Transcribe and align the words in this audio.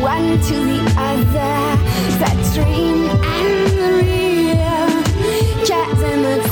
One 0.00 0.40
to 0.40 0.54
the 0.54 0.80
other, 0.96 1.76
that 2.18 2.50
dream 2.54 3.04
and 3.10 3.79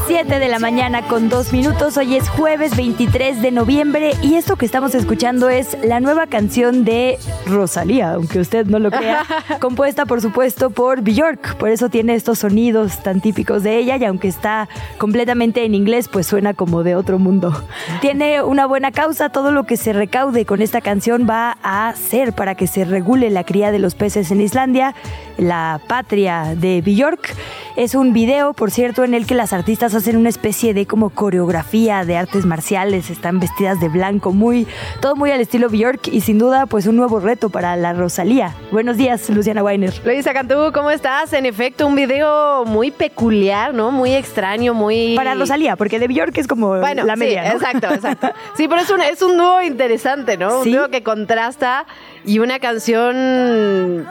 7 0.06 0.38
de 0.38 0.48
la 0.48 0.58
mañana 0.58 1.06
con 1.06 1.28
2 1.28 1.52
minutos. 1.52 1.96
Hoy 1.96 2.16
es 2.16 2.28
jueves 2.28 2.76
23 2.76 3.40
de 3.40 3.50
noviembre 3.50 4.12
y 4.22 4.34
esto 4.34 4.56
que 4.56 4.66
estamos 4.66 4.94
escuchando 4.94 5.48
es 5.48 5.76
la 5.84 6.00
nueva 6.00 6.26
canción 6.26 6.84
de 6.84 7.18
Rosalía, 7.46 8.14
aunque 8.14 8.40
usted 8.40 8.66
no 8.66 8.78
lo 8.78 8.90
crea, 8.90 9.24
compuesta 9.60 10.06
por 10.06 10.20
supuesto 10.20 10.70
por 10.70 11.02
Bjork. 11.02 11.56
Por 11.56 11.68
eso 11.68 11.88
tiene 11.88 12.14
estos 12.14 12.40
sonidos 12.40 13.02
tan 13.02 13.20
típicos 13.20 13.62
de 13.62 13.78
ella 13.78 13.96
y 13.96 14.04
aunque 14.04 14.28
está 14.28 14.68
completamente 14.98 15.64
en 15.64 15.74
inglés, 15.74 16.08
pues 16.08 16.26
suena 16.26 16.52
como 16.54 16.82
de 16.82 16.96
otro 16.96 17.18
mundo. 17.18 17.62
Tiene 18.00 18.42
una 18.42 18.66
buena 18.66 18.92
causa, 18.92 19.28
todo 19.28 19.52
lo 19.52 19.64
que 19.64 19.76
se 19.76 19.92
recaude 19.92 20.46
con 20.46 20.62
esta 20.62 20.80
canción 20.80 21.26
va 21.28 21.58
a 21.62 21.94
ser 21.94 22.32
para 22.32 22.54
que 22.54 22.66
se 22.66 22.84
regule 22.84 23.30
la 23.30 23.44
cría 23.44 23.70
de 23.72 23.78
los 23.78 23.94
peces 23.94 24.30
en 24.30 24.40
Islandia, 24.40 24.94
la 25.36 25.80
patria 25.86 26.55
de 26.56 26.80
Bjork. 26.80 27.34
Es 27.77 27.94
un 27.94 28.12
video, 28.12 28.55
por 28.55 28.72
cierto, 28.72 29.05
en 29.05 29.14
el 29.14 29.24
que 29.24 29.34
las 29.39 29.53
artistas 29.53 29.94
hacen 29.94 30.17
una 30.17 30.31
especie 30.31 30.75
de 30.75 30.84
como 30.84 31.11
coreografía 31.11 32.05
de 32.05 32.17
artes 32.17 32.44
marciales, 32.44 33.08
están 33.08 33.39
vestidas 33.39 33.78
de 33.78 33.89
blanco, 33.89 34.33
muy 34.33 34.67
todo 35.00 35.14
muy 35.14 35.30
al 35.30 35.41
estilo 35.41 35.69
Bjork 35.69 36.08
y 36.08 36.22
sin 36.22 36.39
duda 36.39 36.67
pues 36.67 36.89
un 36.89 36.97
nuevo 36.97 37.20
reto 37.20 37.48
para 37.48 37.77
la 37.77 37.92
Rosalía. 37.92 38.56
Buenos 38.72 38.97
días, 38.97 39.30
Luciana 39.30 39.62
Weiner. 39.62 39.95
Luisa 40.05 40.33
Cantú, 40.33 40.72
¿cómo 40.75 40.91
estás? 40.91 41.33
En 41.34 41.47
efecto, 41.47 41.86
un 41.86 41.95
video 41.95 42.64
muy 42.64 42.91
peculiar, 42.91 43.72
¿no? 43.72 43.92
Muy 43.92 44.12
extraño, 44.12 44.75
muy... 44.75 45.14
Para 45.14 45.36
Rosalía, 45.36 45.77
porque 45.77 46.00
de 46.00 46.08
Bjork 46.08 46.36
es 46.36 46.48
como 46.48 46.77
Bueno, 46.80 47.05
la 47.05 47.14
media, 47.14 47.45
sí, 47.45 47.48
¿no? 47.48 47.55
exacto, 47.55 47.86
exacto. 47.95 48.30
Sí, 48.56 48.67
pero 48.67 48.80
es 48.80 48.91
un, 48.91 49.00
es 49.02 49.23
un 49.23 49.36
dúo 49.36 49.62
interesante, 49.62 50.36
¿no? 50.36 50.64
Sí. 50.64 50.70
Un 50.70 50.78
dúo 50.78 50.89
que 50.89 51.05
contrasta 51.05 51.86
y 52.27 52.41
una 52.41 52.58
canción, 52.58 54.05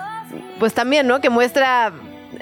pues 0.57 0.73
también, 0.73 1.05
¿no? 1.05 1.19
Que 1.19 1.29
muestra 1.29 1.91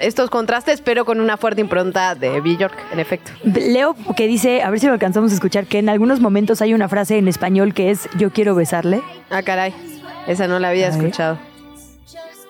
estos 0.00 0.30
contrastes, 0.30 0.80
pero 0.80 1.04
con 1.04 1.20
una 1.20 1.36
fuerte 1.36 1.60
impronta 1.60 2.14
de 2.14 2.40
Bjork, 2.40 2.74
en 2.92 3.00
efecto. 3.00 3.32
Leo 3.44 3.94
que 4.16 4.26
dice, 4.26 4.62
a 4.62 4.70
ver 4.70 4.80
si 4.80 4.86
lo 4.86 4.92
alcanzamos 4.92 5.30
a 5.32 5.34
escuchar, 5.34 5.66
que 5.66 5.78
en 5.78 5.88
algunos 5.88 6.20
momentos 6.20 6.62
hay 6.62 6.74
una 6.74 6.88
frase 6.88 7.18
en 7.18 7.28
español 7.28 7.74
que 7.74 7.90
es 7.90 8.08
yo 8.16 8.30
quiero 8.30 8.54
besarle. 8.54 9.02
Ah, 9.30 9.42
caray. 9.42 9.74
Esa 10.26 10.46
no 10.48 10.58
la 10.58 10.68
había 10.70 10.88
escuchado. 10.88 11.38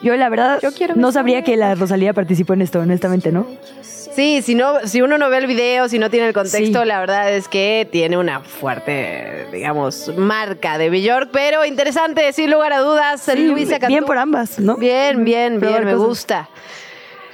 Yo 0.02 0.14
la 0.16 0.28
verdad 0.28 0.58
Yo 0.62 0.72
quiero 0.72 0.94
no 0.94 1.10
sabría 1.10 1.42
que 1.42 1.56
la 1.56 1.74
Rosalía 1.74 2.12
participó 2.12 2.52
en 2.52 2.62
esto, 2.62 2.80
honestamente, 2.80 3.32
¿no? 3.32 3.46
Sí, 3.82 4.40
si, 4.42 4.54
no, 4.54 4.80
si 4.84 5.02
uno 5.02 5.18
no 5.18 5.28
ve 5.28 5.38
el 5.38 5.46
video, 5.46 5.88
si 5.90 5.98
no 5.98 6.08
tiene 6.08 6.26
el 6.28 6.32
contexto, 6.32 6.80
Sí. 6.82 6.86
la 6.88 7.00
verdad 7.00 7.30
es 7.34 7.48
que 7.48 7.86
tiene 7.90 8.16
una 8.16 8.40
fuerte, 8.40 9.46
digamos, 9.52 10.10
marca 10.16 10.78
de 10.78 10.88
Bjork, 10.88 11.30
pero 11.32 11.64
interesante, 11.66 12.32
sin 12.32 12.50
lugar 12.50 12.72
a 12.72 12.78
dudas, 12.80 13.20
Sí, 13.22 13.46
Luisa 13.46 13.72
Cantú. 13.78 13.88
bien 13.88 14.04
por 14.04 14.16
ambas, 14.16 14.58
¿no? 14.58 14.76
Bien, 14.76 15.22
bien, 15.24 15.60
bien, 15.60 15.84
me 15.84 15.96
gusta. 15.96 16.48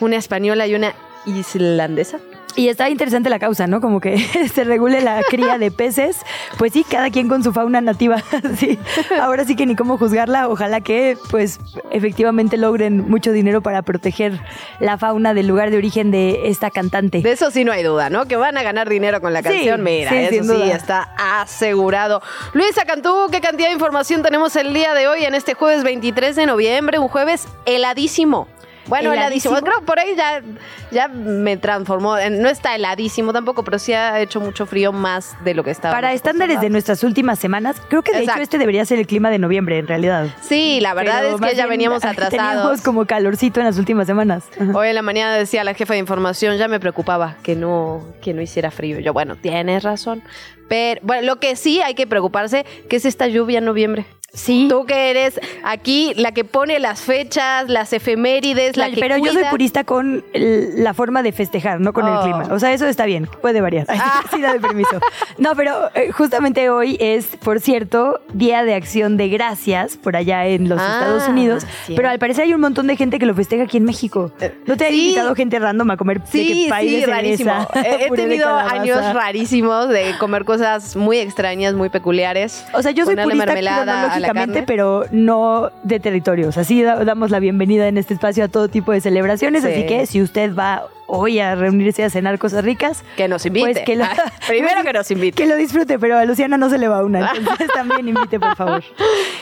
Una 0.02 0.16
española 0.16 0.66
y 0.66 0.74
una 0.74 0.94
islandesa. 1.26 2.18
Y 2.54 2.68
está 2.68 2.90
interesante 2.90 3.30
la 3.30 3.38
causa, 3.38 3.66
¿no? 3.66 3.80
Como 3.80 3.98
que 4.00 4.18
se 4.54 4.64
regule 4.64 5.00
la 5.00 5.22
cría 5.26 5.56
de 5.58 5.70
peces. 5.70 6.18
Pues 6.58 6.72
sí, 6.74 6.84
cada 6.84 7.08
quien 7.08 7.28
con 7.28 7.42
su 7.42 7.52
fauna 7.52 7.80
nativa. 7.80 8.22
Sí. 8.58 8.78
Ahora 9.20 9.44
sí 9.44 9.54
que 9.56 9.64
ni 9.64 9.76
cómo 9.76 9.96
juzgarla. 9.96 10.48
Ojalá 10.48 10.80
que, 10.80 11.16
pues, 11.30 11.60
efectivamente 11.90 12.56
logren 12.58 13.08
mucho 13.08 13.32
dinero 13.32 13.62
para 13.62 13.82
proteger 13.82 14.40
la 14.80 14.98
fauna 14.98 15.32
del 15.34 15.46
lugar 15.46 15.70
de 15.70 15.78
origen 15.78 16.10
de 16.10 16.48
esta 16.48 16.70
cantante. 16.70 17.22
De 17.22 17.32
eso 17.32 17.50
sí 17.52 17.64
no 17.64 17.72
hay 17.72 17.84
duda, 17.84 18.10
¿no? 18.10 18.26
Que 18.26 18.36
van 18.36 18.58
a 18.58 18.62
ganar 18.62 18.88
dinero 18.88 19.20
con 19.20 19.32
la 19.32 19.38
Sí, 19.40 19.48
canción. 19.48 19.82
Mira, 19.82 20.10
sí, 20.10 20.16
eso 20.16 20.56
sí 20.56 20.70
está 20.70 21.14
asegurado. 21.16 22.20
Luisa 22.52 22.84
Cantú, 22.84 23.28
¿qué 23.30 23.40
cantidad 23.40 23.68
de 23.68 23.74
información 23.74 24.22
tenemos 24.22 24.56
el 24.56 24.74
día 24.74 24.92
de 24.94 25.06
hoy 25.08 25.24
en 25.24 25.34
este 25.34 25.54
jueves 25.54 25.84
23 25.84 26.36
de 26.36 26.46
noviembre? 26.46 26.98
Un 26.98 27.08
jueves 27.08 27.46
heladísimo. 27.64 28.48
Bueno, 28.86 29.12
heladísimo. 29.12 29.54
¿Heladísimo? 29.56 29.60
Creo 29.60 29.80
que 29.80 29.86
por 29.86 29.98
ahí 30.00 30.14
ya, 30.16 30.42
ya 30.90 31.08
me 31.08 31.56
transformó. 31.56 32.16
No 32.30 32.48
está 32.48 32.74
heladísimo 32.74 33.32
tampoco, 33.32 33.62
pero 33.64 33.78
sí 33.78 33.92
ha 33.92 34.20
hecho 34.20 34.40
mucho 34.40 34.66
frío 34.66 34.92
más 34.92 35.36
de 35.44 35.54
lo 35.54 35.64
que 35.64 35.70
estaba. 35.70 35.94
Para 35.94 36.12
estándares 36.12 36.60
de 36.60 36.70
nuestras 36.70 37.04
últimas 37.04 37.38
semanas, 37.38 37.76
creo 37.88 38.02
que 38.02 38.12
de 38.12 38.18
Exacto. 38.20 38.40
hecho 38.40 38.42
este 38.44 38.58
debería 38.58 38.84
ser 38.84 38.98
el 38.98 39.06
clima 39.06 39.30
de 39.30 39.38
noviembre, 39.38 39.78
en 39.78 39.86
realidad. 39.86 40.26
Sí, 40.40 40.80
la 40.80 40.94
verdad 40.94 41.22
Pero 41.22 41.36
es 41.36 41.40
que 41.50 41.56
ya 41.56 41.66
veníamos 41.66 42.02
Teníamos 42.02 42.04
atrasados. 42.04 42.82
como 42.82 43.06
calorcito 43.06 43.60
en 43.60 43.66
las 43.66 43.78
últimas 43.78 44.06
semanas. 44.06 44.44
Hoy 44.74 44.88
en 44.88 44.94
la 44.94 45.02
mañana 45.02 45.34
decía 45.34 45.64
la 45.64 45.74
jefa 45.74 45.94
de 45.94 46.00
información, 46.00 46.56
ya 46.58 46.68
me 46.68 46.80
preocupaba 46.80 47.36
que 47.42 47.54
no, 47.54 48.02
que 48.20 48.34
no 48.34 48.42
hiciera 48.42 48.70
frío. 48.70 48.98
Yo, 49.00 49.12
bueno, 49.12 49.36
tienes 49.36 49.82
razón. 49.82 50.22
Pero, 50.68 51.00
bueno, 51.04 51.26
lo 51.26 51.36
que 51.38 51.54
sí 51.56 51.82
hay 51.82 51.94
que 51.94 52.06
preocuparse, 52.06 52.64
que 52.88 52.96
es 52.96 53.04
esta 53.04 53.26
lluvia 53.26 53.58
en 53.58 53.64
noviembre. 53.66 54.06
Sí. 54.34 54.66
Tú 54.70 54.86
que 54.86 55.10
eres 55.10 55.38
aquí 55.62 56.14
la 56.16 56.32
que 56.32 56.44
pone 56.44 56.78
las 56.78 57.02
fechas, 57.02 57.68
las 57.68 57.92
efemérides, 57.92 58.76
la 58.78 58.84
Claro, 58.86 58.94
que 58.94 59.00
pero 59.00 59.16
yo 59.18 59.32
soy 59.32 59.44
purista 59.50 59.84
con 59.84 60.24
la 60.32 60.94
forma 60.94 61.22
de 61.22 61.32
festejar, 61.32 61.80
no 61.80 61.92
con 61.92 62.06
el 62.06 62.14
Oh. 62.14 62.22
clima. 62.22 62.48
O 62.50 62.58
sea, 62.58 62.72
eso 62.72 62.86
está 62.86 63.04
bien, 63.04 63.28
puede 63.42 63.60
variar. 63.60 63.86
Ah. 63.90 64.22
Sí, 64.32 64.40
da 64.40 64.54
de 64.54 64.60
permiso. 64.60 64.98
No, 65.36 65.54
pero 65.54 65.90
eh, 65.94 66.10
justamente 66.12 66.70
hoy 66.70 66.96
es, 67.00 67.26
por 67.44 67.60
cierto, 67.60 68.20
Día 68.32 68.64
de 68.64 68.74
Acción 68.74 69.16
de 69.18 69.28
Gracias 69.28 69.96
por 69.98 70.16
allá 70.16 70.46
en 70.46 70.68
los 70.70 70.80
Ah, 70.80 70.98
Estados 71.00 71.28
Unidos. 71.28 71.64
cierto. 71.84 71.96
Pero 71.96 72.08
al 72.08 72.18
parecer 72.18 72.44
hay 72.44 72.54
un 72.54 72.60
montón 72.62 72.86
de 72.86 72.96
gente 72.96 73.18
que 73.18 73.26
lo 73.26 73.34
festeja 73.34 73.64
aquí 73.64 73.76
en 73.76 73.84
México. 73.84 74.32
¿No 74.66 74.76
te 74.78 74.86
ha 74.86 74.88
sí. 74.88 75.02
invitado 75.02 75.34
gente 75.34 75.58
random 75.58 75.90
a 75.90 75.96
comer 75.98 76.22
Sí, 76.30 76.68
de 76.70 76.80
sí, 76.80 77.04
rarísimo. 77.04 77.52
He, 77.74 78.10
tenido 78.10 78.48
años 78.56 79.12
rarísimos 79.12 79.88
de 79.90 80.16
comer 80.18 80.44
cosas 80.46 80.96
muy 80.96 81.18
extrañas, 81.18 81.74
muy 81.74 81.90
peculiares. 81.90 82.64
O 82.72 82.80
sea, 82.82 82.92
yo 82.92 83.04
soy 83.04 83.16
purista 83.16 83.44
mermelada 83.46 84.21
carne. 84.28 84.62
pero 84.66 85.04
no 85.10 85.70
de 85.82 86.00
territorios. 86.00 86.56
Así 86.58 86.82
da- 86.82 87.04
damos 87.04 87.30
la 87.30 87.38
bienvenida 87.40 87.88
en 87.88 87.98
este 87.98 88.14
espacio 88.14 88.44
a 88.44 88.48
todo 88.48 88.68
tipo 88.68 88.92
de 88.92 89.00
celebraciones. 89.00 89.62
Sí. 89.62 89.70
Así 89.70 89.86
que 89.86 90.06
si 90.06 90.22
usted 90.22 90.54
va 90.54 90.84
hoy 91.14 91.40
a 91.40 91.54
reunirse 91.54 92.02
a 92.04 92.08
cenar 92.10 92.38
cosas 92.38 92.64
ricas, 92.64 93.04
Que 93.18 93.28
nos 93.28 93.44
invite. 93.44 93.72
Pues 93.72 93.84
que 93.84 93.96
lo- 93.96 94.04
Ah, 94.04 94.32
Primero 94.48 94.82
que 94.82 94.92
nos 94.94 95.10
invite. 95.10 95.42
que 95.42 95.46
lo 95.48 95.56
disfrute, 95.56 95.98
pero 95.98 96.16
a 96.18 96.24
Luciana 96.24 96.56
no 96.56 96.70
se 96.70 96.78
le 96.78 96.88
va 96.88 97.04
una. 97.04 97.32
Entonces 97.36 97.68
también 97.74 98.08
invite, 98.08 98.40
por 98.40 98.56
favor. 98.56 98.82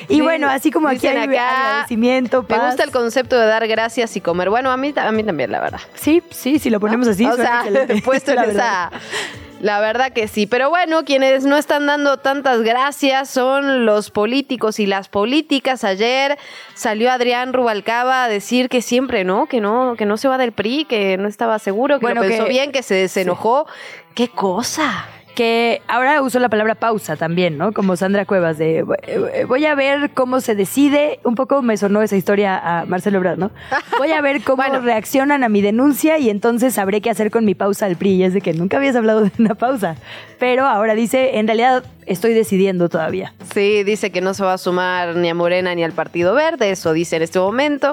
Y 0.08 0.14
Sí, 0.16 0.20
bueno, 0.20 0.48
así 0.50 0.70
como 0.72 0.88
aquí 0.88 1.06
hay 1.06 1.16
acá, 1.16 1.50
agradecimiento, 1.68 2.44
Me 2.48 2.58
gusta 2.58 2.82
el 2.82 2.90
concepto 2.90 3.38
de 3.38 3.46
dar 3.46 3.66
gracias 3.68 4.16
y 4.16 4.20
comer. 4.20 4.50
Bueno, 4.50 4.70
a 4.72 4.76
mí, 4.76 4.92
a 4.96 5.12
mí 5.12 5.22
también, 5.22 5.52
la 5.52 5.60
verdad. 5.60 5.80
Sí, 5.94 6.22
sí, 6.30 6.58
si 6.58 6.70
lo 6.70 6.80
ponemos 6.80 7.06
así. 7.06 7.24
o 7.24 7.36
sea, 7.36 7.60
excelente, 7.64 8.02
puesto 8.04 8.32
en 8.32 8.36
la 8.36 8.46
verdad. 8.46 8.90
esa. 8.92 9.30
La 9.60 9.78
verdad 9.78 10.12
que 10.14 10.26
sí. 10.26 10.46
Pero 10.46 10.70
bueno, 10.70 11.04
quienes 11.04 11.44
no 11.44 11.58
están 11.58 11.84
dando 11.84 12.16
tantas 12.16 12.62
gracias 12.62 13.28
son 13.28 13.84
los 13.84 14.10
políticos 14.10 14.80
y 14.80 14.86
las 14.86 15.10
políticas. 15.10 15.84
Ayer 15.84 16.38
salió 16.72 17.12
Adrián 17.12 17.52
Rubalcaba 17.52 18.24
a 18.24 18.28
decir 18.30 18.70
que 18.70 18.80
siempre, 18.80 19.22
¿no? 19.24 19.44
Que 19.48 19.60
no, 19.60 19.96
que 19.98 20.06
no 20.06 20.16
se 20.16 20.28
va 20.28 20.38
del 20.38 20.52
PRI, 20.52 20.86
que 20.86 21.18
no 21.18 21.28
estaba 21.28 21.58
seguro, 21.60 21.98
que 21.98 22.06
Bueno, 22.06 22.22
lo 22.22 22.28
pensó 22.28 22.44
que- 22.44 22.50
bien, 22.50 22.72
que 22.72 22.82
se 22.82 22.94
desenojó. 22.94 23.66
¡Qué 24.14 24.28
cosa! 24.28 25.06
Que 25.34 25.80
ahora 25.86 26.20
uso 26.22 26.40
la 26.40 26.48
palabra 26.48 26.74
pausa 26.74 27.16
también, 27.16 27.56
¿no? 27.56 27.72
Como 27.72 27.94
Sandra 27.96 28.26
Cuevas 28.26 28.58
de 28.58 28.84
eh, 29.04 29.44
voy 29.46 29.64
a 29.64 29.76
ver 29.76 30.10
cómo 30.12 30.40
se 30.40 30.56
decide. 30.56 31.20
Un 31.24 31.36
poco 31.36 31.62
me 31.62 31.76
sonó 31.76 32.02
esa 32.02 32.16
historia 32.16 32.58
a 32.58 32.84
Marcelo 32.84 33.18
Ebrard, 33.18 33.38
¿no? 33.38 33.50
Voy 33.98 34.10
a 34.10 34.20
ver 34.20 34.42
cómo 34.42 34.56
Bueno. 34.64 34.80
reaccionan 34.80 35.44
a 35.44 35.48
mi 35.48 35.62
denuncia 35.62 36.18
y 36.18 36.28
entonces 36.30 36.74
sabré 36.74 37.00
qué 37.00 37.10
hacer 37.10 37.30
con 37.30 37.44
mi 37.44 37.54
pausa 37.54 37.86
al 37.86 37.96
PRI. 37.96 38.10
Y 38.16 38.24
es 38.24 38.34
de 38.34 38.40
que 38.40 38.52
nunca 38.52 38.78
habías 38.78 38.96
hablado 38.96 39.22
de 39.22 39.30
una 39.38 39.54
pausa. 39.54 39.94
Pero 40.40 40.66
ahora 40.66 40.94
dice, 40.96 41.38
en 41.38 41.46
realidad 41.46 41.84
estoy 42.06 42.34
decidiendo 42.34 42.88
todavía. 42.88 43.32
Sí, 43.54 43.84
dice 43.84 44.10
que 44.10 44.20
no 44.20 44.34
se 44.34 44.42
va 44.42 44.54
a 44.54 44.58
sumar 44.58 45.14
ni 45.14 45.28
a 45.28 45.34
Morena 45.34 45.74
ni 45.76 45.84
al 45.84 45.92
Partido 45.92 46.34
Verde, 46.34 46.70
eso 46.72 46.92
dice 46.92 47.16
en 47.16 47.22
este 47.22 47.38
momento. 47.38 47.92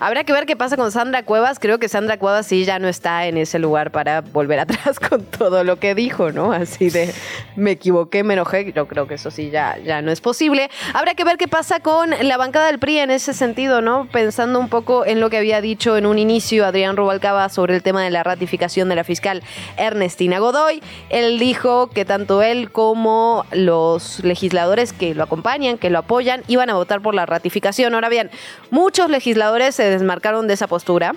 Habrá 0.00 0.22
que 0.22 0.32
ver 0.32 0.46
qué 0.46 0.54
pasa 0.54 0.76
con 0.76 0.92
Sandra 0.92 1.24
Cuevas. 1.24 1.58
Creo 1.58 1.78
que 1.78 1.88
Sandra 1.88 2.18
Cuevas 2.18 2.46
sí 2.46 2.64
ya 2.64 2.78
no 2.78 2.86
está 2.86 3.26
en 3.26 3.36
ese 3.36 3.58
lugar 3.58 3.90
para 3.90 4.20
volver 4.20 4.60
atrás 4.60 5.00
con 5.00 5.24
todo 5.24 5.64
lo 5.64 5.80
que 5.80 5.94
dijo, 5.96 6.30
¿no? 6.30 6.52
Así 6.52 6.88
de 6.88 7.12
me 7.56 7.72
equivoqué, 7.72 8.22
me 8.22 8.34
enojé. 8.34 8.72
Yo 8.72 8.86
creo 8.86 9.08
que 9.08 9.14
eso 9.14 9.32
sí 9.32 9.50
ya, 9.50 9.76
ya 9.78 10.00
no 10.00 10.12
es 10.12 10.20
posible. 10.20 10.70
Habrá 10.94 11.14
que 11.14 11.24
ver 11.24 11.36
qué 11.36 11.48
pasa 11.48 11.80
con 11.80 12.10
la 12.10 12.36
bancada 12.36 12.66
del 12.66 12.78
PRI 12.78 12.98
en 12.98 13.10
ese 13.10 13.34
sentido, 13.34 13.80
¿no? 13.80 14.08
Pensando 14.12 14.60
un 14.60 14.68
poco 14.68 15.04
en 15.04 15.18
lo 15.18 15.30
que 15.30 15.38
había 15.38 15.60
dicho 15.60 15.96
en 15.96 16.06
un 16.06 16.18
inicio 16.18 16.64
Adrián 16.64 16.96
Rubalcaba 16.96 17.48
sobre 17.48 17.74
el 17.74 17.82
tema 17.82 18.04
de 18.04 18.10
la 18.10 18.22
ratificación 18.22 18.88
de 18.88 18.94
la 18.94 19.02
fiscal 19.02 19.42
Ernestina 19.76 20.38
Godoy. 20.38 20.80
Él 21.10 21.40
dijo 21.40 21.90
que 21.90 22.04
tanto 22.04 22.42
él 22.42 22.70
como 22.70 23.44
los 23.50 24.22
legisladores 24.22 24.92
que 24.92 25.14
lo 25.14 25.24
acompañan, 25.24 25.76
que 25.76 25.90
lo 25.90 25.98
apoyan, 25.98 26.42
iban 26.46 26.70
a 26.70 26.74
votar 26.74 27.00
por 27.00 27.16
la 27.16 27.26
ratificación. 27.26 27.94
Ahora 27.94 28.08
bien, 28.08 28.30
muchos 28.70 29.10
legisladores 29.10 29.74
se 29.74 29.87
desmarcaron 29.90 30.46
de 30.46 30.54
esa 30.54 30.66
postura. 30.66 31.14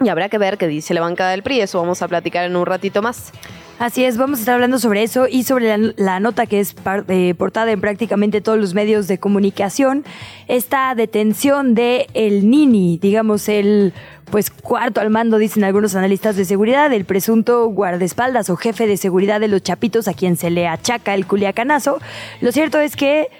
Y 0.00 0.08
habrá 0.08 0.28
que 0.28 0.38
ver 0.38 0.58
qué 0.58 0.66
dice 0.66 0.94
la 0.94 1.00
bancada 1.00 1.30
del 1.30 1.42
PRI. 1.42 1.60
Eso 1.60 1.80
vamos 1.80 2.02
a 2.02 2.08
platicar 2.08 2.44
en 2.44 2.56
un 2.56 2.66
ratito 2.66 3.02
más. 3.02 3.32
Así 3.78 4.04
es, 4.04 4.16
vamos 4.16 4.38
a 4.38 4.42
estar 4.42 4.54
hablando 4.54 4.78
sobre 4.78 5.02
eso 5.02 5.26
y 5.28 5.42
sobre 5.42 5.76
la, 5.76 6.20
nota 6.20 6.46
que 6.46 6.60
es 6.60 6.74
eh, 7.08 7.34
portada 7.36 7.72
en 7.72 7.80
prácticamente 7.80 8.40
todos 8.40 8.56
los 8.58 8.74
medios 8.74 9.08
de 9.08 9.18
comunicación, 9.18 10.04
esta 10.46 10.94
detención 10.94 11.74
de 11.74 12.06
el 12.14 12.48
Nini, 12.48 12.98
digamos 13.02 13.48
el 13.48 13.92
pues 14.30 14.50
cuarto 14.50 15.00
al 15.00 15.10
mando, 15.10 15.36
dicen 15.36 15.64
algunos 15.64 15.96
analistas 15.96 16.36
de 16.36 16.44
seguridad, 16.44 16.92
el 16.92 17.04
presunto 17.04 17.66
guardaespaldas 17.66 18.50
o 18.50 18.56
jefe 18.56 18.86
de 18.86 18.96
seguridad 18.96 19.40
de 19.40 19.48
los 19.48 19.62
Chapitos 19.64 20.06
a 20.06 20.14
quien 20.14 20.36
se 20.36 20.50
le 20.50 20.68
achaca 20.68 21.14
el 21.14 21.26
culiacanazo. 21.26 22.00
Lo 22.40 22.52
cierto 22.52 22.78
es 22.78 22.94
que 22.94 23.30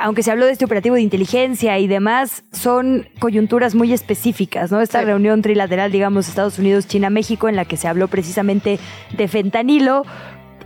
aunque 0.00 0.22
se 0.22 0.30
habló 0.30 0.46
de 0.46 0.52
este 0.52 0.64
operativo 0.64 0.94
de 0.96 1.02
inteligencia 1.02 1.78
y 1.78 1.86
demás, 1.86 2.44
son 2.52 3.08
coyunturas 3.18 3.74
muy 3.74 3.92
específicas, 3.92 4.70
¿no? 4.70 4.80
Esta 4.80 5.00
Sí. 5.00 5.06
reunión 5.06 5.42
trilateral, 5.42 5.90
digamos, 5.90 6.28
Estados 6.28 6.58
Unidos, 6.58 6.86
China, 6.86 7.10
México, 7.10 7.48
en 7.48 7.56
la 7.56 7.64
que 7.64 7.76
se 7.76 7.88
habló 7.88 8.08
precisamente 8.08 8.78
de 9.16 9.28
fentanilo 9.28 10.04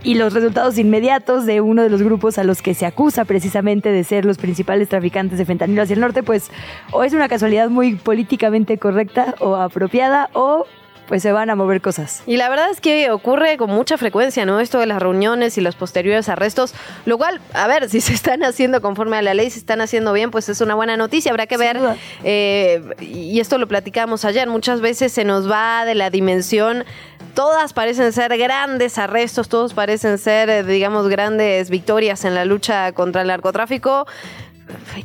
y 0.03 0.15
los 0.15 0.33
resultados 0.33 0.77
inmediatos 0.77 1.45
de 1.45 1.61
uno 1.61 1.81
de 1.81 1.89
los 1.89 2.01
grupos 2.03 2.37
a 2.37 2.43
los 2.43 2.61
que 2.61 2.73
se 2.73 2.85
acusa 2.85 3.23
precisamente 3.23 3.89
de 3.89 4.03
ser 4.03 4.25
los 4.25 4.37
principales 4.37 4.89
traficantes 4.89 5.37
de 5.37 5.45
fentanilo 5.45 5.81
hacia 5.81 5.93
el 5.93 6.01
norte, 6.01 6.23
pues 6.23 6.51
o 6.91 7.03
es 7.05 7.13
una 7.13 7.29
casualidad 7.29 7.69
muy 7.69 7.95
políticamente 7.95 8.77
correcta 8.77 9.35
o 9.39 9.55
apropiada 9.55 10.29
o 10.33 10.65
pues 11.07 11.21
se 11.21 11.31
van 11.31 11.49
a 11.49 11.55
mover 11.55 11.81
cosas. 11.81 12.23
Y 12.25 12.37
la 12.37 12.49
verdad 12.49 12.69
es 12.71 12.81
que 12.81 13.11
ocurre 13.11 13.57
con 13.57 13.69
mucha 13.69 13.97
frecuencia, 13.97 14.45
¿no? 14.45 14.59
Esto 14.59 14.79
de 14.79 14.85
las 14.85 15.01
reuniones 15.01 15.57
y 15.57 15.61
los 15.61 15.75
posteriores 15.75 16.29
arrestos, 16.29 16.73
lo 17.05 17.17
cual, 17.17 17.41
a 17.53 17.67
ver, 17.67 17.89
si 17.91 18.01
se 18.01 18.13
están 18.13 18.43
haciendo 18.43 18.81
conforme 18.81 19.17
a 19.17 19.21
la 19.21 19.33
ley, 19.33 19.49
si 19.49 19.59
están 19.59 19.81
haciendo 19.81 20.13
bien, 20.13 20.31
pues 20.31 20.49
es 20.49 20.61
una 20.61 20.75
buena 20.75 20.97
noticia. 20.97 21.31
Habrá 21.31 21.47
que 21.47 21.57
ver, 21.57 21.79
eh, 22.23 22.81
y 22.99 23.39
esto 23.39 23.57
lo 23.57 23.67
platicamos 23.67 24.25
ayer, 24.25 24.47
muchas 24.47 24.81
veces 24.81 25.11
se 25.11 25.23
nos 25.23 25.49
va 25.49 25.85
de 25.85 25.95
la 25.95 26.09
dimensión. 26.09 26.85
Todas 27.33 27.73
parecen 27.73 28.13
ser 28.13 28.37
grandes 28.37 28.97
arrestos, 28.97 29.49
todos 29.49 29.73
parecen 29.73 30.17
ser, 30.17 30.49
eh, 30.49 30.63
digamos, 30.63 31.07
grandes 31.07 31.69
victorias 31.69 32.25
en 32.25 32.35
la 32.35 32.45
lucha 32.45 32.91
contra 32.91 33.21
el 33.21 33.27
narcotráfico. 33.27 34.05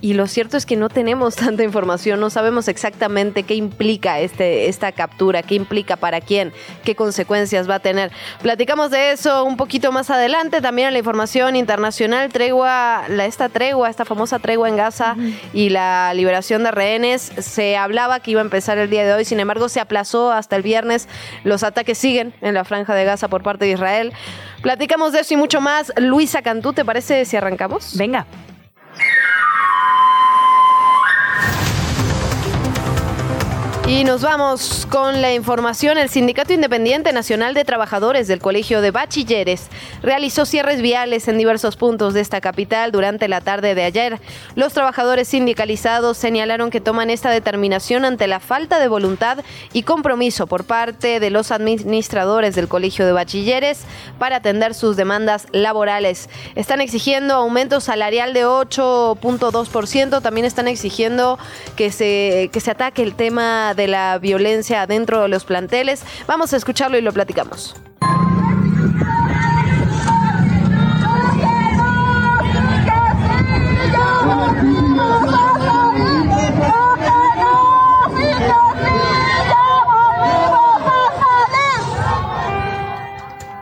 Y 0.01 0.15
lo 0.15 0.27
cierto 0.27 0.57
es 0.57 0.67
que 0.67 0.77
no 0.77 0.89
tenemos 0.89 1.37
tanta 1.37 1.63
información, 1.63 2.21
no 2.21 2.31
sabemos 2.31 2.69
exactamente 2.69 3.43
qué 3.43 3.55
implica 3.55 4.21
este, 4.21 4.69
esta 4.69 4.93
captura, 4.93 5.43
qué 5.43 5.55
implica 5.55 5.97
para 5.97 6.21
quién, 6.21 6.53
qué 6.85 6.95
consecuencias 6.95 7.69
va 7.69 7.77
a 7.77 7.81
tener. 7.81 8.11
Platicamos 8.43 8.91
de 8.91 9.13
eso 9.13 9.45
un 9.45 9.57
poquito 9.57 9.93
más 9.93 10.11
adelante, 10.11 10.61
también 10.61 10.89
en 10.89 10.95
la 10.95 10.99
información 10.99 11.57
internacional, 11.57 12.31
tregua, 12.33 13.05
esta 13.23 13.49
tregua, 13.49 13.91
esta 13.91 14.05
famosa 14.05 14.39
tregua 14.39 14.69
en 14.69 14.77
Gaza 14.77 15.17
y 15.53 15.71
la 15.71 16.13
liberación 16.15 16.65
de 16.65 16.71
rehenes, 16.71 17.33
se 17.39 17.77
hablaba 17.77 18.21
que 18.21 18.33
iba 18.33 18.41
a 18.41 18.45
empezar 18.45 18.79
el 18.79 18.91
día 18.91 19.05
de 19.05 19.13
hoy, 19.13 19.25
sin 19.25 19.41
embargo 19.41 19.69
se 19.69 19.81
aplazó 19.81 20.33
hasta 20.33 20.57
el 20.57 20.63
viernes, 20.63 21.09
los 21.45 21.63
ataques 21.63 21.99
siguen 21.99 22.35
en 22.41 22.55
la 22.55 22.65
franja 22.65 22.95
de 22.95 23.05
Gaza 23.05 23.29
por 23.29 23.43
parte 23.43 23.65
de 23.65 23.73
Israel. 23.73 24.13
Platicamos 24.63 25.13
de 25.13 25.21
eso 25.21 25.35
y 25.35 25.37
mucho 25.37 25.61
más. 25.61 25.93
Luisa 25.97 26.43
Cantú, 26.43 26.73
¿te 26.73 26.85
parece 26.85 27.25
si 27.25 27.37
arrancamos? 27.37 27.97
Venga. 27.97 28.27
Y 33.88 34.05
nos 34.05 34.20
vamos 34.20 34.87
con 34.90 35.23
la 35.23 35.32
información. 35.32 35.96
El 35.96 36.11
Sindicato 36.11 36.52
Independiente 36.52 37.11
Nacional 37.14 37.55
de 37.55 37.64
Trabajadores 37.64 38.29
del 38.29 38.38
Colegio 38.38 38.82
de 38.82 38.90
Bachilleres 38.90 39.69
realizó 40.02 40.44
cierres 40.44 40.82
viales 40.82 41.26
en 41.26 41.38
diversos 41.38 41.76
puntos 41.76 42.12
de 42.12 42.20
esta 42.20 42.43
capital 42.43 42.93
durante 42.93 43.29
la 43.29 43.40
tarde 43.40 43.75
de 43.75 43.85
ayer. 43.85 44.20
Los 44.56 44.75
trabajadores 44.75 45.29
sindicalizados 45.29 46.19
señalaron 46.19 46.69
que 46.69 46.82
toman 46.82 47.08
esta 47.08 47.31
determinación 47.31 48.05
ante 48.05 48.26
la 48.26 48.40
falta 48.40 48.79
de 48.79 48.88
voluntad 48.88 49.38
y 49.73 49.85
compromiso 49.85 50.46
por 50.46 50.64
parte 50.64 51.19
de 51.19 51.31
los 51.31 51.50
administradores 51.50 52.55
del 52.55 52.69
Colegio 52.69 53.06
de 53.06 53.12
Bachilleres 53.12 53.85
para 54.19 54.37
atender 54.37 54.75
sus 54.75 54.99
demandas 54.99 55.46
laborales. 55.52 56.29
Están 56.56 56.82
exigiendo 56.82 57.32
aumento 57.32 57.81
salarial 57.81 58.35
de 58.35 58.44
8.2%. 58.44 60.20
También 60.20 60.44
están 60.44 60.69
exigiendo 60.69 61.38
que 61.75 61.90
se, 61.90 62.50
que 62.52 62.61
se 62.61 62.70
ataque 62.70 63.02
el 63.02 63.14
tema 63.14 63.76
de 63.79 63.89
la 63.89 64.19
violencia 64.19 64.87
dentro 64.87 65.23
de 65.23 65.29
los 65.29 65.45
planteles. 65.45 66.03
Vamos 66.27 66.53
a 66.53 66.59
escucharlo 66.59 66.99
y 66.99 67.01
lo 67.01 67.13
platicamos. 67.13 67.75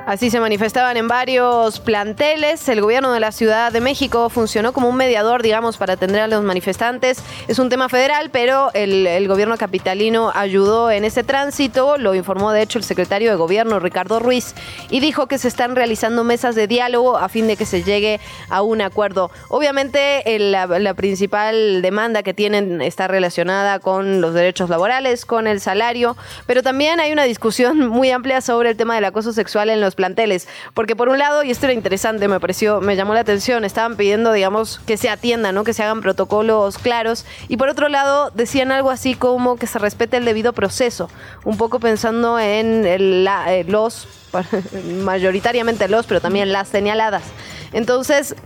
Así 0.06 0.30
se 0.30 0.38
manifestaban 0.38 0.96
en 0.96 1.08
varios 1.08 1.80
planteles. 1.80 2.68
El 2.68 2.80
gobierno 2.80 3.12
de 3.12 3.18
la 3.18 3.32
Ciudad 3.32 3.72
de 3.72 3.80
México 3.80 4.30
funcionó 4.30 4.72
como 4.72 4.88
un 4.88 4.94
mediador, 4.94 5.42
digamos, 5.42 5.78
para 5.78 5.94
atender 5.94 6.20
a 6.20 6.28
los 6.28 6.44
manifestantes. 6.44 7.18
Es 7.48 7.58
un 7.58 7.70
tema 7.70 7.88
federal, 7.88 8.30
pero 8.30 8.70
el, 8.72 9.26
gobierno 9.26 9.56
capitalino 9.58 10.30
ayudó 10.32 10.92
en 10.92 11.04
ese 11.04 11.24
tránsito. 11.24 11.98
Lo 11.98 12.14
informó, 12.14 12.52
de 12.52 12.62
hecho, 12.62 12.78
el 12.78 12.84
secretario 12.84 13.30
de 13.30 13.36
gobierno, 13.36 13.80
Ricardo 13.80 14.20
Ruiz, 14.20 14.54
y 14.90 15.00
dijo 15.00 15.26
que 15.26 15.38
se 15.38 15.48
están 15.48 15.74
realizando 15.74 16.22
mesas 16.22 16.54
de 16.54 16.68
diálogo 16.68 17.18
a 17.18 17.28
fin 17.28 17.48
de 17.48 17.56
que 17.56 17.66
se 17.66 17.82
llegue 17.82 18.20
a 18.48 18.62
un 18.62 18.82
acuerdo. 18.82 19.32
Obviamente, 19.48 20.22
la 20.38 20.94
principal 20.94 21.82
demanda 21.82 22.22
que 22.22 22.32
tienen 22.32 22.80
está 22.80 23.08
relacionada 23.08 23.80
con 23.80 24.20
los 24.20 24.34
derechos 24.34 24.70
laborales, 24.70 25.26
con 25.26 25.48
el 25.48 25.60
salario, 25.60 26.16
pero 26.46 26.62
también 26.62 27.00
hay 27.00 27.10
una 27.10 27.24
discusión 27.24 27.88
muy 27.88 28.12
amplia 28.12 28.40
sobre 28.40 28.70
el 28.70 28.76
tema 28.76 28.94
del 28.94 29.04
acoso 29.04 29.32
sexual 29.32 29.68
en 29.68 29.80
los 29.80 29.95
planteles, 29.96 30.46
porque 30.74 30.94
por 30.94 31.08
un 31.08 31.18
lado, 31.18 31.42
y 31.42 31.50
esto 31.50 31.66
era 31.66 31.72
interesante, 31.72 32.28
me 32.28 32.38
pareció, 32.38 32.80
me 32.80 32.94
llamó 32.94 33.14
la 33.14 33.20
atención, 33.20 33.64
estaban 33.64 33.96
pidiendo, 33.96 34.32
digamos, 34.32 34.80
que 34.86 34.96
se 34.96 35.08
atiendan, 35.08 35.54
¿no? 35.54 35.64
que 35.64 35.72
se 35.72 35.82
hagan 35.82 36.00
protocolos 36.00 36.78
claros, 36.78 37.26
y 37.48 37.56
por 37.56 37.68
otro 37.68 37.88
lado, 37.88 38.30
decían 38.34 38.70
algo 38.70 38.90
así 38.90 39.14
como 39.14 39.56
que 39.56 39.66
se 39.66 39.78
respete 39.78 40.18
el 40.18 40.24
debido 40.24 40.52
proceso, 40.52 41.10
un 41.44 41.56
poco 41.56 41.80
pensando 41.80 42.38
en 42.38 42.84
eh, 42.86 43.64
los, 43.66 44.06
mayoritariamente 45.02 45.88
los, 45.88 46.06
pero 46.06 46.20
también 46.20 46.52
las 46.52 46.68
señaladas. 46.68 47.24
Entonces, 47.72 48.36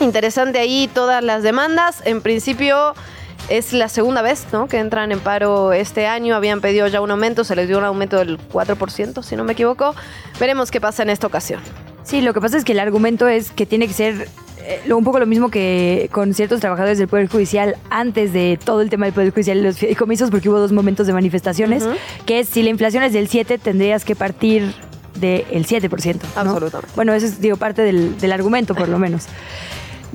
interesante 0.00 0.58
ahí 0.58 0.90
todas 0.92 1.22
las 1.22 1.42
demandas. 1.42 2.02
En 2.04 2.20
principio 2.20 2.94
es 3.48 3.72
la 3.72 3.88
segunda 3.88 4.22
vez 4.22 4.46
¿no? 4.52 4.68
que 4.68 4.78
entran 4.78 5.12
en 5.12 5.20
paro 5.20 5.72
este 5.72 6.06
año. 6.06 6.34
Habían 6.34 6.60
pedido 6.60 6.86
ya 6.88 7.00
un 7.00 7.10
aumento, 7.10 7.44
se 7.44 7.56
les 7.56 7.68
dio 7.68 7.78
un 7.78 7.84
aumento 7.84 8.18
del 8.18 8.38
4%, 8.38 9.22
si 9.22 9.36
no 9.36 9.44
me 9.44 9.52
equivoco. 9.52 9.94
Veremos 10.40 10.70
qué 10.70 10.80
pasa 10.80 11.02
en 11.02 11.10
esta 11.10 11.26
ocasión. 11.26 11.60
Sí, 12.02 12.20
lo 12.20 12.32
que 12.34 12.40
pasa 12.40 12.56
es 12.56 12.64
que 12.64 12.72
el 12.72 12.80
argumento 12.80 13.26
es 13.28 13.50
que 13.50 13.66
tiene 13.66 13.88
que 13.88 13.92
ser 13.92 14.28
eh, 14.58 14.92
un 14.92 15.04
poco 15.04 15.18
lo 15.18 15.26
mismo 15.26 15.50
que 15.50 16.08
con 16.12 16.34
ciertos 16.34 16.60
trabajadores 16.60 16.98
del 16.98 17.08
Poder 17.08 17.28
Judicial 17.28 17.76
antes 17.90 18.32
de 18.32 18.58
todo 18.62 18.80
el 18.80 18.90
tema 18.90 19.06
del 19.06 19.14
Poder 19.14 19.32
Judicial 19.32 19.58
y 19.58 19.62
los 19.62 19.78
fideicomisos, 19.78 20.30
porque 20.30 20.48
hubo 20.48 20.58
dos 20.58 20.72
momentos 20.72 21.06
de 21.06 21.12
manifestaciones, 21.12 21.84
que 22.24 22.40
es 22.40 22.48
si 22.48 22.62
la 22.62 22.70
inflación 22.70 23.02
es 23.02 23.12
del 23.12 23.28
7, 23.28 23.58
tendrías 23.58 24.04
que 24.04 24.14
partir 24.14 24.72
del 25.20 25.66
7%. 25.66 26.14
¿no? 26.14 26.40
Absolutamente. 26.40 26.92
Bueno, 26.94 27.12
eso 27.12 27.26
es, 27.26 27.40
digo, 27.40 27.56
parte 27.56 27.82
del, 27.82 28.18
del 28.18 28.32
argumento, 28.32 28.74
por 28.74 28.88
lo 28.88 28.98
menos. 28.98 29.26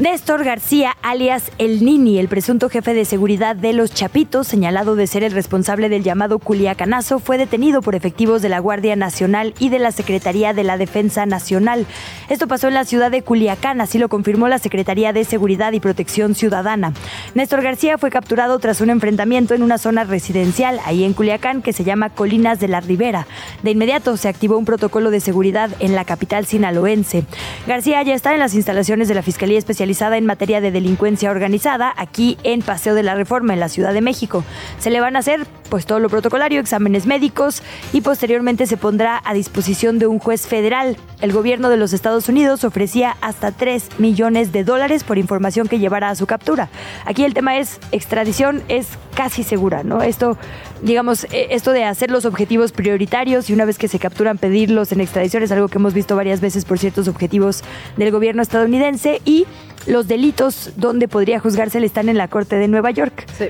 Néstor 0.01 0.43
García, 0.43 0.98
alias 1.03 1.51
El 1.60 1.86
Nini, 1.86 2.17
el 2.17 2.27
presunto 2.27 2.70
jefe 2.70 2.96
de 2.96 3.05
seguridad 3.05 3.55
de 3.55 3.72
los 3.72 3.93
Chapitos, 3.93 4.48
señalado 4.48 4.96
de 4.96 5.05
ser 5.05 5.24
el 5.24 5.31
responsable 5.31 5.89
del 5.89 6.01
llamado 6.01 6.39
Culiacanazo, 6.39 7.20
fue 7.20 7.38
detenido 7.38 7.84
por 7.84 7.93
efectivos 7.93 8.41
de 8.41 8.50
la 8.50 8.58
Guardia 8.58 8.96
Nacional 8.96 9.53
y 9.60 9.70
de 9.70 9.77
la 9.77 9.91
Secretaría 9.91 10.53
de 10.53 10.63
la 10.63 10.77
Defensa 10.77 11.27
Nacional. 11.27 11.86
Esto 12.29 12.48
pasó 12.48 12.67
en 12.67 12.74
la 12.74 12.86
ciudad 12.86 13.12
de 13.12 13.22
Culiacán, 13.22 13.79
así 13.79 14.00
lo 14.00 14.10
confirmó 14.10 14.48
la 14.48 14.58
Secretaría 14.58 15.13
de 15.13 15.24
Seguridad 15.24 15.72
y 15.74 15.79
Protección 15.79 16.34
Ciudadana. 16.34 16.93
Néstor 17.36 17.62
García 17.62 18.00
fue 18.00 18.10
capturado 18.10 18.58
tras 18.58 18.81
un 18.81 18.89
enfrentamiento 18.89 19.53
en 19.53 19.62
una 19.62 19.77
zona 19.77 20.03
residencial, 20.03 20.79
ahí 20.84 21.03
en 21.03 21.13
Culiacán, 21.13 21.62
que 21.62 21.74
se 21.74 21.84
llama 21.84 22.10
Colinas 22.10 22.60
de 22.60 22.70
la 22.70 22.79
Ribera. 22.79 23.27
De 23.62 23.70
inmediato 23.70 24.17
se 24.17 24.29
activó 24.29 24.58
un 24.58 24.65
protocolo 24.65 25.12
de 25.12 25.20
seguridad 25.20 25.70
en 25.79 25.93
la 25.93 26.05
capital 26.05 26.48
sinaloense. 26.48 27.24
García 27.67 28.01
ya 28.01 28.15
está 28.15 28.34
en 28.34 28.39
las 28.39 28.55
instalaciones 28.55 29.08
de 29.08 29.13
la 29.13 29.22
Fiscalía 29.22 29.60
Especializada 29.60 29.91
especializada 29.92 30.18
en 30.18 30.26
materia 30.26 30.62
de 30.62 30.72
delincuencia 30.72 31.32
organizada 31.32 31.94
aquí 31.98 32.38
en 32.44 32.62
Paseo 32.62 32.96
de 32.96 33.04
la 33.04 33.16
Reforma, 33.16 33.54
en 33.54 33.60
la 33.60 33.68
Ciudad 33.68 33.94
de 33.94 34.00
México. 34.00 34.46
Se 34.80 34.90
le 34.90 35.02
van 35.02 35.18
a 35.18 35.20
hacer 35.20 35.46
pues 35.70 35.86
todo 35.86 36.00
lo 36.00 36.10
protocolario, 36.10 36.60
exámenes 36.60 37.06
médicos 37.06 37.64
y 37.94 38.02
posteriormente 38.02 38.68
se 38.68 38.78
pondrá 38.78 39.22
a 39.24 39.34
disposición 39.34 40.00
de 40.00 40.08
un 40.08 40.20
juez 40.20 40.48
federal. 40.48 40.98
El 41.22 41.34
gobierno 41.34 41.70
de 41.70 41.78
los 41.78 41.94
Estados 41.94 42.30
Unidos 42.30 42.64
ofrecía 42.64 43.16
hasta 43.22 43.52
3 43.52 44.00
millones 44.00 44.52
de 44.52 44.64
dólares 44.64 45.04
por 45.04 45.18
información 45.18 45.68
que 45.68 45.80
llevara 45.80 46.10
a 46.10 46.16
su 46.16 46.26
captura. 46.26 46.70
Aquí 47.06 47.24
el 47.24 47.34
tema 47.34 47.58
es 47.58 47.80
extradición 47.92 48.64
es 48.68 48.88
casi 49.16 49.44
segura, 49.44 49.84
¿no? 49.84 50.02
Esto, 50.02 50.38
digamos, 50.82 51.26
eh, 51.26 51.48
esto 51.52 51.72
de 51.72 51.84
hacer 51.84 52.12
los 52.12 52.26
objetivos 52.26 52.72
prioritarios 52.72 53.50
y 53.50 53.54
una 53.54 53.66
vez 53.66 53.78
que 53.78 53.88
se 53.88 54.00
capturan 54.00 54.38
pedirlos 54.38 54.92
en 54.92 55.02
extradición 55.02 55.44
es 55.44 55.52
algo 55.52 55.68
que 55.68 55.78
hemos 55.78 55.94
visto 55.94 56.16
varias 56.16 56.42
veces 56.42 56.66
por 56.66 56.80
ciertos 56.80 57.08
objetivos 57.08 57.64
del 57.98 58.12
gobierno 58.12 58.42
estadounidense 58.42 59.22
y 59.26 59.46
los 59.88 60.08
delitos 60.08 60.72
donde 60.78 61.08
podría 61.08 61.40
juzgársele 61.40 61.86
están 61.86 62.10
en 62.10 62.18
la 62.18 62.28
Corte 62.28 62.56
de 62.58 62.68
Nueva 62.68 62.92
York. 62.92 63.26
Sí. 63.38 63.46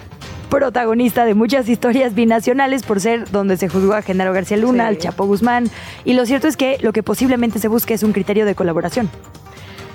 Protagonista 0.49 1.23
de 1.25 1.33
muchas 1.33 1.69
historias 1.69 2.13
binacionales 2.13 2.83
por 2.83 2.99
ser 2.99 3.29
donde 3.31 3.55
se 3.57 3.69
juzgó 3.69 3.93
a 3.93 4.01
Genaro 4.01 4.33
García 4.33 4.57
Luna, 4.57 4.83
Sí. 4.83 4.87
al 4.89 4.97
Chapo 4.97 5.25
Guzmán. 5.25 5.69
Y 6.03 6.13
lo 6.13 6.25
cierto 6.25 6.47
es 6.47 6.57
que 6.57 6.77
lo 6.81 6.91
que 6.91 7.03
posiblemente 7.03 7.57
se 7.59 7.69
busque 7.69 7.93
es 7.93 8.03
un 8.03 8.11
criterio 8.11 8.45
de 8.45 8.53
colaboración. 8.53 9.09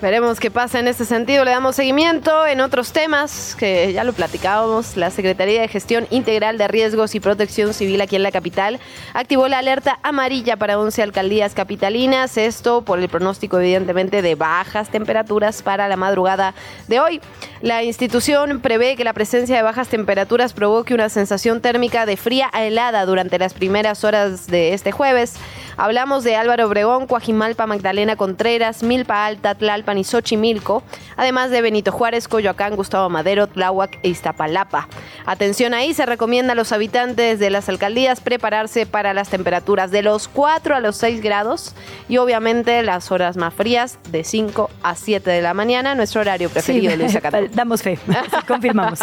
Veremos 0.03 0.41
qué 0.41 0.51
pasa 0.51 0.79
en 0.79 0.89
este 0.89 1.07
sentido. 1.07 1.43
Le 1.47 1.53
damos 1.53 1.75
seguimiento 1.75 2.47
en 2.47 2.61
otros 2.61 2.93
temas 2.93 3.57
que 3.59 3.95
ya 3.95 4.05
lo 4.05 4.13
platicábamos. 4.13 4.95
La 4.95 5.11
Secretaría 5.11 5.63
de 5.63 5.69
Gestión 5.69 6.07
Integral 6.11 6.59
de 6.59 6.69
Riesgos 6.69 7.15
y 7.15 7.21
Protección 7.21 7.73
Civil 7.73 8.03
aquí 8.03 8.15
en 8.15 8.23
la 8.23 8.31
capital 8.31 8.79
activó 9.15 9.49
la 9.49 9.59
alerta 9.59 9.99
amarilla 10.03 10.59
para 10.59 10.79
11 10.79 11.03
alcaldías 11.03 11.55
capitalinas. 11.55 12.37
Esto 12.37 12.83
por 12.83 12.99
el 12.99 13.09
pronóstico, 13.09 13.59
evidentemente, 13.59 14.21
de 14.21 14.35
bajas 14.35 14.91
temperaturas 14.91 15.63
para 15.63 15.89
la 15.89 15.97
madrugada 15.97 16.53
de 16.89 17.01
hoy. 17.01 17.23
La 17.63 17.83
institución 17.83 18.61
prevé 18.61 18.97
que 18.97 19.05
la 19.05 19.15
presencia 19.15 19.57
de 19.57 19.63
bajas 19.63 19.89
temperaturas 19.89 20.53
provoque 20.53 20.93
una 20.93 21.09
sensación 21.09 21.63
térmica 21.63 22.05
de 22.05 22.19
fría 22.19 22.51
a 22.53 22.65
helada 22.65 23.07
durante 23.07 23.39
las 23.39 23.55
primeras 23.55 24.05
horas 24.05 24.47
de 24.47 24.75
este 24.75 24.93
jueves. 24.93 25.37
Hablamos 25.77 26.25
de 26.25 26.37
Álvaro 26.37 26.67
Obregón, 26.67 27.07
Coajimalpa, 27.07 27.67
Magdalena 27.67 28.17
Contreras, 28.17 28.83
Milpa 28.83 29.27
Alta, 29.27 29.55
Tlalpan 29.55 29.99
y 29.99 30.05
Xochimilco, 30.05 30.83
además 31.17 31.51
de 31.51 31.61
Benito 31.61 31.93
Juárez, 31.93 32.29
Coyoacán, 32.29 32.77
Gustavo 32.77 33.11
Madero, 33.11 33.47
Tláhuac 33.47 33.99
e 34.03 34.09
Iztapalapa. 34.09 34.89
Atención 35.27 35.75
ahí, 35.75 35.93
se 35.93 36.07
recomienda 36.07 36.53
a 36.53 36.57
los 36.57 36.73
habitantes 36.73 37.39
de 37.39 37.51
las 37.51 37.69
alcaldías 37.69 38.21
prepararse 38.21 38.87
para 38.87 39.13
las 39.13 39.29
temperaturas 39.29 39.91
de 39.91 40.03
los 40.03 40.29
4 40.29 40.77
a 40.77 40.81
los 40.81 40.97
6 40.97 41.21
grados 41.21 41.75
y 42.09 42.17
obviamente 42.17 42.83
las 42.83 43.13
horas 43.13 43.37
más 43.37 43.53
frías 43.53 43.99
de 44.11 44.25
5 44.25 44.71
a 44.83 44.95
7 44.95 45.31
de 45.31 45.43
la 45.43 45.53
mañana, 45.53 45.95
nuestro 45.95 46.23
horario 46.23 46.49
preferido 46.49 46.91
de 46.91 46.97
Luisa. 46.97 47.21
Damos 47.53 47.83
fe, 47.83 47.99
sí, 48.07 48.37
confirmamos. 48.47 49.01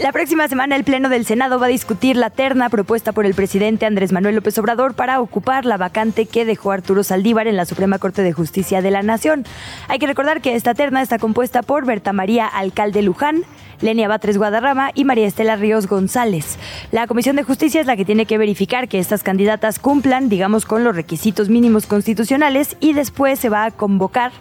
La 0.00 0.12
próxima 0.12 0.48
semana 0.48 0.76
el 0.76 0.84
Pleno 0.84 1.08
del 1.08 1.26
Senado 1.26 1.58
va 1.58 1.66
a 1.66 1.68
discutir 1.68 2.16
la 2.16 2.30
terna 2.30 2.70
propuesta 2.70 3.12
por 3.12 3.26
el 3.26 3.34
presidente 3.34 3.86
Andrés 3.86 4.12
Manuel 4.12 4.36
López 4.36 4.56
Obrador 4.56 4.94
para 4.94 5.20
ocupar 5.20 5.66
la 5.66 5.76
vacante 5.80 6.26
que 6.26 6.44
dejó 6.44 6.70
Arturo 6.70 7.02
Saldívar 7.02 7.48
en 7.48 7.56
la 7.56 7.64
Suprema 7.64 7.98
Corte 7.98 8.22
de 8.22 8.32
Justicia 8.32 8.80
de 8.82 8.92
la 8.92 9.02
Nación. 9.02 9.44
Hay 9.88 9.98
que 9.98 10.06
recordar 10.06 10.40
que 10.40 10.54
esta 10.54 10.74
terna 10.74 11.02
está 11.02 11.18
compuesta 11.18 11.62
por 11.62 11.84
Berta 11.84 12.12
María 12.12 12.46
Alcalde 12.46 13.02
Luján, 13.02 13.42
Lenia 13.80 14.08
Batres 14.08 14.36
Guadarrama 14.36 14.90
y 14.94 15.04
María 15.04 15.26
Estela 15.26 15.56
Ríos 15.56 15.86
González. 15.86 16.58
La 16.92 17.06
Comisión 17.06 17.36
de 17.36 17.42
Justicia 17.42 17.80
es 17.80 17.86
la 17.86 17.96
que 17.96 18.04
tiene 18.04 18.26
que 18.26 18.38
verificar 18.38 18.88
que 18.88 18.98
estas 18.98 19.22
candidatas 19.22 19.78
cumplan, 19.78 20.28
digamos, 20.28 20.66
con 20.66 20.84
los 20.84 20.94
requisitos 20.94 21.48
mínimos 21.48 21.86
constitucionales 21.86 22.76
y 22.80 22.92
después 22.92 23.38
se 23.38 23.48
va 23.48 23.64
a 23.64 23.70
convocar 23.70 24.32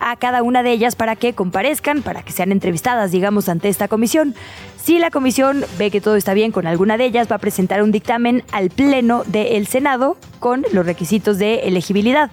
a 0.00 0.16
cada 0.16 0.42
una 0.42 0.62
de 0.62 0.72
ellas 0.72 0.94
para 0.94 1.16
que 1.16 1.32
comparezcan, 1.32 2.02
para 2.02 2.22
que 2.22 2.32
sean 2.32 2.52
entrevistadas, 2.52 3.12
digamos, 3.12 3.48
ante 3.48 3.68
esta 3.68 3.88
comisión. 3.88 4.34
Si 4.82 4.98
la 4.98 5.12
comisión 5.12 5.64
ve 5.78 5.92
que 5.92 6.00
todo 6.00 6.16
está 6.16 6.34
bien 6.34 6.50
con 6.50 6.66
alguna 6.66 6.96
de 6.96 7.04
ellas, 7.04 7.30
va 7.30 7.36
a 7.36 7.38
presentar 7.38 7.84
un 7.84 7.92
dictamen 7.92 8.42
al 8.50 8.68
Pleno 8.68 9.22
del 9.26 9.68
Senado 9.68 10.16
con 10.40 10.64
los 10.72 10.84
requisitos 10.84 11.38
de 11.38 11.60
elegibilidad. 11.68 12.32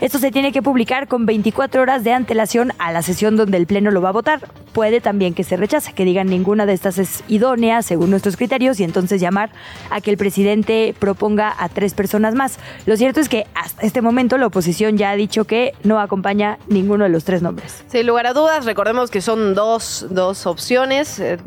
Esto 0.00 0.20
se 0.20 0.30
tiene 0.30 0.52
que 0.52 0.62
publicar 0.62 1.08
con 1.08 1.26
24 1.26 1.82
horas 1.82 2.04
de 2.04 2.12
antelación 2.12 2.72
a 2.78 2.92
la 2.92 3.02
sesión 3.02 3.36
donde 3.36 3.56
el 3.56 3.66
Pleno 3.66 3.90
lo 3.90 4.00
va 4.00 4.10
a 4.10 4.12
votar. 4.12 4.48
Puede 4.72 5.00
también 5.00 5.34
que 5.34 5.42
se 5.42 5.56
rechace, 5.56 5.92
que 5.92 6.04
digan 6.04 6.28
ninguna 6.28 6.66
de 6.66 6.72
estas 6.72 6.98
es 6.98 7.24
idónea 7.26 7.82
según 7.82 8.10
nuestros 8.10 8.36
criterios 8.36 8.78
y 8.78 8.84
entonces 8.84 9.20
llamar 9.20 9.50
a 9.90 10.00
que 10.00 10.12
el 10.12 10.16
presidente 10.16 10.94
proponga 11.00 11.52
a 11.58 11.68
tres 11.68 11.94
personas 11.94 12.36
más. 12.36 12.60
Lo 12.86 12.96
cierto 12.96 13.18
es 13.18 13.28
que 13.28 13.44
hasta 13.56 13.82
este 13.82 14.02
momento 14.02 14.38
la 14.38 14.46
oposición 14.46 14.96
ya 14.96 15.10
ha 15.10 15.16
dicho 15.16 15.46
que 15.46 15.72
no 15.82 15.98
acompaña 15.98 16.58
ninguno 16.68 17.02
de 17.02 17.10
los 17.10 17.24
tres 17.24 17.42
nombres. 17.42 17.82
Sin 17.88 18.06
lugar 18.06 18.28
a 18.28 18.34
dudas, 18.34 18.66
recordemos 18.66 19.10
que 19.10 19.20
son 19.20 19.56
dos, 19.56 20.06
dos 20.10 20.46
opciones. 20.46 21.18
eh, 21.18 21.38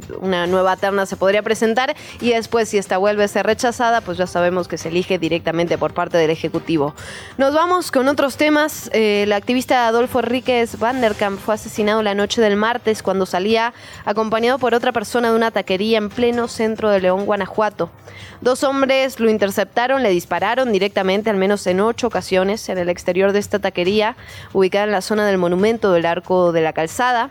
Una 0.41 0.47
nueva 0.47 0.75
terna 0.75 1.05
se 1.05 1.17
podría 1.17 1.43
presentar 1.43 1.95
y 2.19 2.31
después, 2.31 2.67
si 2.67 2.79
esta 2.79 2.97
vuelve 2.97 3.23
a 3.23 3.27
ser 3.27 3.45
rechazada, 3.45 4.01
pues 4.01 4.17
ya 4.17 4.25
sabemos 4.25 4.67
que 4.67 4.79
se 4.79 4.89
elige 4.89 5.19
directamente 5.19 5.77
por 5.77 5.93
parte 5.93 6.17
del 6.17 6.31
Ejecutivo. 6.31 6.95
Nos 7.37 7.53
vamos 7.53 7.91
con 7.91 8.07
otros 8.07 8.37
temas. 8.37 8.89
Eh, 8.91 9.21
el 9.21 9.33
activista 9.33 9.85
Adolfo 9.85 10.17
Enríquez 10.17 10.79
Vanderkamp 10.79 11.39
fue 11.39 11.53
asesinado 11.53 12.01
la 12.01 12.15
noche 12.15 12.41
del 12.41 12.55
martes 12.55 13.03
cuando 13.03 13.27
salía 13.27 13.75
acompañado 14.03 14.57
por 14.57 14.73
otra 14.73 14.91
persona 14.91 15.29
de 15.29 15.35
una 15.35 15.51
taquería 15.51 15.99
en 15.99 16.09
pleno 16.09 16.47
centro 16.47 16.89
de 16.89 17.01
León, 17.01 17.25
Guanajuato. 17.27 17.91
Dos 18.41 18.63
hombres 18.63 19.19
lo 19.19 19.29
interceptaron, 19.29 20.01
le 20.01 20.09
dispararon 20.09 20.71
directamente 20.71 21.29
al 21.29 21.37
menos 21.37 21.67
en 21.67 21.79
ocho 21.79 22.07
ocasiones 22.07 22.67
en 22.69 22.79
el 22.79 22.89
exterior 22.89 23.31
de 23.31 23.37
esta 23.37 23.59
taquería, 23.59 24.15
ubicada 24.53 24.85
en 24.85 24.91
la 24.91 25.01
zona 25.01 25.27
del 25.27 25.37
monumento 25.37 25.93
del 25.93 26.07
Arco 26.07 26.51
de 26.51 26.61
la 26.61 26.73
Calzada. 26.73 27.29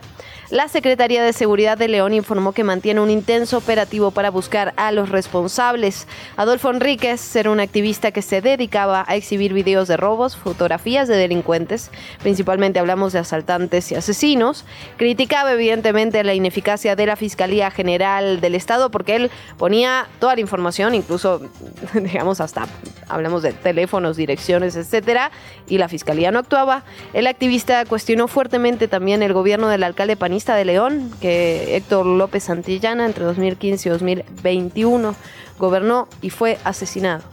La 0.49 0.69
Secretaría 0.69 1.23
de 1.23 1.33
Seguridad 1.33 1.77
de 1.77 1.89
León 1.89 2.13
informó 2.13 2.53
que 2.53 2.63
mantiene 2.63 3.00
un 3.01 3.09
intenso 3.09 3.57
operativo 3.57 4.11
para 4.11 4.31
buscar 4.31 4.73
a 4.77 4.91
los 4.91 5.09
responsables. 5.09 6.07
Adolfo 6.37 6.69
Enríquez 6.69 7.35
era 7.35 7.51
un 7.51 7.59
activista 7.59 8.11
que 8.11 8.21
se 8.21 8.41
dedicaba 8.41 9.03
a 9.07 9.15
exhibir 9.15 9.53
videos 9.53 9.87
de 9.87 9.97
robos, 9.97 10.37
fotografías 10.37 11.07
de 11.07 11.17
delincuentes, 11.17 11.91
principalmente 12.21 12.79
hablamos 12.79 13.13
de 13.13 13.19
asaltantes 13.19 13.91
y 13.91 13.95
asesinos. 13.95 14.65
Criticaba 14.97 15.53
evidentemente 15.53 16.23
la 16.23 16.33
ineficacia 16.33 16.95
de 16.95 17.05
la 17.05 17.15
Fiscalía 17.15 17.71
General 17.71 18.41
del 18.41 18.55
Estado 18.55 18.91
porque 18.91 19.15
él 19.15 19.31
ponía 19.57 20.07
toda 20.19 20.35
la 20.35 20.41
información, 20.41 20.95
incluso 20.95 21.41
digamos 21.93 22.41
hasta 22.41 22.67
hablamos 23.09 23.43
de 23.43 23.53
teléfonos, 23.53 24.15
direcciones, 24.17 24.75
etcétera, 24.75 25.31
y 25.67 25.77
la 25.77 25.89
Fiscalía 25.89 26.31
no 26.31 26.39
actuaba. 26.39 26.83
El 27.13 27.27
activista 27.27 27.85
cuestionó 27.85 28.27
fuertemente 28.27 28.87
también 28.87 29.23
el 29.23 29.33
gobierno 29.33 29.67
del 29.67 29.83
alcalde 29.83 30.15
panista 30.15 30.55
de 30.55 30.65
León, 30.65 31.11
que 31.21 31.75
Héctor 31.75 32.05
López 32.05 32.49
Entre 32.99 33.23
2015 33.23 33.87
y 33.87 33.91
2021 33.91 35.15
gobernó 35.57 36.07
y 36.21 36.29
fue 36.29 36.57
asesinado. 36.63 37.23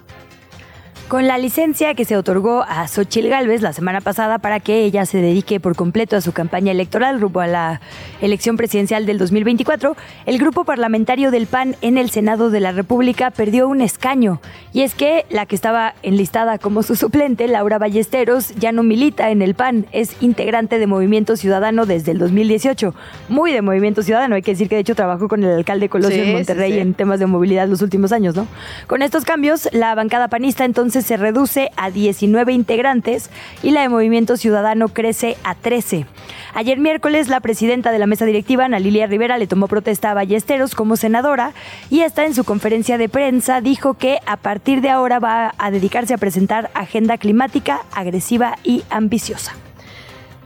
Con 1.09 1.27
la 1.27 1.39
licencia 1.39 1.95
que 1.95 2.05
se 2.05 2.19
otorgó 2.19 2.65
a 2.69 2.87
Xochil 2.87 3.31
Gálvez 3.31 3.63
la 3.63 3.73
semana 3.73 4.03
pasada 4.03 4.37
para 4.37 4.61
que 4.61 4.85
ella 4.85 5.07
se 5.07 5.23
dedique 5.23 5.59
por 5.59 5.75
completo 5.75 6.17
a 6.17 6.21
su 6.21 6.33
campaña 6.33 6.71
electoral 6.71 7.19
rumbo 7.19 7.41
a 7.41 7.47
la 7.47 7.81
elección 8.21 8.59
presidencial 8.59 9.07
del 9.07 9.17
2024, 9.17 9.97
el 10.27 10.39
grupo 10.39 10.65
parlamentario 10.65 11.31
del 11.31 11.47
PAN 11.47 11.77
en 11.81 11.97
el 11.97 12.11
Senado 12.11 12.51
de 12.51 12.61
la 12.61 12.73
República 12.73 13.31
perdió 13.31 13.69
un 13.69 13.81
escaño. 13.81 14.43
Y 14.75 14.83
es 14.83 14.95
que 14.95 15.25
la 15.31 15.47
que 15.47 15.55
estaba 15.55 15.95
enlistada 16.03 16.59
como 16.59 16.83
su 16.83 16.95
suplente, 16.95 17.49
Laura 17.49 17.79
Ballesteros, 17.79 18.55
ya 18.57 18.73
no 18.73 18.83
milita 18.83 19.31
en 19.31 19.41
el 19.41 19.55
PAN, 19.55 19.87
es 19.93 20.15
integrante 20.21 20.79
de 20.79 20.87
Movimiento 20.87 21.39
Ciudadano 21.39 21.87
desde 21.87 22.13
el 22.13 22.19
2018. 22.19 22.95
Muy 23.31 23.53
de 23.53 23.63
Movimiento 23.63 24.03
Ciudadano, 24.03 24.35
hay 24.35 24.43
que 24.43 24.51
decir 24.51 24.69
que 24.69 24.75
de 24.75 24.83
hecho 24.83 24.95
trabajó 24.95 25.27
con 25.27 25.43
el 25.43 25.57
alcalde 25.57 25.89
Colosio 25.89 26.17
Sí, 26.17 26.21
en 26.21 26.27
sí, 26.27 26.33
Monterrey 26.35 26.73
sí. 26.75 26.79
en 26.81 26.93
temas 26.93 27.19
de 27.19 27.25
movilidad 27.25 27.67
los 27.67 27.81
últimos 27.81 28.13
años, 28.13 28.37
¿no? 28.37 28.47
Con 28.87 29.01
estos 29.01 29.25
cambios, 29.25 29.71
la 29.73 29.95
bancada 29.95 30.29
panista 30.29 30.67
entonces 30.67 30.98
se 31.03 31.17
reduce 31.17 31.71
a 31.77 31.91
19 31.91 32.53
integrantes 32.53 33.31
y 33.63 33.71
la 33.71 33.83
de 33.83 33.89
Movimiento 33.89 34.37
Ciudadano 34.37 34.89
crece 34.89 35.37
a 35.45 35.55
13. 35.55 36.07
Ayer 36.55 36.79
miércoles, 36.79 37.29
la 37.29 37.41
presidenta 37.41 37.93
de 37.93 37.99
la 37.99 38.07
mesa 38.07 38.25
directiva, 38.25 38.65
Ana 38.65 38.79
Lilia 38.79 39.07
Rivera, 39.07 39.39
le 39.39 39.47
tomó 39.47 39.69
protesta 39.69 40.11
a 40.11 40.15
Ballesteros 40.15 40.75
como 40.75 40.97
senadora 40.97 41.53
y 41.91 42.01
esta 42.01 42.25
en 42.25 42.35
su 42.35 42.45
conferencia 42.45 42.99
de 42.99 43.09
prensa 43.09 43.61
dijo 43.61 43.95
que 43.95 44.19
a 44.27 44.37
partir 44.37 44.81
de 44.81 44.91
ahora 44.91 45.19
va 45.19 45.55
a 45.59 45.71
dedicarse 45.71 46.15
a 46.15 46.19
presentar 46.19 46.71
agenda 46.75 47.19
climática 47.19 47.83
agresiva 47.93 48.57
y 48.65 48.83
ambiciosa. 48.91 49.55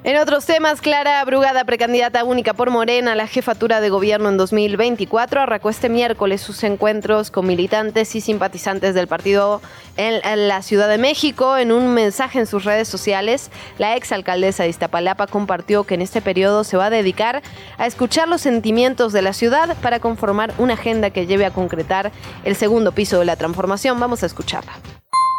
En 0.04 0.16
otros 0.16 0.44
temas, 0.47 0.80
Clara 0.80 1.25
Brugada, 1.25 1.62
precandidata 1.62 2.25
única 2.25 2.54
por 2.54 2.71
Morena 2.71 3.12
a 3.12 3.14
la 3.14 3.28
jefatura 3.28 3.80
de 3.80 3.88
gobierno 3.88 4.30
en 4.30 4.37
2024, 4.37 5.42
arrancó 5.42 5.71
este 5.71 5.88
miércoles 5.88 6.40
sus 6.40 6.64
encuentros 6.64 7.30
con 7.30 7.47
militantes 7.47 8.16
y 8.16 8.21
simpatizantes 8.21 8.97
del 8.97 9.06
partido 9.06 9.61
en 9.97 10.49
la 10.49 10.62
Ciudad 10.62 10.88
de 10.88 10.99
México. 10.99 11.56
En 11.56 11.71
un 11.71 11.94
mensaje 11.94 12.40
en 12.40 12.49
sus 12.49 12.64
redes 12.64 12.88
sociales, 12.88 13.52
la 13.78 13.94
exalcaldesa 13.94 14.64
de 14.64 14.71
Iztapalapa 14.71 15.28
compartió 15.28 15.85
que 15.85 15.94
en 15.94 16.02
este 16.02 16.21
periodo 16.21 16.64
se 16.64 16.76
va 16.76 16.87
a 16.87 16.90
dedicar 16.90 17.40
a 17.78 17.87
escuchar 17.87 18.26
los 18.26 18.40
sentimientos 18.40 19.12
de 19.12 19.23
la 19.23 19.32
ciudad 19.32 19.76
para 19.82 20.00
conformar 20.00 20.52
una 20.59 20.75
agenda 20.75 21.11
que 21.11 21.26
lleve 21.28 21.47
a 21.47 21.52
concretar 21.52 22.11
el 22.42 22.56
segundo 22.56 22.90
piso 22.90 23.21
de 23.21 23.26
la 23.26 23.37
transformación. 23.37 24.00
Vamos 24.00 24.25
a 24.25 24.26
escucharla. 24.26 24.73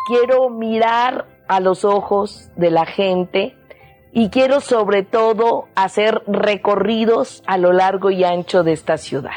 quiero 0.08 0.50
mirar 0.50 1.28
a 1.50 1.60
los 1.60 1.84
ojos 1.84 2.50
de 2.56 2.72
la 2.72 2.86
gente 2.86 3.58
y 4.14 4.30
quiero 4.30 4.62
sobre 4.62 5.04
todo 5.04 5.68
hacer 5.76 6.22
recorridos 6.28 7.44
a 7.48 7.58
lo 7.58 7.74
largo 7.74 8.12
y 8.12 8.24
ancho 8.24 8.64
de 8.64 8.74
esta 8.74 8.98
ciudad. 8.98 9.32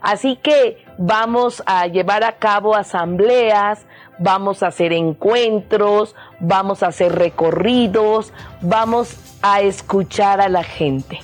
Así 0.00 0.36
que 0.36 0.84
vamos 0.98 1.62
a 1.66 1.86
llevar 1.86 2.22
a 2.22 2.32
cabo 2.32 2.76
asambleas, 2.76 3.84
vamos 4.18 4.62
a 4.62 4.68
hacer 4.68 4.92
encuentros, 4.92 6.14
vamos 6.40 6.82
a 6.82 6.88
hacer 6.88 7.14
recorridos, 7.14 8.32
vamos 8.60 9.16
a 9.42 9.62
escuchar 9.62 10.40
a 10.40 10.48
la 10.48 10.62
gente. 10.62 11.18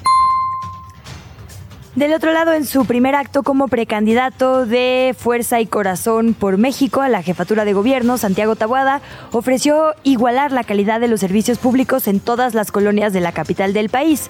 Del 1.97 2.13
otro 2.13 2.33
lado, 2.33 2.53
en 2.53 2.65
su 2.65 2.87
primer 2.87 3.15
acto 3.15 3.45
como 3.45 3.69
precandidato 3.69 4.67
de 4.67 5.15
Fuerza 5.17 5.61
y 5.61 5.67
Corazón 5.67 6.35
por 6.35 6.59
México 6.59 7.03
a 7.03 7.09
la 7.09 7.23
jefatura 7.23 7.65
de 7.65 7.73
gobierno, 7.73 8.19
Santiago 8.19 8.57
Tabuada 8.57 9.01
ofreció 9.31 9.95
igualar 10.03 10.51
la 10.51 10.65
calidad 10.65 10.99
de 10.99 11.07
los 11.07 11.21
servicios 11.21 11.59
públicos 11.59 12.09
en 12.09 12.19
todas 12.19 12.53
las 12.53 12.73
colonias 12.73 13.13
de 13.13 13.21
la 13.21 13.31
capital 13.31 13.73
del 13.73 13.91
país. 13.91 14.29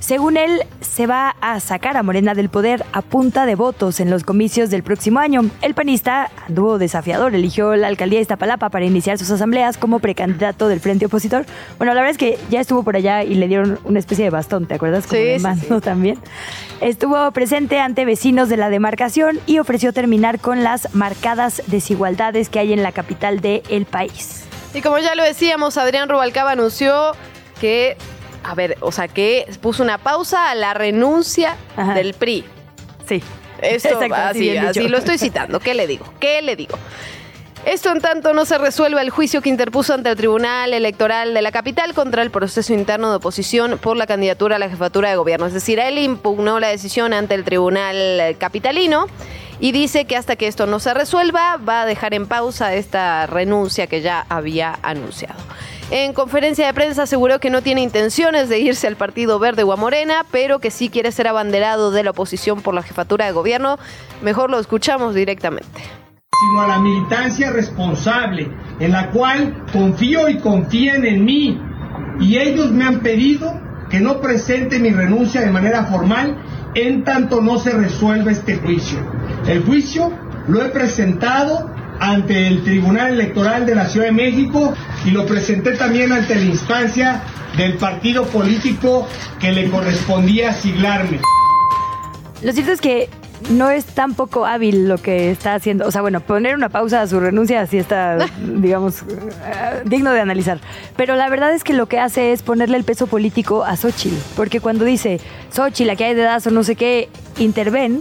Según 0.00 0.36
él, 0.36 0.60
se 0.80 1.06
va 1.06 1.34
a 1.40 1.60
sacar 1.60 1.96
a 1.96 2.02
Morena 2.02 2.34
del 2.34 2.50
poder 2.50 2.84
a 2.92 3.00
punta 3.00 3.46
de 3.46 3.54
votos 3.54 4.00
en 4.00 4.10
los 4.10 4.22
comicios 4.22 4.68
del 4.68 4.82
próximo 4.82 5.18
año. 5.18 5.42
El 5.62 5.74
panista 5.74 6.30
anduvo 6.46 6.76
desafiador, 6.78 7.34
eligió 7.34 7.74
la 7.74 7.88
alcaldía 7.88 8.18
de 8.18 8.22
Iztapalapa 8.22 8.68
para 8.68 8.84
iniciar 8.84 9.18
sus 9.18 9.30
asambleas 9.30 9.78
como 9.78 10.00
precandidato 10.00 10.68
del 10.68 10.80
frente 10.80 11.06
opositor. 11.06 11.46
Bueno, 11.78 11.94
la 11.94 12.00
verdad 12.02 12.10
es 12.10 12.18
que 12.18 12.38
ya 12.50 12.60
estuvo 12.60 12.82
por 12.82 12.96
allá 12.96 13.22
y 13.22 13.34
le 13.34 13.48
dieron 13.48 13.78
una 13.84 13.98
especie 13.98 14.24
de 14.24 14.30
bastón, 14.30 14.66
¿te 14.66 14.74
acuerdas? 14.74 15.06
Como 15.06 15.20
Sí, 15.20 15.26
de 15.26 15.38
sí, 15.38 15.42
mando 15.42 15.76
sí. 15.76 15.80
también. 15.82 16.18
Estuvo 16.82 17.30
presente 17.32 17.80
ante 17.80 18.04
vecinos 18.04 18.50
de 18.50 18.58
la 18.58 18.68
demarcación 18.68 19.40
y 19.46 19.58
ofreció 19.58 19.92
terminar 19.94 20.38
con 20.38 20.62
las 20.62 20.94
marcadas 20.94 21.62
desigualdades 21.66 22.50
que 22.50 22.58
hay 22.58 22.74
en 22.74 22.82
la 22.82 22.92
capital 22.92 23.40
del 23.40 23.86
país. 23.86 24.44
Y 24.74 24.82
como 24.82 24.98
ya 24.98 25.14
lo 25.14 25.22
decíamos, 25.22 25.78
Adrián 25.78 26.08
Rubalcaba 26.08 26.50
anunció 26.50 27.12
que, 27.60 27.96
a 28.44 28.54
ver, 28.54 28.76
o 28.80 28.92
sea, 28.92 29.08
que 29.08 29.46
puso 29.60 29.82
una 29.82 29.98
pausa 29.98 30.50
a 30.50 30.54
la 30.54 30.74
renuncia 30.74 31.56
Ajá. 31.76 31.94
del 31.94 32.14
PRI. 32.14 32.44
Sí. 33.08 33.22
Esto, 33.60 33.88
Exacto, 33.88 34.14
así, 34.14 34.50
dicho. 34.50 34.88
lo 34.88 34.98
estoy 34.98 35.18
citando. 35.18 35.58
¿Qué 35.60 35.74
le 35.74 35.86
digo? 35.86 36.04
¿Qué 36.20 36.42
le 36.42 36.54
digo? 36.54 36.76
Esto 37.64 37.90
en 37.92 38.00
tanto 38.02 38.34
no 38.34 38.44
se 38.44 38.58
resuelva 38.58 39.00
el 39.00 39.08
juicio 39.08 39.40
que 39.40 39.48
interpuso 39.48 39.94
ante 39.94 40.10
el 40.10 40.16
Tribunal 40.16 40.74
Electoral 40.74 41.32
de 41.32 41.40
la 41.40 41.50
capital 41.50 41.94
contra 41.94 42.20
el 42.20 42.30
proceso 42.30 42.74
interno 42.74 43.08
de 43.08 43.16
oposición 43.16 43.78
por 43.78 43.96
la 43.96 44.06
candidatura 44.06 44.56
a 44.56 44.58
la 44.58 44.68
jefatura 44.68 45.08
de 45.08 45.16
gobierno. 45.16 45.46
Es 45.46 45.54
decir, 45.54 45.78
él 45.78 45.96
impugnó 45.96 46.60
la 46.60 46.68
decisión 46.68 47.14
ante 47.14 47.34
el 47.34 47.42
Tribunal 47.42 48.36
Capitalino 48.38 49.06
y 49.60 49.72
dice 49.72 50.04
que 50.04 50.16
hasta 50.16 50.36
que 50.36 50.46
esto 50.46 50.66
no 50.66 50.78
se 50.78 50.92
resuelva 50.92 51.56
va 51.56 51.82
a 51.82 51.86
dejar 51.86 52.12
en 52.12 52.26
pausa 52.26 52.74
esta 52.74 53.26
renuncia 53.26 53.86
que 53.86 54.02
ya 54.02 54.26
había 54.28 54.78
anunciado. 54.82 55.38
En 55.90 56.14
conferencia 56.14 56.66
de 56.66 56.72
prensa 56.72 57.02
aseguró 57.02 57.38
que 57.40 57.50
no 57.50 57.62
tiene 57.62 57.82
intenciones 57.82 58.48
de 58.48 58.58
irse 58.58 58.86
al 58.86 58.96
Partido 58.96 59.38
Verde 59.38 59.64
o 59.64 59.72
a 59.72 59.76
Morena, 59.76 60.24
pero 60.30 60.58
que 60.58 60.70
sí 60.70 60.88
quiere 60.88 61.12
ser 61.12 61.28
abanderado 61.28 61.90
de 61.90 62.02
la 62.02 62.10
oposición 62.10 62.62
por 62.62 62.74
la 62.74 62.82
jefatura 62.82 63.26
de 63.26 63.32
gobierno. 63.32 63.78
Mejor 64.22 64.50
lo 64.50 64.58
escuchamos 64.58 65.14
directamente. 65.14 65.82
sino 66.50 66.62
a 66.62 66.66
la 66.66 66.78
militancia 66.78 67.50
responsable, 67.52 68.50
en 68.80 68.92
la 68.92 69.10
cual 69.10 69.64
confío 69.72 70.28
y 70.28 70.38
confían 70.38 71.04
en 71.04 71.24
mí. 71.24 71.60
Y 72.18 72.38
ellos 72.38 72.70
me 72.70 72.84
han 72.84 73.00
pedido 73.00 73.54
que 73.88 74.00
no 74.00 74.20
presente 74.20 74.78
mi 74.78 74.90
renuncia 74.90 75.42
de 75.42 75.50
manera 75.50 75.84
formal 75.84 76.36
en 76.74 77.04
tanto 77.04 77.40
no 77.40 77.58
se 77.58 77.70
resuelva 77.70 78.32
este 78.32 78.56
juicio. 78.56 78.98
El 79.46 79.62
juicio 79.64 80.12
lo 80.48 80.64
he 80.64 80.70
presentado 80.70 81.73
ante 82.00 82.46
el 82.46 82.62
Tribunal 82.62 83.14
Electoral 83.14 83.66
de 83.66 83.74
la 83.74 83.88
Ciudad 83.88 84.06
de 84.06 84.12
México 84.12 84.74
y 85.04 85.10
lo 85.10 85.26
presenté 85.26 85.72
también 85.72 86.12
ante 86.12 86.34
la 86.34 86.44
instancia 86.44 87.22
del 87.56 87.74
partido 87.74 88.24
político 88.26 89.06
que 89.40 89.52
le 89.52 89.70
correspondía 89.70 90.52
siglarme. 90.52 91.20
Lo 92.42 92.52
cierto 92.52 92.72
es 92.72 92.80
que 92.80 93.08
no 93.50 93.70
es 93.70 93.84
tan 93.84 94.14
poco 94.14 94.46
hábil 94.46 94.88
lo 94.88 94.98
que 94.98 95.30
está 95.30 95.54
haciendo. 95.54 95.86
O 95.86 95.90
sea, 95.90 96.00
bueno, 96.00 96.20
poner 96.20 96.54
una 96.54 96.68
pausa 96.68 97.02
a 97.02 97.06
su 97.06 97.20
renuncia 97.20 97.66
sí 97.66 97.78
está, 97.78 98.18
digamos, 98.38 99.02
eh, 99.02 99.82
digno 99.84 100.12
de 100.12 100.20
analizar. 100.20 100.60
Pero 100.96 101.16
la 101.16 101.28
verdad 101.28 101.52
es 101.52 101.64
que 101.64 101.72
lo 101.72 101.86
que 101.86 101.98
hace 101.98 102.32
es 102.32 102.42
ponerle 102.42 102.76
el 102.76 102.84
peso 102.84 103.06
político 103.06 103.64
a 103.64 103.76
Xochitl. 103.76 104.16
Porque 104.36 104.60
cuando 104.60 104.84
dice, 104.84 105.20
Xochitl, 105.50 105.86
la 105.86 105.96
que 105.96 106.04
hay 106.04 106.14
de 106.14 106.24
o 106.26 106.50
no 106.50 106.64
sé 106.64 106.74
qué, 106.74 107.08
interven, 107.38 108.00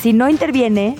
si 0.00 0.12
no 0.12 0.28
interviene, 0.28 0.96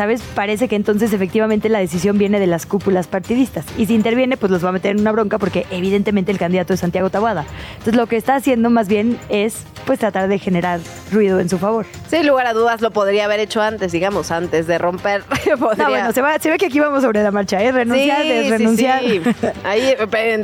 ¿sabes? 0.00 0.22
Parece 0.34 0.66
que 0.66 0.76
entonces 0.76 1.12
efectivamente 1.12 1.68
la 1.68 1.78
decisión 1.78 2.16
viene 2.16 2.40
de 2.40 2.46
las 2.46 2.64
cúpulas 2.64 3.06
partidistas. 3.06 3.66
Y 3.76 3.84
si 3.84 3.94
interviene, 3.94 4.38
pues 4.38 4.50
los 4.50 4.64
va 4.64 4.70
a 4.70 4.72
meter 4.72 4.92
en 4.92 5.00
una 5.02 5.12
bronca 5.12 5.36
porque 5.36 5.66
evidentemente 5.70 6.32
el 6.32 6.38
candidato 6.38 6.72
es 6.72 6.80
Santiago 6.80 7.10
Tabuada. 7.10 7.44
Entonces 7.72 7.96
lo 7.96 8.06
que 8.06 8.16
está 8.16 8.34
haciendo 8.36 8.70
más 8.70 8.88
bien 8.88 9.18
es 9.28 9.64
pues 9.84 9.98
tratar 9.98 10.26
de 10.28 10.38
generar 10.38 10.80
ruido 11.12 11.38
en 11.38 11.50
su 11.50 11.58
favor. 11.58 11.84
Sin 12.08 12.26
lugar 12.26 12.46
a 12.46 12.54
dudas 12.54 12.80
lo 12.80 12.92
podría 12.92 13.26
haber 13.26 13.40
hecho 13.40 13.60
antes, 13.60 13.92
digamos, 13.92 14.30
antes 14.30 14.66
de 14.66 14.78
romper. 14.78 15.22
Podría- 15.60 15.84
No, 15.84 15.90
bueno, 15.90 16.12
se, 16.12 16.22
va, 16.22 16.38
se 16.38 16.48
ve 16.48 16.56
que 16.56 16.64
aquí 16.66 16.80
vamos 16.80 17.02
sobre 17.02 17.22
la 17.22 17.30
marcha, 17.30 17.62
¿eh? 17.62 17.70
Renunciar, 17.70 18.22
Sí, 18.22 18.28
de 18.30 18.44
sí, 18.44 18.50
renunciar. 18.50 19.00
sí. 19.02 19.20
Ahí 19.64 19.94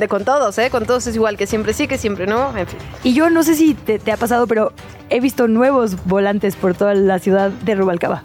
con 0.06 0.22
todos, 0.26 0.58
¿eh? 0.58 0.68
Con 0.68 0.84
todos 0.84 1.06
es 1.06 1.14
igual, 1.14 1.38
que 1.38 1.46
siempre 1.46 1.72
sí, 1.72 1.88
que 1.88 1.96
siempre 1.96 2.26
no, 2.26 2.54
en 2.58 2.66
fin. 2.66 2.78
Y 3.04 3.14
yo 3.14 3.30
no 3.30 3.42
sé 3.42 3.54
si 3.54 3.72
te, 3.72 3.98
te 3.98 4.12
ha 4.12 4.18
pasado, 4.18 4.46
pero 4.46 4.74
he 5.08 5.20
visto 5.20 5.48
nuevos 5.48 5.96
volantes 6.04 6.56
por 6.56 6.74
toda 6.74 6.92
la 6.92 7.18
ciudad 7.20 7.48
de 7.50 7.74
Rubalcaba. 7.74 8.22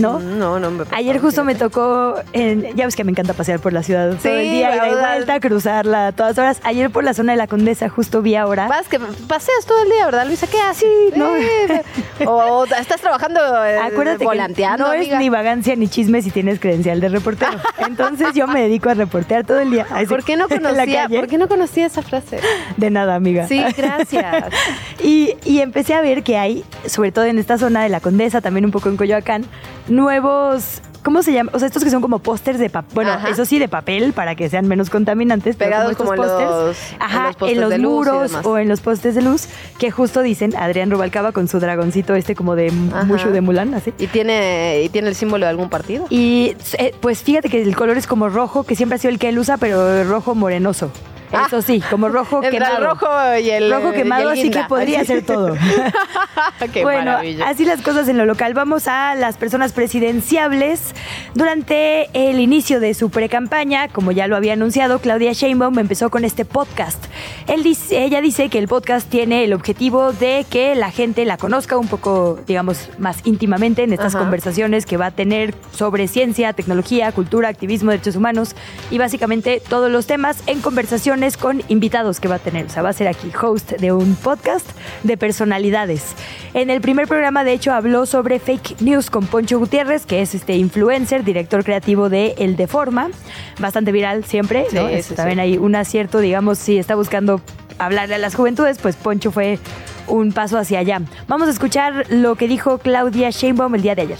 ¿No? 0.00 0.18
No, 0.20 0.58
no 0.60 0.70
me 0.70 0.84
Ayer 0.92 1.18
justo 1.18 1.44
me 1.44 1.54
tocó, 1.54 2.14
en, 2.32 2.74
ya 2.76 2.84
ves 2.86 2.96
que 2.96 3.04
me 3.04 3.10
encanta 3.12 3.34
pasear 3.34 3.60
por 3.60 3.72
la 3.72 3.82
ciudad 3.82 4.06
todo 4.16 4.32
el 4.32 4.44
Sí, 4.44 4.50
día, 4.50 4.74
ida 4.76 4.86
y 4.88 4.94
vuelta, 4.94 5.40
cruzarla 5.40 6.08
a 6.08 6.12
todas 6.12 6.36
horas. 6.38 6.60
Ayer 6.64 6.90
por 6.90 7.04
la 7.04 7.14
zona 7.14 7.32
de 7.32 7.38
la 7.38 7.46
Condesa 7.46 7.88
justo 7.88 8.22
vi 8.22 8.34
ahora. 8.36 8.68
Vas 8.68 8.88
que 8.88 8.98
paseas 8.98 9.64
todo 9.66 9.82
el 9.82 9.90
día, 9.90 10.06
¿verdad, 10.06 10.26
Luisa? 10.26 10.46
¿Qué 10.46 10.60
haces? 10.60 10.88
no. 11.16 11.36
Eh, 11.36 11.82
o 12.26 12.64
estás 12.64 13.00
trabajando 13.00 13.40
eh, 13.64 13.78
Acuérdate 13.78 14.24
volanteando, 14.24 14.84
que 14.84 14.90
no 14.90 14.96
amiga. 14.96 15.14
es 15.16 15.20
ni 15.20 15.28
vagancia 15.28 15.76
ni 15.76 15.88
chisme 15.88 16.22
si 16.22 16.30
tienes 16.30 16.60
credencial 16.60 17.00
de 17.00 17.08
reportero. 17.08 17.52
Entonces 17.86 18.28
yo 18.34 18.46
me 18.46 18.60
dedico 18.62 18.88
a 18.90 18.94
reportear 18.94 19.44
todo 19.44 19.60
el 19.60 19.70
día. 19.70 19.86
Así, 19.90 20.06
¿Por 20.06 20.24
qué 20.24 20.36
no 20.36 20.48
conocía. 20.48 21.08
¿por 21.08 21.26
qué 21.26 21.38
no 21.38 21.48
conocía 21.48 21.86
esa 21.86 22.02
frase? 22.02 22.40
De 22.76 22.90
nada, 22.90 23.14
amiga. 23.14 23.46
Sí, 23.48 23.62
gracias. 23.76 24.46
Y, 25.02 25.34
y 25.46 25.60
empecé 25.60 25.94
a 25.94 26.02
ver 26.02 26.22
que 26.22 26.36
hay, 26.36 26.62
sobre 26.86 27.10
todo 27.10 27.24
en 27.24 27.38
esta 27.38 27.56
zona 27.56 27.82
de 27.82 27.88
la 27.88 28.00
Condesa, 28.00 28.42
también 28.42 28.66
un 28.66 28.70
poco 28.70 28.90
en 28.90 28.98
Coyoacán, 28.98 29.46
nuevos. 29.90 30.82
¿Cómo 31.02 31.22
se 31.22 31.32
llama? 31.32 31.50
O 31.54 31.58
sea, 31.58 31.66
estos 31.66 31.82
que 31.82 31.88
son 31.88 32.02
como 32.02 32.18
pósters 32.18 32.58
de 32.58 32.68
papel. 32.68 32.90
Bueno, 32.94 33.12
Ajá. 33.12 33.30
eso 33.30 33.46
sí, 33.46 33.58
de 33.58 33.68
papel 33.68 34.12
para 34.12 34.34
que 34.34 34.50
sean 34.50 34.68
menos 34.68 34.90
contaminantes. 34.90 35.56
pero 35.56 35.70
Pegados 35.70 35.96
como 35.96 36.10
como 36.10 36.24
estos 36.24 36.40
en 36.42 36.46
los- 36.48 36.92
en 36.92 37.02
Ajá, 37.02 37.26
los 37.28 37.36
postes 37.36 37.56
en 37.56 37.60
los 37.62 37.70
de 37.70 37.78
muros 37.78 38.32
o 38.44 38.58
en 38.58 38.68
los 38.68 38.80
postes 38.82 39.14
de 39.14 39.22
luz, 39.22 39.48
que 39.78 39.90
justo 39.90 40.20
dicen 40.20 40.54
Adrián 40.56 40.90
Rubalcaba 40.90 41.32
con 41.32 41.48
su 41.48 41.58
dragoncito 41.58 42.14
este 42.14 42.34
como 42.34 42.54
de 42.54 42.70
Ajá. 42.92 43.04
Mushu 43.04 43.30
de 43.30 43.40
Mulan, 43.40 43.72
así. 43.72 43.94
¿Y 43.98 44.08
tiene, 44.08 44.82
¿Y 44.84 44.90
tiene 44.90 45.08
el 45.08 45.14
símbolo 45.14 45.46
de 45.46 45.50
algún 45.50 45.70
partido? 45.70 46.04
Y 46.10 46.54
eh, 46.78 46.94
pues 47.00 47.22
fíjate 47.22 47.48
que 47.48 47.62
el 47.62 47.74
color 47.74 47.96
es 47.96 48.06
como 48.06 48.28
rojo, 48.28 48.64
que 48.64 48.76
siempre 48.76 48.96
ha 48.96 48.98
sido 48.98 49.10
el 49.12 49.18
que 49.18 49.30
él 49.30 49.38
usa, 49.38 49.56
pero 49.56 50.04
rojo 50.04 50.34
morenoso. 50.34 50.90
Ah. 51.32 51.44
Eso 51.46 51.62
sí, 51.62 51.82
como 51.90 52.08
rojo 52.08 52.36
Entre 52.42 52.58
quemado. 52.58 52.78
el 52.78 52.84
rojo 52.84 53.08
y 53.40 53.50
el 53.50 53.70
Rojo 53.70 53.90
y 53.90 53.94
quemado, 53.94 54.30
el 54.32 54.38
así 54.38 54.50
que 54.50 54.62
podría 54.64 55.04
ser 55.04 55.24
todo. 55.24 55.54
Qué 56.72 56.82
bueno, 56.82 57.12
maravilla. 57.12 57.48
así 57.48 57.64
las 57.64 57.82
cosas 57.82 58.08
en 58.08 58.18
lo 58.18 58.24
local. 58.26 58.54
Vamos 58.54 58.88
a 58.88 59.14
las 59.14 59.36
personas 59.36 59.72
presidenciables. 59.72 60.94
Durante 61.34 62.08
el 62.12 62.40
inicio 62.40 62.80
de 62.80 62.94
su 62.94 63.10
precampaña, 63.10 63.88
como 63.88 64.12
ya 64.12 64.26
lo 64.26 64.36
había 64.36 64.54
anunciado, 64.54 64.98
Claudia 64.98 65.32
Sheinbaum 65.32 65.78
empezó 65.78 66.10
con 66.10 66.24
este 66.24 66.44
podcast. 66.44 67.04
Él 67.46 67.62
dice, 67.62 68.02
ella 68.04 68.20
dice 68.20 68.48
que 68.48 68.58
el 68.58 68.66
podcast 68.68 69.08
tiene 69.08 69.44
el 69.44 69.52
objetivo 69.52 70.12
de 70.12 70.44
que 70.50 70.74
la 70.74 70.90
gente 70.90 71.24
la 71.24 71.36
conozca 71.36 71.76
un 71.76 71.88
poco, 71.88 72.38
digamos, 72.46 72.88
más 72.98 73.18
íntimamente 73.24 73.82
en 73.84 73.92
estas 73.92 74.14
Ajá. 74.14 74.24
conversaciones 74.24 74.86
que 74.86 74.96
va 74.96 75.06
a 75.06 75.10
tener 75.12 75.54
sobre 75.72 76.08
ciencia, 76.08 76.52
tecnología, 76.52 77.12
cultura, 77.12 77.48
activismo, 77.48 77.90
derechos 77.92 78.16
humanos 78.16 78.54
y 78.90 78.98
básicamente 78.98 79.62
todos 79.68 79.90
los 79.90 80.06
temas 80.06 80.42
en 80.46 80.60
conversaciones 80.60 81.19
con 81.36 81.62
invitados 81.68 82.18
que 82.20 82.28
va 82.28 82.36
a 82.36 82.38
tener. 82.38 82.66
O 82.66 82.68
sea, 82.68 82.82
va 82.82 82.88
a 82.88 82.92
ser 82.92 83.08
aquí 83.08 83.30
host 83.40 83.72
de 83.72 83.92
un 83.92 84.14
podcast 84.16 84.68
de 85.02 85.16
personalidades. 85.16 86.14
En 86.54 86.70
el 86.70 86.80
primer 86.80 87.06
programa, 87.06 87.44
de 87.44 87.52
hecho, 87.52 87.72
habló 87.72 88.06
sobre 88.06 88.38
fake 88.38 88.80
news 88.80 89.10
con 89.10 89.26
Poncho 89.26 89.58
Gutiérrez, 89.58 90.06
que 90.06 90.22
es 90.22 90.34
este 90.34 90.54
influencer, 90.54 91.22
director 91.24 91.64
creativo 91.64 92.08
de 92.08 92.34
El 92.38 92.56
Deforma, 92.56 93.08
bastante 93.60 93.92
viral 93.92 94.24
siempre, 94.24 94.66
¿no? 94.72 94.88
Sí, 94.88 94.94
Es 94.94 95.06
sí, 95.06 95.14
también 95.14 95.36
sí. 95.36 95.42
hay 95.42 95.58
un 95.58 95.74
acierto, 95.76 96.18
digamos, 96.18 96.58
si 96.58 96.78
está 96.78 96.94
buscando 96.94 97.40
hablarle 97.78 98.14
a 98.14 98.18
las 98.18 98.34
juventudes, 98.34 98.78
pues 98.78 98.96
Poncho 98.96 99.30
fue 99.30 99.58
un 100.06 100.32
paso 100.32 100.58
hacia 100.58 100.78
allá. 100.80 101.00
Vamos 101.28 101.48
a 101.48 101.50
escuchar 101.50 102.04
lo 102.10 102.34
que 102.34 102.48
dijo 102.48 102.78
Claudia 102.78 103.30
Sheinbaum 103.30 103.74
el 103.74 103.82
día 103.82 103.94
de 103.94 104.02
ayer. 104.02 104.18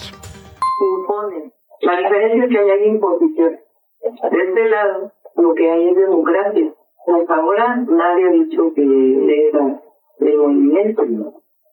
imponen. 0.80 1.52
La 1.82 1.96
diferencia 1.98 2.44
es 2.44 2.50
que 2.50 2.58
hay 2.58 2.88
imposición. 2.88 3.56
De 4.02 4.38
este 4.48 4.68
lado, 4.68 5.12
lo 5.36 5.54
que 5.54 5.70
hay 5.70 5.88
es 5.88 5.96
democracia. 5.96 6.74
Hasta 7.10 7.34
ahora 7.34 7.76
nadie 7.88 8.28
ha 8.28 8.32
dicho 8.32 8.72
que 8.74 8.82
era 8.82 9.80
el 10.20 10.38
movimiento. 10.38 11.02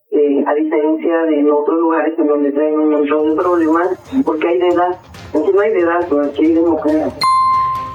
Eh, 0.09 0.43
a 0.47 0.53
diferencia 0.55 1.23
de 1.23 1.51
otros 1.51 1.79
lugares 1.79 2.17
en 2.17 2.27
donde 2.27 2.51
traen 2.51 2.79
un 2.79 2.89
montón 2.89 3.29
de 3.29 3.35
problemas, 3.35 4.23
porque 4.25 4.47
hay 4.47 4.59
de 4.59 4.67
edad. 4.69 4.97
Aquí 5.29 5.51
no 5.53 5.61
hay 5.61 5.73
de 5.73 5.79
edad, 5.79 6.23
aquí 6.23 6.45
hay 6.45 6.53
democracia. 6.53 7.13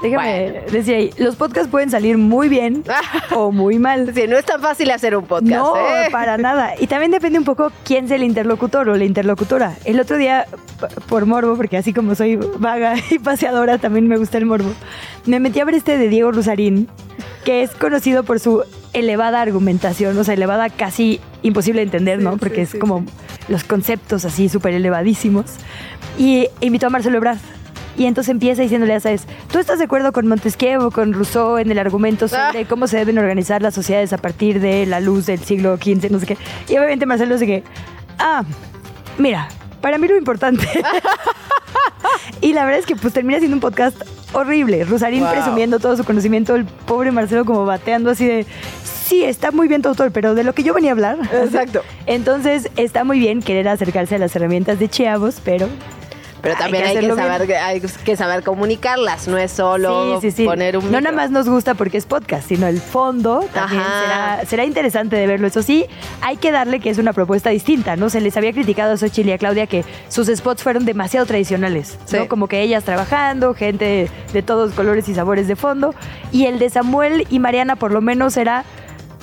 Déjame 0.03 0.61
decir 0.69 0.95
ahí, 0.95 1.09
los 1.17 1.37
podcasts 1.37 1.69
pueden 1.71 1.89
salir 1.89 2.17
muy 2.17 2.49
bien 2.49 2.83
o 3.35 3.51
muy 3.53 3.79
mal. 3.79 4.11
Sí, 4.13 4.25
no 4.27 4.37
es 4.37 4.43
tan 4.43 4.59
fácil 4.61 4.91
hacer 4.91 5.15
un 5.15 5.25
podcast, 5.25 5.49
No, 5.49 5.77
¿eh? 5.77 6.09
para 6.11 6.37
nada. 6.37 6.73
Y 6.77 6.87
también 6.87 7.11
depende 7.11 7.39
un 7.39 7.45
poco 7.45 7.71
quién 7.85 8.05
es 8.05 8.11
el 8.11 8.23
interlocutor 8.23 8.89
o 8.89 8.95
la 8.97 9.05
interlocutora. 9.05 9.77
El 9.85 10.01
otro 10.01 10.17
día, 10.17 10.45
por 11.07 11.25
morbo, 11.25 11.55
porque 11.55 11.77
así 11.77 11.93
como 11.93 12.15
soy 12.15 12.35
vaga 12.35 12.95
y 13.09 13.17
paseadora, 13.17 13.77
también 13.77 14.09
me 14.09 14.17
gusta 14.17 14.37
el 14.37 14.45
morbo, 14.45 14.73
me 15.25 15.39
metí 15.39 15.61
a 15.61 15.65
ver 15.65 15.75
este 15.75 15.97
de 15.97 16.09
Diego 16.09 16.33
Rusarín, 16.33 16.89
que 17.45 17.63
es 17.63 17.71
conocido 17.71 18.23
por 18.23 18.41
su 18.41 18.63
elevada 18.91 19.41
argumentación, 19.41 20.17
o 20.17 20.23
sea, 20.25 20.33
elevada 20.33 20.69
casi 20.69 21.21
imposible 21.43 21.79
de 21.79 21.85
entender, 21.85 22.19
¿no? 22.19 22.35
Porque 22.35 22.61
es 22.61 22.75
como 22.75 23.05
los 23.47 23.63
conceptos 23.63 24.25
así 24.25 24.49
súper 24.49 24.73
elevadísimos. 24.73 25.45
Y 26.17 26.47
invitó 26.59 26.87
a 26.87 26.89
Marcelo 26.89 27.17
Ebrard. 27.17 27.39
Y 27.97 28.05
entonces 28.05 28.31
empieza 28.31 28.61
diciéndole, 28.61 28.93
ya 28.93 28.99
sabes, 28.99 29.27
¿tú 29.51 29.59
estás 29.59 29.77
de 29.77 29.85
acuerdo 29.85 30.11
con 30.11 30.27
Montesquieu 30.27 30.81
o 30.81 30.91
con 30.91 31.13
Rousseau 31.13 31.57
en 31.57 31.71
el 31.71 31.77
argumento 31.79 32.27
sobre 32.27 32.65
cómo 32.65 32.87
se 32.87 32.97
deben 32.97 33.17
organizar 33.17 33.61
las 33.61 33.73
sociedades 33.75 34.13
a 34.13 34.17
partir 34.17 34.59
de 34.59 34.85
la 34.85 34.99
luz 34.99 35.27
del 35.27 35.39
siglo 35.39 35.77
XV, 35.77 36.09
no 36.09 36.19
sé 36.19 36.25
qué? 36.25 36.37
Y 36.67 36.77
obviamente 36.77 37.05
Marcelo 37.05 37.35
dice 37.35 37.45
que, 37.45 37.63
ah, 38.17 38.43
mira, 39.17 39.47
para 39.81 39.97
mí 39.97 40.07
lo 40.07 40.17
importante. 40.17 40.65
y 42.41 42.53
la 42.53 42.65
verdad 42.65 42.79
es 42.79 42.85
que 42.85 42.95
pues 42.95 43.13
termina 43.13 43.39
siendo 43.39 43.55
un 43.57 43.61
podcast 43.61 44.01
horrible. 44.33 44.83
Rosarín 44.85 45.21
Wow. 45.23 45.31
presumiendo 45.31 45.79
todo 45.79 45.95
su 45.95 46.03
conocimiento, 46.03 46.55
el 46.55 46.65
pobre 46.65 47.11
Marcelo 47.11 47.45
como 47.45 47.65
bateando 47.65 48.09
así 48.09 48.25
de... 48.25 48.45
Sí, 49.05 49.23
está 49.23 49.51
muy 49.51 49.67
bien, 49.67 49.81
doctor, 49.81 50.11
pero 50.11 50.33
de 50.33 50.43
lo 50.43 50.53
que 50.53 50.63
yo 50.63 50.73
venía 50.73 50.91
a 50.91 50.93
hablar. 50.93 51.17
Exacto. 51.33 51.81
Entonces, 52.07 52.69
está 52.77 53.03
muy 53.03 53.19
bien 53.19 53.41
querer 53.41 53.67
acercarse 53.67 54.15
a 54.15 54.17
las 54.17 54.35
herramientas 54.35 54.79
de 54.79 54.89
Chiavos, 54.89 55.41
pero 55.43 55.67
Pero 56.43 56.55
Hay 56.55 56.61
también 56.61 56.83
que 56.83 56.89
hay 56.89 56.95
que, 56.97 57.01
bien. 57.05 57.15
saber, 57.15 57.53
hay 57.55 57.79
que 57.81 58.17
saber 58.17 58.43
comunicarlas, 58.43 59.27
no 59.29 59.37
es 59.37 59.49
solo 59.51 60.19
sí, 60.19 60.29
sí, 60.29 60.37
sí. 60.37 60.45
poner 60.45 60.75
un 60.77 60.83
No 60.83 60.89
micro. 60.91 61.01
nada 61.01 61.15
más 61.15 61.31
nos 61.31 61.47
gusta 61.47 61.73
porque 61.73 61.97
es 61.97 62.05
podcast, 62.05 62.49
sino 62.49 62.67
el 62.67 62.81
fondo 62.81 63.45
también 63.53 63.81
será, 63.81 64.41
será 64.45 64.65
interesante 64.65 65.15
de 65.15 65.25
verlo. 65.25 65.47
Eso 65.47 65.63
sí, 65.63 65.85
hay 66.21 66.35
que 66.35 66.51
darle 66.51 66.81
que 66.81 66.89
es 66.89 66.97
una 66.97 67.13
propuesta 67.13 67.49
distinta, 67.49 67.95
¿no? 67.95 68.09
Se 68.09 68.19
les 68.19 68.35
había 68.35 68.51
criticado 68.51 68.91
a 68.93 68.97
Xochitl 68.97 69.29
y 69.29 69.31
a 69.31 69.37
Claudia 69.37 69.67
que 69.67 69.85
sus 70.09 70.27
spots 70.27 70.61
fueron 70.63 70.83
demasiado 70.83 71.25
tradicionales. 71.25 71.97
¿no? 72.11 72.27
Como 72.27 72.47
que 72.49 72.61
ellas 72.61 72.83
trabajando, 72.83 73.53
gente 73.53 74.09
de 74.33 74.41
todos 74.41 74.73
colores 74.73 75.07
y 75.07 75.15
sabores 75.15 75.47
de 75.47 75.55
fondo. 75.55 75.95
Y 76.33 76.45
el 76.47 76.59
de 76.59 76.69
Samuel 76.69 77.25
y 77.29 77.39
Mariana 77.39 77.77
por 77.77 77.93
lo 77.93 78.01
menos 78.01 78.35
era 78.35 78.65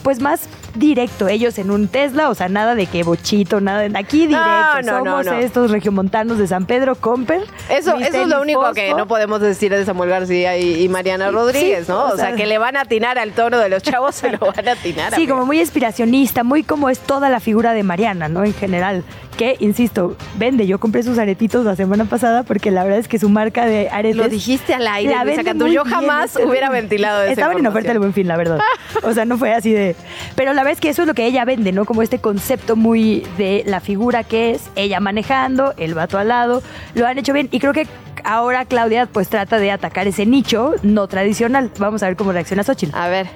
pues 0.03 0.21
más 0.21 0.43
directo, 0.75 1.27
ellos 1.29 1.59
en 1.59 1.71
un 1.71 1.89
Tesla, 1.89 2.29
o 2.31 2.35
sea, 2.35 2.49
nada 2.49 2.75
de 2.75 2.87
que 2.87 3.03
bochito, 3.03 3.61
nada 3.61 3.81
de 3.81 3.99
aquí 3.99 4.27
directo, 4.27 4.83
No, 4.85 4.99
somos 4.99 5.27
no. 5.27 5.33
estos 5.35 5.71
regiomontanos 5.71 6.39
de 6.39 6.47
San 6.47 6.65
Pedro, 6.67 6.95
Comper. 6.95 7.43
Eso, 7.69 7.97
eso 7.99 8.23
es 8.23 8.29
lo 8.29 8.41
único 8.41 8.73
que 8.73 8.95
no 8.95 9.07
podemos 9.09 9.41
decir 9.41 9.73
de 9.73 9.85
Samuel 9.85 10.11
García 10.11 10.57
y, 10.57 10.83
y 10.85 10.89
Mariana 10.89 11.31
Rodríguez, 11.31 11.89
¿no? 11.89 12.05
o 12.05 12.09
O 12.13 12.17
sea, 12.17 12.27
sea- 12.29 12.37
que 12.37 12.47
le 12.47 12.59
van 12.59 12.77
a 12.77 12.83
atinar 12.83 13.19
al 13.19 13.33
tono 13.33 13.59
de 13.59 13.69
los 13.69 13.83
chavos, 13.83 14.15
se 14.15 14.31
lo 14.31 14.39
van 14.39 14.69
a 14.69 14.73
atinar. 14.73 15.13
Sí, 15.17 15.27
como 15.27 15.45
muy 15.45 15.61
inspiracionista, 15.61 16.45
muy 16.45 16.63
como 16.63 16.89
es 16.89 16.99
toda 17.01 17.29
la 17.31 17.41
figura 17.41 17.73
de 17.73 17.83
Mariana, 17.83 18.29
¿no? 18.29 18.45
En 18.45 18.55
general. 18.55 19.03
Que, 19.41 19.57
insisto, 19.61 20.19
vende. 20.39 20.67
Yo 20.67 20.79
compré 20.79 21.03
sus 21.03 21.17
aretitos 21.17 21.65
la 21.65 21.75
semana 21.75 22.05
pasada 22.05 22.43
porque 22.43 22.71
la 22.71 22.85
verdad 22.85 22.99
es 22.99 23.09
que 23.09 23.19
su 23.19 23.31
marca 23.31 23.65
de 23.65 23.89
aretes. 23.89 24.19
Lo 24.19 24.29
dijiste 24.29 24.75
al 24.75 24.87
aire, 24.87 25.15
la 25.15 25.25
vende 25.25 25.55
muy 25.55 25.73
Yo 25.73 25.83
jamás 25.87 26.37
es- 26.37 26.45
hubiera 26.45 26.69
ventilado 26.69 27.23
esa 27.23 27.33
Estaban 27.33 27.57
en 27.57 27.67
oferta 27.67 27.89
del 27.89 28.01
buen 28.01 28.13
fin, 28.13 28.29
la 28.29 28.37
verdad. 28.37 28.59
O 29.03 29.15
sea, 29.15 29.25
no 29.25 29.39
fue 29.39 29.55
así 29.55 29.73
de. 29.73 29.97
Pero 30.35 30.53
la 30.53 30.61
verdad 30.61 30.75
es 30.75 30.81
que 30.83 30.91
eso 30.91 31.01
es 31.01 31.09
lo 31.09 31.15
que 31.15 31.25
ella 31.25 31.47
vende, 31.47 31.73
¿no? 31.73 31.87
Como 31.87 32.03
este 32.03 32.19
concepto 32.19 32.77
muy 32.77 33.27
de 33.39 33.63
la 33.67 33.81
figura 33.81 34.25
que 34.25 34.51
es 34.51 34.69
ella 34.77 35.01
manejando, 35.01 35.73
el 35.79 35.95
vato 35.95 36.19
al 36.19 36.29
lado. 36.29 36.63
Lo 36.95 37.07
han 37.07 37.17
hecho 37.17 37.33
bien. 37.33 37.49
Y 37.51 37.61
creo 37.61 37.73
que 37.73 37.87
ahora 38.25 38.67
Claudia, 38.67 39.07
pues 39.07 39.31
trata 39.31 39.57
de 39.59 39.71
atacar 39.71 40.07
ese 40.07 40.27
nicho 40.27 40.75
no 40.83 41.07
tradicional. 41.09 41.71
Vamos 41.79 42.03
a 42.03 42.09
ver 42.09 42.17
cómo 42.17 42.33
reacciona 42.33 42.63
Xochitl. 42.63 42.95
A 42.95 43.09
ver. 43.09 43.29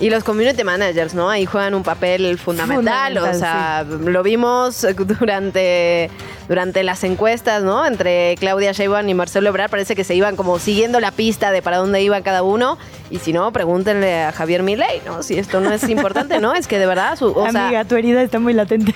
Y 0.00 0.10
los 0.10 0.22
community 0.22 0.62
managers, 0.62 1.14
¿no? 1.14 1.28
Ahí 1.28 1.44
juegan 1.44 1.74
un 1.74 1.82
papel 1.82 2.38
fundamental. 2.38 3.14
Fundamental, 3.14 3.34
o 3.34 3.38
sea, 3.38 3.84
lo 3.84 4.22
vimos 4.22 4.86
durante, 4.96 6.08
durante 6.48 6.82
las 6.82 7.04
encuestas, 7.04 7.62
¿no? 7.62 7.84
Entre 7.86 8.34
Claudia 8.38 8.72
Sheinbaum 8.72 9.08
y 9.08 9.14
Marcelo 9.14 9.48
Ebrard. 9.48 9.70
Parece 9.70 9.94
que 9.94 10.04
se 10.04 10.14
iban 10.14 10.34
como 10.36 10.58
siguiendo 10.58 10.98
la 11.00 11.10
pista 11.12 11.50
de 11.52 11.62
para 11.62 11.76
dónde 11.76 12.02
iba 12.02 12.20
cada 12.22 12.42
uno. 12.42 12.78
Y 13.10 13.18
si 13.20 13.32
no, 13.32 13.50
pregúntenle 13.52 14.22
a 14.24 14.32
Javier 14.32 14.62
Milei, 14.62 15.00
¿no? 15.06 15.22
Si 15.22 15.38
esto 15.38 15.60
no 15.60 15.72
es 15.72 15.88
importante, 15.88 16.40
¿no? 16.40 16.54
Es 16.54 16.66
que 16.66 16.78
de 16.78 16.86
verdad, 16.86 17.16
su, 17.16 17.26
o 17.32 17.50
sea, 17.50 17.66
Amiga, 17.68 17.84
tu 17.84 17.96
herida 17.96 18.22
está 18.22 18.38
muy 18.38 18.52
latente. 18.52 18.94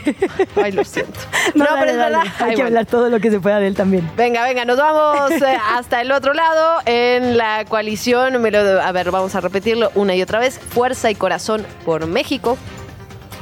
ay, 0.62 0.73
lo 0.73 0.85
siento. 0.85 1.19
No, 1.55 1.65
No, 1.65 1.71
pero 1.79 1.91
es 1.93 1.97
dale. 1.97 2.17
verdad. 2.17 2.33
Hay 2.38 2.45
Ay, 2.45 2.51
que 2.51 2.55
bueno. 2.57 2.65
hablar 2.67 2.87
todo 2.87 3.09
lo 3.09 3.21
que 3.21 3.31
se 3.31 3.41
pueda 3.41 3.59
de 3.59 3.67
él 3.69 3.75
también. 3.75 4.11
Venga, 4.17 4.45
venga, 4.45 4.65
nos 4.65 4.77
vamos 4.79 5.31
eh, 5.33 5.57
hasta 5.77 6.01
el 6.01 6.12
otro 6.12 6.35
lado 6.35 6.79
en 6.87 7.37
la 7.37 7.65
coalición. 7.69 8.35
A 8.83 8.93
ver, 8.93 9.11
vamos 9.11 9.35
a 9.35 9.41
repetirlo 9.41 9.91
una 9.95 10.15
y 10.15 10.23
otra 10.23 10.38
vez. 10.38 10.59
Fuerza 10.59 11.11
y 11.11 11.15
corazón 11.15 11.67
por 11.85 12.07
México. 12.07 12.57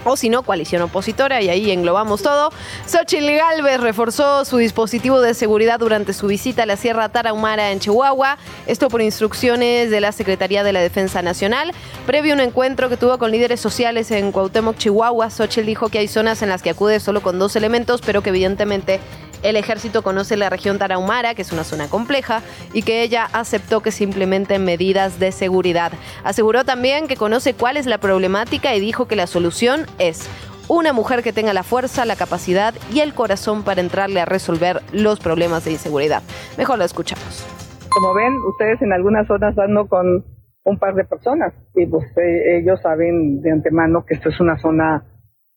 O 0.05 0.17
si 0.17 0.31
no, 0.31 0.43
coalición 0.43 0.83
opositora, 0.83 1.43
y 1.43 1.49
ahí 1.49 1.71
englobamos 1.71 2.23
todo. 2.23 2.51
Xochitl 2.87 3.31
Galvez 3.37 3.81
reforzó 3.81 4.45
su 4.45 4.57
dispositivo 4.57 5.21
de 5.21 5.35
seguridad 5.35 5.79
durante 5.79 6.13
su 6.13 6.27
visita 6.27 6.63
a 6.63 6.67
la 6.67 6.77
Sierra 6.77 7.09
Tarahumara 7.11 7.71
en 7.71 7.81
Chihuahua. 7.81 8.39
Esto 8.67 8.89
por 8.89 9.03
instrucciones 9.03 9.91
de 9.91 10.01
la 10.01 10.13
Secretaría 10.13 10.65
de 10.65 10.73
la 10.73 10.81
Defensa 10.81 11.23
Nacional. 11.23 11.73
Previo 12.07 12.33
a 12.33 12.37
un 12.37 12.41
encuentro 12.41 12.89
que 12.89 12.97
tuvo 12.97 13.19
con 13.19 13.31
líderes 13.31 13.61
sociales 13.61 14.11
en 14.11 14.33
Cuauhtémoc, 14.33 14.77
Chihuahua, 14.77 15.31
Xochitl 15.31 15.67
dijo 15.67 15.89
que 15.89 15.99
hay 15.99 16.09
zonas 16.09 16.43
en 16.43 16.49
las 16.49 16.63
que 16.63 16.71
acude 16.71 17.01
solo 17.01 17.21
con 17.21 17.39
dos 17.39 17.57
elementos, 17.57 18.01
pero 18.05 18.23
que 18.23 18.31
evidentemente 18.31 19.01
el 19.43 19.57
ejército 19.57 20.03
conoce 20.03 20.37
la 20.37 20.51
región 20.51 20.79
tarahumara, 20.79 21.35
que 21.35 21.43
es 21.43 21.53
una 21.53 21.65
zona 21.65 21.89
compleja, 21.89 22.43
y 22.73 22.83
que 22.83 23.03
ella 23.03 23.29
aceptó 23.33 23.81
que 23.81 23.91
se 23.91 24.05
implementen 24.05 24.65
medidas 24.65 25.19
de 25.19 25.33
seguridad. 25.33 25.93
Aseguró 26.25 26.65
también 26.65 27.07
que 27.07 27.17
conoce 27.17 27.55
cuál 27.55 27.77
es 27.77 27.87
la 27.87 27.99
problemática 27.99 28.75
y 28.75 28.81
dijo 28.81 29.07
que 29.07 29.17
la 29.17 29.27
solución 29.27 29.87
es 29.99 30.29
una 30.69 30.93
mujer 30.93 31.23
que 31.23 31.33
tenga 31.33 31.53
la 31.53 31.65
fuerza, 31.65 32.05
la 32.05 32.15
capacidad 32.15 32.75
y 32.93 33.01
el 33.01 33.13
corazón 33.13 33.65
para 33.65 33.81
entrarle 33.81 34.21
a 34.21 34.25
resolver 34.25 34.81
los 34.93 35.19
problemas 35.19 35.65
de 35.65 35.73
inseguridad. 35.73 36.23
Mejor 36.57 36.79
lo 36.79 36.85
escuchamos. 36.85 37.45
Como 37.89 38.15
ven, 38.15 38.33
ustedes 38.49 38.81
en 38.83 38.93
algunas 38.93 39.27
zonas 39.27 39.59
ando 39.59 39.89
con 39.89 40.25
un 40.65 40.79
par 40.79 40.95
de 40.95 41.05
personas 41.05 41.53
y 41.75 41.87
pues 41.87 42.05
eh, 42.17 42.59
ellos 42.59 42.81
saben 42.83 43.41
de 43.41 43.51
antemano 43.51 44.05
que 44.07 44.15
esto 44.15 44.29
es 44.29 44.39
una 44.41 44.59
zona 44.59 45.05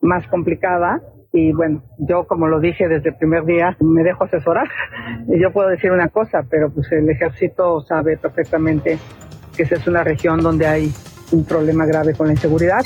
más 0.01 0.27
complicada 0.27 1.01
y 1.33 1.51
bueno, 1.51 1.81
yo 1.97 2.25
como 2.27 2.47
lo 2.47 2.59
dije 2.59 2.87
desde 2.87 3.09
el 3.09 3.15
primer 3.15 3.43
día, 3.43 3.75
me 3.79 4.03
dejo 4.03 4.23
asesorar 4.23 4.69
y 5.27 5.41
yo 5.41 5.51
puedo 5.51 5.67
decir 5.67 5.91
una 5.91 6.07
cosa, 6.09 6.45
pero 6.47 6.71
pues 6.71 6.91
el 6.91 7.09
ejército 7.09 7.81
sabe 7.81 8.17
perfectamente 8.17 8.99
que 9.57 9.63
esa 9.63 9.75
es 9.75 9.87
una 9.87 10.03
región 10.03 10.41
donde 10.41 10.67
hay 10.67 10.93
un 11.31 11.43
problema 11.43 11.87
grave 11.87 12.13
con 12.13 12.27
la 12.27 12.33
inseguridad. 12.33 12.81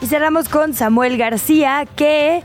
Y 0.00 0.06
cerramos 0.06 0.48
con 0.48 0.72
Samuel 0.72 1.18
García, 1.18 1.84
que 1.94 2.42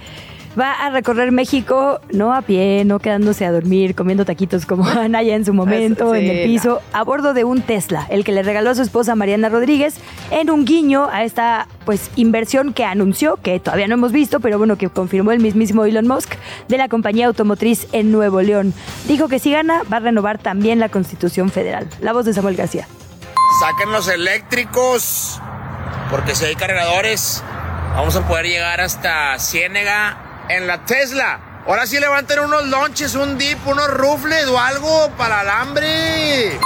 va 0.59 0.73
a 0.73 0.89
recorrer 0.89 1.31
México, 1.31 1.99
no 2.11 2.33
a 2.33 2.41
pie, 2.41 2.83
no 2.85 2.99
quedándose 2.99 3.45
a 3.45 3.51
dormir, 3.51 3.95
comiendo 3.95 4.25
taquitos 4.25 4.65
como 4.65 4.87
Anaya 4.87 5.35
en 5.35 5.45
su 5.45 5.53
momento, 5.53 6.13
Sí, 6.13 6.19
en 6.19 6.29
el 6.29 6.37
no. 6.37 6.43
piso, 6.45 6.81
a 6.93 7.03
bordo 7.03 7.33
de 7.33 7.43
un 7.43 7.61
Tesla, 7.61 8.05
el 8.09 8.23
que 8.23 8.31
le 8.31 8.43
regaló 8.43 8.69
a 8.69 8.75
su 8.75 8.81
esposa 8.81 9.15
Mariana 9.15 9.49
Rodríguez, 9.49 9.95
en 10.31 10.49
un 10.49 10.65
guiño 10.65 11.09
a 11.11 11.23
esta 11.23 11.67
pues 11.85 12.11
inversión 12.15 12.73
que 12.73 12.85
anunció, 12.85 13.37
que 13.37 13.59
todavía 13.59 13.87
no 13.87 13.95
hemos 13.95 14.11
visto, 14.11 14.39
pero 14.39 14.57
bueno, 14.57 14.77
que 14.77 14.89
confirmó 14.89 15.31
el 15.31 15.39
mismísimo 15.39 15.85
Elon 15.85 16.07
Musk, 16.07 16.33
de 16.67 16.77
la 16.77 16.87
compañía 16.87 17.27
automotriz 17.27 17.87
en 17.91 18.11
Nuevo 18.11 18.41
León. 18.41 18.73
Dijo 19.07 19.27
que 19.27 19.39
si 19.39 19.51
gana, 19.51 19.81
va 19.91 19.97
a 19.97 20.01
renovar 20.01 20.37
también 20.37 20.79
la 20.79 20.89
Constitución 20.89 21.49
Federal. 21.49 21.87
La 22.01 22.13
voz 22.13 22.25
de 22.25 22.33
Samuel 22.33 22.55
García. 22.55 22.87
Saquen 23.59 23.91
los 23.91 24.07
eléctricos, 24.07 25.39
porque 26.09 26.35
si 26.35 26.45
hay 26.45 26.55
cargadores, 26.55 27.43
vamos 27.95 28.15
a 28.15 28.27
poder 28.27 28.45
llegar 28.45 28.81
hasta 28.81 29.37
Ciénega 29.39 30.17
en 30.49 30.67
la 30.67 30.85
Tesla. 30.85 31.39
Ahora 31.67 31.85
sí 31.87 31.99
levanten 31.99 32.39
unos 32.39 32.67
lonches, 32.67 33.15
un 33.15 33.37
dip, 33.37 33.57
unos 33.65 33.87
rufles 33.89 34.47
o 34.47 34.59
algo 34.59 35.09
para 35.17 35.39
alambre. 35.41 36.59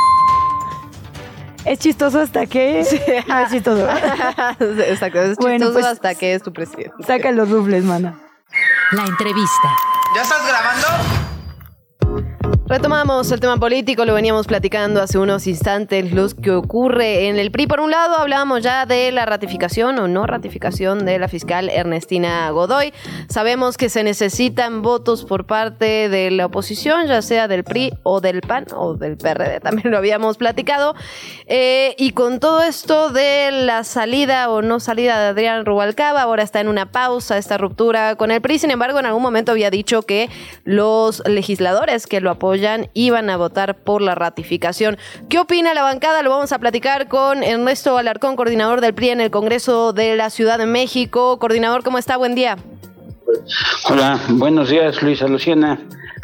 Es 1.65 1.79
chistoso 1.79 2.21
hasta 2.21 2.45
que... 2.45 2.83
No, 3.27 3.39
es 3.41 3.51
chistoso. 3.51 3.87
Exacto, 4.59 5.21
es 5.21 5.35
Bueno, 5.37 5.57
chistoso 5.57 5.73
pues- 5.73 5.85
hasta 5.85 6.15
que 6.15 6.33
es 6.33 6.41
tu 6.41 6.53
presidente. 6.53 6.93
Saca 7.05 7.31
los 7.31 7.49
rufles, 7.49 7.83
mana. 7.83 8.17
La 8.91 9.03
entrevista. 9.03 9.69
¿Ya 10.15 10.21
estás 10.21 10.47
grabando? 10.47 10.87
Retomamos 12.67 13.31
el 13.31 13.39
tema 13.39 13.55
político, 13.55 14.03
lo 14.03 14.13
veníamos 14.13 14.45
platicando 14.45 15.01
hace 15.01 15.17
unos 15.17 15.47
instantes, 15.47 16.11
lo 16.11 16.27
que 16.27 16.51
ocurre 16.51 17.29
en 17.29 17.39
el 17.39 17.49
PRI. 17.49 17.65
Por 17.65 17.79
un 17.79 17.91
lado, 17.91 18.17
hablábamos 18.17 18.61
ya 18.61 18.85
de 18.85 19.09
la 19.13 19.25
ratificación 19.25 19.97
o 19.99 20.09
no 20.09 20.27
ratificación 20.27 21.05
de 21.05 21.17
la 21.17 21.29
fiscal 21.29 21.69
Ernestina 21.69 22.49
Godoy. 22.49 22.93
Sabemos 23.29 23.77
que 23.77 23.87
se 23.87 24.03
necesitan 24.03 24.81
votos 24.81 25.23
por 25.23 25.45
parte 25.45 26.09
de 26.09 26.29
la 26.29 26.47
oposición, 26.47 27.07
ya 27.07 27.21
sea 27.21 27.47
del 27.47 27.63
PRI 27.63 27.93
o 28.03 28.19
del 28.19 28.41
PAN 28.41 28.65
o 28.75 28.95
del 28.95 29.15
PRD, 29.15 29.59
también 29.63 29.89
lo 29.89 29.97
habíamos 29.97 30.35
platicado. 30.35 30.93
Eh, 31.45 31.95
y 31.97 32.11
con 32.11 32.41
todo 32.41 32.63
esto 32.63 33.11
de 33.11 33.49
la 33.51 33.85
salida 33.85 34.49
o 34.49 34.61
no 34.61 34.81
salida 34.81 35.21
de 35.21 35.27
Adrián 35.27 35.65
Rubalcaba, 35.65 36.21
ahora 36.21 36.43
está 36.43 36.59
en 36.59 36.67
una 36.67 36.91
pausa 36.91 37.37
esta 37.37 37.57
ruptura 37.57 38.17
con 38.17 38.29
el 38.29 38.41
PRI. 38.41 38.59
Sin 38.59 38.71
embargo, 38.71 38.99
en 38.99 39.05
algún 39.05 39.23
momento 39.23 39.53
había 39.53 39.71
dicho 39.71 40.01
que 40.01 40.29
los 40.65 41.23
legisladores 41.25 42.07
que 42.07 42.19
lo 42.19 42.29
apoyan 42.37 42.81
Goyán 42.81 42.89
iban 42.93 43.29
a 43.29 43.37
votar 43.37 43.75
por 43.75 44.01
la 44.01 44.15
ratificación. 44.15 44.97
¿Qué 45.29 45.39
opina 45.39 45.73
la 45.73 45.83
bancada? 45.83 46.23
Lo 46.23 46.29
vamos 46.29 46.51
a 46.51 46.59
platicar 46.59 47.07
con 47.07 47.43
Ernesto 47.43 47.97
Alarcón, 47.97 48.35
coordinador 48.35 48.79
del 48.81 48.93
PRI 48.93 49.09
en 49.09 49.21
el 49.21 49.31
Congreso 49.31 49.91
de 49.91 50.15
la 50.15 50.29
Ciudad 50.29 50.57
de 50.57 50.65
México. 50.65 51.39
Coordinador, 51.39 51.83
¿cómo 51.83 51.97
está? 51.97 52.15
Buen 52.17 52.35
día. 52.35 52.57
Hola, 53.89 54.19
buenos 54.29 54.69
días, 54.69 55.01
Luisa 55.01 55.27
Luciana. 55.27 55.79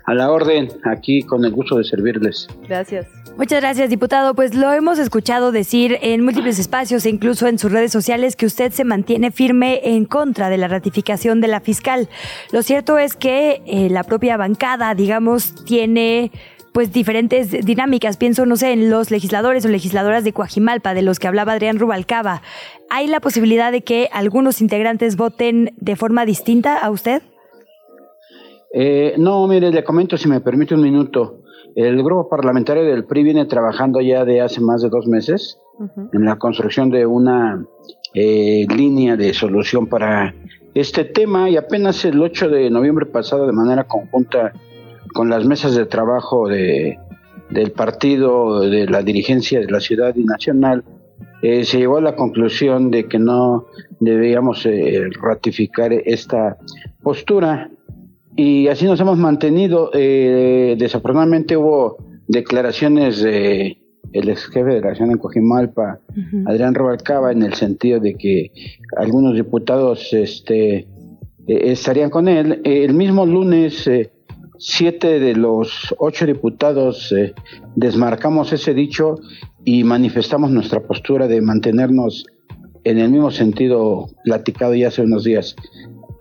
A 0.06 0.14
la 0.14 0.32
orden, 0.32 0.70
aquí 0.84 1.24
con 1.24 1.46
el 1.46 1.52
gusto 1.52 1.78
de 1.78 1.86
servirles. 1.86 2.48
Gracias. 2.68 3.08
Muchas 3.38 3.62
gracias, 3.62 3.90
diputado. 3.90 4.36
Pues 4.36 4.54
lo 4.54 4.72
hemos 4.72 5.00
escuchado 5.00 5.52
decir 5.52 5.98
en 6.02 6.24
múltiples 6.24 6.60
espacios 6.60 7.06
e 7.06 7.10
incluso 7.10 7.48
en 7.48 7.58
sus 7.58 7.72
redes 7.72 7.92
sociales 7.92 8.36
que 8.36 8.46
usted 8.46 8.72
se 8.72 8.84
mantiene 8.84 9.32
firme 9.32 9.82
en 9.84 10.06
contra 10.06 10.50
de 10.50 10.58
la 10.58 10.68
ratificación 10.68 11.42
de 11.42 11.48
la 11.48 11.62
fiscal. 11.62 12.10
Lo 12.52 12.62
cierto 12.62 13.00
es 13.00 13.16
que 13.16 13.64
eh, 13.66 13.90
la 13.90 14.04
propia 14.04 14.38
bancada, 14.38 14.94
digamos, 14.94 15.56
tiene 15.66 16.32
pues 16.74 16.92
diferentes 16.92 17.52
dinámicas. 17.66 18.18
Pienso, 18.18 18.46
no 18.46 18.58
sé, 18.58 18.74
en 18.74 18.90
los 18.90 19.12
legisladores 19.12 19.64
o 19.66 19.70
legisladoras 19.70 20.24
de 20.24 20.34
Coajimalpa, 20.34 20.94
de 20.94 21.04
los 21.04 21.20
que 21.20 21.28
hablaba 21.28 21.54
Adrián 21.54 21.80
Rubalcaba. 21.80 22.42
¿Hay 22.90 23.08
la 23.08 23.20
posibilidad 23.20 23.72
de 23.72 23.82
que 23.82 24.10
algunos 24.12 24.60
integrantes 24.60 25.16
voten 25.16 25.74
de 25.78 25.96
forma 25.96 26.26
distinta 26.26 26.80
a 26.80 26.90
usted? 26.90 27.22
Eh, 28.74 29.14
no, 29.18 29.48
mire, 29.48 29.72
le 29.72 29.84
comento 29.84 30.18
si 30.18 30.28
me 30.28 30.42
permite 30.42 30.74
un 30.74 30.82
minuto. 30.82 31.42
El 31.76 32.04
grupo 32.04 32.28
parlamentario 32.28 32.84
del 32.84 33.06
PRI 33.06 33.24
viene 33.24 33.46
trabajando 33.46 34.02
ya 34.02 34.26
de 34.26 34.42
hace 34.42 34.60
más 34.60 34.82
de 34.82 34.90
dos 34.90 35.08
meses 35.08 35.60
en 36.12 36.26
la 36.26 36.38
construcción 36.38 36.90
de 36.92 37.06
una 37.06 37.66
eh, 38.14 38.66
línea 38.76 39.16
de 39.16 39.34
solución 39.34 39.88
para 39.88 40.36
este 40.76 41.04
tema 41.04 41.50
y 41.50 41.58
apenas 41.58 42.04
el 42.06 42.22
8 42.22 42.50
de 42.50 42.70
noviembre 42.70 43.06
pasado 43.08 43.48
de 43.48 43.54
manera 43.54 43.86
conjunta 43.86 44.54
con 45.14 45.30
las 45.30 45.46
mesas 45.46 45.76
de 45.76 45.86
trabajo 45.86 46.48
de, 46.48 46.98
del 47.50 47.72
partido, 47.72 48.62
de 48.62 48.88
la 48.88 49.02
dirigencia 49.02 49.60
de 49.60 49.72
la 49.72 49.80
ciudad 49.80 50.16
y 50.16 50.24
nacional, 50.24 50.84
eh, 51.42 51.66
se 51.66 51.78
llegó 51.78 51.98
a 51.98 52.02
la 52.02 52.16
conclusión 52.16 52.90
de 52.90 53.08
que 53.08 53.20
no 53.20 53.68
debíamos 54.00 54.66
eh, 54.66 55.10
ratificar 55.22 55.94
esta 55.94 56.58
postura 57.02 57.70
y 58.36 58.68
así 58.68 58.86
nos 58.86 59.00
hemos 59.00 59.18
mantenido. 59.18 59.92
Eh, 59.94 60.76
desafortunadamente 60.78 61.56
hubo 61.58 61.98
declaraciones 62.28 63.22
de 63.22 63.78
el 64.12 64.30
ex 64.30 64.46
jefe 64.48 64.70
de 64.70 64.82
la 64.82 64.90
nación 64.90 65.12
en 65.12 65.18
Cojimalpa, 65.18 66.00
Adrián 66.46 66.76
Robalcaba, 66.76 67.32
en 67.32 67.42
el 67.42 67.54
sentido 67.56 68.00
de 68.00 68.14
que 68.16 68.52
algunos 68.96 69.34
diputados 69.34 70.14
este, 70.14 70.78
eh, 70.78 70.88
estarían 71.48 72.10
con 72.10 72.28
él. 72.28 72.62
el 72.64 72.94
mismo 72.94 73.26
lunes, 73.26 73.88
eh, 73.88 74.12
siete 74.58 75.20
de 75.20 75.36
los 75.36 75.94
ocho 75.98 76.26
diputados 76.26 77.14
desmarcamos 77.76 78.54
ese 78.54 78.74
dicho 78.74 79.16
y 79.66 79.84
manifestamos 79.84 80.52
nuestra 80.52 80.82
postura 80.82 81.28
de 81.28 81.42
mantenernos 81.42 82.26
en 82.84 83.00
el 83.00 83.10
mismo 83.12 83.32
sentido 83.32 84.10
platicado 84.24 84.76
ya 84.76 84.90
hace 84.90 85.02
unos 85.02 85.24
días. 85.24 85.56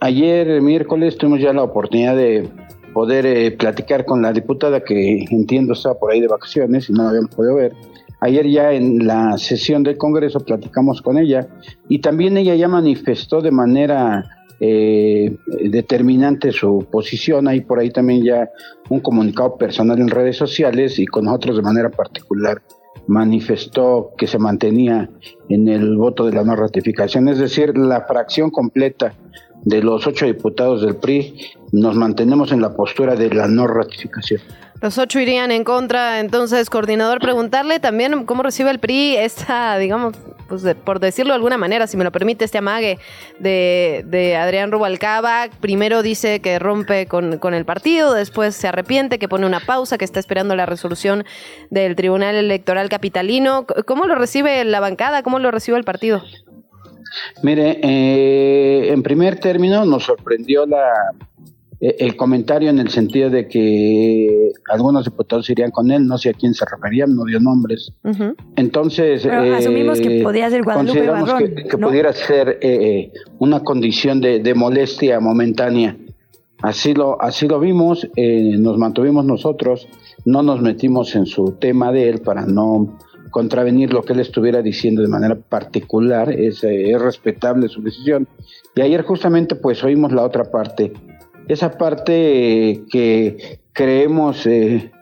Ayer, 0.01 0.61
miércoles, 0.62 1.16
tuvimos 1.16 1.40
ya 1.40 1.53
la 1.53 1.62
oportunidad 1.62 2.16
de 2.16 2.49
poder 2.92 3.27
eh, 3.27 3.51
platicar 3.53 4.05
con 4.05 4.23
la 4.23 4.33
diputada 4.33 4.85
que 4.85 5.25
entiendo 5.31 5.73
está 5.73 5.95
por 5.95 6.12
ahí 6.12 6.21
de 6.21 6.29
vacaciones 6.29 6.88
y 6.88 6.92
no 6.92 7.05
la 7.05 7.11
habíamos 7.11 7.35
podido 7.35 7.55
ver. 7.55 7.73
Ayer 8.21 8.49
ya 8.49 8.73
en 8.73 9.07
la 9.07 9.37
sesión 9.38 9.83
del 9.83 9.97
Congreso 9.97 10.40
platicamos 10.40 11.03
con 11.03 11.18
ella 11.18 11.49
y 11.88 11.99
también 12.01 12.37
ella 12.37 12.55
ya 12.55 12.68
manifestó 12.68 13.40
de 13.40 13.51
manera 13.51 14.25
eh, 14.64 15.37
determinante 15.64 16.53
su 16.53 16.87
posición. 16.88 17.48
Hay 17.48 17.62
por 17.62 17.81
ahí 17.81 17.90
también 17.90 18.22
ya 18.22 18.48
un 18.90 19.01
comunicado 19.01 19.57
personal 19.57 19.98
en 19.98 20.07
redes 20.07 20.37
sociales 20.37 21.01
y 21.01 21.07
con 21.07 21.25
nosotros 21.25 21.57
de 21.57 21.62
manera 21.62 21.90
particular 21.90 22.62
manifestó 23.09 24.12
que 24.16 24.29
se 24.29 24.38
mantenía 24.38 25.11
en 25.48 25.66
el 25.66 25.96
voto 25.96 26.27
de 26.27 26.35
la 26.35 26.44
no 26.44 26.55
ratificación, 26.55 27.29
es 27.29 27.38
decir, 27.38 27.77
la 27.77 28.03
fracción 28.03 28.51
completa 28.51 29.14
de 29.64 29.83
los 29.83 30.07
ocho 30.07 30.27
diputados 30.27 30.83
del 30.83 30.94
PRI 30.94 31.35
nos 31.72 31.96
mantenemos 31.96 32.53
en 32.53 32.61
la 32.61 32.77
postura 32.77 33.16
de 33.16 33.35
la 33.35 33.48
no 33.48 33.66
ratificación. 33.66 34.40
Los 34.83 34.99
ocho 34.99 35.21
irían 35.21 35.53
en 35.53 35.62
contra, 35.62 36.18
entonces, 36.18 36.68
coordinador, 36.68 37.21
preguntarle 37.21 37.79
también 37.79 38.25
cómo 38.25 38.42
recibe 38.42 38.68
el 38.71 38.81
PRI 38.81 39.16
esta, 39.16 39.79
digamos, 39.79 40.16
pues 40.49 40.64
por 40.85 40.99
decirlo 40.99 41.33
de 41.33 41.37
alguna 41.37 41.57
manera, 41.57 41.87
si 41.87 41.97
me 41.97 42.03
lo 42.03 42.11
permite, 42.11 42.45
este 42.45 42.59
amague 42.59 42.99
de, 43.38 44.03
de 44.07 44.35
Adrián 44.35 44.73
Rubalcaba. 44.73 45.49
Primero 45.61 46.03
dice 46.03 46.40
que 46.40 46.59
rompe 46.59 47.07
con, 47.07 47.55
el 47.55 47.64
partido, 47.64 48.12
después 48.12 48.57
se 48.57 48.66
arrepiente, 48.66 49.21
que 49.21 49.29
pone 49.29 49.47
una 49.47 49.61
pausa, 49.61 49.99
que 49.99 50.05
está 50.05 50.18
esperando 50.18 50.57
la 50.57 50.66
resolución 50.66 51.25
del 51.71 51.95
Tribunal 51.95 52.35
Electoral 52.35 52.88
Capitalino. 52.88 53.66
¿Cómo 53.87 54.07
lo 54.07 54.16
recibe 54.16 54.64
la 54.64 54.81
bancada? 54.81 55.23
¿Cómo 55.23 55.38
lo 55.38 55.53
recibe 55.53 55.79
el 55.79 55.85
partido? 55.85 56.25
Mire, 57.45 57.79
eh, 57.83 58.92
en 58.92 59.03
primer 59.05 59.38
término 59.38 59.85
nos 59.85 60.03
sorprendió 60.03 60.66
la, 60.66 60.92
el 61.83 62.16
comentario 62.16 62.71
en 62.71 62.79
el 62.79 62.90
sentido 62.90 63.29
de 63.29 63.49
que 63.49 64.53
algunos 64.71 65.05
diputados 65.05 65.51
irían 65.51 65.73
con 65.73 65.90
él, 65.90 66.07
no 66.07 66.16
sé 66.16 66.31
a 66.31 66.33
quién 66.33 66.55
se 66.55 66.64
referían, 66.64 67.16
no 67.16 67.25
dio 67.25 67.40
nombres. 67.40 67.92
Entonces, 68.55 69.27
asumimos 69.27 70.01
que 70.01 70.21
eh, 70.21 70.23
podía 70.23 70.49
ser 70.49 70.62
Guadalupe 70.62 71.07
Barrón, 71.09 71.55
que, 71.68 71.79
pudiera 71.79 72.12
ser 72.12 72.61
una 73.40 73.61
condición 73.61 74.21
de, 74.21 74.38
de, 74.38 74.55
molestia 74.55 75.18
momentánea. 75.18 75.97
Así 76.62 76.95
lo, 76.95 77.21
así 77.21 77.49
lo 77.49 77.59
vimos, 77.59 78.09
nos 78.16 78.79
mantuvimos 78.79 79.25
nosotros, 79.25 79.88
no 80.25 80.45
nos 80.45 80.61
metimos 80.61 81.16
en 81.16 81.27
su 81.27 81.57
tema 81.59 81.90
de 81.90 82.09
él 82.09 82.21
para 82.21 82.47
no 82.47 82.97
contravenir 83.33 83.92
lo 83.92 84.03
que 84.05 84.12
él 84.12 84.21
estuviera 84.21 84.62
diciendo 84.62 85.03
de 85.03 85.09
manera 85.09 85.35
particular, 85.35 86.31
es, 86.31 86.62
eh, 86.62 86.92
es 86.92 87.01
respetable 87.01 87.68
su 87.68 87.83
decisión. 87.83 88.29
Y 88.77 88.83
ayer 88.83 89.03
justamente 89.03 89.57
pues 89.57 89.83
oímos 89.83 90.12
la 90.12 90.23
otra 90.23 90.45
parte, 90.45 90.92
esa 91.48 91.72
parte 91.78 92.70
eh, 92.70 92.85
que 92.90 93.61
creemos 93.72 94.46
eh, 94.46 94.92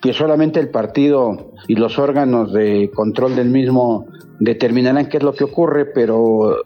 que 0.00 0.12
solamente 0.12 0.60
el 0.60 0.70
partido 0.70 1.52
y 1.68 1.74
los 1.74 1.98
órganos 1.98 2.52
de 2.52 2.90
control 2.94 3.36
del 3.36 3.50
mismo 3.50 4.06
determinarán 4.38 5.08
qué 5.08 5.18
es 5.18 5.22
lo 5.22 5.34
que 5.34 5.44
ocurre, 5.44 5.86
pero 5.86 6.56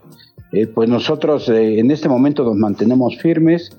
pues 0.73 0.87
nosotros 0.87 1.49
en 1.49 1.91
este 1.91 2.07
momento 2.07 2.45
nos 2.45 2.55
mantenemos 2.55 3.17
firmes. 3.17 3.77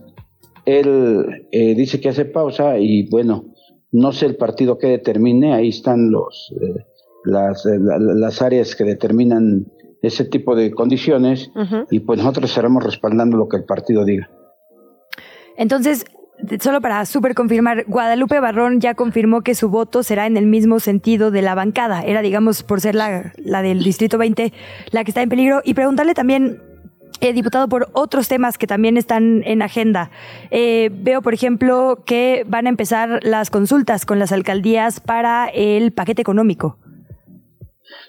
Él 0.66 1.46
dice 1.50 2.00
que 2.00 2.10
hace 2.10 2.26
pausa 2.26 2.78
y 2.78 3.08
bueno, 3.08 3.46
no 3.92 4.12
sé 4.12 4.26
el 4.26 4.36
partido 4.36 4.76
que 4.76 4.88
determine, 4.88 5.54
ahí 5.54 5.68
están 5.68 6.10
los 6.10 6.52
las, 7.26 7.66
eh, 7.66 7.78
las 7.78 8.40
áreas 8.40 8.74
que 8.74 8.84
determinan 8.84 9.66
ese 10.00 10.24
tipo 10.24 10.54
de 10.54 10.70
condiciones 10.70 11.50
y 11.90 12.00
pues 12.00 12.18
nosotros 12.18 12.50
estaremos 12.50 12.84
respaldando 12.84 13.36
lo 13.36 13.48
que 13.48 13.56
el 13.56 13.64
partido 13.64 14.04
diga. 14.04 14.30
Entonces, 15.56 16.04
solo 16.60 16.80
para 16.80 17.04
super 17.06 17.34
confirmar, 17.34 17.84
Guadalupe 17.86 18.40
Barrón 18.40 18.80
ya 18.80 18.94
confirmó 18.94 19.42
que 19.42 19.54
su 19.54 19.68
voto 19.68 20.02
será 20.02 20.26
en 20.26 20.36
el 20.36 20.46
mismo 20.46 20.80
sentido 20.80 21.30
de 21.30 21.42
la 21.42 21.54
bancada. 21.54 22.02
Era, 22.02 22.22
digamos, 22.22 22.62
por 22.62 22.80
ser 22.80 22.94
la, 22.94 23.32
la 23.36 23.62
del 23.62 23.82
Distrito 23.82 24.18
20 24.18 24.52
la 24.90 25.04
que 25.04 25.10
está 25.10 25.22
en 25.22 25.28
peligro. 25.28 25.62
Y 25.64 25.74
preguntarle 25.74 26.14
también, 26.14 26.60
eh, 27.20 27.32
diputado, 27.32 27.68
por 27.68 27.88
otros 27.92 28.28
temas 28.28 28.58
que 28.58 28.66
también 28.66 28.96
están 28.96 29.42
en 29.44 29.62
agenda. 29.62 30.10
Eh, 30.50 30.90
veo, 30.92 31.22
por 31.22 31.32
ejemplo, 31.32 32.02
que 32.04 32.44
van 32.46 32.66
a 32.66 32.68
empezar 32.68 33.20
las 33.22 33.50
consultas 33.50 34.04
con 34.04 34.18
las 34.18 34.32
alcaldías 34.32 35.00
para 35.00 35.46
el 35.46 35.92
paquete 35.92 36.20
económico. 36.20 36.78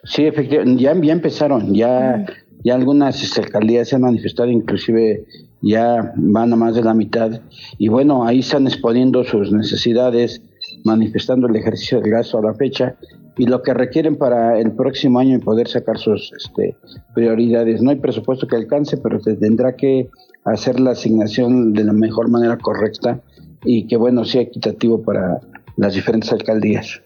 Sí, 0.03 0.25
efectivamente, 0.25 0.81
ya, 0.81 0.93
ya 0.93 1.11
empezaron, 1.11 1.73
ya, 1.73 2.25
ya 2.63 2.75
algunas 2.75 3.21
este, 3.23 3.41
alcaldías 3.41 3.89
se 3.89 3.95
han 3.95 4.01
manifestado, 4.01 4.49
inclusive 4.49 5.25
ya 5.61 6.13
van 6.15 6.53
a 6.53 6.55
más 6.55 6.75
de 6.75 6.83
la 6.83 6.93
mitad, 6.93 7.41
y 7.77 7.87
bueno, 7.87 8.25
ahí 8.25 8.39
están 8.39 8.67
exponiendo 8.67 9.23
sus 9.23 9.51
necesidades, 9.51 10.41
manifestando 10.83 11.47
el 11.47 11.55
ejercicio 11.55 11.99
del 11.99 12.11
gasto 12.11 12.37
a 12.37 12.41
la 12.43 12.53
fecha, 12.53 12.95
y 13.37 13.45
lo 13.45 13.61
que 13.61 13.73
requieren 13.73 14.15
para 14.15 14.59
el 14.59 14.71
próximo 14.71 15.19
año 15.19 15.35
y 15.35 15.39
poder 15.39 15.67
sacar 15.67 15.97
sus 15.97 16.31
este, 16.35 16.75
prioridades. 17.13 17.81
No 17.81 17.91
hay 17.91 17.97
presupuesto 17.97 18.47
que 18.47 18.55
alcance, 18.55 18.97
pero 18.97 19.19
se 19.19 19.35
tendrá 19.35 19.75
que 19.75 20.09
hacer 20.43 20.79
la 20.79 20.91
asignación 20.91 21.73
de 21.73 21.83
la 21.83 21.93
mejor 21.93 22.29
manera 22.29 22.57
correcta 22.57 23.21
y 23.63 23.85
que 23.85 23.97
bueno 23.97 24.25
sea 24.25 24.41
equitativo 24.41 25.01
para 25.01 25.39
las 25.75 25.93
diferentes 25.93 26.31
alcaldías. 26.31 27.01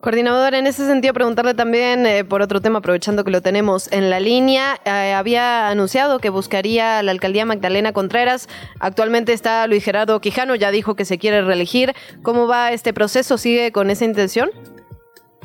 Coordinador, 0.00 0.54
en 0.54 0.68
ese 0.68 0.86
sentido, 0.86 1.12
preguntarle 1.12 1.54
también 1.54 2.06
eh, 2.06 2.24
por 2.24 2.40
otro 2.40 2.60
tema, 2.60 2.78
aprovechando 2.78 3.24
que 3.24 3.32
lo 3.32 3.42
tenemos 3.42 3.90
en 3.90 4.10
la 4.10 4.20
línea. 4.20 4.78
Eh, 4.84 5.12
había 5.12 5.68
anunciado 5.68 6.20
que 6.20 6.30
buscaría 6.30 7.02
la 7.02 7.10
alcaldía 7.10 7.44
Magdalena 7.44 7.92
Contreras. 7.92 8.48
Actualmente 8.78 9.32
está 9.32 9.66
Luis 9.66 9.82
Gerardo 9.82 10.20
Quijano, 10.20 10.54
ya 10.54 10.70
dijo 10.70 10.94
que 10.94 11.04
se 11.04 11.18
quiere 11.18 11.42
reelegir. 11.42 11.94
¿Cómo 12.22 12.46
va 12.46 12.72
este 12.72 12.92
proceso? 12.92 13.38
¿Sigue 13.38 13.72
con 13.72 13.90
esa 13.90 14.04
intención? 14.04 14.50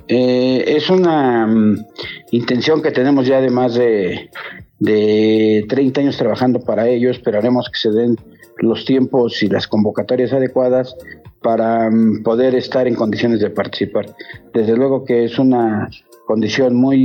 Eh, 0.08 0.64
es 0.68 0.88
una 0.92 1.48
mm, 1.48 1.86
intención 2.30 2.84
que 2.84 2.92
tenemos 2.92 3.26
ya 3.26 3.42
de 3.42 3.50
más 3.50 3.74
de, 3.74 4.30
de 4.78 5.66
30 5.68 6.02
años 6.02 6.18
trabajando 6.18 6.60
para 6.60 6.88
ello. 6.88 7.10
Esperaremos 7.10 7.72
que 7.72 7.80
se 7.80 7.90
den 7.90 8.18
los 8.58 8.86
tiempos 8.86 9.42
y 9.42 9.48
las 9.48 9.68
convocatorias 9.68 10.32
adecuadas 10.32 10.96
para 11.44 11.92
mm, 11.92 12.24
poder 12.24 12.56
estar 12.56 12.88
en 12.88 12.96
condiciones 12.96 13.40
de 13.40 13.52
participar. 13.52 14.08
Desde 14.54 14.76
luego 14.76 15.04
que 15.04 15.26
es 15.26 15.38
una 15.38 15.90
condición 16.26 16.74
muy 16.76 16.98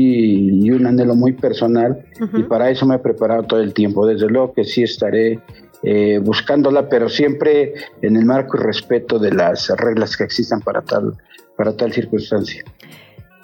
y 0.65 0.71
un 0.71 0.87
anhelo 0.87 1.17
muy 1.17 1.33
personal 1.33 2.05
y 2.33 2.45
para 2.45 2.71
eso 2.71 2.87
me 2.87 2.95
he 2.95 2.99
preparado 3.01 3.43
todo 3.43 3.61
el 3.61 3.75
tiempo. 3.75 4.07
Desde 4.07 4.29
luego 4.29 4.55
que 4.55 4.65
sí 4.65 4.85
estaré 4.85 5.41
eh, 5.83 6.21
buscándola, 6.23 6.89
pero 6.89 7.09
siempre 7.09 7.75
en 8.01 8.17
el 8.17 8.25
marco 8.25 8.57
y 8.57 8.61
respeto 8.61 9.19
de 9.19 9.33
las 9.33 9.69
reglas 9.77 10.17
que 10.17 10.25
existan 10.25 10.61
para 10.61 10.83
tal, 10.83 11.15
para 11.57 11.77
tal 11.77 11.93
circunstancia. 11.93 12.65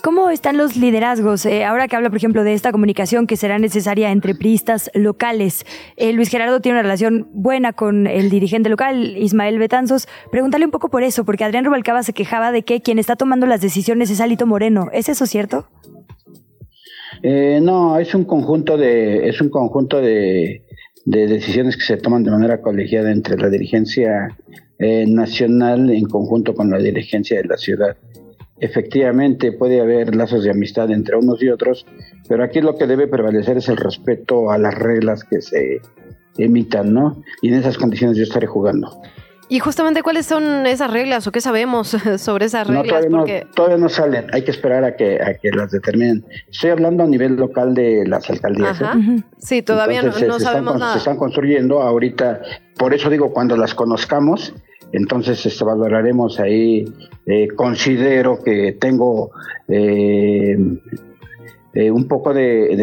¿Cómo 0.04 0.28
están 0.28 0.58
los 0.58 0.76
liderazgos? 0.76 1.46
Eh, 1.46 1.64
ahora 1.64 1.88
que 1.88 1.96
habla, 1.96 2.10
por 2.10 2.18
ejemplo, 2.18 2.44
de 2.44 2.52
esta 2.52 2.72
comunicación 2.72 3.26
que 3.26 3.38
será 3.38 3.58
necesaria 3.58 4.12
entre 4.12 4.34
priistas 4.34 4.90
locales. 4.92 5.64
Eh, 5.96 6.12
Luis 6.12 6.28
Gerardo 6.28 6.60
tiene 6.60 6.76
una 6.76 6.82
relación 6.82 7.26
buena 7.32 7.72
con 7.72 8.06
el 8.06 8.28
dirigente 8.28 8.68
local, 8.68 9.16
Ismael 9.16 9.58
Betanzos. 9.58 10.06
Pregúntale 10.30 10.66
un 10.66 10.70
poco 10.70 10.90
por 10.90 11.02
eso, 11.04 11.24
porque 11.24 11.42
Adrián 11.44 11.64
Rubalcaba 11.64 12.02
se 12.02 12.12
quejaba 12.12 12.52
de 12.52 12.64
que 12.64 12.82
quien 12.82 12.98
está 12.98 13.16
tomando 13.16 13.46
las 13.46 13.62
decisiones 13.62 14.10
es 14.10 14.20
Alito 14.20 14.46
Moreno. 14.46 14.90
¿Es 14.92 15.08
eso 15.08 15.24
cierto? 15.24 15.68
Eh, 17.22 17.60
no, 17.62 17.98
es 17.98 18.14
un 18.14 18.24
conjunto 18.24 18.76
de, 18.76 19.26
es 19.26 19.40
un 19.40 19.48
conjunto 19.48 20.02
de, 20.02 20.64
de 21.06 21.26
decisiones 21.28 21.78
que 21.78 21.84
se 21.84 21.96
toman 21.96 22.24
de 22.24 22.30
manera 22.30 22.60
colegiada 22.60 23.10
entre 23.10 23.38
la 23.38 23.48
dirigencia 23.48 24.36
nacional 25.06 25.88
en 25.88 26.04
conjunto 26.04 26.54
con 26.54 26.68
la 26.68 26.76
dirigencia 26.76 27.38
de 27.38 27.44
la 27.44 27.56
ciudad 27.56 27.96
efectivamente 28.64 29.52
puede 29.52 29.80
haber 29.80 30.14
lazos 30.14 30.44
de 30.44 30.50
amistad 30.50 30.90
entre 30.90 31.16
unos 31.16 31.42
y 31.42 31.48
otros, 31.48 31.86
pero 32.28 32.44
aquí 32.44 32.60
lo 32.60 32.76
que 32.76 32.86
debe 32.86 33.06
prevalecer 33.06 33.56
es 33.58 33.68
el 33.68 33.76
respeto 33.76 34.50
a 34.50 34.58
las 34.58 34.74
reglas 34.74 35.24
que 35.24 35.40
se 35.40 35.80
emitan, 36.38 36.92
¿no? 36.92 37.22
Y 37.42 37.48
en 37.48 37.54
esas 37.54 37.78
condiciones 37.78 38.16
yo 38.16 38.24
estaré 38.24 38.46
jugando. 38.46 39.00
Y 39.48 39.58
justamente, 39.58 40.02
¿cuáles 40.02 40.26
son 40.26 40.66
esas 40.66 40.90
reglas 40.90 41.26
o 41.26 41.32
qué 41.32 41.40
sabemos 41.40 41.88
sobre 42.18 42.46
esas 42.46 42.66
reglas? 42.66 43.06
No, 43.10 43.24
todavía, 43.54 43.76
no, 43.76 43.88
salen, 43.88 44.26
hay 44.32 44.42
que 44.42 44.50
esperar 44.50 44.84
a 44.84 44.96
que, 44.96 45.20
a 45.20 45.34
que 45.34 45.50
las 45.50 45.70
determinen. 45.70 46.24
Estoy 46.50 46.70
hablando 46.70 47.04
a 47.04 47.06
nivel 47.06 47.36
local 47.36 47.74
de 47.74 48.06
las 48.06 48.28
alcaldías. 48.30 48.80
¿eh? 48.80 49.22
Sí, 49.38 49.62
todavía 49.62 50.02
no, 50.02 50.40
sabemos 50.40 50.78
nada. 50.78 50.92
Se 50.94 50.98
están 50.98 51.18
construyendo 51.18 51.82
ahorita, 51.82 52.40
por 52.78 52.94
eso 52.94 53.10
digo, 53.10 53.32
cuando 53.32 53.56
las 53.56 53.74
conozcamos, 53.74 54.54
entonces 54.94 55.44
este, 55.44 55.64
valoraremos 55.64 56.38
ahí, 56.38 56.84
eh, 57.26 57.48
considero 57.48 58.38
que 58.42 58.76
tengo 58.78 59.32
eh, 59.66 60.56
eh, 61.74 61.90
un 61.90 62.06
poco 62.06 62.32
de, 62.32 62.76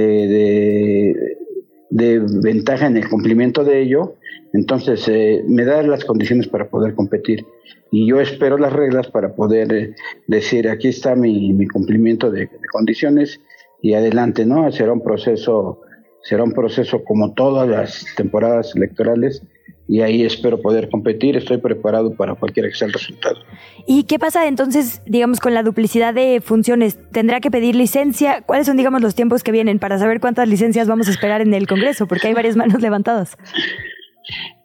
de, 1.89 2.19
ventaja 2.43 2.87
en 2.87 2.97
el 2.97 3.07
cumplimiento 3.07 3.63
de 3.63 3.81
ello, 3.81 4.15
entonces 4.51 5.09
me 5.47 5.63
da 5.63 5.81
las 5.83 6.03
condiciones 6.03 6.49
para 6.49 6.69
poder 6.69 6.95
competir 6.95 7.45
y 7.91 8.07
yo 8.07 8.19
espero 8.19 8.57
las 8.57 8.73
reglas 8.73 9.07
para 9.07 9.33
poder 9.33 9.95
decir 10.27 10.67
aquí 10.67 10.89
está 10.89 11.15
mi, 11.15 11.53
mi 11.53 11.65
cumplimiento 11.67 12.29
de, 12.29 12.49
condiciones 12.73 13.39
y 13.81 13.93
adelante, 13.93 14.45
¿no? 14.45 14.69
Será 14.73 14.91
un 14.91 15.01
proceso, 15.01 15.79
será 16.23 16.43
un 16.43 16.51
proceso 16.51 17.05
como 17.05 17.33
todas 17.33 17.69
las 17.69 18.05
temporadas 18.17 18.75
electorales 18.75 19.43
y 19.91 19.99
ahí 19.99 20.23
espero 20.23 20.61
poder 20.61 20.89
competir. 20.89 21.35
Estoy 21.35 21.57
preparado 21.57 22.13
para 22.15 22.33
cualquier 22.35 22.69
que 22.69 22.75
sea 22.75 22.87
el 22.87 22.93
resultado. 22.93 23.35
¿Y 23.85 24.03
qué 24.03 24.19
pasa 24.19 24.47
entonces, 24.47 25.01
digamos, 25.05 25.41
con 25.41 25.53
la 25.53 25.63
duplicidad 25.63 26.13
de 26.13 26.39
funciones? 26.39 26.97
¿Tendrá 27.11 27.41
que 27.41 27.51
pedir 27.51 27.75
licencia? 27.75 28.41
¿Cuáles 28.41 28.67
son, 28.67 28.77
digamos, 28.77 29.01
los 29.01 29.15
tiempos 29.15 29.43
que 29.43 29.51
vienen 29.51 29.79
para 29.79 29.99
saber 29.99 30.21
cuántas 30.21 30.47
licencias 30.47 30.87
vamos 30.87 31.09
a 31.09 31.11
esperar 31.11 31.41
en 31.41 31.53
el 31.53 31.67
Congreso? 31.67 32.07
Porque 32.07 32.27
hay 32.29 32.33
varias 32.33 32.55
manos 32.55 32.81
levantadas. 32.81 33.37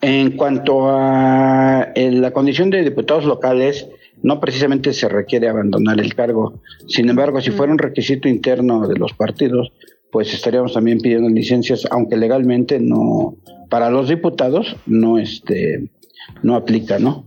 En 0.00 0.36
cuanto 0.36 0.88
a 0.88 1.88
la 1.96 2.30
condición 2.30 2.70
de 2.70 2.84
diputados 2.84 3.24
locales, 3.24 3.88
no 4.22 4.38
precisamente 4.38 4.92
se 4.92 5.08
requiere 5.08 5.48
abandonar 5.48 5.98
el 5.98 6.14
cargo. 6.14 6.60
Sin 6.86 7.08
embargo, 7.10 7.40
si 7.40 7.50
fuera 7.50 7.72
un 7.72 7.78
requisito 7.78 8.28
interno 8.28 8.86
de 8.86 8.94
los 8.96 9.12
partidos, 9.12 9.72
pues 10.16 10.32
estaríamos 10.32 10.72
también 10.72 10.98
pidiendo 10.98 11.28
licencias, 11.28 11.86
aunque 11.90 12.16
legalmente 12.16 12.80
no, 12.80 13.36
para 13.68 13.90
los 13.90 14.08
diputados 14.08 14.74
no 14.86 15.18
este 15.18 15.90
no 16.42 16.56
aplica, 16.56 16.98
¿no? 16.98 17.26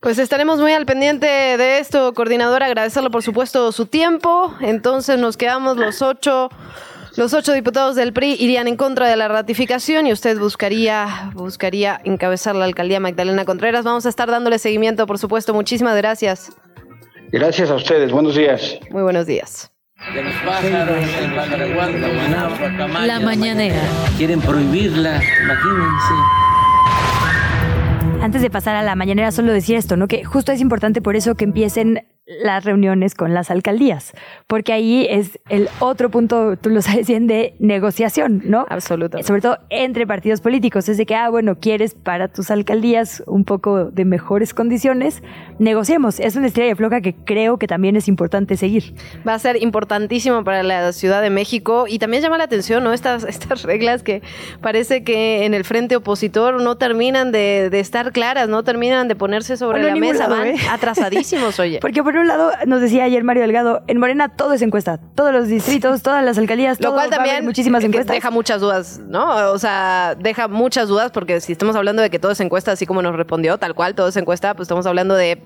Pues 0.00 0.18
estaremos 0.18 0.58
muy 0.58 0.72
al 0.72 0.84
pendiente 0.84 1.28
de 1.28 1.78
esto, 1.78 2.12
coordinador. 2.14 2.64
Agradecerle, 2.64 3.08
por 3.10 3.22
supuesto, 3.22 3.70
su 3.70 3.86
tiempo. 3.86 4.52
Entonces 4.60 5.16
nos 5.16 5.36
quedamos 5.36 5.76
los 5.76 6.02
ocho, 6.02 6.48
los 7.16 7.34
ocho 7.34 7.52
diputados 7.52 7.94
del 7.94 8.12
PRI 8.12 8.34
irían 8.40 8.66
en 8.66 8.74
contra 8.74 9.06
de 9.06 9.14
la 9.14 9.28
ratificación 9.28 10.08
y 10.08 10.12
usted 10.12 10.40
buscaría, 10.40 11.30
buscaría 11.34 12.00
encabezar 12.02 12.56
la 12.56 12.64
alcaldía 12.64 12.98
Magdalena 12.98 13.44
Contreras. 13.44 13.84
Vamos 13.84 14.06
a 14.06 14.08
estar 14.08 14.28
dándole 14.28 14.58
seguimiento, 14.58 15.06
por 15.06 15.20
supuesto. 15.20 15.54
Muchísimas 15.54 15.96
gracias. 15.96 16.50
Gracias 17.30 17.70
a 17.70 17.76
ustedes. 17.76 18.10
Buenos 18.10 18.34
días. 18.34 18.80
Muy 18.90 19.04
buenos 19.04 19.24
días. 19.24 19.70
La 23.06 23.20
mañanera. 23.20 23.80
Quieren 24.16 24.40
prohibirla, 24.40 25.20
imagínense. 25.42 26.14
Antes 28.22 28.42
de 28.42 28.50
pasar 28.50 28.76
a 28.76 28.82
la 28.82 28.94
mañanera, 28.94 29.30
solo 29.32 29.52
decir 29.52 29.76
esto, 29.76 29.96
¿no? 29.96 30.08
Que 30.08 30.24
justo 30.24 30.52
es 30.52 30.60
importante 30.60 31.02
por 31.02 31.16
eso 31.16 31.34
que 31.34 31.44
empiecen 31.44 32.04
las 32.28 32.64
reuniones 32.64 33.14
con 33.14 33.32
las 33.32 33.50
alcaldías, 33.50 34.12
porque 34.46 34.72
ahí 34.72 35.06
es 35.08 35.38
el 35.48 35.68
otro 35.80 36.10
punto, 36.10 36.56
tú 36.56 36.68
lo 36.68 36.82
sabes 36.82 37.08
bien, 37.08 37.26
de 37.26 37.54
negociación, 37.58 38.42
¿no? 38.44 38.66
Absolutamente. 38.68 39.26
Sobre 39.26 39.40
todo 39.40 39.58
entre 39.70 40.06
partidos 40.06 40.42
políticos, 40.42 40.88
es 40.88 40.98
de 40.98 41.06
que, 41.06 41.14
ah, 41.14 41.30
bueno, 41.30 41.58
quieres 41.58 41.94
para 41.94 42.28
tus 42.28 42.50
alcaldías 42.50 43.22
un 43.26 43.44
poco 43.44 43.86
de 43.86 44.04
mejores 44.04 44.52
condiciones, 44.52 45.22
negociemos. 45.58 46.20
Es 46.20 46.36
una 46.36 46.48
estrella 46.48 46.68
de 46.68 46.76
floja 46.76 47.00
que 47.00 47.14
creo 47.14 47.58
que 47.58 47.66
también 47.66 47.96
es 47.96 48.08
importante 48.08 48.56
seguir. 48.56 48.94
Va 49.26 49.34
a 49.34 49.38
ser 49.38 49.62
importantísimo 49.62 50.44
para 50.44 50.62
la 50.62 50.92
Ciudad 50.92 51.22
de 51.22 51.30
México 51.30 51.86
y 51.88 51.98
también 51.98 52.22
llama 52.22 52.36
la 52.36 52.44
atención, 52.44 52.84
¿no? 52.84 52.92
Estas, 52.92 53.24
estas 53.28 53.62
reglas 53.62 54.02
que 54.02 54.22
parece 54.60 55.02
que 55.02 55.46
en 55.46 55.54
el 55.54 55.64
frente 55.64 55.96
opositor 55.96 56.60
no 56.60 56.76
terminan 56.76 57.32
de, 57.32 57.70
estar 57.78 58.12
claras, 58.12 58.48
no 58.48 58.64
terminan 58.64 59.08
de 59.08 59.16
ponerse 59.16 59.56
sobre 59.56 59.82
la 59.82 59.96
mesa, 59.96 60.28
van 60.28 60.48
¿eh? 60.48 60.56
atrasadísimos, 60.70 61.58
oye. 61.58 61.78
Porque 61.80 62.02
por 62.02 62.17
un 62.18 62.28
lado, 62.28 62.52
nos 62.66 62.80
decía 62.80 63.04
ayer 63.04 63.24
Mario 63.24 63.42
Delgado, 63.42 63.82
en 63.86 63.98
Morena 63.98 64.28
todo 64.28 64.52
es 64.52 64.62
encuesta. 64.62 64.98
Todos 65.14 65.32
los 65.32 65.48
distritos, 65.48 66.02
todas 66.02 66.24
las 66.24 66.38
alcaldías, 66.38 66.80
Lo 66.80 66.92
cual 66.92 67.10
también 67.10 67.44
muchísimas 67.44 67.84
encuestas. 67.84 68.14
deja 68.14 68.30
muchas 68.30 68.60
dudas, 68.60 69.00
¿no? 69.06 69.52
O 69.52 69.58
sea, 69.58 70.16
deja 70.18 70.48
muchas 70.48 70.88
dudas 70.88 71.10
porque 71.10 71.40
si 71.40 71.52
estamos 71.52 71.76
hablando 71.76 72.02
de 72.02 72.10
que 72.10 72.18
todo 72.18 72.32
es 72.32 72.40
encuesta, 72.40 72.72
así 72.72 72.86
como 72.86 73.02
nos 73.02 73.16
respondió, 73.16 73.58
tal 73.58 73.74
cual, 73.74 73.94
todo 73.94 74.08
es 74.08 74.16
encuesta, 74.16 74.54
pues 74.54 74.66
estamos 74.66 74.86
hablando 74.86 75.14
de 75.14 75.42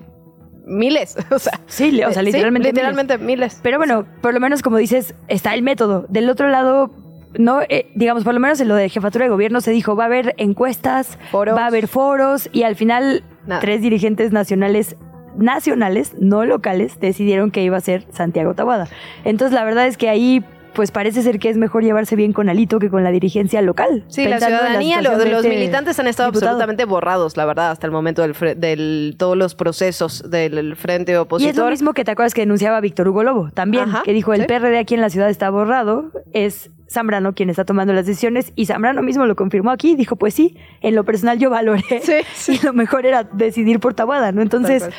miles. 0.65 1.15
O 1.31 1.39
sea, 1.39 1.59
sí, 1.65 2.03
o 2.03 2.11
sea, 2.11 2.21
literalmente, 2.21 2.69
literalmente 2.69 3.17
miles. 3.17 3.59
Pero 3.63 3.77
bueno, 3.77 4.05
por 4.21 4.33
lo 4.33 4.39
menos 4.39 4.61
como 4.61 4.77
dices, 4.77 5.15
está 5.27 5.53
el 5.53 5.61
método. 5.63 6.05
Del 6.09 6.29
otro 6.29 6.49
lado, 6.49 6.91
no, 7.37 7.61
eh, 7.61 7.91
digamos, 7.95 8.23
por 8.23 8.33
lo 8.33 8.39
menos 8.39 8.59
en 8.61 8.67
lo 8.67 8.75
de 8.75 8.89
jefatura 8.89 9.25
de 9.25 9.29
gobierno 9.29 9.61
se 9.61 9.71
dijo, 9.71 9.95
va 9.95 10.03
a 10.03 10.07
haber 10.07 10.35
encuestas, 10.37 11.17
va 11.33 11.63
a 11.63 11.67
haber 11.67 11.87
foros 11.87 12.49
y 12.51 12.63
al 12.63 12.75
final 12.75 13.23
tres 13.59 13.81
dirigentes 13.81 14.31
nacionales 14.31 14.95
nacionales, 15.37 16.13
no 16.19 16.45
locales, 16.45 16.99
decidieron 16.99 17.51
que 17.51 17.63
iba 17.63 17.77
a 17.77 17.81
ser 17.81 18.05
Santiago 18.11 18.53
Tabuada. 18.53 18.87
Entonces, 19.23 19.53
la 19.53 19.63
verdad 19.63 19.87
es 19.87 19.97
que 19.97 20.09
ahí 20.09 20.43
pues 20.73 20.91
parece 20.91 21.21
ser 21.21 21.39
que 21.39 21.49
es 21.49 21.57
mejor 21.57 21.83
llevarse 21.83 22.15
bien 22.15 22.33
con 22.33 22.49
Alito 22.49 22.79
que 22.79 22.89
con 22.89 23.03
la 23.03 23.11
dirigencia 23.11 23.61
local. 23.61 24.03
Sí, 24.07 24.25
la 24.25 24.39
ciudadanía, 24.39 25.01
los 25.01 25.21
este 25.21 25.49
militantes 25.49 25.99
han 25.99 26.07
estado 26.07 26.29
absolutamente 26.29 26.85
borrados, 26.85 27.37
la 27.37 27.45
verdad, 27.45 27.71
hasta 27.71 27.87
el 27.87 27.91
momento 27.91 28.21
del, 28.21 28.33
del, 28.59 29.15
todos 29.17 29.37
los 29.37 29.55
procesos 29.55 30.29
del 30.29 30.75
frente 30.75 31.17
opositor. 31.17 31.47
Y 31.47 31.51
es 31.51 31.57
lo 31.57 31.69
mismo 31.69 31.93
que 31.93 32.03
te 32.03 32.11
acuerdas 32.11 32.33
que 32.33 32.41
denunciaba 32.41 32.79
Víctor 32.81 33.07
Hugo 33.07 33.23
Lobo, 33.23 33.51
también, 33.53 33.85
que 34.03 34.13
dijo 34.13 34.33
el 34.33 34.45
PRD 34.45 34.77
aquí 34.79 34.95
en 34.95 35.01
la 35.01 35.09
ciudad 35.09 35.29
está 35.29 35.49
borrado, 35.49 36.11
es 36.33 36.71
Zambrano 36.89 37.33
quien 37.33 37.49
está 37.49 37.65
tomando 37.65 37.93
las 37.93 38.05
decisiones 38.05 38.53
y 38.55 38.65
Zambrano 38.65 39.01
mismo 39.01 39.25
lo 39.25 39.35
confirmó 39.35 39.71
aquí, 39.71 39.95
dijo 39.95 40.15
pues 40.15 40.33
sí, 40.33 40.57
en 40.81 40.95
lo 40.95 41.03
personal 41.03 41.39
yo 41.39 41.49
valoré 41.49 42.01
sí, 42.33 42.59
y 42.61 42.65
lo 42.65 42.73
mejor 42.73 43.05
era 43.05 43.23
decidir 43.23 43.79
por 43.79 43.93
Tabuada, 43.93 44.31
¿no? 44.31 44.41
Entonces, 44.41 44.89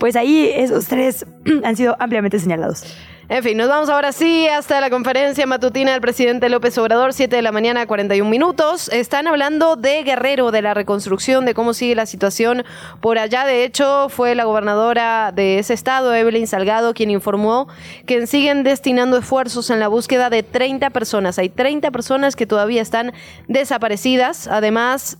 pues 0.00 0.16
ahí 0.16 0.50
esos 0.52 0.86
tres 0.86 1.24
han 1.64 1.76
sido 1.76 1.94
ampliamente 2.00 2.40
señalados. 2.40 2.84
En 3.28 3.44
fin, 3.44 3.56
nos 3.56 3.68
vamos 3.68 3.88
ahora 3.88 4.10
sí 4.10 4.48
hasta 4.48 4.80
la 4.80 4.90
conferencia 4.90 5.46
matutina 5.46 5.92
del 5.92 6.00
presidente 6.00 6.48
López 6.48 6.76
Obrador, 6.78 7.12
7 7.12 7.36
de 7.36 7.42
la 7.42 7.52
mañana, 7.52 7.86
41 7.86 8.28
minutos. 8.28 8.88
Están 8.88 9.28
hablando 9.28 9.76
de 9.76 10.02
Guerrero, 10.02 10.50
de 10.50 10.62
la 10.62 10.74
reconstrucción, 10.74 11.44
de 11.44 11.54
cómo 11.54 11.72
sigue 11.72 11.94
la 11.94 12.06
situación 12.06 12.64
por 13.00 13.20
allá. 13.20 13.44
De 13.44 13.62
hecho, 13.62 14.08
fue 14.08 14.34
la 14.34 14.42
gobernadora 14.42 15.30
de 15.32 15.60
ese 15.60 15.74
estado, 15.74 16.12
Evelyn 16.12 16.48
Salgado, 16.48 16.92
quien 16.92 17.08
informó 17.08 17.68
que 18.04 18.26
siguen 18.26 18.64
destinando 18.64 19.16
esfuerzos 19.16 19.70
en 19.70 19.78
la 19.78 19.86
búsqueda 19.86 20.28
de 20.28 20.42
30 20.42 20.90
personas. 20.90 21.38
Hay 21.38 21.50
30 21.50 21.92
personas 21.92 22.34
que 22.34 22.46
todavía 22.46 22.82
están 22.82 23.12
desaparecidas. 23.46 24.48
Además, 24.48 25.18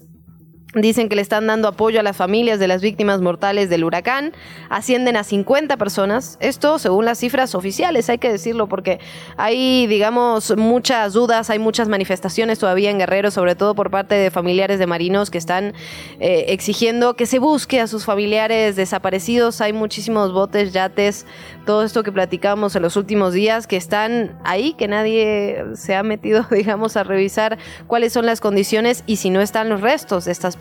Dicen 0.74 1.08
que 1.08 1.16
le 1.16 1.22
están 1.22 1.48
dando 1.48 1.66
apoyo 1.66 1.98
a 1.98 2.04
las 2.04 2.16
familias 2.16 2.60
de 2.60 2.68
las 2.68 2.80
víctimas 2.80 3.20
mortales 3.20 3.68
del 3.70 3.82
huracán. 3.82 4.32
Ascienden 4.68 5.16
a 5.16 5.24
50 5.24 5.76
personas. 5.76 6.36
Esto 6.38 6.78
según 6.78 7.06
las 7.06 7.18
cifras 7.18 7.56
oficiales, 7.56 8.08
hay 8.08 8.18
que 8.18 8.30
decirlo, 8.30 8.68
porque 8.68 9.00
hay, 9.36 9.88
digamos, 9.88 10.56
muchas 10.56 11.12
dudas, 11.12 11.50
hay 11.50 11.58
muchas 11.58 11.88
manifestaciones 11.88 12.60
todavía 12.60 12.90
en 12.90 12.98
Guerrero, 12.98 13.32
sobre 13.32 13.56
todo 13.56 13.74
por 13.74 13.90
parte 13.90 14.14
de 14.14 14.30
familiares 14.30 14.78
de 14.78 14.86
marinos 14.86 15.28
que 15.28 15.38
están 15.38 15.74
eh, 16.20 16.44
exigiendo 16.48 17.14
que 17.14 17.26
se 17.26 17.40
busque 17.40 17.80
a 17.80 17.88
sus 17.88 18.04
familiares 18.04 18.76
desaparecidos. 18.76 19.60
Hay 19.60 19.72
muchísimos 19.72 20.32
botes, 20.32 20.72
yates, 20.72 21.26
todo 21.66 21.82
esto 21.82 22.04
que 22.04 22.12
platicamos 22.12 22.76
en 22.76 22.82
los 22.82 22.96
últimos 22.96 23.34
días 23.34 23.66
que 23.66 23.76
están 23.76 24.38
ahí, 24.44 24.74
que 24.74 24.86
nadie 24.86 25.64
se 25.74 25.96
ha 25.96 26.04
metido, 26.04 26.46
digamos, 26.52 26.96
a 26.96 27.02
revisar 27.02 27.58
cuáles 27.88 28.12
son 28.12 28.24
las 28.24 28.40
condiciones 28.40 29.02
y 29.06 29.16
si 29.16 29.30
no 29.30 29.40
están 29.40 29.68
los 29.68 29.80
restos 29.80 30.26
de 30.26 30.30
estas 30.30 30.54
personas 30.54 30.59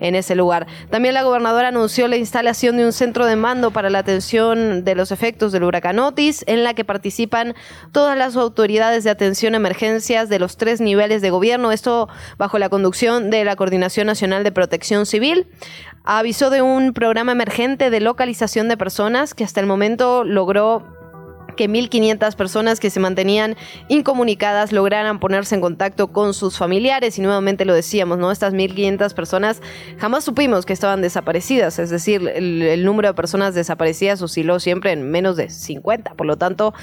en 0.00 0.14
ese 0.14 0.34
lugar. 0.34 0.66
También 0.90 1.14
la 1.14 1.22
gobernadora 1.22 1.68
anunció 1.68 2.08
la 2.08 2.16
instalación 2.16 2.76
de 2.76 2.84
un 2.84 2.92
centro 2.92 3.26
de 3.26 3.36
mando 3.36 3.70
para 3.70 3.90
la 3.90 3.98
atención 3.98 4.84
de 4.84 4.94
los 4.94 5.12
efectos 5.12 5.52
del 5.52 5.64
huracán 5.64 5.98
Otis, 5.98 6.44
en 6.46 6.64
la 6.64 6.74
que 6.74 6.84
participan 6.84 7.54
todas 7.92 8.16
las 8.16 8.36
autoridades 8.36 9.04
de 9.04 9.10
atención 9.10 9.54
a 9.54 9.56
emergencias 9.56 10.28
de 10.28 10.38
los 10.38 10.56
tres 10.56 10.80
niveles 10.80 11.22
de 11.22 11.30
gobierno, 11.30 11.72
esto 11.72 12.08
bajo 12.38 12.58
la 12.58 12.68
conducción 12.68 13.30
de 13.30 13.44
la 13.44 13.56
Coordinación 13.56 14.06
Nacional 14.06 14.44
de 14.44 14.52
Protección 14.52 15.06
Civil. 15.06 15.46
Avisó 16.04 16.50
de 16.50 16.62
un 16.62 16.92
programa 16.92 17.32
emergente 17.32 17.90
de 17.90 18.00
localización 18.00 18.68
de 18.68 18.76
personas 18.76 19.34
que 19.34 19.42
hasta 19.42 19.60
el 19.60 19.66
momento 19.66 20.22
logró 20.22 20.95
que 21.56 21.68
1.500 21.68 22.36
personas 22.36 22.80
que 22.80 22.90
se 22.90 23.00
mantenían 23.00 23.56
incomunicadas 23.88 24.72
lograran 24.72 25.18
ponerse 25.18 25.54
en 25.54 25.60
contacto 25.60 26.08
con 26.08 26.34
sus 26.34 26.58
familiares. 26.58 27.18
Y 27.18 27.22
nuevamente 27.22 27.64
lo 27.64 27.74
decíamos, 27.74 28.18
¿no? 28.18 28.30
Estas 28.30 28.54
1.500 28.54 29.14
personas 29.14 29.60
jamás 29.98 30.24
supimos 30.24 30.66
que 30.66 30.72
estaban 30.72 31.02
desaparecidas, 31.02 31.78
es 31.78 31.90
decir, 31.90 32.30
el, 32.34 32.62
el 32.62 32.84
número 32.84 33.08
de 33.08 33.14
personas 33.14 33.54
desaparecidas 33.54 34.22
osciló 34.22 34.60
siempre 34.60 34.92
en 34.92 35.10
menos 35.10 35.36
de 35.36 35.50
50, 35.50 36.14
por 36.14 36.26
lo 36.26 36.36
tanto... 36.36 36.74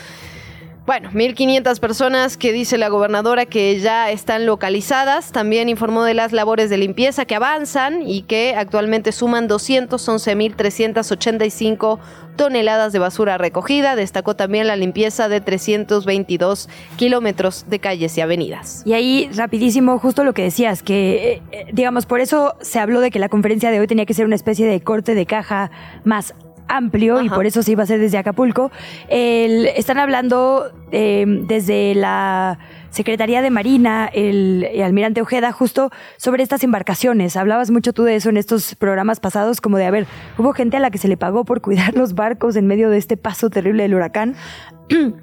Bueno, 0.86 1.12
1.500 1.12 1.80
personas 1.80 2.36
que 2.36 2.52
dice 2.52 2.78
la 2.78 2.90
gobernadora 2.90 3.46
que 3.46 3.80
ya 3.80 4.12
están 4.12 4.46
localizadas. 4.46 5.32
También 5.32 5.70
informó 5.70 6.04
de 6.04 6.14
las 6.14 6.34
labores 6.34 6.70
de 6.70 6.78
limpieza 6.78 7.24
que 7.24 7.36
avanzan 7.36 8.02
y 8.06 8.24
que 8.24 8.54
actualmente 8.58 9.14
suman 9.14 9.48
211.385 9.48 12.00
toneladas 12.36 12.92
de 12.92 13.00
basura 13.00 13.38
recogida. 13.38 13.96
Destacó 13.96 14.36
también 14.36 14.68
la 14.68 14.76
limpieza 14.76 15.30
de 15.30 15.40
322 15.40 16.68
kilómetros 16.98 17.64
de 17.70 17.80
calles 17.80 18.18
y 18.18 18.22
avenidas. 18.22 18.84
Y 18.86 18.92
ahí, 18.92 19.30
rapidísimo, 19.34 20.00
justo 20.00 20.26
lo 20.26 20.34
que 20.34 20.44
decías, 20.44 20.84
que, 20.84 21.42
eh, 21.54 21.66
digamos, 21.72 22.06
por 22.06 22.20
eso 22.20 22.56
se 22.60 22.80
habló 22.80 23.00
de 23.00 23.10
que 23.10 23.20
la 23.20 23.30
conferencia 23.30 23.72
de 23.72 23.80
hoy 23.80 23.88
tenía 23.88 24.06
que 24.06 24.14
ser 24.14 24.26
una 24.26 24.36
especie 24.36 24.68
de 24.68 24.82
corte 24.82 25.16
de 25.16 25.26
caja 25.26 25.72
más 26.04 26.34
amplio 26.68 27.22
y 27.22 27.30
por 27.30 27.46
eso 27.46 27.64
se 27.64 27.72
iba 27.74 27.82
a 27.82 27.86
hacer 27.86 28.00
desde 28.00 28.18
Acapulco. 28.18 28.72
El- 29.10 29.68
están 29.68 29.98
hablando 30.00 30.72
eh, 30.92 31.26
desde 31.48 31.96
la 31.96 32.60
Secretaría 32.90 33.42
de 33.42 33.50
Marina, 33.50 34.08
el, 34.14 34.68
el 34.72 34.82
almirante 34.84 35.22
Ojeda, 35.22 35.52
justo 35.52 35.90
sobre 36.18 36.44
estas 36.44 36.64
embarcaciones. 36.64 37.36
Hablabas 37.36 37.72
mucho 37.72 37.92
tú 37.92 38.04
de 38.04 38.16
eso 38.16 38.30
en 38.30 38.38
estos 38.38 38.76
programas 38.76 39.20
pasados, 39.20 39.62
como 39.62 39.78
de, 39.78 39.86
a 39.86 39.92
ver, 39.92 40.06
hubo 40.38 40.54
gente 40.54 40.78
a 40.78 40.80
la 40.80 40.92
que 40.92 41.00
se 41.00 41.08
le 41.08 41.18
pagó 41.18 41.44
por 41.46 41.62
cuidar 41.62 41.94
los 41.98 42.14
barcos 42.14 42.56
en 42.56 42.68
medio 42.68 42.90
de 42.90 42.98
este 42.98 43.18
paso 43.18 43.50
terrible 43.50 43.84
del 43.84 43.96
huracán. 43.96 44.36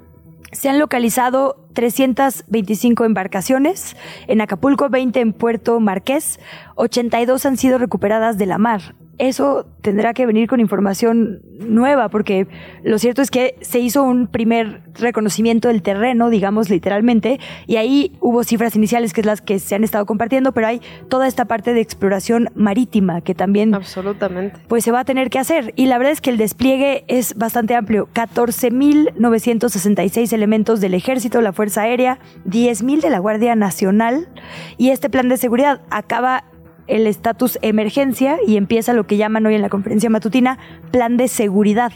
Se 0.53 0.69
han 0.69 0.81
localizado 0.81 1.65
325 1.75 3.05
embarcaciones 3.05 3.97
en 4.27 4.41
Acapulco, 4.41 4.89
20 4.89 5.21
en 5.21 5.33
Puerto 5.33 5.79
Marqués, 5.79 6.41
82 6.75 7.47
han 7.47 7.57
sido 7.57 7.79
recuperadas 7.79 8.37
de 8.37 8.47
la 8.47 8.59
mar. 8.59 8.97
Eso 9.21 9.67
tendrá 9.83 10.15
que 10.15 10.25
venir 10.25 10.49
con 10.49 10.61
información 10.61 11.43
nueva, 11.59 12.09
porque 12.09 12.47
lo 12.83 12.99
cierto 12.99 13.21
es 13.21 13.31
que 13.31 13.55
se 13.61 13.79
hizo 13.79 14.03
un 14.03 14.29
primer 14.29 14.81
reconocimiento 14.95 15.69
del 15.69 15.83
terreno, 15.83 16.31
digamos 16.31 16.71
literalmente, 16.71 17.39
y 17.67 17.77
ahí 17.77 18.17
hubo 18.21 18.45
cifras 18.45 18.77
iniciales 18.77 19.13
que 19.13 19.21
es 19.21 19.27
las 19.27 19.43
que 19.43 19.59
se 19.59 19.75
han 19.75 19.85
estado 19.85 20.07
compartiendo, 20.07 20.53
pero 20.53 20.69
hay 20.69 20.81
toda 21.11 21.27
esta 21.27 21.45
parte 21.45 21.75
de 21.75 21.83
exploración 21.83 22.49
marítima 22.55 23.21
que 23.21 23.35
también 23.35 23.75
Absolutamente. 23.75 24.59
pues 24.69 24.85
se 24.85 24.91
va 24.91 25.01
a 25.01 25.05
tener 25.05 25.29
que 25.29 25.39
hacer. 25.39 25.75
Y 25.77 25.85
la 25.85 25.99
verdad 25.99 26.15
es 26.15 26.23
que 26.23 26.31
el 26.31 26.39
despliegue 26.39 27.05
es 27.07 27.37
bastante 27.37 27.75
amplio. 27.75 28.09
14.966 28.15 30.33
elementos 30.33 30.81
del 30.81 30.95
Ejército, 30.95 31.43
la 31.43 31.53
Fuerza 31.53 31.83
Aérea, 31.83 32.21
10.000 32.47 33.03
de 33.03 33.11
la 33.11 33.19
Guardia 33.19 33.55
Nacional. 33.55 34.31
Y 34.79 34.89
este 34.91 35.11
plan 35.11 35.29
de 35.29 35.37
seguridad 35.37 35.83
acaba 35.91 36.45
el 36.91 37.07
estatus 37.07 37.59
emergencia 37.63 38.39
y 38.47 38.57
empieza 38.57 38.93
lo 38.93 39.07
que 39.07 39.17
llaman 39.17 39.47
hoy 39.47 39.55
en 39.55 39.63
la 39.63 39.69
conferencia 39.69 40.11
matutina 40.11 40.59
plan 40.91 41.17
de 41.17 41.29
seguridad, 41.29 41.93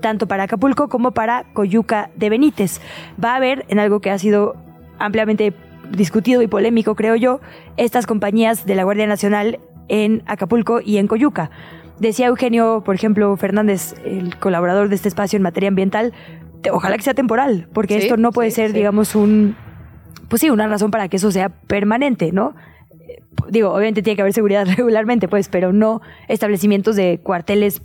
tanto 0.00 0.26
para 0.26 0.44
Acapulco 0.44 0.88
como 0.88 1.12
para 1.12 1.44
Coyuca 1.52 2.10
de 2.16 2.30
Benítez. 2.30 2.80
Va 3.22 3.32
a 3.32 3.36
haber, 3.36 3.64
en 3.68 3.78
algo 3.78 4.00
que 4.00 4.10
ha 4.10 4.18
sido 4.18 4.56
ampliamente 4.98 5.52
discutido 5.90 6.42
y 6.42 6.46
polémico, 6.46 6.94
creo 6.94 7.16
yo, 7.16 7.40
estas 7.76 8.06
compañías 8.06 8.66
de 8.66 8.74
la 8.74 8.84
Guardia 8.84 9.06
Nacional 9.06 9.58
en 9.88 10.22
Acapulco 10.26 10.80
y 10.84 10.98
en 10.98 11.06
Coyuca. 11.06 11.50
Decía 11.98 12.26
Eugenio, 12.26 12.82
por 12.84 12.94
ejemplo, 12.94 13.36
Fernández, 13.36 13.94
el 14.04 14.36
colaborador 14.36 14.88
de 14.88 14.94
este 14.94 15.08
espacio 15.08 15.36
en 15.36 15.42
materia 15.42 15.68
ambiental, 15.68 16.12
ojalá 16.72 16.96
que 16.96 17.02
sea 17.02 17.14
temporal, 17.14 17.68
porque 17.72 17.98
Sí, 17.98 18.06
esto 18.06 18.16
no 18.16 18.32
puede 18.32 18.50
sí, 18.50 18.56
ser, 18.56 18.70
sí. 18.70 18.76
digamos, 18.76 19.14
un, 19.14 19.56
pues 20.28 20.40
sí, 20.40 20.50
una 20.50 20.68
razón 20.68 20.90
para 20.90 21.08
que 21.08 21.16
eso 21.16 21.30
sea 21.32 21.48
permanente, 21.48 22.32
¿no? 22.32 22.54
Digo, 23.48 23.70
obviamente 23.70 24.02
tiene 24.02 24.16
que 24.16 24.22
haber 24.22 24.32
seguridad 24.32 24.66
regularmente, 24.76 25.28
pues, 25.28 25.48
pero 25.48 25.72
no 25.72 26.00
establecimientos 26.28 26.96
de 26.96 27.20
cuarteles 27.22 27.82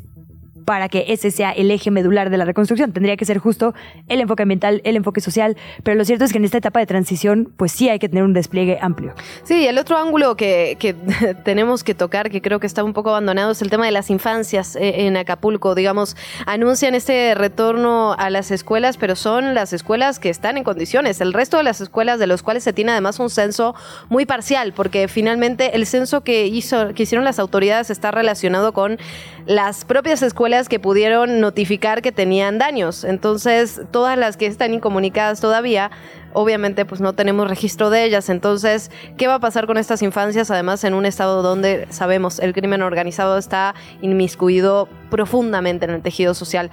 para 0.65 0.89
que 0.89 1.05
ese 1.09 1.31
sea 1.31 1.51
el 1.51 1.71
eje 1.71 1.91
medular 1.91 2.29
de 2.29 2.37
la 2.37 2.45
reconstrucción. 2.45 2.91
Tendría 2.91 3.17
que 3.17 3.25
ser 3.25 3.37
justo 3.37 3.73
el 4.07 4.21
enfoque 4.21 4.43
ambiental, 4.43 4.81
el 4.83 4.95
enfoque 4.95 5.21
social, 5.21 5.57
pero 5.83 5.95
lo 5.95 6.05
cierto 6.05 6.25
es 6.25 6.31
que 6.31 6.37
en 6.37 6.45
esta 6.45 6.57
etapa 6.57 6.79
de 6.79 6.85
transición, 6.85 7.51
pues 7.57 7.71
sí 7.71 7.89
hay 7.89 7.99
que 7.99 8.09
tener 8.09 8.23
un 8.23 8.33
despliegue 8.33 8.77
amplio. 8.81 9.13
Sí, 9.43 9.67
el 9.67 9.77
otro 9.77 9.97
ángulo 9.97 10.35
que, 10.35 10.77
que 10.79 10.93
tenemos 11.43 11.83
que 11.83 11.93
tocar, 11.93 12.29
que 12.29 12.41
creo 12.41 12.59
que 12.59 12.67
está 12.67 12.83
un 12.83 12.93
poco 12.93 13.09
abandonado, 13.09 13.51
es 13.51 13.61
el 13.61 13.69
tema 13.69 13.85
de 13.85 13.91
las 13.91 14.09
infancias 14.09 14.75
eh, 14.75 15.05
en 15.05 15.17
Acapulco. 15.17 15.75
Digamos, 15.75 16.15
anuncian 16.45 16.95
este 16.95 17.35
retorno 17.35 18.15
a 18.17 18.29
las 18.29 18.51
escuelas, 18.51 18.97
pero 18.97 19.15
son 19.15 19.53
las 19.53 19.73
escuelas 19.73 20.19
que 20.19 20.29
están 20.29 20.57
en 20.57 20.63
condiciones. 20.63 21.21
El 21.21 21.33
resto 21.33 21.57
de 21.57 21.63
las 21.63 21.81
escuelas, 21.81 22.19
de 22.19 22.27
los 22.27 22.43
cuales 22.43 22.63
se 22.63 22.73
tiene 22.73 22.91
además 22.91 23.19
un 23.19 23.29
censo 23.29 23.75
muy 24.09 24.25
parcial, 24.25 24.73
porque 24.73 25.07
finalmente 25.07 25.75
el 25.75 25.85
censo 25.85 26.21
que, 26.21 26.47
hizo, 26.47 26.93
que 26.93 27.03
hicieron 27.03 27.25
las 27.25 27.39
autoridades 27.39 27.89
está 27.89 28.11
relacionado 28.11 28.73
con 28.73 28.97
las 29.45 29.85
propias 29.85 30.21
escuelas 30.21 30.52
que 30.69 30.79
pudieron 30.79 31.39
notificar 31.39 32.01
que 32.01 32.11
tenían 32.11 32.59
daños. 32.59 33.03
Entonces, 33.03 33.81
todas 33.91 34.17
las 34.17 34.37
que 34.37 34.45
están 34.45 34.73
incomunicadas 34.73 35.41
todavía, 35.41 35.89
obviamente 36.33 36.85
pues 36.85 37.01
no 37.01 37.13
tenemos 37.13 37.49
registro 37.49 37.89
de 37.89 38.03
ellas. 38.03 38.29
Entonces, 38.29 38.91
¿qué 39.17 39.27
va 39.27 39.35
a 39.35 39.39
pasar 39.39 39.65
con 39.65 39.77
estas 39.77 40.01
infancias? 40.03 40.51
Además, 40.51 40.83
en 40.83 40.93
un 40.93 41.05
estado 41.05 41.41
donde 41.41 41.87
sabemos 41.89 42.39
el 42.39 42.53
crimen 42.53 42.83
organizado 42.83 43.37
está 43.37 43.73
inmiscuido 44.01 44.87
profundamente 45.09 45.85
en 45.85 45.91
el 45.91 46.01
tejido 46.01 46.33
social. 46.33 46.69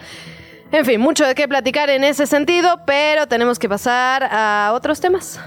En 0.73 0.85
fin, 0.85 1.01
mucho 1.01 1.27
de 1.27 1.35
qué 1.35 1.49
platicar 1.49 1.91
en 1.91 2.05
ese 2.05 2.27
sentido, 2.27 2.81
pero 2.87 3.27
tenemos 3.27 3.59
que 3.59 3.69
pasar 3.69 4.29
a 4.31 4.73
otros 4.75 5.01
temas. 5.01 5.41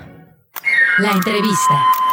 La 0.98 1.12
entrevista. 1.12 2.13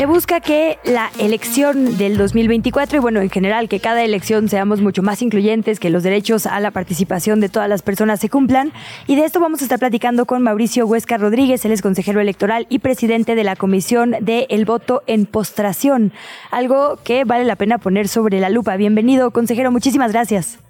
Se 0.00 0.06
busca 0.06 0.40
que 0.40 0.78
la 0.82 1.10
elección 1.18 1.98
del 1.98 2.16
2024 2.16 2.96
y 2.96 3.00
bueno, 3.00 3.20
en 3.20 3.28
general 3.28 3.68
que 3.68 3.80
cada 3.80 4.02
elección 4.02 4.48
seamos 4.48 4.80
mucho 4.80 5.02
más 5.02 5.20
incluyentes, 5.20 5.78
que 5.78 5.90
los 5.90 6.02
derechos 6.02 6.46
a 6.46 6.58
la 6.58 6.70
participación 6.70 7.38
de 7.38 7.50
todas 7.50 7.68
las 7.68 7.82
personas 7.82 8.18
se 8.18 8.30
cumplan. 8.30 8.72
Y 9.06 9.16
de 9.16 9.26
esto 9.26 9.40
vamos 9.40 9.60
a 9.60 9.64
estar 9.66 9.78
platicando 9.78 10.24
con 10.24 10.42
Mauricio 10.42 10.86
Huesca 10.86 11.18
Rodríguez, 11.18 11.66
él 11.66 11.72
es 11.72 11.82
consejero 11.82 12.18
electoral 12.18 12.66
y 12.70 12.78
presidente 12.78 13.34
de 13.34 13.44
la 13.44 13.56
Comisión 13.56 14.16
de 14.22 14.46
El 14.48 14.64
Voto 14.64 15.02
en 15.06 15.26
Postración, 15.26 16.14
algo 16.50 16.98
que 17.04 17.24
vale 17.24 17.44
la 17.44 17.56
pena 17.56 17.76
poner 17.76 18.08
sobre 18.08 18.40
la 18.40 18.48
lupa. 18.48 18.76
Bienvenido, 18.76 19.32
consejero, 19.32 19.70
muchísimas 19.70 20.12
gracias. 20.12 20.60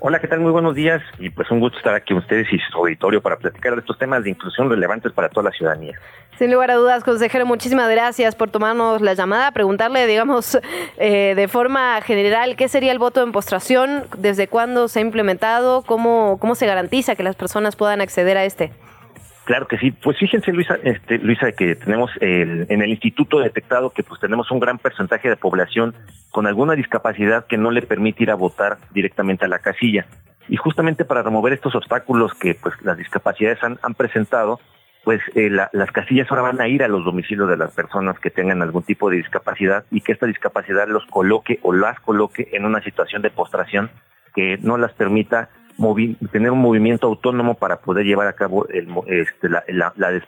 Hola, 0.00 0.20
¿qué 0.20 0.28
tal? 0.28 0.38
Muy 0.38 0.52
buenos 0.52 0.76
días 0.76 1.02
y 1.18 1.28
pues 1.28 1.50
un 1.50 1.58
gusto 1.58 1.76
estar 1.78 1.92
aquí 1.92 2.14
con 2.14 2.18
ustedes 2.18 2.46
y 2.52 2.58
su 2.70 2.78
auditorio 2.78 3.20
para 3.20 3.36
platicar 3.36 3.74
de 3.74 3.80
estos 3.80 3.98
temas 3.98 4.22
de 4.22 4.30
inclusión 4.30 4.70
relevantes 4.70 5.10
para 5.12 5.28
toda 5.28 5.50
la 5.50 5.50
ciudadanía. 5.50 5.98
Sin 6.38 6.52
lugar 6.52 6.70
a 6.70 6.76
dudas, 6.76 7.02
consejero, 7.02 7.46
muchísimas 7.46 7.90
gracias 7.90 8.36
por 8.36 8.48
tomarnos 8.48 9.02
la 9.02 9.14
llamada, 9.14 9.50
preguntarle, 9.50 10.06
digamos, 10.06 10.56
eh, 10.98 11.34
de 11.34 11.48
forma 11.48 12.00
general, 12.02 12.54
¿qué 12.54 12.68
sería 12.68 12.92
el 12.92 13.00
voto 13.00 13.24
en 13.24 13.32
postración? 13.32 14.04
¿Desde 14.16 14.46
cuándo 14.46 14.86
se 14.86 15.00
ha 15.00 15.02
implementado? 15.02 15.82
¿Cómo, 15.82 16.38
cómo 16.40 16.54
se 16.54 16.66
garantiza 16.66 17.16
que 17.16 17.24
las 17.24 17.34
personas 17.34 17.74
puedan 17.74 18.00
acceder 18.00 18.36
a 18.36 18.44
este? 18.44 18.70
Claro 19.48 19.66
que 19.66 19.78
sí. 19.78 19.92
Pues 19.92 20.18
fíjense, 20.18 20.52
Luisa, 20.52 20.76
este, 20.82 21.16
Luisa, 21.16 21.52
que 21.52 21.74
tenemos 21.74 22.10
el- 22.20 22.66
en 22.68 22.82
el 22.82 22.90
instituto 22.90 23.38
detectado 23.38 23.88
que 23.88 24.02
pues 24.02 24.20
tenemos 24.20 24.50
un 24.50 24.60
gran 24.60 24.76
porcentaje 24.76 25.30
de 25.30 25.36
población 25.36 25.94
con 26.30 26.46
alguna 26.46 26.74
discapacidad 26.74 27.46
que 27.46 27.56
no 27.56 27.70
le 27.70 27.80
permite 27.80 28.24
ir 28.24 28.30
a 28.30 28.34
votar 28.34 28.76
directamente 28.90 29.46
a 29.46 29.48
la 29.48 29.58
casilla. 29.60 30.04
Y 30.50 30.56
justamente 30.58 31.06
para 31.06 31.22
remover 31.22 31.54
estos 31.54 31.74
obstáculos 31.74 32.34
que 32.34 32.56
pues 32.56 32.74
las 32.82 32.98
discapacidades 32.98 33.58
han, 33.64 33.78
presentado, 33.94 34.60
pues 35.02 35.22
eh, 35.34 35.48
la- 35.48 35.70
las 35.72 35.90
casillas 35.92 36.30
ahora 36.30 36.42
van 36.42 36.60
a 36.60 36.68
ir 36.68 36.82
a 36.82 36.88
los 36.88 37.02
domicilios 37.06 37.48
de 37.48 37.56
las 37.56 37.72
personas 37.72 38.18
que 38.18 38.28
tengan 38.28 38.60
algún 38.60 38.82
tipo 38.82 39.08
de 39.08 39.16
discapacidad 39.16 39.86
y 39.90 40.02
que 40.02 40.12
esta 40.12 40.26
discapacidad 40.26 40.86
los 40.88 41.06
coloque 41.06 41.58
o 41.62 41.72
las 41.72 41.98
coloque 42.00 42.50
en 42.52 42.66
una 42.66 42.82
situación 42.82 43.22
de 43.22 43.30
postración 43.30 43.88
que 44.34 44.58
no 44.60 44.76
las 44.76 44.92
permita 44.92 45.48
movi- 45.78 46.16
tener 46.30 46.50
un 46.50 46.60
movimiento 46.60 47.06
autónomo 47.06 47.54
para 47.54 47.76
poder 47.76 48.04
llevar 48.04 48.26
a 48.26 48.32
cabo 48.34 48.66
el, 48.68 48.88
este, 49.06 49.48
la- 49.48 49.64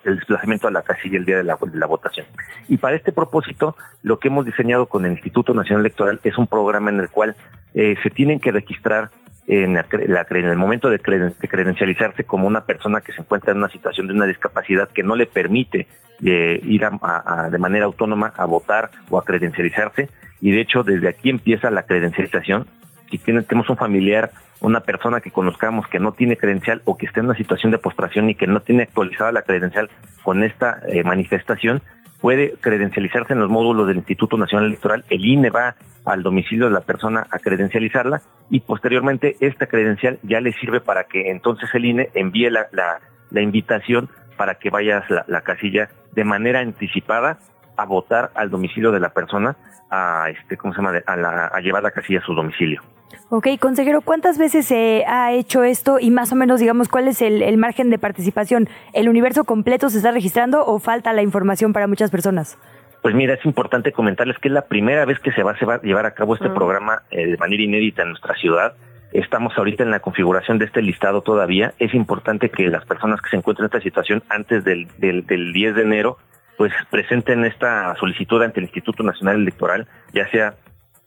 desplazamiento 0.05 0.69
a 0.69 0.71
la 0.71 0.83
casilla 0.83 1.19
el 1.19 1.25
día 1.25 1.37
de 1.39 1.45
la, 1.45 1.57
votación. 1.87 2.27
Y 2.69 2.77
para 2.79 2.97
este 2.97 3.13
propósito, 3.13 3.77
lo 4.03 4.19
que 4.19 4.29
hemos 4.29 4.47
diseñado 4.47 4.87
con 4.87 5.05
el 5.05 5.13
Instituto 5.13 5.53
Nacional 5.53 5.81
Electoral 5.85 6.21
es 6.25 6.39
un 6.39 6.47
programa 6.47 6.91
en 6.91 7.01
el 7.01 7.09
cual 7.11 7.37
eh, 7.75 7.97
se 8.03 8.11
tienen 8.11 8.41
que 8.41 8.53
registrar 8.53 9.11
en, 9.47 9.75
la 9.75 9.85
en 10.31 10.45
el 10.47 10.57
momento 10.57 10.89
de, 10.91 11.01
creden- 11.01 11.37
de 11.37 11.49
credencializarse 11.49 12.23
como 12.25 12.47
una 12.47 12.65
persona 12.65 13.01
que 13.01 13.13
se 13.13 13.21
encuentra 13.21 13.51
en 13.53 13.59
una 13.59 13.69
situación 13.69 14.07
de 14.07 14.13
una 14.15 14.27
discapacidad 14.27 14.89
que 14.91 15.03
no 15.03 15.17
le 15.17 15.27
permite 15.27 15.89
eh, 16.25 16.61
ir 16.63 16.85
a- 16.85 17.49
de 17.51 17.59
manera 17.59 17.87
autónoma 17.87 18.33
a 18.37 18.45
votar 18.45 18.91
o 19.11 19.19
a 19.19 19.25
credencializarse. 19.25 20.09
Y 20.41 20.53
de 20.53 20.61
hecho, 20.61 20.85
desde 20.85 21.09
aquí 21.09 21.31
empieza 21.31 21.71
la 21.71 21.83
credencialización. 21.83 22.67
Si 23.11 23.19
tenemos 23.19 23.69
un 23.69 23.77
familiar, 23.77 24.31
una 24.61 24.81
persona 24.81 25.21
que 25.21 25.31
conozcamos 25.31 25.87
que 25.89 25.99
no 25.99 26.13
tiene 26.13 26.37
credencial 26.37 26.83
o 26.85 26.97
que 26.97 27.07
está 27.07 27.21
en 27.21 27.27
una 27.27 27.35
situación 27.37 27.73
de 27.73 27.79
postración 27.79 28.31
y 28.31 28.35
que 28.35 28.47
no 28.47 28.61
tiene 28.61 28.85
actualizada 28.85 29.33
la 29.33 29.43
credencial 29.43 29.91
con 30.23 30.43
esta 30.45 30.81
eh, 30.89 31.03
manifestación, 31.03 31.83
puede 32.21 32.55
credencializarse 32.61 33.33
en 33.33 33.41
los 33.41 33.49
módulos 33.51 33.89
del 33.89 33.97
Instituto 33.97 34.37
Nacional 34.37 34.67
Electoral. 34.67 35.05
El 35.09 35.25
INE 35.25 35.51
va 35.51 35.75
al 36.05 36.23
domicilio 36.23 36.67
de 36.67 36.73
la 36.73 36.83
persona 36.83 37.27
a 37.31 37.39
credencializarla 37.39 38.21
y 38.51 38.61
posteriormente 38.61 39.37
esta 39.41 39.67
credencial 39.67 40.19
ya 40.23 40.41
le 40.41 40.53
sirve 40.53 40.81
para 40.81 41.05
que 41.05 41.31
entonces 41.31 41.69
el 41.75 41.85
INE 41.87 42.11
envíe 42.15 42.51
la, 42.51 42.67
la- 42.73 43.01
invitación 43.41 44.09
para 44.37 44.57
que 44.57 44.71
vayas 44.71 45.09
la, 45.11 45.25
la 45.29 45.41
casilla 45.43 45.89
de 46.13 46.25
manera 46.25 46.61
anticipada 46.61 47.39
a 47.83 47.87
votar 47.87 48.31
al 48.35 48.51
domicilio 48.51 48.93
de 48.93 49.01
la 49.01 49.11
persona 49.11 49.57
a 49.91 50.29
este 50.31 50.57
cómo 50.57 50.73
se 50.73 50.81
llama 50.83 50.99
a, 51.07 51.17
la- 51.17 51.47
a 51.47 51.61
llevar 51.61 51.83
la 51.83 51.91
casilla 51.91 52.21
a 52.21 52.23
su 52.23 52.35
domicilio. 52.35 52.81
Ok, 53.29 53.47
consejero, 53.61 54.01
¿cuántas 54.03 54.39
veces 54.39 54.67
se 54.67 55.05
ha 55.07 55.33
hecho 55.33 55.63
esto 55.65 55.99
y 56.01 56.11
más 56.11 56.33
o 56.33 56.37
menos, 56.37 56.61
digamos, 56.61 56.89
cuál 56.89 57.09
es 57.09 57.23
el, 57.23 57.43
el 57.43 57.57
margen 57.59 57.91
de 57.91 57.99
participación? 57.99 58.69
¿El 58.93 59.09
universo 59.09 59.45
completo 59.45 59.89
se 59.91 59.99
está 59.99 60.11
registrando 60.13 60.65
o 60.65 60.79
falta 60.79 61.13
la 61.13 61.23
información 61.23 61.73
para 61.73 61.87
muchas 61.87 62.11
personas? 62.11 62.59
Pues 63.03 63.15
mira, 63.15 63.35
es 63.35 63.45
importante 63.45 63.93
comentarles 63.93 64.37
que 64.39 64.49
es 64.49 64.55
la 64.55 64.67
primera 64.67 65.05
vez 65.07 65.19
que 65.21 65.33
se 65.33 65.43
va, 65.43 65.57
se 65.59 65.65
va 65.65 65.75
a 65.77 65.81
llevar 65.83 66.07
a 66.07 66.11
cabo 66.15 66.35
este 66.35 66.49
Ah. 66.49 66.55
programa 66.55 67.03
eh, 67.11 67.27
de 67.27 67.37
manera 67.37 67.63
inédita 67.63 68.03
en 68.03 68.11
nuestra 68.11 68.35
ciudad. 68.35 68.75
Estamos 69.13 69.57
ahorita 69.57 69.83
en 69.83 69.91
la 69.91 70.01
configuración 70.01 70.59
de 70.59 70.67
este 70.67 70.83
listado 70.83 71.23
todavía. 71.23 71.73
Es 71.79 71.95
importante 71.95 72.51
que 72.51 72.69
las 72.69 72.85
personas 72.85 73.21
que 73.23 73.31
se 73.31 73.37
encuentren 73.37 73.65
en 73.65 73.67
esta 73.67 73.81
situación 73.81 74.23
antes 74.29 74.63
del, 74.65 74.87
del, 74.99 75.27
del 75.27 75.53
10 75.53 75.75
de 75.77 75.83
enero, 75.83 76.19
pues 76.61 76.75
presenten 76.91 77.47
esta 77.47 77.95
solicitud 77.99 78.43
ante 78.43 78.61
el 78.61 78.65
Instituto 78.65 79.03
Nacional 79.03 79.37
Electoral, 79.37 79.89
ya 80.13 80.29
sea 80.29 80.57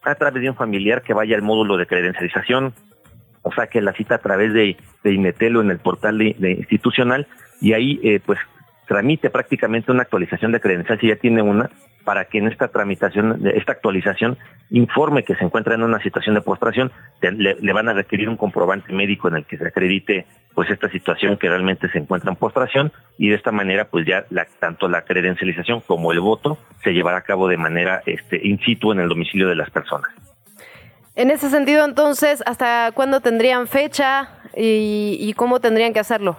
a 0.01 0.15
través 0.15 0.41
de 0.41 0.49
un 0.49 0.55
familiar 0.55 1.03
que 1.03 1.13
vaya 1.13 1.35
al 1.35 1.43
módulo 1.43 1.77
de 1.77 1.85
credencialización, 1.85 2.73
o 3.43 3.51
saque 3.51 3.79
la 3.79 3.93
cita 3.93 4.15
a 4.15 4.17
través 4.17 4.51
de, 4.51 4.75
de 5.03 5.13
Inetel 5.13 5.57
o 5.57 5.61
en 5.61 5.69
el 5.69 5.77
portal 5.77 6.23
institucional 6.23 7.27
y 7.61 7.73
ahí 7.73 7.99
eh, 8.01 8.19
pues 8.25 8.39
tramite 8.87 9.29
prácticamente 9.29 9.91
una 9.91 10.03
actualización 10.03 10.51
de 10.51 10.59
credencial 10.59 10.99
si 10.99 11.07
ya 11.07 11.15
tiene 11.15 11.41
una 11.41 11.69
para 12.03 12.25
que 12.25 12.37
en 12.37 12.47
esta 12.47 12.67
tramitación, 12.67 13.47
esta 13.55 13.71
actualización, 13.71 14.37
informe 14.69 15.23
que 15.23 15.35
se 15.35 15.45
encuentra 15.45 15.75
en 15.75 15.83
una 15.83 16.01
situación 16.01 16.35
de 16.35 16.41
postración, 16.41 16.91
le, 17.21 17.73
van 17.73 17.87
a 17.87 17.93
requerir 17.93 18.27
un 18.27 18.35
comprobante 18.35 18.91
médico 18.91 19.29
en 19.29 19.35
el 19.35 19.45
que 19.45 19.57
se 19.57 19.67
acredite 19.67 20.25
pues 20.53 20.69
esta 20.69 20.89
situación 20.89 21.37
que 21.37 21.47
realmente 21.49 21.89
se 21.89 21.97
encuentra 21.97 22.29
en 22.29 22.35
postración 22.35 22.91
y 23.17 23.29
de 23.29 23.35
esta 23.35 23.51
manera 23.51 23.85
pues 23.85 24.05
ya 24.05 24.25
la, 24.29 24.45
tanto 24.59 24.87
la 24.87 25.03
credencialización 25.03 25.81
como 25.81 26.11
el 26.11 26.19
voto 26.19 26.57
se 26.83 26.91
llevará 26.91 27.19
a 27.19 27.21
cabo 27.21 27.47
de 27.47 27.57
manera 27.57 28.03
este, 28.05 28.39
in 28.45 28.59
situ 28.59 28.91
en 28.91 28.99
el 28.99 29.09
domicilio 29.09 29.47
de 29.47 29.55
las 29.55 29.69
personas. 29.69 30.09
En 31.15 31.29
ese 31.29 31.49
sentido, 31.49 31.85
entonces, 31.85 32.43
¿hasta 32.45 32.91
cuándo 32.93 33.21
tendrían 33.21 33.67
fecha 33.67 34.29
y 34.55 35.31
cómo 35.35 35.59
tendrían 35.59 35.93
que 35.93 35.99
hacerlo? 35.99 36.37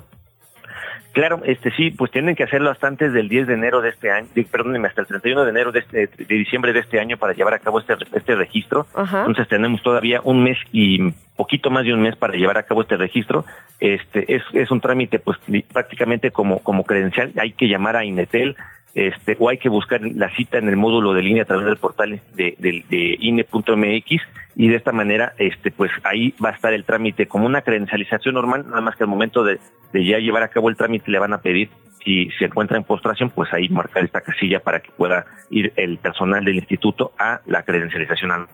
Claro, 1.14 1.40
este 1.44 1.70
sí, 1.70 1.90
pues 1.92 2.10
tienen 2.10 2.34
que 2.36 2.42
hacerlo 2.44 2.70
hasta 2.70 2.86
antes 2.88 3.12
del 3.12 3.28
10 3.28 3.46
de 3.46 3.54
enero 3.54 3.80
de 3.80 3.88
este 3.90 4.10
año, 4.10 4.26
de- 4.34 4.44
perdónenme, 4.44 4.88
hasta 4.88 5.00
el 5.00 5.06
31 5.06 5.44
de 5.44 5.50
enero 5.50 5.72
de, 5.72 5.78
este, 5.78 6.06
de 6.08 6.34
diciembre 6.34 6.72
de 6.72 6.80
este 6.80 7.00
año 7.00 7.16
para 7.16 7.32
llevar 7.32 7.54
a 7.54 7.60
cabo 7.60 7.78
este, 7.80 7.94
este 8.12 8.34
registro. 8.34 8.86
Ajá. 8.94 9.20
Entonces 9.20 9.48
tenemos 9.48 9.80
todavía 9.82 10.20
un 10.24 10.42
mes 10.42 10.58
y 10.72 11.12
poquito 11.36 11.70
más 11.70 11.84
de 11.84 11.94
un 11.94 12.02
mes 12.02 12.16
para 12.16 12.34
llevar 12.34 12.58
a 12.58 12.64
cabo 12.64 12.82
este 12.82 12.96
registro. 12.96 13.44
Este 13.80 14.34
es, 14.34 14.42
es 14.52 14.70
un 14.70 14.80
trámite 14.80 15.18
pues 15.20 15.38
prácticamente 15.72 16.30
como, 16.30 16.58
como 16.60 16.84
credencial, 16.84 17.32
hay 17.38 17.52
que 17.52 17.68
llamar 17.68 17.96
a 17.96 18.04
Inetel 18.04 18.56
este, 18.94 19.36
o 19.40 19.48
hay 19.48 19.58
que 19.58 19.68
buscar 19.68 20.00
la 20.02 20.30
cita 20.30 20.58
en 20.58 20.68
el 20.68 20.76
módulo 20.76 21.14
de 21.14 21.22
línea 21.22 21.42
a 21.42 21.46
través 21.46 21.66
del 21.66 21.76
portal 21.76 22.20
de, 22.34 22.56
de, 22.58 23.16
INE.mx 23.20 24.22
y 24.56 24.68
de 24.68 24.76
esta 24.76 24.92
manera, 24.92 25.34
este, 25.38 25.72
pues 25.72 25.90
ahí 26.04 26.32
va 26.42 26.50
a 26.50 26.52
estar 26.52 26.72
el 26.72 26.84
trámite 26.84 27.26
como 27.26 27.46
una 27.46 27.62
credencialización 27.62 28.36
normal, 28.36 28.66
nada 28.68 28.80
más 28.80 28.94
que 28.94 29.02
al 29.02 29.10
momento 29.10 29.42
de, 29.42 29.58
ya 29.92 30.18
llevar 30.18 30.44
a 30.44 30.48
cabo 30.48 30.68
el 30.68 30.76
trámite 30.76 31.10
le 31.10 31.18
van 31.18 31.32
a 31.32 31.38
pedir 31.38 31.70
si 32.04 32.30
se 32.38 32.44
encuentra 32.44 32.76
en 32.76 32.84
postración, 32.84 33.30
pues 33.30 33.52
ahí 33.52 33.68
marcar 33.68 34.04
esta 34.04 34.20
casilla 34.20 34.60
para 34.60 34.80
que 34.80 34.90
pueda 34.92 35.24
ir 35.50 35.72
el 35.76 35.98
personal 35.98 36.44
del 36.44 36.56
instituto 36.56 37.12
a 37.18 37.40
la 37.46 37.62
credencialización 37.62 38.30
al 38.30 38.46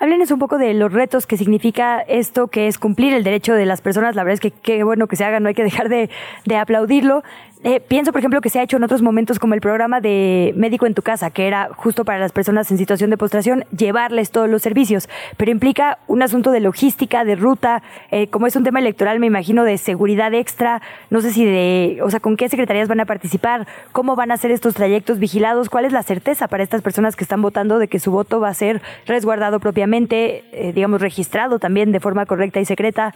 Háblenos 0.00 0.30
un 0.32 0.38
poco 0.38 0.58
de 0.58 0.74
los 0.74 0.92
retos 0.92 1.26
que 1.26 1.36
significa 1.36 2.00
esto, 2.00 2.48
que 2.48 2.66
es 2.66 2.78
cumplir 2.78 3.14
el 3.14 3.22
derecho 3.22 3.54
de 3.54 3.64
las 3.64 3.80
personas. 3.80 4.16
La 4.16 4.24
verdad 4.24 4.34
es 4.34 4.40
que 4.40 4.50
qué 4.50 4.82
bueno 4.82 5.06
que 5.06 5.16
se 5.16 5.24
haga, 5.24 5.40
no 5.40 5.48
hay 5.48 5.54
que 5.54 5.62
dejar 5.62 5.88
de, 5.88 6.10
de 6.44 6.56
aplaudirlo. 6.56 7.22
Eh, 7.66 7.80
pienso, 7.80 8.12
por 8.12 8.18
ejemplo, 8.18 8.42
que 8.42 8.50
se 8.50 8.60
ha 8.60 8.62
hecho 8.62 8.76
en 8.76 8.84
otros 8.84 9.00
momentos 9.00 9.38
como 9.38 9.54
el 9.54 9.62
programa 9.62 10.02
de 10.02 10.52
Médico 10.54 10.84
en 10.84 10.92
tu 10.92 11.00
casa, 11.00 11.30
que 11.30 11.46
era 11.46 11.70
justo 11.74 12.04
para 12.04 12.18
las 12.18 12.30
personas 12.30 12.70
en 12.70 12.76
situación 12.76 13.08
de 13.08 13.16
postración, 13.16 13.64
llevarles 13.74 14.30
todos 14.30 14.50
los 14.50 14.60
servicios, 14.60 15.08
pero 15.38 15.50
implica 15.50 15.98
un 16.06 16.20
asunto 16.22 16.50
de 16.50 16.60
logística, 16.60 17.24
de 17.24 17.36
ruta, 17.36 17.82
eh, 18.10 18.26
como 18.26 18.46
es 18.46 18.54
un 18.54 18.64
tema 18.64 18.80
electoral, 18.80 19.18
me 19.18 19.28
imagino, 19.28 19.64
de 19.64 19.78
seguridad 19.78 20.34
extra, 20.34 20.82
no 21.08 21.22
sé 21.22 21.32
si 21.32 21.46
de, 21.46 22.00
o 22.02 22.10
sea, 22.10 22.20
con 22.20 22.36
qué 22.36 22.50
secretarías 22.50 22.86
van 22.86 23.00
a 23.00 23.06
participar, 23.06 23.66
cómo 23.92 24.14
van 24.14 24.30
a 24.30 24.36
ser 24.36 24.50
estos 24.50 24.74
trayectos 24.74 25.18
vigilados, 25.18 25.70
cuál 25.70 25.86
es 25.86 25.92
la 25.92 26.02
certeza 26.02 26.48
para 26.48 26.62
estas 26.62 26.82
personas 26.82 27.16
que 27.16 27.24
están 27.24 27.40
votando 27.40 27.78
de 27.78 27.88
que 27.88 27.98
su 27.98 28.10
voto 28.10 28.40
va 28.40 28.50
a 28.50 28.54
ser 28.54 28.82
resguardado 29.06 29.58
propiamente, 29.58 30.44
eh, 30.52 30.74
digamos, 30.74 31.00
registrado 31.00 31.58
también 31.58 31.92
de 31.92 32.00
forma 32.00 32.26
correcta 32.26 32.60
y 32.60 32.66
secreta. 32.66 33.14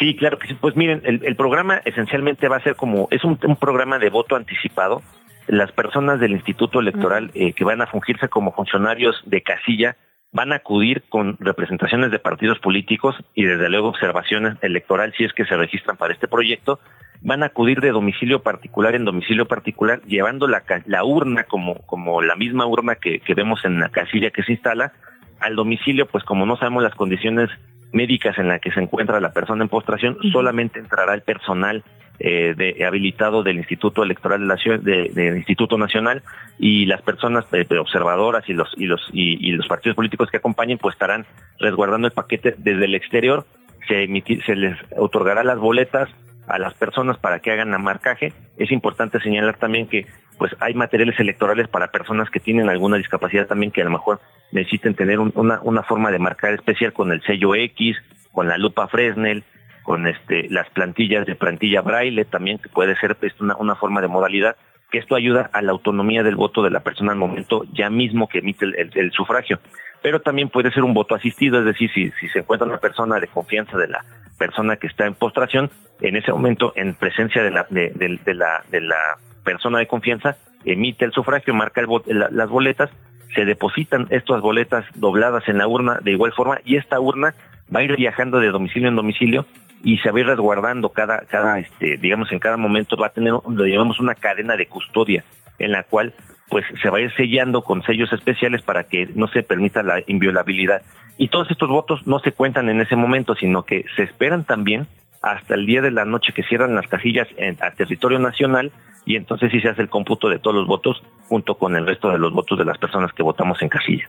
Sí, 0.00 0.16
claro 0.16 0.38
que 0.38 0.48
sí. 0.48 0.54
Pues 0.54 0.74
miren, 0.76 1.02
el, 1.04 1.20
el 1.24 1.36
programa 1.36 1.82
esencialmente 1.84 2.48
va 2.48 2.56
a 2.56 2.62
ser 2.62 2.74
como, 2.74 3.06
es 3.10 3.22
un, 3.22 3.38
un 3.44 3.56
programa 3.56 3.98
de 3.98 4.08
voto 4.08 4.34
anticipado. 4.34 5.02
Las 5.46 5.72
personas 5.72 6.18
del 6.20 6.32
Instituto 6.32 6.80
Electoral 6.80 7.30
eh, 7.34 7.52
que 7.52 7.64
van 7.64 7.82
a 7.82 7.86
fungirse 7.86 8.28
como 8.28 8.52
funcionarios 8.52 9.20
de 9.26 9.42
casilla 9.42 9.96
van 10.32 10.52
a 10.52 10.56
acudir 10.56 11.02
con 11.08 11.36
representaciones 11.38 12.10
de 12.10 12.18
partidos 12.18 12.58
políticos 12.60 13.14
y 13.34 13.44
desde 13.44 13.68
luego 13.68 13.88
observaciones 13.88 14.56
electoral 14.62 15.12
si 15.18 15.24
es 15.24 15.32
que 15.34 15.44
se 15.44 15.56
registran 15.56 15.98
para 15.98 16.14
este 16.14 16.28
proyecto. 16.28 16.80
Van 17.20 17.42
a 17.42 17.46
acudir 17.46 17.80
de 17.80 17.90
domicilio 17.90 18.42
particular 18.42 18.94
en 18.94 19.04
domicilio 19.04 19.46
particular 19.46 20.00
llevando 20.06 20.48
la, 20.48 20.62
la 20.86 21.04
urna 21.04 21.44
como, 21.44 21.74
como 21.84 22.22
la 22.22 22.36
misma 22.36 22.64
urna 22.64 22.94
que, 22.94 23.20
que 23.20 23.34
vemos 23.34 23.64
en 23.66 23.80
la 23.80 23.90
casilla 23.90 24.30
que 24.30 24.44
se 24.44 24.52
instala 24.52 24.92
al 25.40 25.56
domicilio, 25.56 26.06
pues 26.06 26.24
como 26.24 26.46
no 26.46 26.56
sabemos 26.56 26.82
las 26.82 26.94
condiciones 26.94 27.50
médicas 27.92 28.38
en 28.38 28.48
las 28.48 28.60
que 28.60 28.70
se 28.72 28.80
encuentra 28.80 29.20
la 29.20 29.32
persona 29.32 29.62
en 29.64 29.68
postración, 29.68 30.16
solamente 30.32 30.78
entrará 30.78 31.14
el 31.14 31.22
personal 31.22 31.82
eh, 32.18 32.54
de, 32.56 32.84
habilitado 32.84 33.42
del 33.42 33.56
Instituto 33.56 34.02
Electoral 34.02 34.40
de 34.40 34.46
la 34.46 34.56
Ciudad, 34.58 34.78
de- 34.78 35.08
del 35.14 35.38
Instituto 35.38 35.78
Nacional 35.78 36.22
y 36.58 36.84
las 36.86 37.00
personas 37.02 37.46
eh, 37.52 37.66
observadoras 37.78 38.46
y 38.48 38.52
los 38.52 38.68
y 38.76 38.84
los 38.86 39.00
y, 39.12 39.48
y 39.48 39.52
los 39.52 39.66
partidos 39.66 39.96
políticos 39.96 40.28
que 40.30 40.36
acompañen, 40.36 40.76
pues 40.78 40.94
estarán 40.94 41.24
resguardando 41.58 42.06
el 42.08 42.12
paquete 42.12 42.54
desde 42.58 42.84
el 42.84 42.94
exterior. 42.94 43.46
Se 43.88 44.06
emiti- 44.06 44.44
se 44.44 44.54
les 44.54 44.76
otorgará 44.96 45.42
las 45.44 45.58
boletas 45.58 46.10
a 46.46 46.58
las 46.58 46.74
personas 46.74 47.16
para 47.18 47.38
que 47.40 47.52
hagan 47.52 47.70
la 47.70 47.78
marcaje. 47.78 48.32
Es 48.58 48.70
importante 48.70 49.18
señalar 49.20 49.56
también 49.56 49.86
que 49.86 50.06
pues 50.40 50.56
hay 50.58 50.72
materiales 50.74 51.20
electorales 51.20 51.68
para 51.68 51.88
personas 51.92 52.30
que 52.30 52.40
tienen 52.40 52.68
alguna 52.70 52.96
discapacidad 52.96 53.46
también 53.46 53.70
que 53.70 53.82
a 53.82 53.84
lo 53.84 53.90
mejor 53.90 54.20
necesiten 54.52 54.94
tener 54.94 55.18
un- 55.20 55.32
una, 55.36 55.60
una 55.62 55.82
forma 55.82 56.10
de 56.10 56.18
marcar 56.18 56.54
especial 56.54 56.92
con 56.94 57.12
el 57.12 57.20
sello 57.22 57.54
X, 57.54 57.96
con 58.32 58.48
la 58.48 58.56
lupa 58.56 58.88
Fresnel, 58.88 59.44
con 59.82 60.06
este 60.06 60.48
las 60.48 60.68
plantillas 60.70 61.26
de 61.26 61.34
plantilla 61.34 61.82
braille 61.82 62.24
también 62.24 62.58
que 62.58 62.70
puede 62.70 62.96
ser 62.96 63.16
una, 63.38 63.54
una 63.56 63.74
forma 63.76 64.00
de 64.00 64.08
modalidad 64.08 64.56
que 64.90 64.96
esto 64.98 65.14
ayuda 65.14 65.50
a 65.52 65.60
la 65.62 65.72
autonomía 65.72 66.22
del 66.22 66.36
voto 66.36 66.62
de 66.62 66.70
la 66.70 66.80
persona 66.80 67.12
al 67.12 67.18
momento 67.18 67.64
ya 67.74 67.90
mismo 67.90 68.26
que 68.26 68.38
emite 68.38 68.64
el, 68.64 68.90
el- 68.94 69.12
sufragio. 69.12 69.60
Pero 70.02 70.20
también 70.22 70.48
puede 70.48 70.72
ser 70.72 70.82
un 70.84 70.94
voto 70.94 71.14
asistido, 71.14 71.58
es 71.58 71.66
decir, 71.66 71.90
si, 71.92 72.10
si 72.18 72.28
se 72.28 72.38
encuentra 72.40 72.66
una 72.66 72.78
persona 72.78 73.20
de 73.20 73.28
confianza 73.28 73.76
de 73.76 73.88
la 73.88 74.02
persona 74.38 74.76
que 74.76 74.86
está 74.86 75.04
en 75.06 75.14
postración, 75.14 75.70
en 76.00 76.16
ese 76.16 76.32
momento, 76.32 76.72
en 76.76 76.94
presencia 76.94 77.42
de 77.42 77.50
la, 77.50 77.66
de 77.68 78.80
la 78.80 79.18
persona 79.44 79.78
de 79.78 79.86
confianza, 79.86 80.36
emite 80.64 81.04
el 81.04 81.12
sufragio, 81.12 81.54
marca 81.54 81.80
el 81.80 81.86
vo- 81.86 82.02
la- 82.06 82.28
las 82.30 82.48
boletas, 82.48 82.90
se 83.34 83.44
depositan 83.44 84.06
estas 84.10 84.40
boletas 84.40 84.84
dobladas 84.94 85.48
en 85.48 85.58
la 85.58 85.68
urna 85.68 85.98
de 86.02 86.10
igual 86.12 86.32
forma 86.32 86.58
y 86.64 86.76
esta 86.76 86.98
urna 86.98 87.34
va 87.74 87.80
a 87.80 87.82
ir 87.84 87.96
viajando 87.96 88.40
de 88.40 88.50
domicilio 88.50 88.88
en 88.88 88.96
domicilio 88.96 89.46
y 89.84 89.98
se 89.98 90.10
va 90.10 90.18
a 90.18 90.20
ir 90.20 90.26
resguardando 90.26 90.90
cada, 90.90 91.20
cada, 91.20 91.58
este, 91.60 91.96
digamos, 91.96 92.30
en 92.32 92.38
cada 92.40 92.56
momento 92.56 92.96
va 92.96 93.06
a 93.06 93.12
tener, 93.12 93.32
lo 93.32 93.66
llamamos 93.66 94.00
una 94.00 94.14
cadena 94.14 94.56
de 94.56 94.66
custodia, 94.66 95.24
en 95.58 95.72
la 95.72 95.84
cual 95.84 96.12
pues 96.48 96.64
se 96.82 96.90
va 96.90 96.98
a 96.98 97.00
ir 97.00 97.12
sellando 97.14 97.62
con 97.62 97.82
sellos 97.84 98.12
especiales 98.12 98.62
para 98.62 98.82
que 98.82 99.08
no 99.14 99.28
se 99.28 99.44
permita 99.44 99.84
la 99.84 100.02
inviolabilidad. 100.08 100.82
Y 101.16 101.28
todos 101.28 101.48
estos 101.50 101.68
votos 101.68 102.04
no 102.08 102.18
se 102.18 102.32
cuentan 102.32 102.68
en 102.68 102.80
ese 102.80 102.96
momento, 102.96 103.36
sino 103.36 103.62
que 103.62 103.84
se 103.94 104.02
esperan 104.02 104.42
también 104.44 104.88
hasta 105.22 105.54
el 105.54 105.66
día 105.66 105.82
de 105.82 105.90
la 105.90 106.04
noche 106.04 106.32
que 106.32 106.42
cierran 106.42 106.74
las 106.74 106.86
casillas 106.88 107.28
en, 107.36 107.56
territorio 107.76 108.18
nacional 108.18 108.72
y 109.04 109.16
entonces 109.16 109.50
sí 109.50 109.60
se 109.60 109.68
hace 109.68 109.82
el 109.82 109.88
cómputo 109.88 110.28
de 110.28 110.38
todos 110.38 110.56
los 110.56 110.66
votos 110.66 111.02
junto 111.28 111.56
con 111.56 111.76
el 111.76 111.86
resto 111.86 112.10
de 112.10 112.18
los 112.18 112.32
votos 112.32 112.58
de 112.58 112.64
las 112.64 112.78
personas 112.78 113.12
que 113.12 113.22
votamos 113.22 113.60
en 113.62 113.68
casilla. 113.68 114.08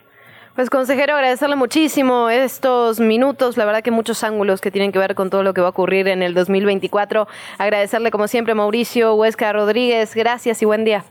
Pues 0.56 0.70
consejero, 0.70 1.16
agradecerle 1.16 1.56
muchísimo 1.56 2.30
estos 2.30 3.00
minutos, 3.00 3.56
la 3.56 3.64
verdad 3.64 3.84
que 3.84 3.92
muchos 3.92 4.24
ángulos 4.24 4.60
que 4.60 4.70
tienen 4.70 4.92
que 4.92 5.00
ver 5.00 5.16
con 5.16 5.30
todo 5.30 5.44
lo 5.44 5.54
que 5.54 5.62
va 5.62 5.68
a 5.68 5.70
ocurrir 5.70 6.10
en 6.10 6.22
el 6.22 6.34
2024. 6.34 7.28
Agradecerle 7.58 8.12
como 8.12 8.28
siempre 8.28 8.54
Mauricio 8.54 9.16
Huesca 9.16 9.54
Rodríguez, 9.54 10.14
gracias 10.14 10.62
y 10.62 10.66
buen 10.66 10.84
día. 10.84 11.06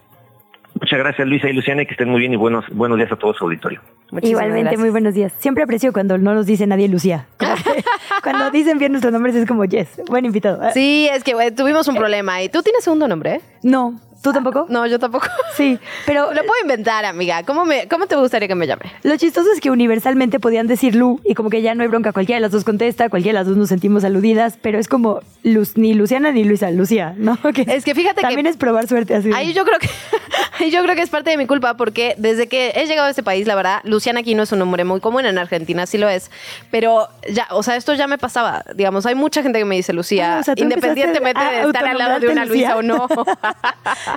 Muchas 0.81 0.99
gracias 0.99 1.29
Luisa 1.29 1.49
y 1.49 1.53
Luciana 1.53 1.83
y 1.83 1.87
que 1.87 1.93
estén 1.93 2.09
muy 2.09 2.21
bien 2.21 2.33
y 2.33 2.37
buenos, 2.37 2.65
buenos 2.73 2.97
días 2.97 3.13
a 3.13 3.17
todo 3.17 3.35
su 3.35 3.45
auditorio. 3.45 3.81
Muchísimas 4.11 4.31
Igualmente, 4.31 4.63
gracias. 4.63 4.81
muy 4.81 4.91
buenos 4.91 5.15
días. 5.15 5.33
Siempre 5.39 5.63
aprecio 5.63 5.93
cuando 5.93 6.17
no 6.19 6.35
nos 6.35 6.47
dice 6.47 6.67
nadie 6.67 6.89
Lucía. 6.89 7.27
Cuando 8.23 8.51
dicen 8.51 8.79
bien 8.79 8.93
nuestros 8.93 9.13
nombres 9.15 9.35
es 9.35 9.49
como, 9.49 9.65
yes, 9.65 10.01
buen 10.09 10.27
invitado. 10.27 10.61
Sí, 10.75 11.09
es 11.11 11.25
que 11.25 11.33
tuvimos 11.53 11.89
un 11.89 11.97
problema 11.97 12.43
y 12.43 12.51
tú 12.51 12.63
tienes 12.63 12.85
segundo 12.85 13.09
nombre, 13.09 13.37
¿eh? 13.37 13.41
No, 13.63 13.99
¿tú 14.23 14.33
tampoco? 14.33 14.67
No, 14.69 14.87
yo 14.87 14.99
tampoco. 14.99 15.27
Sí, 15.57 15.79
pero 16.07 16.33
Lo 16.33 16.41
puedo 16.45 16.61
inventar, 16.63 17.05
amiga. 17.05 17.43
¿Cómo, 17.43 17.65
me, 17.65 17.87
¿Cómo 17.89 18.07
te 18.07 18.17
gustaría 18.17 18.49
que 18.49 18.55
me 18.55 18.67
llame? 18.67 18.83
Lo 19.03 19.17
chistoso 19.17 19.51
es 19.53 19.61
que 19.61 19.71
universalmente 19.71 20.39
podían 20.41 20.67
decir 20.67 20.95
Lu 20.95 21.21
y 21.25 21.35
como 21.35 21.51
que 21.51 21.61
ya 21.63 21.75
no 21.75 21.83
hay 21.83 21.89
bronca, 21.89 22.13
cualquiera 22.13 22.37
de 22.37 22.41
las 22.43 22.53
dos 22.53 22.65
contesta, 22.65 23.09
cualquiera 23.09 23.39
de 23.39 23.45
las 23.45 23.49
dos 23.49 23.57
nos 23.57 23.69
sentimos 23.69 24.05
aludidas, 24.05 24.59
pero 24.61 24.79
es 24.79 24.89
como 24.89 25.21
Luz, 25.43 25.77
ni 25.77 25.95
Luciana 25.95 26.33
ni 26.33 26.45
Luisa, 26.45 26.71
Lucía, 26.71 27.15
¿no? 27.17 27.39
Es 27.67 27.85
que 27.85 27.95
fíjate 27.95 28.17
que- 28.17 28.23
también 28.23 28.47
es 28.47 28.57
probar 28.57 28.87
suerte 28.89 29.15
así. 29.15 29.31
Ahí 29.35 29.53
yo 29.53 29.65
creo 29.65 29.79
que 29.79 29.89
ahí 30.65 30.71
yo 30.71 30.83
creo 30.83 30.95
que 30.95 31.03
es 31.03 31.11
parte 31.11 31.31
de 31.31 31.37
mi 31.37 31.47
culpa 31.47 31.75
porque 31.77 32.15
desde 32.19 32.47
que 32.49 32.73
he 32.77 32.87
llegado 32.87 33.07
a 33.07 33.11
este 33.11 33.23
país, 33.23 33.47
la 33.47 33.55
verdad, 33.55 33.81
Luciana 33.85 34.21
aquí 34.21 34.35
no 34.35 34.43
es 34.45 34.53
un 34.53 34.59
nombre 34.61 34.85
muy 34.85 35.01
común 35.01 35.27
en 35.27 35.39
Argentina, 35.39 35.87
sí 35.87 35.99
lo 35.99 36.09
es, 36.09 36.31
pero 36.71 37.09
ya, 37.31 37.47
o 37.51 37.63
sea, 37.63 37.77
esto 37.77 37.95
ya 37.95 38.07
me 38.07 38.19
pasaba, 38.19 38.65
digamos, 38.75 39.05
hay 39.07 39.15
mucha 39.15 39.43
gente 39.43 39.59
que 39.59 39.65
me 39.65 39.77
dice 39.77 39.93
Lucía, 39.93 40.37
Ah, 40.37 40.41
o 40.41 40.43
sea, 40.45 40.55
independientemente 40.57 41.41
de 41.43 41.61
estar 41.63 41.85
al 41.87 41.99
lado 41.99 42.21
de 42.21 42.29
una 42.29 42.45
Luisa 42.45 42.77
o 42.77 42.83
no. 42.83 43.07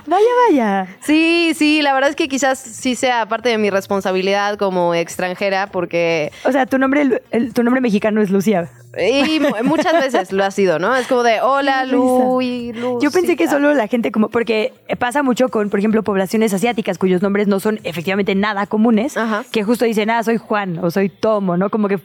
Vaya, 0.06 0.26
vaya. 0.48 0.86
Sí, 1.00 1.52
sí, 1.54 1.82
la 1.82 1.92
verdad 1.94 2.10
es 2.10 2.16
que 2.16 2.28
quizás 2.28 2.58
sí 2.58 2.94
sea 2.94 3.26
parte 3.26 3.48
de 3.48 3.58
mi 3.58 3.70
responsabilidad 3.70 4.56
como 4.58 4.94
extranjera 4.94 5.66
porque 5.68 6.32
O 6.44 6.52
sea, 6.52 6.66
tu 6.66 6.78
nombre, 6.78 7.20
el- 7.30 7.52
tu 7.52 7.62
nombre 7.62 7.80
mexicano 7.80 8.20
es 8.22 8.30
Lucía. 8.30 8.68
Y 8.98 9.40
mu- 9.40 9.48
muchas 9.64 9.92
veces 9.94 10.32
lo 10.32 10.44
ha 10.44 10.50
sido, 10.50 10.78
¿no? 10.78 10.94
Es 10.94 11.06
como 11.06 11.22
de 11.22 11.40
hola 11.40 11.84
Lu 11.84 12.40
Lu. 12.74 13.00
Yo 13.00 13.10
pensé 13.10 13.28
sí, 13.32 13.36
que 13.36 13.48
solo 13.48 13.72
la 13.74 13.86
gente 13.88 14.12
como, 14.12 14.28
porque 14.28 14.72
pasa 14.98 15.22
mucho 15.22 15.48
con, 15.48 15.70
por 15.70 15.78
ejemplo, 15.78 16.02
poblaciones 16.02 16.52
asiáticas 16.54 16.98
cuyos 16.98 17.22
nombres 17.22 17.46
no 17.48 17.60
son 17.60 17.80
efectivamente 17.84 18.34
nada 18.34 18.66
comunes, 18.66 19.14
que 19.50 19.62
justo 19.64 19.84
dicen, 19.84 20.10
ah, 20.10 20.22
soy 20.22 20.36
Juan 20.38 20.78
o 20.82 20.90
soy 20.90 21.08
Tomo, 21.08 21.56
¿no? 21.56 21.70
Como 21.70 21.88
que 21.88 21.98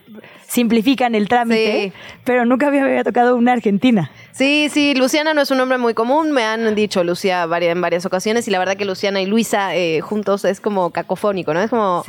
simplifican 0.48 1.14
el 1.16 1.28
trámite, 1.28 1.92
Sí. 1.94 1.94
pero 2.24 2.44
nunca 2.46 2.72
me 2.72 2.82
había 2.82 3.04
tocado 3.04 3.36
una 3.36 3.54
argentina. 3.54 4.10
Sí, 4.32 4.70
sí, 4.72 4.96
Luciana 4.96 5.34
no 5.34 5.42
es 5.42 5.52
un 5.52 5.58
nombre 5.58 5.78
muy 5.78 5.94
común, 5.94 6.32
me 6.32 6.44
han 6.44 6.74
dicho 6.74 7.04
Lucía 7.04 7.46
vari- 7.46 7.70
en 7.70 7.82
varias 7.82 8.06
ocasiones 8.06 8.48
y 8.48 8.52
la 8.52 8.58
verdad 8.58 8.76
que 8.78 8.86
Luciana 8.86 9.22
y 9.22 9.26
Luisa 9.26 9.76
eh, 9.76 10.02
juntos 10.02 10.46
es 10.46 10.60
como 10.62 10.90
cacofónico, 10.92 11.54
¿no? 11.54 11.62
Es 11.62 11.70
como, 11.70 12.04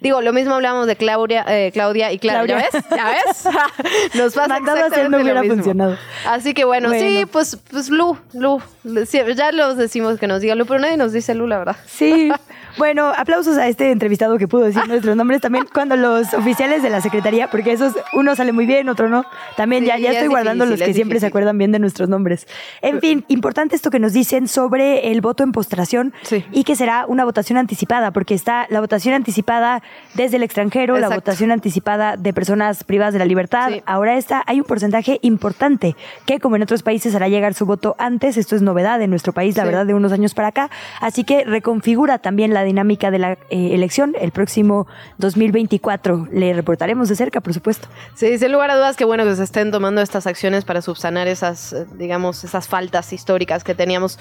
digo, 0.00 0.20
lo 0.20 0.32
mismo 0.32 0.54
hablamos 0.54 0.86
de 0.88 0.96
Claudia, 0.96 1.44
eh, 1.48 1.70
Claudia 1.72 2.12
y 2.12 2.18
Clara, 2.18 2.44
¿ya 2.44 2.46
Claudia. 2.58 2.68
ves? 2.72 2.84
¿Ya 2.90 3.10
ves? 3.10 4.14
Nos 4.26 4.34
pasa 4.34 4.56
exactamente 4.58 5.02
no 5.08 5.16
lo 5.18 5.22
hubiera 5.24 5.40
mismo. 5.40 5.56
funcionado. 5.56 5.96
Así 6.26 6.54
que 6.54 6.64
bueno, 6.64 6.90
sí, 6.92 6.98
Bueno. 6.98 7.26
pues, 7.28 7.58
pues 7.70 7.88
Lu, 7.88 8.16
Lu, 8.34 8.60
sí, 9.06 9.18
ya 9.34 9.52
los 9.52 9.76
decimos 9.76 10.18
que 10.18 10.26
nos 10.26 10.40
diga 10.40 10.54
Lu, 10.54 10.66
pero 10.66 10.80
nadie 10.80 10.96
nos 10.96 11.12
dice 11.12 11.34
Lu, 11.34 11.46
la 11.46 11.58
verdad. 11.58 11.76
Sí. 11.86 12.30
Bueno, 12.78 13.12
aplausos 13.16 13.56
a 13.56 13.68
este 13.68 13.90
entrevistado 13.90 14.38
que 14.38 14.48
pudo 14.48 14.64
decir 14.64 14.82
nuestros 14.88 15.16
nombres. 15.16 15.40
También 15.40 15.66
cuando 15.72 15.96
los 15.96 16.34
oficiales 16.34 16.82
de 16.82 16.90
la 16.90 17.00
Secretaría, 17.00 17.48
porque 17.50 17.72
esos, 17.72 17.94
uno 18.12 18.36
sale 18.36 18.52
muy 18.52 18.66
bien, 18.66 18.88
otro 18.88 19.08
no. 19.08 19.24
También 19.56 19.84
ya, 19.84 19.96
Sí, 19.96 20.02
ya 20.02 20.10
es 20.10 20.16
estoy 20.16 20.28
guardando 20.28 20.64
difícil, 20.64 20.80
los 20.80 20.88
que 20.88 20.94
siempre 20.94 21.20
se 21.20 21.26
acuerdan 21.26 21.56
bien 21.58 21.72
de 21.72 21.78
nuestros 21.78 22.08
nombres. 22.08 22.46
En 22.82 23.00
fin, 23.00 23.24
importante 23.28 23.76
esto 23.76 23.90
que 23.90 23.98
nos 23.98 24.12
dicen 24.12 24.48
sobre 24.48 25.10
el 25.12 25.20
voto 25.20 25.42
en 25.42 25.52
postración 25.52 26.12
y 26.52 26.64
que 26.64 26.76
será 26.76 27.06
una 27.06 27.24
votación 27.24 27.58
anticipada, 27.58 28.10
porque 28.10 28.34
está 28.34 28.66
la 28.68 28.80
votación 28.80 29.14
anticipada 29.14 29.82
desde 30.14 30.36
el 30.36 30.42
extranjero, 30.42 30.98
la 30.98 31.08
votación 31.08 31.50
anticipada 31.52 32.16
de 32.16 32.32
personas 32.32 32.84
privadas 32.84 33.12
de 33.12 33.18
la 33.18 33.24
libertad. 33.24 33.72
Ahora 33.86 34.16
está, 34.16 34.42
hay 34.46 34.58
un 34.60 34.66
porcentaje 34.66 35.18
importante 35.22 35.96
que, 36.26 36.40
como 36.40 36.56
en 36.56 36.62
otros 36.62 36.82
países, 36.82 37.14
hará 37.14 37.28
llegar 37.28 37.54
su 37.54 37.64
voto 37.66 37.96
antes. 37.98 38.36
Esto 38.36 38.56
es 38.56 38.62
novedad 38.62 39.00
en 39.00 39.10
nuestro 39.10 39.32
país, 39.32 39.56
la 39.56 39.62
Sí. 39.62 39.68
verdad, 39.68 39.86
de 39.86 39.94
unos 39.94 40.12
años 40.12 40.34
para 40.34 40.48
acá. 40.48 40.70
Así 41.00 41.24
que 41.24 41.44
reconfigura 41.44 42.18
también 42.18 42.52
la 42.52 42.65
dinámica 42.66 43.10
de 43.10 43.18
la 43.18 43.32
eh, 43.32 43.70
elección 43.72 44.14
el 44.20 44.30
próximo 44.30 44.86
2024. 45.16 46.28
Le 46.30 46.52
reportaremos 46.52 47.08
de 47.08 47.16
cerca, 47.16 47.40
por 47.40 47.54
supuesto. 47.54 47.88
Sí, 48.14 48.38
sin 48.38 48.52
lugar 48.52 48.70
a 48.70 48.76
dudas, 48.76 48.96
que 48.96 49.06
bueno 49.06 49.24
que 49.24 49.34
se 49.34 49.44
estén 49.44 49.70
tomando 49.70 50.02
estas 50.02 50.26
acciones 50.26 50.64
para 50.64 50.82
subsanar 50.82 51.28
esas, 51.28 51.72
eh, 51.72 51.86
digamos, 51.94 52.44
esas 52.44 52.68
faltas 52.68 53.12
históricas 53.14 53.64
que 53.64 53.74
teníamos. 53.74 54.18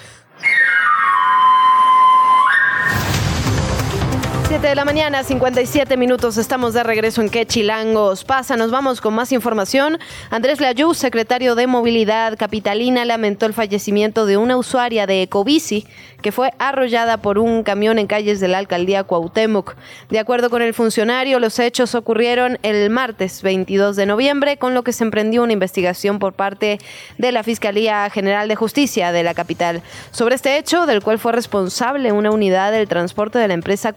7 4.56 4.70
de 4.70 4.76
la 4.76 4.86
mañana, 4.86 5.22
57 5.22 5.98
minutos, 5.98 6.38
estamos 6.38 6.74
de 6.74 6.82
regreso 6.82 7.20
en 7.20 7.30
¿Qué 7.30 7.46
chilangos 7.46 8.24
pasa? 8.24 8.56
Nos 8.56 8.72
vamos 8.72 9.02
con 9.02 9.14
más 9.14 9.34
información. 9.34 10.00
Andrés 10.30 10.62
Layú, 10.62 10.94
secretario 10.94 11.56
de 11.56 11.68
Movilidad 11.68 12.38
Capitalina, 12.38 13.04
lamentó 13.04 13.48
el 13.48 13.54
fallecimiento 13.54 14.26
de 14.26 14.38
una 14.38 14.56
usuaria 14.56 15.08
de 15.08 15.24
Ecobici 15.24 15.86
que 16.22 16.32
fue 16.32 16.54
arrollada 16.58 17.18
por 17.18 17.38
un 17.38 17.62
camión 17.62 18.00
en 18.00 18.08
calles 18.08 18.40
de 18.40 18.48
la 18.48 18.58
alcaldía 18.58 19.04
Cuauhtémoc. 19.04 19.76
De 20.10 20.18
acuerdo 20.18 20.50
con 20.50 20.64
el 20.64 20.74
funcionario, 20.74 21.40
los 21.40 21.60
hechos 21.60 21.94
ocurrieron 21.94 22.58
el 22.64 22.90
martes 22.90 23.44
22 23.44 23.96
de 23.96 24.08
noviembre, 24.08 24.58
con 24.58 24.74
lo 24.74 24.84
que 24.84 24.92
se 24.92 25.04
emprendió 25.04 25.44
una 25.44 25.54
investigación 25.54 26.18
por 26.18 26.34
parte 26.34 26.80
de 27.20 27.32
la 27.32 27.44
Fiscalía 27.44 28.10
General 28.10 28.48
de 28.48 28.56
Justicia 28.56 29.12
de 29.12 29.22
la 29.22 29.36
capital. 29.36 29.84
Sobre 30.10 30.34
este 30.34 30.58
hecho, 30.58 30.88
del 30.88 31.04
cual 31.04 31.20
fue 31.20 31.32
responsable 31.32 32.12
una 32.12 32.32
unidad 32.32 32.72
del 32.72 32.88
transporte 32.88 33.38
de 33.38 33.48
la 33.48 33.54
empresa 33.54 33.94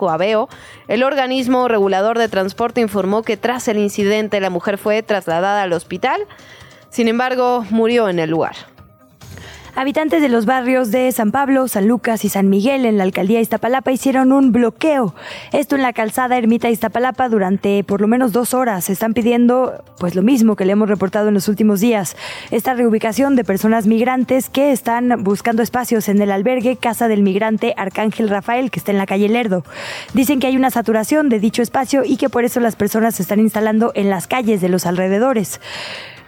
El 0.88 1.02
organismo 1.02 1.68
regulador 1.68 2.18
de 2.18 2.28
transporte 2.28 2.80
informó 2.80 3.22
que 3.22 3.36
tras 3.36 3.68
el 3.68 3.78
incidente 3.78 4.40
la 4.40 4.50
mujer 4.50 4.78
fue 4.78 5.02
trasladada 5.02 5.62
al 5.62 5.72
hospital, 5.72 6.26
sin 6.90 7.08
embargo 7.08 7.64
murió 7.70 8.08
en 8.08 8.18
el 8.18 8.30
lugar. 8.30 8.56
Habitantes 9.78 10.20
de 10.20 10.28
los 10.28 10.44
barrios 10.44 10.90
de 10.90 11.12
San 11.12 11.30
Pablo, 11.30 11.68
San 11.68 11.86
Lucas 11.86 12.24
y 12.24 12.28
San 12.28 12.48
Miguel 12.48 12.84
en 12.84 12.98
la 12.98 13.04
alcaldía 13.04 13.40
Iztapalapa 13.40 13.92
hicieron 13.92 14.32
un 14.32 14.50
bloqueo. 14.50 15.14
Esto 15.52 15.76
en 15.76 15.82
la 15.82 15.92
calzada 15.92 16.36
Ermita 16.36 16.68
Iztapalapa 16.68 17.28
durante 17.28 17.84
por 17.84 18.00
lo 18.00 18.08
menos 18.08 18.32
dos 18.32 18.54
horas. 18.54 18.90
Están 18.90 19.14
pidiendo 19.14 19.84
pues 20.00 20.16
lo 20.16 20.22
mismo 20.22 20.56
que 20.56 20.64
le 20.64 20.72
hemos 20.72 20.88
reportado 20.88 21.28
en 21.28 21.34
los 21.34 21.46
últimos 21.46 21.78
días. 21.78 22.16
Esta 22.50 22.74
reubicación 22.74 23.36
de 23.36 23.44
personas 23.44 23.86
migrantes 23.86 24.48
que 24.48 24.72
están 24.72 25.22
buscando 25.22 25.62
espacios 25.62 26.08
en 26.08 26.20
el 26.20 26.32
albergue 26.32 26.74
Casa 26.74 27.06
del 27.06 27.22
Migrante 27.22 27.72
Arcángel 27.76 28.30
Rafael 28.30 28.72
que 28.72 28.80
está 28.80 28.90
en 28.90 28.98
la 28.98 29.06
calle 29.06 29.28
Lerdo. 29.28 29.62
Dicen 30.12 30.40
que 30.40 30.48
hay 30.48 30.56
una 30.56 30.72
saturación 30.72 31.28
de 31.28 31.38
dicho 31.38 31.62
espacio 31.62 32.02
y 32.04 32.16
que 32.16 32.28
por 32.28 32.44
eso 32.44 32.58
las 32.58 32.74
personas 32.74 33.14
se 33.14 33.22
están 33.22 33.38
instalando 33.38 33.92
en 33.94 34.10
las 34.10 34.26
calles 34.26 34.60
de 34.60 34.70
los 34.70 34.86
alrededores. 34.86 35.60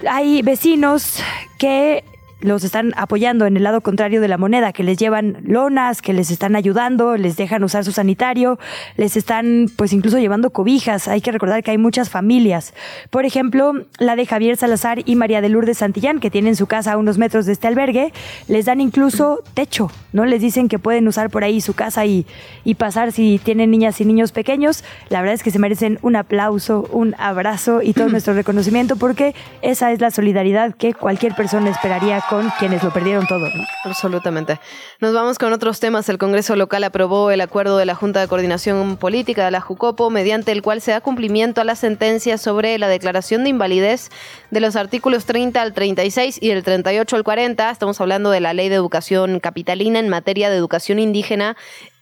Hay 0.09 0.40
vecinos 0.42 1.20
que 1.59 2.05
los 2.41 2.64
están 2.64 2.93
apoyando 2.97 3.47
en 3.47 3.57
el 3.57 3.62
lado 3.62 3.80
contrario 3.80 4.20
de 4.20 4.28
la 4.28 4.38
moneda, 4.38 4.72
que 4.72 4.82
les 4.82 4.99
llevan 4.99 5.38
lonas, 5.43 6.03
que 6.03 6.12
les 6.12 6.30
están 6.30 6.57
ayudando, 6.57 7.16
les 7.16 7.36
dejan 7.36 7.64
usar 7.64 7.84
su 7.84 7.93
sanitario, 7.93 8.59
les 8.97 9.16
están 9.16 9.66
pues 9.76 9.93
incluso 9.93 10.18
llevando 10.18 10.51
cobijas. 10.51 11.09
Hay 11.09 11.20
que 11.20 11.32
recordar 11.32 11.62
que 11.62 11.70
hay 11.70 11.78
muchas 11.78 12.11
familias. 12.11 12.74
Por 13.11 13.24
ejemplo, 13.24 13.72
la 13.99 14.16
de 14.16 14.26
Javier 14.26 14.57
Salazar 14.57 15.03
y 15.05 15.16
María 15.16 15.41
de 15.41 15.49
Lourdes 15.49 15.78
Santillán, 15.78 16.20
que 16.20 16.30
tienen 16.30 16.57
su 16.57 16.66
casa 16.66 16.93
a 16.93 16.97
unos 16.97 17.18
metros 17.18 17.47
de 17.47 17.53
este 17.53 17.68
albergue, 17.68 18.12
les 18.49 18.64
dan 18.64 18.80
incluso 18.80 19.43
techo, 19.55 19.91
¿no? 20.12 20.24
Les 20.24 20.41
dicen 20.41 20.68
que 20.68 20.78
pueden 20.78 21.07
usar 21.09 21.30
por 21.30 21.45
ahí 21.45 21.61
su 21.61 21.74
casa 21.74 22.07
y, 22.07 22.26
y 22.64 22.74
pasar 22.74 23.12
si 23.12 23.41
tienen 23.43 23.70
niñas 23.70 24.01
y 24.01 24.05
niños 24.05 24.32
pequeños. 24.32 24.84
La 25.09 25.20
verdad 25.20 25.34
es 25.34 25.43
que 25.43 25.51
se 25.51 25.59
merecen 25.59 25.99
un 26.03 26.16
aplauso, 26.16 26.88
un 26.93 27.14
abrazo 27.18 27.82
y 27.82 27.93
todo 27.93 28.09
nuestro 28.11 28.34
reconocimiento 28.34 28.97
porque 28.97 29.34
esa 29.62 29.93
es 29.93 30.01
la 30.01 30.11
solidaridad 30.11 30.74
que 30.74 30.95
cualquier 30.95 31.34
persona 31.34 31.70
esperaría 31.70 32.20
con 32.31 32.49
quienes 32.61 32.85
lo 32.85 32.93
perdieron 32.93 33.26
todo, 33.26 33.51
¿no? 33.51 33.64
Absolutamente. 33.85 34.61
Nos 35.01 35.12
vamos 35.12 35.37
con 35.37 35.53
otros 35.53 35.81
temas. 35.81 36.09
El 36.09 36.16
Congreso 36.16 36.55
local 36.55 36.85
aprobó 36.85 37.33
el 37.33 37.41
acuerdo 37.41 37.76
de 37.76 37.87
la 37.87 37.97
Junta 37.97 38.20
de 38.20 38.28
Coordinación 38.28 38.97
Política 38.97 39.45
de 39.45 39.51
la 39.51 39.61
Jucopo, 39.61 40.11
mediante 40.11 40.53
el 40.53 40.62
cual 40.62 40.81
se 40.81 40.93
da 40.93 41.01
cumplimiento 41.01 41.61
a 41.61 41.64
la 41.64 41.74
sentencia 41.74 42.39
sobre 42.39 42.78
la 42.78 42.87
declaración 42.87 43.43
de 43.43 43.51
invalidez 43.51 44.11
de 44.53 44.61
los 44.61 44.76
artículos 44.76 45.24
30 45.24 45.61
al 45.61 45.72
36 45.72 46.39
y 46.41 46.51
del 46.51 46.62
38 46.62 47.16
al 47.16 47.24
40. 47.24 47.68
Estamos 47.68 48.01
hablando 48.01 48.31
de 48.31 48.39
la 48.39 48.55
Ley 48.55 48.68
de 48.68 48.76
Educación 48.76 49.41
Capitalina 49.41 49.99
en 49.99 50.09
materia 50.09 50.51
de 50.51 50.57
educación 50.57 51.01
indígena 51.01 51.57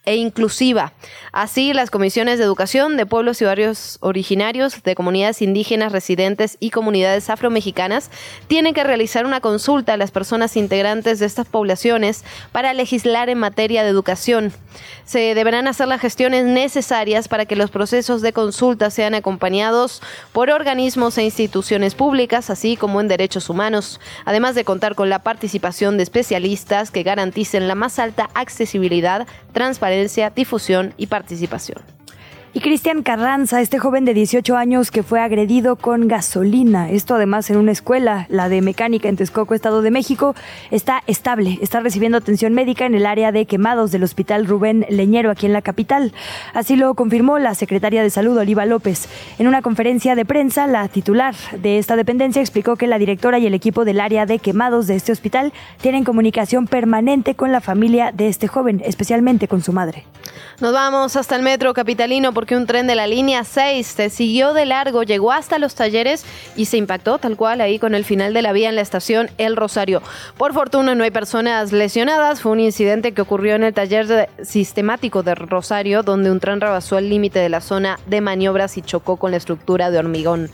e 0.09 0.15
inclusiva. 0.15 0.93
Así, 1.31 1.71
las 1.71 1.91
comisiones 1.91 2.39
de 2.39 2.43
educación 2.43 2.97
de 2.97 3.05
pueblos 3.05 3.39
y 3.43 3.45
barrios 3.45 3.99
originarios, 4.01 4.81
de 4.81 4.95
comunidades 4.95 5.43
indígenas 5.43 5.91
residentes 5.91 6.57
y 6.59 6.71
comunidades 6.71 7.29
afromexicanas 7.29 8.09
tienen 8.47 8.73
que 8.73 8.83
realizar 8.83 9.27
una 9.27 9.39
consulta 9.39 9.93
a 9.93 9.97
las 9.97 10.09
personas 10.09 10.57
integrantes 10.57 11.19
de 11.19 11.27
estas 11.27 11.45
poblaciones 11.45 12.23
para 12.51 12.73
legislar 12.73 13.29
en 13.29 13.37
materia 13.37 13.83
de 13.83 13.89
educación. 13.89 14.51
Se 15.05 15.35
deberán 15.35 15.67
hacer 15.67 15.87
las 15.87 16.01
gestiones 16.01 16.43
necesarias 16.43 17.27
para 17.27 17.45
que 17.45 17.55
los 17.55 17.69
procesos 17.69 18.23
de 18.23 18.33
consulta 18.33 18.89
sean 18.89 19.13
acompañados 19.13 20.01
por 20.33 20.49
organismos 20.49 21.19
e 21.19 21.23
instituciones 21.23 21.93
públicas, 21.93 22.49
así 22.49 22.77
como 22.77 22.99
en 22.99 23.07
derechos 23.07 23.47
humanos, 23.47 23.99
además 24.25 24.55
de 24.55 24.63
contar 24.63 24.95
con 24.95 25.09
la 25.09 25.19
participación 25.19 25.97
de 25.97 26.03
especialistas 26.03 26.89
que 26.89 27.03
garanticen 27.03 27.67
la 27.67 27.75
más 27.75 27.99
alta 27.99 28.29
accesibilidad, 28.33 29.27
difusión 30.29 30.93
y 30.97 31.07
participación. 31.07 31.98
Y 32.51 32.61
Cristian 32.61 33.03
Carranza, 33.03 33.61
este 33.61 33.77
joven 33.77 34.05
de 34.05 34.15
18 34.15 34.57
años 34.57 34.89
que 34.89 35.03
fue 35.03 35.19
agredido 35.19 35.75
con 35.75 36.07
gasolina, 36.07 36.89
esto 36.89 37.13
además 37.13 37.47
en 37.51 37.57
una 37.57 37.71
escuela, 37.71 38.25
la 38.27 38.49
de 38.49 38.63
mecánica 38.63 39.07
en 39.07 39.17
Texcoco, 39.17 39.53
Estado 39.53 39.83
de 39.83 39.91
México, 39.91 40.33
está 40.71 41.03
estable, 41.05 41.59
está 41.61 41.79
recibiendo 41.79 42.17
atención 42.17 42.55
médica 42.55 42.87
en 42.87 42.95
el 42.95 43.05
área 43.05 43.31
de 43.31 43.45
quemados 43.45 43.91
del 43.91 44.01
Hospital 44.01 44.47
Rubén 44.47 44.87
Leñero 44.89 45.29
aquí 45.29 45.45
en 45.45 45.53
la 45.53 45.61
capital. 45.61 46.11
Así 46.55 46.75
lo 46.75 46.95
confirmó 46.95 47.37
la 47.37 47.53
secretaria 47.53 48.01
de 48.01 48.09
Salud, 48.09 48.35
Oliva 48.35 48.65
López. 48.65 49.07
En 49.37 49.47
una 49.47 49.61
conferencia 49.61 50.15
de 50.15 50.25
prensa, 50.25 50.65
la 50.65 50.87
titular 50.87 51.35
de 51.55 51.77
esta 51.77 51.95
dependencia 51.95 52.41
explicó 52.41 52.77
que 52.77 52.87
la 52.87 52.97
directora 52.97 53.37
y 53.37 53.45
el 53.45 53.53
equipo 53.53 53.85
del 53.85 53.99
área 53.99 54.25
de 54.25 54.39
quemados 54.39 54.87
de 54.87 54.95
este 54.95 55.11
hospital 55.11 55.53
tienen 55.81 56.03
comunicación 56.03 56.65
permanente 56.65 57.35
con 57.35 57.51
la 57.51 57.61
familia 57.61 58.11
de 58.11 58.27
este 58.27 58.47
joven, 58.47 58.81
especialmente 58.83 59.47
con 59.47 59.61
su 59.61 59.71
madre. 59.71 60.05
Nos 60.61 60.73
vamos 60.73 61.15
hasta 61.15 61.35
el 61.35 61.43
metro 61.43 61.73
capitalino 61.73 62.33
porque 62.39 62.55
un 62.55 62.67
tren 62.67 62.87
de 62.87 62.95
la 62.95 63.05
línea 63.05 63.43
6 63.43 63.85
se 63.85 64.09
siguió 64.09 64.53
de 64.53 64.65
largo, 64.65 65.03
llegó 65.03 65.33
hasta 65.33 65.59
los 65.59 65.75
talleres 65.75 66.23
y 66.55 66.67
se 66.67 66.77
impactó 66.77 67.17
tal 67.17 67.35
cual 67.35 67.59
ahí 67.59 67.79
con 67.79 67.93
el 67.93 68.05
final 68.05 68.33
de 68.33 68.41
la 68.41 68.53
vía 68.53 68.69
en 68.69 68.75
la 68.75 68.81
estación 68.81 69.29
El 69.37 69.57
Rosario. 69.57 70.01
Por 70.37 70.53
fortuna 70.53 70.95
no 70.95 71.03
hay 71.03 71.11
personas 71.11 71.73
lesionadas, 71.73 72.41
fue 72.41 72.53
un 72.53 72.61
incidente 72.61 73.11
que 73.11 73.21
ocurrió 73.21 73.55
en 73.55 73.65
el 73.65 73.73
taller 73.73 74.29
sistemático 74.41 75.21
de 75.21 75.35
Rosario 75.35 76.01
donde 76.01 76.31
un 76.31 76.39
tren 76.39 76.61
rebasó 76.61 76.97
el 76.97 77.09
límite 77.09 77.39
de 77.39 77.49
la 77.49 77.59
zona 77.59 77.99
de 78.05 78.21
maniobras 78.21 78.77
y 78.77 78.83
chocó 78.83 79.17
con 79.17 79.31
la 79.31 79.37
estructura 79.37 79.91
de 79.91 79.99
hormigón. 79.99 80.49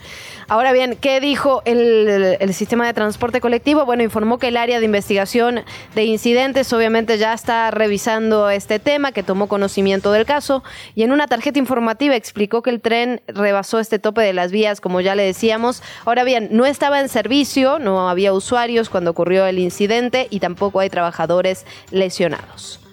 Ahora 0.48 0.72
bien, 0.72 0.96
¿qué 1.00 1.20
dijo 1.20 1.62
el, 1.64 2.54
sistema 2.54 2.86
de 2.86 2.94
transporte 2.94 3.40
colectivo? 3.40 3.84
Bueno, 3.84 4.04
informó 4.04 4.38
que 4.38 4.48
el 4.48 4.56
área 4.56 4.78
de 4.78 4.84
investigación 4.84 5.62
de 5.96 6.04
incidentes 6.04 6.72
obviamente 6.72 7.18
ya 7.18 7.32
está 7.32 7.72
revisando 7.72 8.48
este 8.48 8.78
tema, 8.78 9.10
que 9.10 9.24
tomó 9.24 9.48
conocimiento 9.48 10.12
del 10.12 10.24
caso 10.24 10.62
y 10.94 11.02
en 11.02 11.10
una 11.10 11.26
tarjeta 11.26 11.58
informativa 11.58 12.14
explicó 12.14 12.62
que 12.62 12.70
el 12.70 12.80
tren 12.80 13.22
rebasó 13.26 13.80
este 13.80 13.98
tope 13.98 14.22
de 14.22 14.32
las 14.32 14.52
vías, 14.52 14.80
como 14.80 15.00
ya 15.00 15.16
le 15.16 15.24
decíamos. 15.24 15.82
Ahora 16.04 16.22
bien, 16.22 16.48
no 16.52 16.64
estaba 16.64 17.00
en 17.00 17.08
servicio, 17.08 17.80
no 17.80 18.08
había 18.08 18.32
usuarios 18.32 18.88
cuando 18.88 19.10
ocurrió 19.10 19.46
el 19.46 19.58
incidente 19.58 20.28
y 20.30 20.38
tampoco 20.38 20.78
hay 20.78 20.90
trabajadores 20.90 21.66
lesionados. 21.90 22.85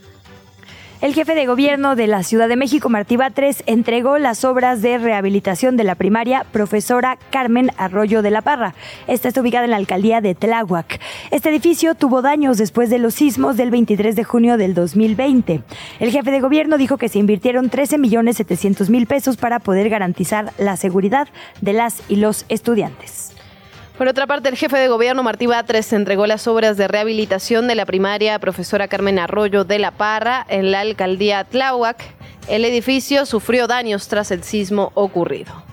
El 1.03 1.13
jefe 1.13 1.35
de 1.35 1.45
gobierno 1.45 1.97
de 1.97 2.07
la 2.07 2.23
Ciudad 2.23 2.47
de 2.47 2.55
México, 2.55 2.87
Martí 2.87 3.17
Batres, 3.17 3.61
entregó 3.65 4.17
las 4.19 4.45
obras 4.45 4.81
de 4.81 4.97
rehabilitación 4.97 5.75
de 5.75 5.83
la 5.83 5.95
primaria 5.95 6.45
profesora 6.49 7.17
Carmen 7.29 7.71
Arroyo 7.75 8.21
de 8.21 8.31
la 8.31 8.41
Parra. 8.41 8.73
Esta 9.07 9.27
está 9.27 9.41
ubicada 9.41 9.65
en 9.65 9.71
la 9.71 9.75
alcaldía 9.75 10.21
de 10.21 10.33
Tláhuac. 10.33 11.01
Este 11.29 11.49
edificio 11.49 11.95
tuvo 11.95 12.21
daños 12.21 12.57
después 12.57 12.89
de 12.89 12.99
los 12.99 13.15
sismos 13.15 13.57
del 13.57 13.69
23 13.69 14.15
de 14.15 14.23
junio 14.23 14.55
del 14.55 14.73
2020. 14.75 15.61
El 15.99 16.09
jefe 16.09 16.31
de 16.31 16.39
gobierno 16.39 16.77
dijo 16.77 16.95
que 16.95 17.09
se 17.09 17.19
invirtieron 17.19 17.69
13 17.69 17.97
millones 17.97 18.37
700 18.37 18.89
mil 18.89 19.05
pesos 19.05 19.35
para 19.35 19.59
poder 19.59 19.89
garantizar 19.89 20.53
la 20.57 20.77
seguridad 20.77 21.27
de 21.59 21.73
las 21.73 22.01
y 22.07 22.15
los 22.15 22.45
estudiantes. 22.47 23.33
Por 23.97 24.07
otra 24.07 24.25
parte, 24.25 24.49
el 24.49 24.57
jefe 24.57 24.77
de 24.77 24.87
gobierno 24.87 25.21
Martí 25.21 25.45
Batres 25.45 25.93
entregó 25.93 26.25
las 26.25 26.47
obras 26.47 26.77
de 26.77 26.87
rehabilitación 26.87 27.67
de 27.67 27.75
la 27.75 27.85
primaria 27.85 28.39
profesora 28.39 28.87
Carmen 28.87 29.19
Arroyo 29.19 29.65
de 29.65 29.77
la 29.77 29.91
Parra 29.91 30.43
en 30.49 30.71
la 30.71 30.79
alcaldía 30.79 31.43
Tláhuac. 31.43 32.03
El 32.47 32.65
edificio 32.65 33.27
sufrió 33.27 33.67
daños 33.67 34.07
tras 34.07 34.31
el 34.31 34.43
sismo 34.43 34.91
ocurrido. 34.95 35.72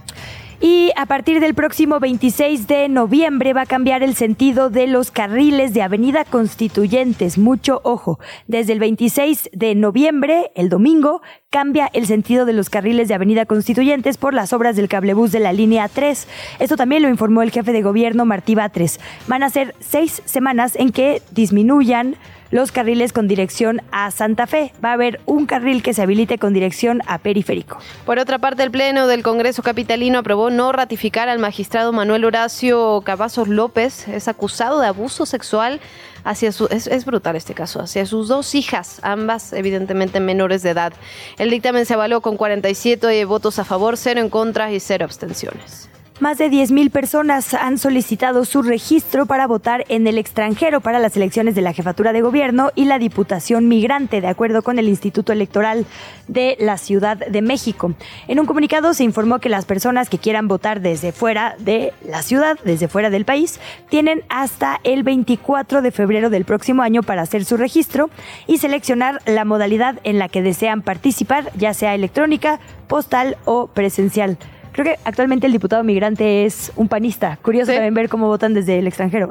Y 0.63 0.93
a 0.95 1.07
partir 1.07 1.41
del 1.41 1.55
próximo 1.55 2.01
26 2.01 2.67
de 2.67 2.91
noviembre 2.91 3.55
va 3.55 3.63
a 3.63 3.67
cambiar 3.67 4.03
el 4.03 4.15
sentido 4.15 4.69
de 4.69 4.87
los 4.87 5.11
carriles 5.11 5.73
de 5.73 5.81
Avenida 5.81 6.27
Constituyentes. 6.27 7.39
Mucho 7.39 7.81
ojo. 7.83 8.19
Desde 8.47 8.75
el 8.75 8.79
26 8.79 9.49
de 9.55 9.75
noviembre, 9.75 10.53
el 10.55 10.69
domingo, 10.69 11.23
cambia 11.49 11.89
el 11.95 12.07
sentido 12.07 12.45
de 12.45 12.53
los 12.53 12.69
carriles 12.69 13.09
de 13.09 13.15
Avenida 13.15 13.47
Constituyentes 13.47 14.19
por 14.19 14.35
las 14.35 14.53
obras 14.53 14.77
del 14.77 14.89
cablebús 14.89 15.33
de 15.33 15.41
la 15.41 15.55
línea 15.55 15.89
3. 15.89 16.29
Esto 16.59 16.77
también 16.77 17.03
lo 17.03 17.09
informó 17.09 17.41
el 17.41 17.53
jefe 17.53 17.73
de 17.73 17.81
gobierno 17.81 18.27
Martí 18.27 18.55
Batres. 18.55 19.01
Van 19.29 19.43
a 19.43 19.49
ser 19.49 19.75
seis 19.81 20.21
semanas 20.27 20.77
en 20.77 20.93
que 20.93 21.23
disminuyan 21.31 22.17
los 22.51 22.73
carriles 22.73 23.13
con 23.13 23.29
dirección 23.29 23.83
a 23.93 24.11
Santa 24.11 24.47
Fe. 24.47 24.73
Va 24.85 24.91
a 24.91 24.95
haber 24.95 25.21
un 25.27 25.47
carril 25.47 25.83
que 25.83 25.95
se 25.95 26.03
habilite 26.03 26.39
con 26.39 26.53
dirección 26.53 27.03
a 27.07 27.19
Periférico. 27.19 27.79
Por 28.05 28.19
otra 28.19 28.39
parte, 28.39 28.63
el 28.63 28.71
Pleno 28.71 29.07
del 29.07 29.23
Congreso 29.23 29.63
Capitalino 29.63 30.19
aprobó 30.19 30.51
no 30.51 30.73
ratificar 30.73 31.29
al 31.29 31.39
magistrado 31.39 31.93
Manuel 31.93 32.25
Horacio 32.25 33.03
Cavazos 33.05 33.49
López. 33.49 34.09
Es 34.09 34.29
acusado 34.29 34.81
de 34.81 34.89
abuso 34.89 35.27
sexual 35.27 35.81
hacia 36.25 36.53
su... 36.53 36.67
Es, 36.71 37.05
brutal 37.05 37.37
este 37.37 37.55
caso, 37.55 37.81
hacia 37.81 38.07
sus 38.07 38.29
dos 38.29 38.55
hijas, 38.55 39.01
ambas 39.03 39.53
evidentemente 39.53 40.21
menores 40.21 40.63
de 40.63 40.71
edad. 40.71 40.93
El 41.39 41.51
dictamen 41.51 41.87
se 41.87 41.95
avaló 41.95 42.21
con 42.21 42.37
47 42.37 43.25
votos 43.25 43.59
a 43.59 43.65
favor, 43.65 43.97
cero 43.97 44.21
en 44.21 44.29
contra 44.29 44.73
y 44.73 44.81
cero 44.81 45.05
abstenciones. 45.05 45.90
Más 46.21 46.37
de 46.37 46.51
10.000 46.51 46.91
personas 46.91 47.55
han 47.55 47.79
solicitado 47.79 48.45
su 48.45 48.61
registro 48.61 49.25
para 49.25 49.47
votar 49.47 49.87
en 49.89 50.07
el 50.07 50.19
extranjero 50.19 50.83
para 50.83 50.99
las 50.99 51.17
elecciones 51.17 51.55
de 51.55 51.63
la 51.63 51.73
jefatura 51.73 52.13
de 52.13 52.21
gobierno 52.21 52.73
y 52.75 52.85
la 52.85 52.99
diputación 52.99 53.69
migrante, 53.69 54.21
de 54.21 54.27
acuerdo 54.27 54.61
con 54.61 54.79
el 54.79 54.91
Instituto 54.91 55.33
Electoral 55.33 55.87
de 56.29 56.59
la 56.61 56.77
Ciudad 56.77 57.17
de 57.17 57.41
México. 57.41 57.95
En 58.29 58.39
un 58.39 58.45
comunicado 58.45 58.93
se 58.93 59.03
informó 59.03 59.39
que 59.39 59.49
las 59.49 59.65
personas 59.65 60.11
que 60.11 60.19
quieran 60.19 60.47
votar 60.47 60.83
desde 60.83 61.13
fuera 61.13 61.55
de 61.59 61.95
la 62.07 62.21
ciudad, 62.21 62.59
desde 62.67 62.89
fuera 62.89 63.09
del 63.09 63.25
país, 63.25 63.59
tienen 63.89 64.23
hasta 64.29 64.79
el 64.85 65.05
24 65.05 65.81
de 65.81 65.91
febrero 65.91 66.29
del 66.29 66.45
próximo 66.45 66.83
año 66.83 67.03
para 67.03 67.23
hacer 67.23 67.47
su 67.47 67.57
registro 67.57 68.11
y 68.47 68.59
seleccionar 68.59 69.23
la 69.25 69.47
modalidad 69.47 69.99
en 70.05 70.19
la 70.19 70.29
que 70.29 70.43
desean 70.43 70.83
participar, 70.83 71.51
ya 71.57 71.73
sea 71.73 71.95
electrónica, 71.95 72.61
postal 72.89 73.39
o 73.47 73.69
presencial. 73.69 74.37
Creo 74.73 74.85
que 74.85 74.99
actualmente 75.05 75.47
el 75.47 75.53
diputado 75.53 75.83
migrante 75.85 76.45
es 76.45 76.73
un 76.77 76.89
panista. 76.89 77.39
Curioso 77.43 77.73
también 77.73 77.95
ver 77.95 78.09
cómo 78.09 78.27
votan 78.27 78.55
desde 78.55 78.79
el 78.79 78.87
extranjero. 78.87 79.31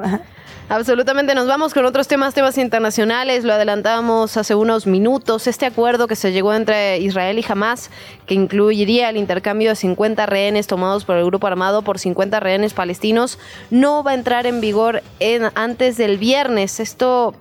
Absolutamente, 0.70 1.34
nos 1.34 1.48
vamos 1.48 1.74
con 1.74 1.84
otros 1.84 2.06
temas, 2.06 2.32
temas 2.32 2.56
internacionales, 2.56 3.42
lo 3.42 3.52
adelantamos 3.52 4.36
hace 4.36 4.54
unos 4.54 4.86
minutos, 4.86 5.48
este 5.48 5.66
acuerdo 5.66 6.06
que 6.06 6.14
se 6.14 6.30
llegó 6.30 6.54
entre 6.54 6.98
Israel 6.98 7.40
y 7.40 7.44
Hamas, 7.48 7.90
que 8.24 8.34
incluiría 8.34 9.10
el 9.10 9.16
intercambio 9.16 9.70
de 9.70 9.74
50 9.74 10.26
rehenes 10.26 10.68
tomados 10.68 11.04
por 11.04 11.16
el 11.16 11.24
grupo 11.24 11.48
armado 11.48 11.82
por 11.82 11.98
50 11.98 12.38
rehenes 12.38 12.72
palestinos, 12.72 13.40
no 13.70 14.04
va 14.04 14.12
a 14.12 14.14
entrar 14.14 14.46
en 14.46 14.60
vigor 14.60 15.02
en, 15.18 15.50
antes 15.56 15.96
del 15.96 16.18
viernes. 16.18 16.78
Esto 16.78 17.34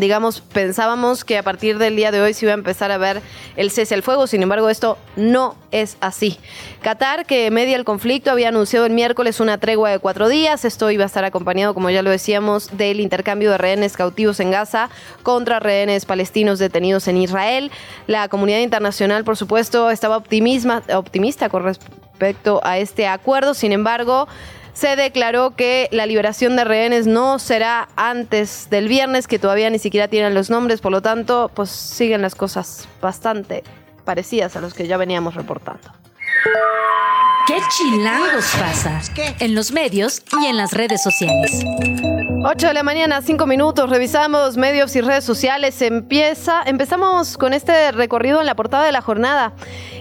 digamos, 0.00 0.40
pensábamos 0.40 1.24
que 1.24 1.38
a 1.38 1.42
partir 1.42 1.78
del 1.78 1.96
día 1.96 2.10
de 2.10 2.20
hoy 2.20 2.34
se 2.34 2.44
iba 2.44 2.52
a 2.52 2.54
empezar 2.54 2.90
a 2.90 2.98
ver 2.98 3.22
el 3.56 3.70
cese 3.70 3.94
al 3.94 4.02
fuego, 4.02 4.26
sin 4.26 4.42
embargo 4.42 4.68
esto 4.68 4.98
no 5.16 5.56
es 5.70 5.96
así. 6.00 6.38
Qatar, 6.82 7.26
que 7.26 7.50
media 7.50 7.76
el 7.76 7.84
conflicto, 7.84 8.30
había 8.30 8.48
anunciado 8.48 8.86
el 8.86 8.92
miércoles 8.92 9.40
una 9.40 9.58
tregua 9.58 9.90
de 9.90 9.98
cuatro 9.98 10.28
días, 10.28 10.64
esto 10.64 10.90
iba 10.90 11.04
a 11.04 11.06
estar 11.06 11.24
acompañado, 11.24 11.74
como 11.74 11.90
ya 11.90 12.02
lo 12.02 12.10
decíamos, 12.10 12.76
del 12.76 13.00
intercambio 13.00 13.50
de 13.50 13.58
rehenes 13.58 13.96
cautivos 13.96 14.40
en 14.40 14.50
Gaza 14.50 14.90
contra 15.22 15.60
rehenes 15.60 16.04
palestinos 16.04 16.58
detenidos 16.58 17.08
en 17.08 17.16
Israel. 17.16 17.70
La 18.06 18.28
comunidad 18.28 18.60
internacional, 18.60 19.24
por 19.24 19.36
supuesto, 19.36 19.90
estaba 19.90 20.16
optimista 20.16 21.48
con 21.48 21.64
respecto 21.64 22.60
a 22.64 22.78
este 22.78 23.06
acuerdo, 23.06 23.54
sin 23.54 23.72
embargo, 23.72 24.28
se 24.76 24.94
declaró 24.94 25.56
que 25.56 25.88
la 25.90 26.04
liberación 26.04 26.54
de 26.54 26.64
rehenes 26.64 27.06
no 27.06 27.38
será 27.38 27.88
antes 27.96 28.68
del 28.68 28.88
viernes, 28.88 29.26
que 29.26 29.38
todavía 29.38 29.70
ni 29.70 29.78
siquiera 29.78 30.06
tienen 30.06 30.34
los 30.34 30.50
nombres, 30.50 30.82
por 30.82 30.92
lo 30.92 31.00
tanto, 31.00 31.50
pues 31.54 31.70
siguen 31.70 32.20
las 32.20 32.34
cosas 32.34 32.86
bastante 33.00 33.64
parecidas 34.04 34.54
a 34.54 34.60
los 34.60 34.74
que 34.74 34.86
ya 34.86 34.98
veníamos 34.98 35.34
reportando. 35.34 35.90
¿Qué 37.46 37.58
chilangos 37.70 38.52
pasa? 38.60 39.00
En 39.40 39.54
los 39.54 39.72
medios 39.72 40.22
y 40.42 40.46
en 40.46 40.58
las 40.58 40.72
redes 40.72 41.02
sociales. 41.02 41.64
8 42.44 42.66
de 42.66 42.74
la 42.74 42.82
mañana, 42.82 43.22
5 43.22 43.46
minutos, 43.46 43.88
revisamos 43.88 44.56
medios 44.58 44.94
y 44.94 45.00
redes 45.00 45.24
sociales. 45.24 45.80
Empieza, 45.80 46.62
empezamos 46.66 47.38
con 47.38 47.54
este 47.54 47.92
recorrido 47.92 48.40
en 48.40 48.46
la 48.46 48.54
portada 48.54 48.84
de 48.84 48.92
la 48.92 49.00
jornada. 49.00 49.54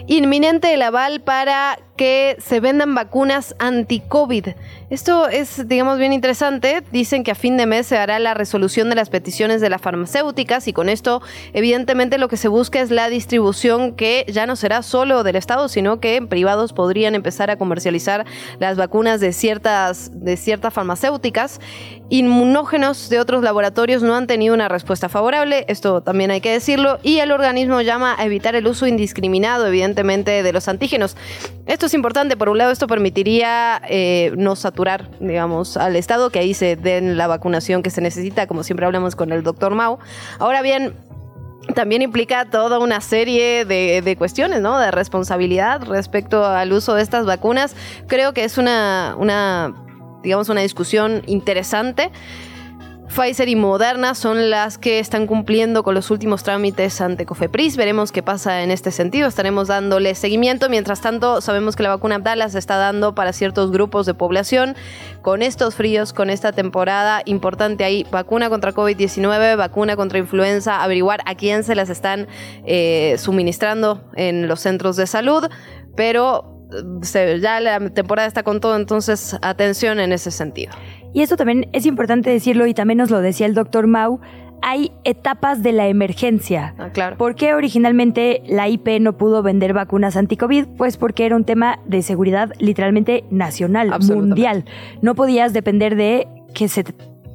Inminente 0.08 0.74
el 0.74 0.82
aval 0.82 1.22
para 1.22 1.80
que 1.96 2.38
se 2.40 2.60
vendan 2.60 2.96
vacunas 2.96 3.56
anti-COVID. 3.60 4.48
Esto 4.90 5.28
es, 5.28 5.68
digamos, 5.68 5.98
bien 5.98 6.14
interesante. 6.14 6.84
Dicen 6.92 7.24
que 7.24 7.32
a 7.32 7.36
fin 7.36 7.58
de 7.58 7.66
mes 7.66 7.88
se 7.88 7.98
hará 7.98 8.20
la 8.20 8.34
resolución 8.34 8.90
de 8.90 8.96
las 8.96 9.10
peticiones 9.10 9.62
de 9.62 9.70
las 9.70 9.82
farmacéuticas 9.82 10.68
y 10.68 10.74
con 10.74 10.90
esto, 10.90 11.22
evidentemente, 11.54 12.18
lo 12.18 12.28
que 12.28 12.38
se 12.38 12.48
busca 12.48 12.82
es 12.82 12.92
la 12.92 13.10
distribución 13.10 13.96
que 13.96 14.26
ya 14.28 14.46
no 14.46 14.56
será 14.56 14.84
solo 14.84 15.24
del 15.24 15.36
Estado, 15.36 15.70
sino 15.70 16.00
que 16.00 16.22
privados 16.22 16.74
podrían 16.74 17.16
empezar 17.16 17.50
a 17.50 17.58
comercializar 17.58 18.26
las 18.60 18.78
vacunas 18.78 19.20
de 19.20 19.34
ciertas, 19.34 20.12
de 20.14 20.38
ciertas 20.38 20.74
farmacéuticas. 20.74 21.60
Inmunógenos 22.10 23.10
de 23.10 23.20
otros 23.20 23.42
laboratorios 23.42 24.04
no 24.04 24.16
han 24.16 24.28
tenido 24.28 24.54
una 24.54 24.70
respuesta 24.70 25.10
favorable, 25.10 25.66
esto 25.68 26.02
también 26.02 26.30
hay 26.30 26.40
que 26.40 26.52
decirlo, 26.52 27.00
y 27.02 27.18
el 27.18 27.32
organismo 27.32 27.82
llama 27.82 28.16
a 28.18 28.26
evitar 28.26 28.56
el 28.56 28.68
uso 28.68 28.86
indiscriminado, 28.86 29.66
evidentemente, 29.66 30.44
de 30.44 30.54
los 30.54 30.68
antígenos. 30.68 31.18
Esto 31.66 31.85
es 31.86 31.94
importante, 31.94 32.38
por 32.38 32.50
un 32.50 32.58
lado, 32.58 32.72
esto 32.72 32.88
permitiría 32.88 33.82
eh, 33.88 34.34
no 34.38 34.56
saturar, 34.56 35.10
digamos, 35.20 35.78
al 35.78 35.96
Estado, 35.96 36.30
que 36.30 36.40
ahí 36.40 36.54
se 36.54 36.76
den 36.76 37.18
la 37.18 37.28
vacunación 37.28 37.84
que 37.84 37.90
se 37.90 38.02
necesita, 38.02 38.48
como 38.48 38.64
siempre 38.64 38.86
hablamos 38.86 39.16
con 39.16 39.32
el 39.32 39.44
doctor 39.44 39.76
Mau. 39.76 40.00
Ahora 40.40 40.62
bien, 40.62 40.94
también 41.74 42.02
implica 42.02 42.46
toda 42.46 42.80
una 42.80 43.02
serie 43.02 43.66
de, 43.66 44.02
de, 44.02 44.16
cuestiones, 44.16 44.62
¿no? 44.62 44.80
De 44.80 44.92
responsabilidad 44.92 45.84
respecto 45.84 46.46
al 46.46 46.72
uso 46.74 46.94
de 46.94 47.02
estas 47.02 47.26
vacunas. 47.26 47.76
Creo 48.08 48.34
que 48.34 48.44
es 48.44 48.58
una, 48.58 49.16
una 49.18 49.74
digamos, 50.26 50.50
una 50.50 50.62
discusión 50.62 51.22
interesante. 51.28 52.12
Pfizer 53.08 53.48
y 53.48 53.56
Moderna 53.56 54.16
son 54.16 54.50
las 54.50 54.78
que 54.78 55.00
están 55.00 55.28
cumpliendo 55.28 55.84
con 55.84 55.94
los 55.94 56.12
últimos 56.12 56.44
trámites 56.44 57.00
ante 57.02 57.26
Cofepris. 57.26 57.78
Veremos 57.78 58.12
qué 58.12 58.24
pasa 58.24 58.64
en 58.64 58.72
este 58.72 58.92
sentido. 58.92 59.28
Estaremos 59.28 59.68
dándole 59.68 60.16
seguimiento. 60.16 60.70
Mientras 60.70 61.02
tanto, 61.02 61.40
sabemos 61.40 61.76
que 61.76 61.84
la 61.84 61.90
vacuna 61.90 62.16
Abdala 62.16 62.50
se 62.50 62.60
está 62.60 62.78
dando 62.78 63.14
para 63.14 63.32
ciertos 63.32 63.72
grupos 63.72 64.06
de 64.06 64.14
población. 64.14 64.76
Con 65.22 65.42
estos 65.42 65.76
fríos, 65.76 66.14
con 66.14 66.30
esta 66.30 66.52
temporada 66.52 67.22
importante 67.26 67.84
ahí, 67.84 68.06
vacuna 68.12 68.50
contra 68.50 68.74
COVID-19, 68.74 69.56
vacuna 69.56 69.96
contra 69.96 70.18
influenza, 70.18 70.84
averiguar 70.84 71.22
a 71.26 71.36
quién 71.36 71.64
se 71.64 71.76
las 71.76 71.90
están 71.90 72.28
eh, 72.66 73.16
suministrando 73.18 74.02
en 74.16 74.48
los 74.48 74.60
centros 74.62 74.96
de 74.96 75.08
salud. 75.08 75.48
Pero 75.96 76.55
eh, 76.72 77.40
ya 77.42 77.60
la 77.60 77.80
temporada 77.90 78.28
está 78.28 78.44
con 78.44 78.60
todo, 78.60 78.76
entonces 78.76 79.38
atención 79.42 80.00
en 80.00 80.12
ese 80.12 80.32
sentido. 80.32 80.74
Y 81.14 81.22
esto 81.22 81.38
también 81.38 81.70
es 81.72 81.86
importante 81.86 82.30
decirlo 82.30 82.68
y 82.68 82.74
también 82.74 82.98
nos 82.98 83.10
lo 83.10 83.22
decía 83.22 83.46
el 83.46 83.54
doctor 83.54 83.88
Mau, 83.88 84.20
hay 84.62 84.92
etapas 85.04 85.62
de 85.64 85.72
la 85.72 85.88
emergencia. 85.88 86.74
Ah, 86.78 86.90
claro. 86.90 87.18
¿Por 87.18 87.36
qué 87.36 87.54
originalmente 87.54 88.42
la 88.48 88.68
IP 88.68 89.00
no 89.00 89.18
pudo 89.18 89.44
vender 89.44 89.74
vacunas 89.74 90.18
anti-COVID? 90.18 90.66
Pues 90.78 90.98
porque 90.98 91.26
era 91.26 91.36
un 91.36 91.46
tema 91.46 91.80
de 91.86 92.02
seguridad 92.02 92.52
literalmente 92.60 93.26
nacional, 93.30 93.94
mundial. 94.02 94.66
No 95.02 95.16
podías 95.16 95.54
depender 95.54 95.96
de 95.96 96.28
que 96.54 96.68
se 96.68 96.84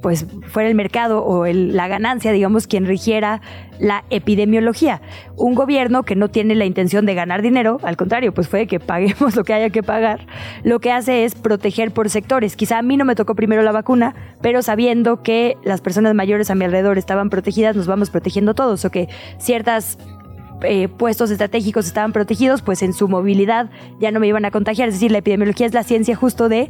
pues 0.01 0.25
fuera 0.47 0.67
el 0.67 0.75
mercado 0.75 1.23
o 1.23 1.45
el, 1.45 1.75
la 1.75 1.87
ganancia, 1.87 2.31
digamos, 2.31 2.67
quien 2.67 2.85
rigiera 2.85 3.41
la 3.79 4.03
epidemiología. 4.09 5.01
Un 5.37 5.55
gobierno 5.55 6.03
que 6.03 6.15
no 6.15 6.29
tiene 6.29 6.55
la 6.55 6.65
intención 6.65 7.05
de 7.05 7.15
ganar 7.15 7.41
dinero, 7.41 7.79
al 7.83 7.97
contrario, 7.97 8.33
pues 8.33 8.47
fue 8.47 8.67
que 8.67 8.79
paguemos 8.79 9.35
lo 9.37 9.43
que 9.43 9.53
haya 9.53 9.69
que 9.69 9.83
pagar, 9.83 10.27
lo 10.63 10.79
que 10.79 10.91
hace 10.91 11.23
es 11.23 11.35
proteger 11.35 11.91
por 11.91 12.09
sectores. 12.09 12.55
Quizá 12.55 12.79
a 12.79 12.81
mí 12.81 12.97
no 12.97 13.05
me 13.05 13.15
tocó 13.15 13.35
primero 13.35 13.61
la 13.61 13.71
vacuna, 13.71 14.15
pero 14.41 14.61
sabiendo 14.61 15.23
que 15.23 15.57
las 15.63 15.81
personas 15.81 16.15
mayores 16.15 16.49
a 16.49 16.55
mi 16.55 16.65
alrededor 16.65 16.97
estaban 16.97 17.29
protegidas, 17.29 17.75
nos 17.75 17.87
vamos 17.87 18.09
protegiendo 18.09 18.53
todos, 18.53 18.85
o 18.85 18.89
que 18.89 19.07
ciertas 19.37 19.97
eh, 20.63 20.87
puestos 20.87 21.31
estratégicos 21.31 21.87
estaban 21.87 22.11
protegidos, 22.11 22.61
pues 22.61 22.81
en 22.81 22.93
su 22.93 23.07
movilidad 23.07 23.69
ya 23.99 24.11
no 24.11 24.19
me 24.19 24.27
iban 24.27 24.45
a 24.45 24.51
contagiar. 24.51 24.89
Es 24.89 24.95
decir, 24.95 25.11
la 25.11 25.19
epidemiología 25.19 25.65
es 25.65 25.73
la 25.73 25.83
ciencia 25.83 26.15
justo 26.15 26.49
de 26.49 26.69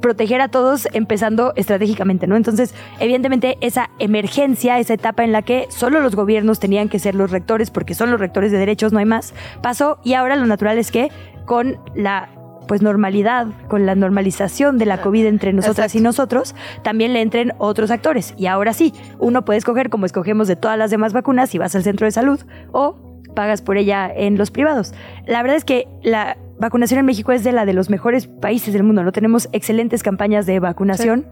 proteger 0.00 0.40
a 0.40 0.48
todos 0.48 0.88
empezando 0.92 1.52
estratégicamente, 1.56 2.26
¿no? 2.26 2.36
Entonces, 2.36 2.74
evidentemente, 3.00 3.56
esa 3.60 3.90
emergencia, 3.98 4.78
esa 4.78 4.94
etapa 4.94 5.24
en 5.24 5.32
la 5.32 5.42
que 5.42 5.66
solo 5.68 6.00
los 6.00 6.14
gobiernos 6.14 6.60
tenían 6.60 6.88
que 6.88 6.98
ser 6.98 7.14
los 7.14 7.30
rectores, 7.30 7.70
porque 7.70 7.94
son 7.94 8.10
los 8.10 8.20
rectores 8.20 8.52
de 8.52 8.58
derechos, 8.58 8.92
no 8.92 8.98
hay 8.98 9.04
más, 9.04 9.34
pasó 9.62 9.98
y 10.04 10.14
ahora 10.14 10.36
lo 10.36 10.46
natural 10.46 10.78
es 10.78 10.90
que 10.90 11.10
con 11.44 11.78
la 11.94 12.30
pues 12.68 12.82
normalidad, 12.82 13.48
con 13.66 13.84
la 13.84 13.96
normalización 13.96 14.78
de 14.78 14.86
la 14.86 15.02
COVID 15.02 15.26
entre 15.26 15.52
nosotras 15.52 15.92
y 15.96 16.00
nosotros, 16.00 16.54
también 16.84 17.12
le 17.12 17.20
entren 17.20 17.52
otros 17.58 17.90
actores. 17.90 18.32
Y 18.36 18.46
ahora 18.46 18.74
sí, 18.74 18.94
uno 19.18 19.44
puede 19.44 19.58
escoger 19.58 19.90
como 19.90 20.06
escogemos 20.06 20.46
de 20.46 20.54
todas 20.54 20.78
las 20.78 20.92
demás 20.92 21.12
vacunas 21.12 21.50
si 21.50 21.58
vas 21.58 21.74
al 21.74 21.82
centro 21.82 22.04
de 22.04 22.12
salud 22.12 22.40
o 22.70 23.09
pagas 23.34 23.62
por 23.62 23.76
ella 23.76 24.10
en 24.14 24.36
los 24.38 24.50
privados. 24.50 24.94
La 25.26 25.42
verdad 25.42 25.56
es 25.56 25.64
que 25.64 25.86
la 26.02 26.36
vacunación 26.58 27.00
en 27.00 27.06
México 27.06 27.32
es 27.32 27.42
de 27.42 27.52
la 27.52 27.64
de 27.64 27.72
los 27.72 27.88
mejores 27.88 28.26
países 28.26 28.74
del 28.74 28.82
mundo, 28.82 29.02
¿no? 29.02 29.12
Tenemos 29.12 29.48
excelentes 29.52 30.02
campañas 30.02 30.44
de 30.44 30.60
vacunación 30.60 31.26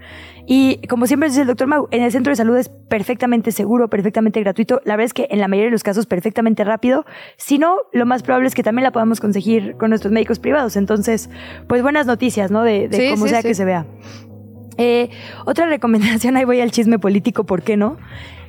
y 0.46 0.80
como 0.88 1.06
siempre 1.06 1.28
dice 1.28 1.42
el 1.42 1.46
doctor 1.46 1.66
Mau, 1.66 1.86
en 1.90 2.02
el 2.02 2.10
centro 2.10 2.30
de 2.30 2.36
salud 2.36 2.56
es 2.56 2.70
perfectamente 2.70 3.52
seguro, 3.52 3.90
perfectamente 3.90 4.40
gratuito, 4.40 4.80
la 4.84 4.96
verdad 4.96 5.04
es 5.04 5.12
que 5.12 5.28
en 5.30 5.40
la 5.40 5.48
mayoría 5.48 5.66
de 5.66 5.72
los 5.72 5.82
casos 5.82 6.06
perfectamente 6.06 6.64
rápido, 6.64 7.04
si 7.36 7.58
no, 7.58 7.76
lo 7.92 8.06
más 8.06 8.22
probable 8.22 8.48
es 8.48 8.54
que 8.54 8.62
también 8.62 8.84
la 8.84 8.92
podamos 8.92 9.20
conseguir 9.20 9.76
con 9.76 9.90
nuestros 9.90 10.12
médicos 10.12 10.38
privados, 10.38 10.76
entonces, 10.76 11.28
pues 11.66 11.82
buenas 11.82 12.06
noticias, 12.06 12.50
¿no? 12.50 12.62
De, 12.62 12.88
de 12.88 12.96
Sí, 12.96 13.10
cómo 13.10 13.24
sí, 13.24 13.30
sea 13.30 13.42
sí. 13.42 13.48
que 13.48 13.54
se 13.54 13.66
vea. 13.66 13.84
Eh, 14.78 15.10
otra 15.44 15.66
recomendación, 15.66 16.36
ahí 16.38 16.44
voy 16.46 16.60
al 16.62 16.70
chisme 16.70 16.98
político, 16.98 17.44
¿por 17.44 17.62
qué 17.62 17.76
no? 17.76 17.98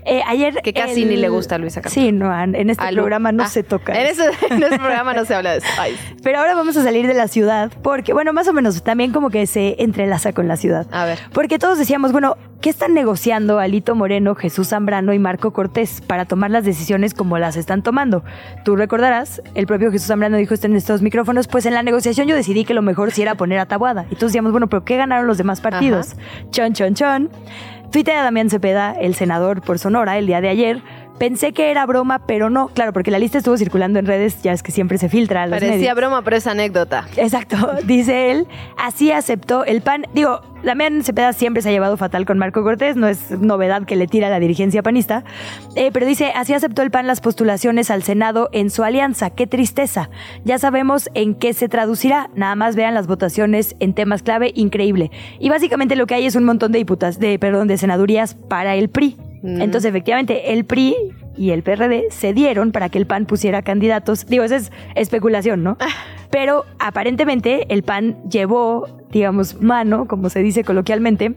Eh, 0.05 0.21
ayer 0.27 0.55
Que 0.63 0.73
casi 0.73 1.05
ni 1.05 1.17
le 1.17 1.29
gusta 1.29 1.55
a 1.55 1.57
Luisa 1.57 1.81
Cantú. 1.81 1.93
Sí, 1.99 2.11
no, 2.11 2.33
en 2.41 2.69
este 2.69 2.91
programa 2.93 3.31
no 3.31 3.43
Ah, 3.43 3.47
se 3.47 3.63
toca. 3.63 3.93
En, 3.99 4.07
ese, 4.07 4.25
en 4.49 4.63
ese 4.63 4.77
programa 4.79 5.13
no 5.13 5.25
se 5.25 5.35
habla 5.35 5.51
de 5.51 5.57
eso. 5.59 5.67
Ay. 5.77 5.95
Pero 6.23 6.39
ahora 6.39 6.55
vamos 6.55 6.75
a 6.77 6.83
salir 6.83 7.07
de 7.07 7.13
la 7.13 7.27
ciudad, 7.27 7.71
porque, 7.81 8.13
bueno, 8.13 8.33
más 8.33 8.47
o 8.47 8.53
menos 8.53 8.81
también 8.83 9.11
como 9.11 9.29
que 9.29 9.45
se 9.47 9.75
entrelaza 9.79 10.33
con 10.33 10.47
la 10.47 10.55
ciudad. 10.57 10.87
A 10.91 11.05
ver. 11.05 11.19
Porque 11.33 11.59
todos 11.59 11.77
decíamos, 11.77 12.11
bueno, 12.11 12.37
¿qué 12.61 12.69
están 12.69 12.93
negociando 12.93 13.59
Alito 13.59 13.95
Moreno, 13.95 14.35
Jesús 14.35 14.69
Zambrano 14.69 15.13
y 15.13 15.19
Marco 15.19 15.51
Cortés 15.51 16.01
para 16.01 16.25
tomar 16.25 16.51
las 16.51 16.63
decisiones 16.65 17.13
como 17.13 17.37
las 17.37 17.55
están 17.55 17.83
tomando? 17.83 18.23
Tú 18.65 18.75
recordarás, 18.75 19.41
el 19.55 19.67
propio 19.67 19.91
Jesús 19.91 20.07
Zambrano 20.07 20.37
dijo 20.37 20.53
esto 20.53 20.67
en 20.67 20.75
estos 20.75 21.01
micrófonos, 21.01 21.47
pues 21.47 21.65
en 21.65 21.73
la 21.73 21.83
negociación 21.83 22.27
yo 22.27 22.35
decidí 22.35 22.65
que 22.65 22.73
lo 22.73 22.81
mejor 22.81 23.11
sí 23.11 23.21
era 23.21 23.35
poner 23.35 23.59
a 23.59 23.65
Tabuada. 23.65 24.05
Y 24.09 24.15
todos 24.15 24.31
decíamos, 24.31 24.51
bueno, 24.51 24.67
pero 24.67 24.83
¿qué 24.85 24.97
ganaron 24.97 25.27
los 25.27 25.37
demás 25.37 25.61
partidos? 25.61 26.15
Chon, 26.51 26.73
chon, 26.73 26.93
chon. 26.95 27.29
Tuitea 27.91 28.21
Damián 28.21 28.51
Cepeda, 28.51 28.91
el 28.91 29.15
senador 29.15 29.63
por 29.63 29.79
Sonora, 29.79 30.19
el 30.19 30.27
día 30.27 30.41
de 30.41 30.49
ayer. 30.49 30.81
Pensé 31.19 31.51
que 31.51 31.69
era 31.69 31.85
broma, 31.85 32.25
pero 32.25 32.49
no, 32.49 32.69
claro, 32.69 32.93
porque 32.93 33.11
la 33.11 33.19
lista 33.19 33.37
estuvo 33.37 33.57
circulando 33.57 33.99
en 33.99 34.05
redes, 34.05 34.41
ya 34.41 34.53
es 34.53 34.63
que 34.63 34.71
siempre 34.71 34.97
se 34.97 35.09
filtra 35.09 35.45
los 35.45 35.57
Parecía 35.57 35.77
medios. 35.77 35.95
broma, 35.95 36.21
pero 36.23 36.37
es 36.37 36.47
anécdota. 36.47 37.07
Exacto, 37.17 37.57
dice 37.85 38.31
él. 38.31 38.47
Así 38.77 39.11
aceptó 39.11 39.65
el 39.65 39.81
PAN. 39.81 40.05
Digo, 40.13 40.41
Damián 40.63 41.03
Cepeda 41.03 41.33
siempre 41.33 41.61
se 41.61 41.69
ha 41.69 41.71
llevado 41.73 41.97
fatal 41.97 42.25
con 42.25 42.37
Marco 42.37 42.63
Cortés, 42.63 42.95
no 42.95 43.07
es 43.07 43.31
novedad 43.31 43.83
que 43.83 43.97
le 43.97 44.07
tira 44.07 44.29
la 44.29 44.39
dirigencia 44.39 44.81
panista. 44.81 45.25
Eh, 45.75 45.89
pero 45.91 46.05
dice, 46.05 46.31
así 46.35 46.53
aceptó 46.53 46.81
el 46.81 46.91
PAN 46.91 47.05
las 47.05 47.19
postulaciones 47.19 47.91
al 47.91 48.03
Senado 48.03 48.49
en 48.53 48.69
su 48.69 48.83
alianza. 48.83 49.29
Qué 49.29 49.45
tristeza. 49.45 50.09
Ya 50.45 50.57
sabemos 50.57 51.09
en 51.15 51.35
qué 51.35 51.53
se 51.53 51.67
traducirá. 51.67 52.29
Nada 52.33 52.55
más 52.55 52.77
vean 52.77 52.93
las 52.93 53.07
votaciones 53.07 53.75
en 53.79 53.93
temas 53.93 54.23
clave, 54.23 54.51
increíble. 54.55 55.11
Y 55.39 55.49
básicamente 55.49 55.97
lo 55.97 56.07
que 56.07 56.15
hay 56.15 56.25
es 56.25 56.35
un 56.35 56.45
montón 56.45 56.71
de 56.71 56.79
diputas, 56.79 57.19
de, 57.19 57.37
perdón, 57.39 57.67
de 57.67 57.77
senadurías 57.77 58.35
para 58.35 58.75
el 58.75 58.89
PRI. 58.89 59.17
Mm. 59.41 59.61
Entonces, 59.61 59.89
efectivamente, 59.89 60.53
el 60.53 60.65
PRI 60.65 60.95
y 61.37 61.51
el 61.51 61.63
PRD 61.63 62.07
se 62.09 62.33
dieron 62.33 62.71
para 62.71 62.89
que 62.89 62.97
el 62.97 63.05
PAN 63.05 63.25
pusiera 63.25 63.61
candidatos. 63.61 64.25
Digo, 64.25 64.43
esa 64.43 64.57
es 64.57 64.71
especulación, 64.95 65.63
¿no? 65.63 65.77
Pero 66.31 66.65
aparentemente 66.79 67.73
el 67.73 67.83
PAN 67.83 68.17
llevó, 68.29 68.87
digamos, 69.11 69.61
mano, 69.61 70.07
como 70.07 70.29
se 70.29 70.41
dice 70.41 70.63
coloquialmente, 70.63 71.35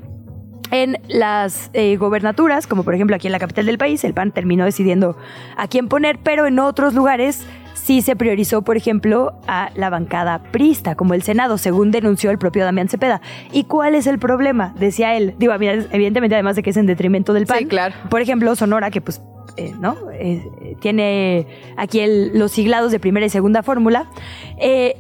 en 0.72 0.98
las 1.06 1.70
eh, 1.74 1.96
gobernaturas, 1.96 2.66
como 2.66 2.82
por 2.82 2.94
ejemplo 2.94 3.14
aquí 3.14 3.28
en 3.28 3.32
la 3.32 3.38
capital 3.38 3.66
del 3.66 3.78
país, 3.78 4.02
el 4.04 4.14
PAN 4.14 4.32
terminó 4.32 4.64
decidiendo 4.64 5.16
a 5.56 5.68
quién 5.68 5.88
poner, 5.88 6.18
pero 6.22 6.46
en 6.46 6.58
otros 6.58 6.94
lugares 6.94 7.46
sí 7.74 8.02
se 8.02 8.16
priorizó, 8.16 8.62
por 8.62 8.76
ejemplo, 8.76 9.34
a 9.46 9.70
la 9.74 9.90
bancada 9.90 10.42
priista, 10.52 10.94
como 10.94 11.14
el 11.14 11.22
Senado, 11.22 11.58
según 11.58 11.90
denunció 11.90 12.30
el 12.30 12.38
propio 12.38 12.64
Damián 12.64 12.88
Cepeda. 12.88 13.20
¿Y 13.52 13.64
cuál 13.64 13.94
es 13.94 14.06
el 14.06 14.18
problema? 14.18 14.74
Decía 14.78 15.16
él. 15.16 15.34
Digo, 15.38 15.52
mira, 15.58 15.74
evidentemente, 15.90 16.34
además 16.34 16.56
de 16.56 16.62
que 16.62 16.70
es 16.70 16.76
en 16.76 16.86
detrimento 16.86 17.32
del 17.32 17.46
PAN. 17.46 17.58
Sí, 17.58 17.64
claro. 17.66 17.94
Por 18.10 18.20
ejemplo, 18.20 18.54
Sonora, 18.56 18.90
que 18.90 19.00
pues, 19.00 19.20
eh, 19.56 19.72
¿no? 19.80 19.96
Eh, 20.12 20.42
eh, 20.62 20.76
tiene 20.80 21.46
aquí 21.76 22.00
el- 22.00 22.38
los 22.38 22.52
siglados 22.52 22.92
de 22.92 23.00
primera 23.00 23.26
y 23.26 23.30
segunda 23.30 23.62
fórmula. 23.62 24.06
Eh, 24.58 24.96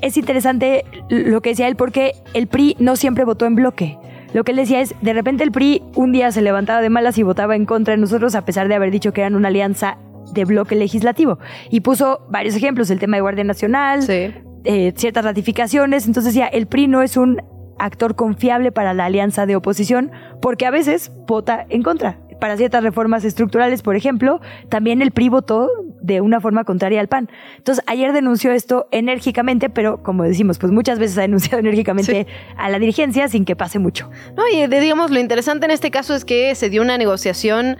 es 0.00 0.16
interesante 0.16 0.84
lo 1.10 1.40
que 1.42 1.50
decía 1.50 1.68
él 1.68 1.76
porque 1.76 2.12
el 2.32 2.46
PRI 2.46 2.76
no 2.78 2.96
siempre 2.96 3.24
votó 3.24 3.44
en 3.46 3.54
bloque. 3.54 3.98
Lo 4.32 4.42
que 4.42 4.52
él 4.52 4.56
decía 4.56 4.80
es, 4.80 4.94
de 5.00 5.12
repente 5.12 5.44
el 5.44 5.52
PRI 5.52 5.82
un 5.94 6.10
día 6.10 6.32
se 6.32 6.42
levantaba 6.42 6.80
de 6.80 6.90
malas 6.90 7.18
y 7.18 7.22
votaba 7.22 7.54
en 7.54 7.66
contra 7.66 7.92
de 7.94 8.00
nosotros 8.00 8.34
a 8.34 8.44
pesar 8.44 8.66
de 8.68 8.74
haber 8.74 8.90
dicho 8.90 9.12
que 9.12 9.20
eran 9.20 9.34
una 9.36 9.48
alianza 9.48 9.96
de 10.32 10.44
bloque 10.44 10.74
legislativo. 10.74 11.38
Y 11.70 11.80
puso 11.80 12.26
varios 12.28 12.54
ejemplos, 12.54 12.90
el 12.90 12.98
tema 12.98 13.16
de 13.16 13.22
Guardia 13.22 13.44
Nacional, 13.44 14.04
eh, 14.08 14.92
ciertas 14.96 15.24
ratificaciones. 15.24 16.06
Entonces 16.06 16.34
decía, 16.34 16.46
el 16.46 16.66
PRI 16.66 16.88
no 16.88 17.02
es 17.02 17.16
un 17.16 17.42
actor 17.78 18.14
confiable 18.14 18.72
para 18.72 18.94
la 18.94 19.06
alianza 19.06 19.46
de 19.46 19.56
oposición 19.56 20.12
porque 20.40 20.66
a 20.66 20.70
veces 20.70 21.12
vota 21.26 21.66
en 21.68 21.82
contra. 21.82 22.20
para 22.40 22.56
ciertas 22.58 22.82
reformas 22.82 23.24
estructurales, 23.24 23.80
por 23.80 23.96
ejemplo, 23.96 24.40
también 24.68 25.00
el 25.00 25.12
PRI 25.12 25.30
votó 25.30 25.70
de 26.02 26.20
una 26.20 26.40
forma 26.40 26.64
contraria 26.64 27.00
al 27.00 27.08
PAN. 27.08 27.30
Entonces, 27.56 27.82
ayer 27.86 28.12
denunció 28.12 28.52
esto 28.52 28.86
enérgicamente, 28.90 29.70
pero 29.70 30.02
como 30.02 30.24
decimos, 30.24 30.58
pues 30.58 30.70
muchas 30.70 30.98
veces 30.98 31.16
ha 31.16 31.22
denunciado 31.22 31.58
enérgicamente 31.60 32.26
a 32.58 32.68
la 32.68 32.78
dirigencia 32.78 33.28
sin 33.28 33.46
que 33.46 33.56
pase 33.56 33.78
mucho. 33.78 34.10
No, 34.36 34.42
y 34.52 34.66
digamos, 34.66 35.10
lo 35.10 35.18
interesante 35.18 35.64
en 35.64 35.70
este 35.70 35.90
caso 35.90 36.14
es 36.14 36.26
que 36.26 36.54
se 36.54 36.68
dio 36.68 36.82
una 36.82 36.98
negociación 36.98 37.78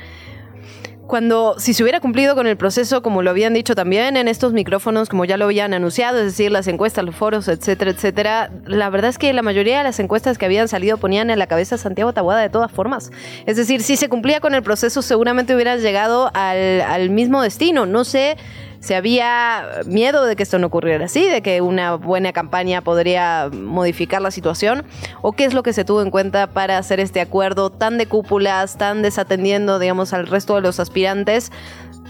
cuando, 1.07 1.55
si 1.59 1.75
se 1.75 1.83
hubiera 1.83 2.01
cumplido 2.01 2.35
con 2.35 2.47
el 2.47 2.57
proceso, 2.57 3.03
como 3.03 3.23
lo 3.23 3.31
habían 3.31 3.55
dicho 3.55 3.75
también 3.75 4.17
en 4.17 4.29
estos 4.29 4.53
micrófonos, 4.53 5.09
como 5.09 5.25
ya 5.25 5.37
lo 5.37 5.45
habían 5.45 5.75
anunciado, 5.75 6.19
es 6.19 6.25
decir, 6.25 6.51
las 6.51 6.67
encuestas, 6.67 7.05
los 7.05 7.15
foros, 7.15 7.49
etcétera, 7.49 7.91
etcétera, 7.91 8.51
la 8.67 8.91
verdad 8.91 9.11
es 9.11 9.19
que 9.19 9.33
la 9.33 9.43
mayoría 9.43 9.79
de 9.79 9.85
las 9.85 10.01
encuestas 10.01 10.39
que 10.39 10.47
habían 10.47 10.69
salido 10.69 10.97
ponían 10.97 11.31
en 11.31 11.39
la 11.39 11.47
cabeza 11.47 11.75
a 11.75 11.79
Santiago 11.79 12.13
Tabuada 12.13 12.41
de 12.41 12.51
todas 12.51 12.71
formas. 12.71 13.11
Es 13.47 13.57
decir, 13.57 13.83
si 13.83 13.97
se 13.97 14.09
cumplía 14.09 14.41
con 14.41 14.55
el 14.55 14.63
proceso, 14.63 15.03
seguramente 15.03 15.55
hubieras 15.55 15.83
llegado 15.83 16.31
al, 16.35 16.81
al 16.81 17.11
mismo 17.11 17.43
destino. 17.43 17.87
No 17.87 18.05
sé 18.05 18.37
si 18.85 18.93
había 18.93 19.81
miedo 19.87 20.27
de 20.27 20.37
que 20.37 20.43
esto 20.43 20.59
no 20.59 20.67
ocurriera 20.67 21.07
así, 21.07 21.27
de 21.27 21.41
que 21.41 21.63
una 21.63 21.95
buena 21.95 22.35
campaña 22.35 22.83
podría 22.83 23.49
modificar 23.51 24.21
la 24.21 24.31
situación, 24.31 24.85
o 25.23 25.33
qué 25.33 25.47
es 25.47 25.55
lo 25.55 25.63
que 25.63 25.73
se 25.73 25.87
tuvo 25.87 26.03
en 26.03 26.11
cuenta 26.11 26.49
para 26.49 26.77
hacer 26.77 27.01
este 27.01 27.23
acuerdo 27.23 27.71
tan 27.71 27.97
de 27.97 28.07
cúpulas, 28.07 28.77
tan 28.77 29.01
desatendiendo, 29.01 29.79
digamos, 29.79 30.13
al 30.13 30.27
resto 30.27 30.57
de 30.57 30.61
los 30.61 30.81
aspirantes, 30.81 31.51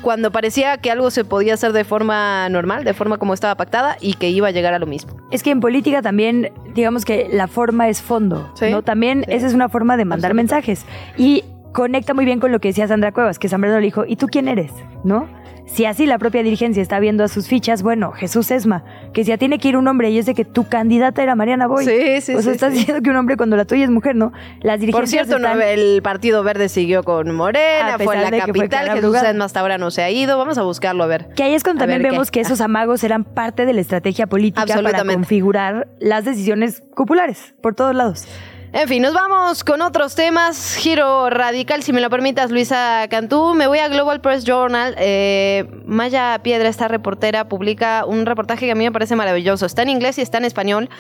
cuando 0.03 0.33
parecía 0.33 0.77
que 0.79 0.91
algo 0.91 1.13
se 1.13 1.25
podía 1.25 1.55
hacer 1.55 1.73
de 1.73 1.85
forma 1.85 2.49
normal, 2.49 2.83
de 2.83 2.93
forma 2.93 3.19
como 3.19 3.35
estaba 3.35 3.55
pactada, 3.55 3.97
y 4.01 4.15
que 4.15 4.31
iba 4.31 4.49
a 4.49 4.51
llegar 4.51 4.75
a 4.75 4.81
lo 4.81 4.87
mismo. 4.87 5.15
Es 5.31 5.45
que 5.45 5.51
en 5.51 5.61
política 5.61 6.03
también, 6.03 6.53
digamos 6.75 7.05
que 7.05 7.29
la 7.31 7.47
forma 7.47 7.89
es 7.89 8.03
fondo, 8.03 8.53
¿no? 8.61 8.83
También 8.83 9.25
esa 9.29 9.47
es 9.47 9.55
una 9.55 9.69
forma 9.69 9.97
de 9.97 10.05
mandar 10.07 10.35
mensajes. 10.35 10.85
Y 11.17 11.45
conecta 11.73 12.15
muy 12.15 12.25
bien 12.25 12.41
con 12.41 12.51
lo 12.51 12.59
que 12.59 12.69
decía 12.69 12.89
Sandra 12.89 13.13
Cuevas, 13.13 13.39
que 13.39 13.49
Zambrano 13.49 13.77
le 13.77 13.85
dijo, 13.85 14.05
¿y 14.07 14.17
tú 14.17 14.27
quién 14.27 14.49
eres? 14.49 14.73
¿No? 15.05 15.29
Si 15.67 15.87
así 15.87 16.07
la 16.07 16.19
propia 16.19 16.43
dirigencia 16.43 16.83
está 16.83 17.01
viendo 17.01 17.25
a 17.25 17.29
sus 17.29 17.49
fichas, 17.49 17.83
bueno, 17.83 18.13
Jesús 18.13 18.51
Esma, 18.51 18.85
que 19.13 19.25
si 19.25 19.31
ya 19.31 19.39
tiene 19.39 19.59
que 19.59 19.69
ir 19.69 19.77
un 19.77 19.89
hombre 19.89 20.11
y 20.11 20.19
es 20.19 20.27
de 20.27 20.35
que 20.35 20.45
tu 20.45 20.69
candidata 20.69 21.23
era 21.23 21.35
Mariana 21.35 21.67
Boy. 21.67 21.85
Sí, 21.85 22.21
sí, 22.21 22.35
O 22.35 22.43
sea, 22.43 22.43
sí, 22.43 22.51
estás 22.51 22.73
sí. 22.73 22.79
diciendo 22.81 23.03
que 23.03 23.11
un 23.11 23.17
hombre 23.17 23.37
cuando 23.37 23.57
la 23.57 23.65
tuya 23.65 23.85
es 23.85 23.91
mujer, 23.91 24.15
¿no? 24.15 24.33
Las 24.61 24.75
Por 24.75 24.81
dirigencias 24.81 25.27
cierto, 25.27 25.39
no, 25.39 25.59
el 25.61 26.01
Partido 26.03 26.43
Verde 26.43 26.69
siguió 26.69 27.03
con 27.03 27.35
Morena, 27.35 27.99
fue 27.99 28.15
en 28.15 28.23
la 28.23 28.31
capital, 28.31 28.91
Jesús. 28.91 29.17
Esma 29.17 29.45
hasta 29.47 29.61
ahora 29.61 29.79
no 29.79 29.91
se 29.91 30.03
ha 30.03 30.11
ido, 30.11 30.37
vamos 30.39 30.59
a 30.59 30.63
buscarlo 30.63 31.03
a 31.03 31.07
ver. 31.07 31.29
Que 31.35 31.43
ahí 31.45 31.55
es 31.55 31.63
cuando 31.65 31.83
A 31.83 31.87
también 31.87 32.03
qué. 32.03 32.11
vemos 32.11 32.31
que 32.31 32.41
esos 32.41 32.61
amagos 32.61 33.03
eran 33.03 33.25
parte 33.25 33.65
de 33.67 33.73
la 33.73 33.81
estrategia 33.81 34.27
política 34.27 34.81
para 34.83 35.03
configurar 35.05 35.89
las 35.99 36.25
decisiones 36.25 36.83
populares 36.95 37.55
por 37.63 37.75
todos 37.75 37.95
lados. 37.95 38.29
En 38.77 38.89
fin, 38.89 39.03
nos 39.03 39.15
vamos 39.15 39.63
con 39.63 39.83
otros 39.83 40.17
temas. 40.17 40.75
Giro 40.75 41.31
radical, 41.31 41.85
si 41.85 41.93
me 41.93 42.01
lo 42.01 42.11
permitas, 42.11 42.51
Luisa 42.51 43.07
Cantú. 43.09 43.55
Me 43.55 43.69
voy 43.69 43.79
a 43.79 43.87
Global 43.87 44.21
Press 44.21 44.43
Journal. 44.43 44.97
Eh, 44.99 45.65
Maya 45.87 46.41
Piedra, 46.43 46.69
esta 46.69 46.89
reportera, 46.89 47.49
publica 47.49 48.05
un 48.05 48.27
reportaje 48.27 48.67
que 48.67 48.73
a 48.73 48.75
mí 48.75 48.83
me 48.83 48.91
parece 48.91 49.15
maravilloso. 49.15 49.65
Está 49.65 49.83
en 49.83 49.91
inglés 49.91 50.19
y 50.19 50.23
está 50.23 50.39
en 50.39 50.45
español. 50.45 50.91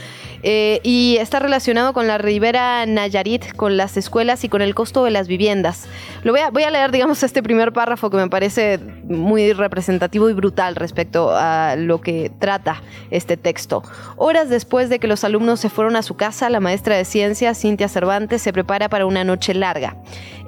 eh, 0.44 0.78
y 0.84 1.16
está 1.20 1.40
relacionado 1.40 1.92
con 1.94 2.06
la 2.06 2.16
Ribera 2.16 2.86
Nayarit, 2.86 3.56
con 3.56 3.76
las 3.76 3.96
escuelas 3.96 4.44
y 4.44 4.48
con 4.48 4.62
el 4.62 4.74
costo 4.76 5.02
de 5.02 5.10
las 5.10 5.26
viviendas. 5.26 5.88
Lo 6.22 6.30
voy 6.30 6.42
a, 6.42 6.50
voy 6.50 6.62
a 6.62 6.70
leer, 6.70 6.92
digamos, 6.92 7.24
este 7.24 7.42
primer 7.42 7.72
párrafo 7.72 8.08
que 8.08 8.18
me 8.18 8.28
parece 8.28 8.78
muy 9.04 9.52
representativo 9.52 10.28
y 10.30 10.32
brutal 10.32 10.76
respecto 10.76 11.34
a 11.34 11.74
lo 11.76 12.00
que 12.00 12.30
trata 12.38 12.82
este 13.10 13.36
texto. 13.36 13.82
Horas 14.16 14.48
después 14.48 14.90
de 14.90 15.00
que 15.00 15.08
los 15.08 15.24
alumnos 15.24 15.58
se 15.58 15.70
fueron 15.70 15.96
a 15.96 16.02
su 16.02 16.14
casa, 16.14 16.50
la 16.50 16.60
maestra 16.60 16.96
de 16.96 17.04
ciencias, 17.04 17.63
Cintia 17.64 17.88
Cervantes, 17.88 18.42
se 18.42 18.52
prepara 18.52 18.90
para 18.90 19.06
una 19.06 19.24
noche 19.24 19.54
larga. 19.54 19.96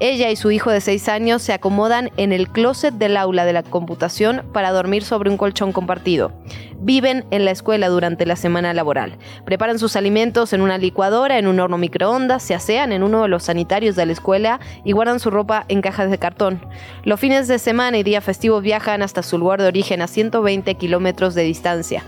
Ella 0.00 0.30
y 0.30 0.36
su 0.36 0.50
hijo 0.50 0.70
de 0.70 0.82
seis 0.82 1.08
años 1.08 1.40
se 1.40 1.54
acomodan 1.54 2.10
en 2.18 2.30
el 2.30 2.50
closet 2.50 2.92
del 2.92 3.16
aula 3.16 3.46
de 3.46 3.54
la 3.54 3.62
computación 3.62 4.42
para 4.52 4.70
dormir 4.70 5.02
sobre 5.02 5.30
un 5.30 5.38
colchón 5.38 5.72
compartido. 5.72 6.32
Viven 6.78 7.24
en 7.30 7.46
la 7.46 7.52
escuela 7.52 7.88
durante 7.88 8.26
la 8.26 8.36
semana 8.36 8.74
laboral. 8.74 9.16
Preparan 9.46 9.78
sus 9.78 9.96
alimentos 9.96 10.52
en 10.52 10.60
una 10.60 10.76
licuadora, 10.76 11.38
en 11.38 11.46
un 11.46 11.58
horno 11.58 11.78
microondas, 11.78 12.42
se 12.42 12.54
asean 12.54 12.92
en 12.92 13.02
uno 13.02 13.22
de 13.22 13.28
los 13.28 13.44
sanitarios 13.44 13.96
de 13.96 14.04
la 14.04 14.12
escuela 14.12 14.60
y 14.84 14.92
guardan 14.92 15.18
su 15.18 15.30
ropa 15.30 15.64
en 15.68 15.80
cajas 15.80 16.10
de 16.10 16.18
cartón. 16.18 16.60
Los 17.02 17.18
fines 17.18 17.48
de 17.48 17.58
semana 17.58 17.96
y 17.96 18.02
días 18.02 18.24
festivos 18.24 18.62
viajan 18.62 19.00
hasta 19.00 19.22
su 19.22 19.38
lugar 19.38 19.62
de 19.62 19.68
origen 19.68 20.02
a 20.02 20.06
120 20.06 20.74
kilómetros 20.74 21.34
de 21.34 21.44
distancia. 21.44 22.04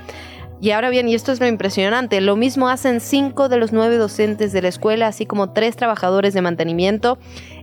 Y 0.60 0.72
ahora 0.72 0.90
bien, 0.90 1.08
y 1.08 1.14
esto 1.14 1.30
es 1.30 1.38
lo 1.38 1.46
impresionante, 1.46 2.20
lo 2.20 2.34
mismo 2.34 2.68
hacen 2.68 3.00
cinco 3.00 3.48
de 3.48 3.58
los 3.58 3.72
nueve 3.72 3.96
docentes 3.96 4.52
de 4.52 4.62
la 4.62 4.68
escuela, 4.68 5.06
así 5.06 5.24
como 5.24 5.52
tres 5.52 5.76
trabajadores 5.76 6.34
de 6.34 6.42
mantenimiento. 6.42 7.18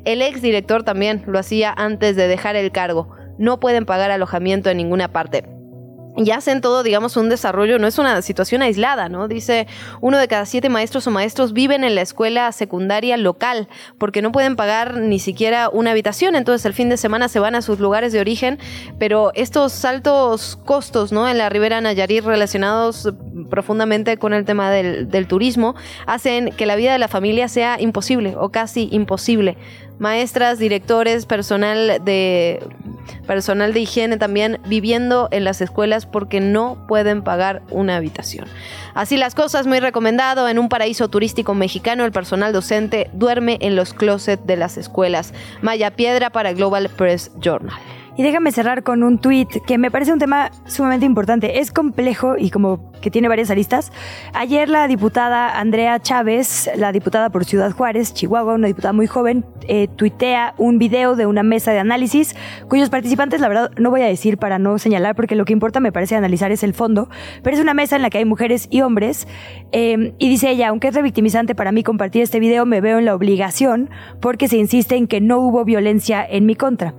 El 0.06 0.22
ex 0.22 0.42
director 0.42 0.84
también 0.84 1.24
lo 1.28 1.38
hacía 1.38 1.74
antes 1.76 2.16
de 2.16 2.28
dejar 2.28 2.56
el 2.56 2.72
cargo. 2.72 3.10
No 3.38 3.60
pueden 3.60 3.86
pagar 3.86 4.12
alojamiento 4.12 4.70
en 4.70 4.78
ninguna 4.78 5.12
parte. 5.12 5.55
Y 6.18 6.32
hacen 6.32 6.62
todo, 6.62 6.82
digamos, 6.84 7.18
un 7.18 7.28
desarrollo, 7.28 7.78
no 7.78 7.88
es 7.88 7.98
una 7.98 8.22
situación 8.22 8.62
aislada, 8.62 9.10
¿no? 9.10 9.28
Dice, 9.28 9.68
uno 10.00 10.18
de 10.18 10.28
cada 10.28 10.46
siete 10.46 10.70
maestros 10.70 11.06
o 11.08 11.12
maestros 11.12 11.52
viven 11.52 11.84
en 11.84 11.94
la 11.94 12.02
escuela 12.02 12.52
secundaria 12.54 13.18
local 13.18 13.68
porque 13.98 14.22
no 14.22 14.32
pueden 14.32 14.56
pagar 14.56 14.98
ni 15.02 15.20
siquiera 15.20 15.70
una 15.70 15.92
habitación, 15.92 16.36
entonces 16.36 16.66
el 16.66 16.74
fin 16.74 16.88
de 16.88 16.98
semana 16.98 17.28
se 17.28 17.40
van 17.40 17.56
a 17.56 17.62
sus 17.62 17.80
lugares 17.80 18.14
de 18.14 18.22
origen, 18.22 18.60
pero 18.98 19.32
estos 19.36 19.84
altos 19.84 20.58
costos, 20.64 21.12
¿no? 21.12 21.28
En 21.28 21.38
la 21.38 21.50
Ribera 21.50 21.82
Nayarit 21.82 22.24
relacionados 22.24 23.10
profundamente 23.50 24.18
con 24.18 24.34
el 24.34 24.46
tema 24.46 24.72
del, 24.72 25.10
del 25.10 25.28
turismo, 25.28 25.76
hacen 26.08 26.52
que 26.52 26.66
la 26.66 26.78
vida 26.78 26.94
de 26.94 27.00
la 27.00 27.10
familia 27.10 27.50
sea 27.50 27.82
imposible 27.82 28.36
o 28.38 28.50
casi 28.50 28.88
imposible. 28.92 29.58
Maestras, 30.00 30.60
directores, 30.60 31.26
personal 31.26 32.04
de 32.04 32.62
personal 33.28 33.74
de 33.74 33.80
higiene 33.82 34.18
también 34.18 34.60
viviendo 34.68 35.28
en 35.32 35.44
las 35.44 35.62
escuelas 35.62 36.06
porque 36.06 36.40
no 36.40 36.86
pueden 36.88 37.24
pagar 37.24 37.62
una 37.70 37.96
habitación. 37.96 38.48
Así 38.94 39.18
las 39.18 39.36
cosas, 39.36 39.68
muy 39.68 39.80
recomendado. 39.80 40.48
En 40.48 40.60
un 40.60 40.70
paraíso 40.70 41.10
turístico 41.10 41.54
mexicano, 41.54 42.06
el 42.06 42.12
personal 42.12 42.54
docente 42.54 43.10
duerme 43.14 43.58
en 43.62 43.76
los 43.76 43.94
closets 43.94 44.46
de 44.46 44.58
las 44.58 44.78
escuelas. 44.78 45.34
Maya 45.62 45.92
Piedra 45.92 46.30
para 46.30 46.54
Global 46.54 46.90
Press 46.90 47.32
Journal. 47.40 47.76
Y 48.18 48.24
déjame 48.24 48.54
cerrar 48.54 48.84
con 48.84 49.04
un 49.04 49.18
tuit 49.18 49.50
que 49.66 49.78
me 49.78 49.92
parece 49.92 50.14
un 50.14 50.20
tema 50.20 50.50
sumamente 50.66 51.06
importante. 51.06 51.60
Es 51.60 51.72
complejo 51.72 52.38
y 52.38 52.50
como 52.50 52.94
que 53.02 53.12
tiene 53.12 53.28
varias 53.28 53.52
aristas. 53.52 53.92
Ayer 54.34 54.70
la 54.70 54.88
diputada 54.88 55.60
Andrea 55.60 56.00
Chávez, 56.00 56.70
la 56.78 56.94
diputada 56.94 57.30
por 57.30 57.44
Ciudad 57.44 57.72
Juárez, 57.72 58.14
Chihuahua, 58.14 58.54
una 58.54 58.68
diputada 58.68 58.94
muy 58.94 59.06
joven, 59.06 59.46
eh, 59.68 59.90
tuitea 59.96 60.56
un 60.58 60.80
video 60.80 61.18
de 61.18 61.26
una 61.26 61.44
mesa 61.44 61.74
de 61.74 61.80
análisis 61.80 62.38
cuyos 62.70 62.90
participantes, 62.90 63.42
la 63.42 63.50
verdad, 63.50 63.72
no 63.78 63.90
voy 63.90 64.02
a 64.02 64.06
decir 64.06 64.38
para 64.38 64.60
no 64.60 64.80
señalar 64.80 65.16
porque 65.16 65.36
lo 65.36 65.44
que 65.44 65.52
importa 65.52 65.82
me 65.82 65.92
parece 65.92 66.16
analizar 66.16 66.54
es 66.54 66.64
el 66.64 66.74
fondo, 66.74 67.10
pero 67.44 67.58
es 67.58 67.62
una 67.62 67.74
mesa 67.74 67.98
en 67.98 68.02
la 68.02 68.10
que 68.10 68.20
hay 68.20 68.26
mujeres 68.26 68.68
y 68.72 68.82
hombres 68.82 69.28
eh, 69.74 70.14
y 70.18 70.30
dice 70.30 70.50
ella, 70.50 70.70
aunque 70.70 70.88
es 70.88 70.96
revictimizante 70.96 71.54
para 71.54 71.74
mí 71.74 71.84
compartir 71.84 72.22
este 72.22 72.40
video, 72.40 72.66
me 72.66 72.80
veo 72.80 72.98
en 72.98 73.06
la 73.06 73.14
obligación 73.14 73.90
porque 74.22 74.48
se 74.48 74.56
insiste 74.56 74.96
en 74.96 75.08
que 75.08 75.20
no 75.20 75.40
hubo 75.40 75.66
violencia 75.66 76.26
en 76.26 76.46
mi 76.46 76.56
contra. 76.56 76.94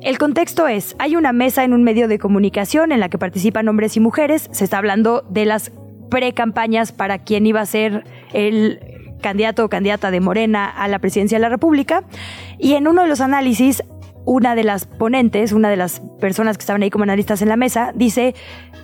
El 0.00 0.16
contexto 0.16 0.68
es, 0.68 0.94
hay 0.98 1.16
una 1.16 1.32
mesa 1.32 1.64
en 1.64 1.72
un 1.72 1.82
medio 1.82 2.06
de 2.06 2.18
comunicación 2.18 2.92
en 2.92 3.00
la 3.00 3.08
que 3.08 3.18
participan 3.18 3.68
hombres 3.68 3.96
y 3.96 4.00
mujeres, 4.00 4.48
se 4.52 4.64
está 4.64 4.78
hablando 4.78 5.24
de 5.28 5.44
las 5.44 5.72
pre-campañas 6.08 6.92
para 6.92 7.18
quién 7.18 7.46
iba 7.46 7.60
a 7.60 7.66
ser 7.66 8.04
el 8.32 8.80
candidato 9.20 9.64
o 9.64 9.68
candidata 9.68 10.10
de 10.10 10.20
Morena 10.20 10.66
a 10.68 10.86
la 10.86 11.00
presidencia 11.00 11.38
de 11.38 11.42
la 11.42 11.48
República, 11.48 12.04
y 12.58 12.74
en 12.74 12.86
uno 12.86 13.02
de 13.02 13.08
los 13.08 13.20
análisis, 13.20 13.82
una 14.24 14.54
de 14.54 14.62
las 14.62 14.86
ponentes, 14.86 15.52
una 15.52 15.68
de 15.68 15.76
las 15.76 16.00
personas 16.20 16.56
que 16.56 16.62
estaban 16.62 16.82
ahí 16.82 16.90
como 16.90 17.02
analistas 17.02 17.42
en 17.42 17.48
la 17.48 17.56
mesa, 17.56 17.92
dice, 17.94 18.34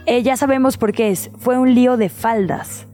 "Eh, 0.07 0.23
ya 0.23 0.37
sabemos 0.37 0.77
por 0.77 0.93
qué 0.93 1.11
es, 1.11 1.31
fue 1.39 1.59
un 1.59 1.75
lío 1.75 1.97
de 1.97 2.09
faldas. 2.09 2.89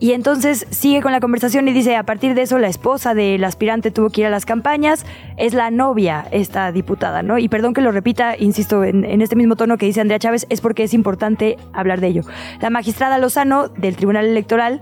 Y 0.00 0.12
entonces 0.12 0.66
sigue 0.70 1.02
con 1.02 1.10
la 1.12 1.20
conversación 1.20 1.66
y 1.66 1.72
dice, 1.72 1.96
a 1.96 2.04
partir 2.04 2.34
de 2.34 2.42
eso 2.42 2.58
la 2.58 2.68
esposa 2.68 3.14
del 3.14 3.42
aspirante 3.42 3.90
tuvo 3.90 4.10
que 4.10 4.20
ir 4.20 4.26
a 4.28 4.30
las 4.30 4.46
campañas, 4.46 5.04
es 5.36 5.54
la 5.54 5.70
novia 5.70 6.26
esta 6.30 6.70
diputada, 6.70 7.22
¿no? 7.22 7.38
Y 7.38 7.48
perdón 7.48 7.74
que 7.74 7.80
lo 7.80 7.90
repita, 7.90 8.36
insisto, 8.36 8.84
en, 8.84 9.04
en 9.04 9.22
este 9.22 9.34
mismo 9.34 9.56
tono 9.56 9.76
que 9.76 9.86
dice 9.86 10.00
Andrea 10.00 10.20
Chávez, 10.20 10.46
es 10.50 10.60
porque 10.60 10.84
es 10.84 10.94
importante 10.94 11.56
hablar 11.72 12.00
de 12.00 12.08
ello. 12.08 12.22
La 12.60 12.70
magistrada 12.70 13.18
Lozano 13.18 13.68
del 13.68 13.96
Tribunal 13.96 14.26
Electoral 14.26 14.80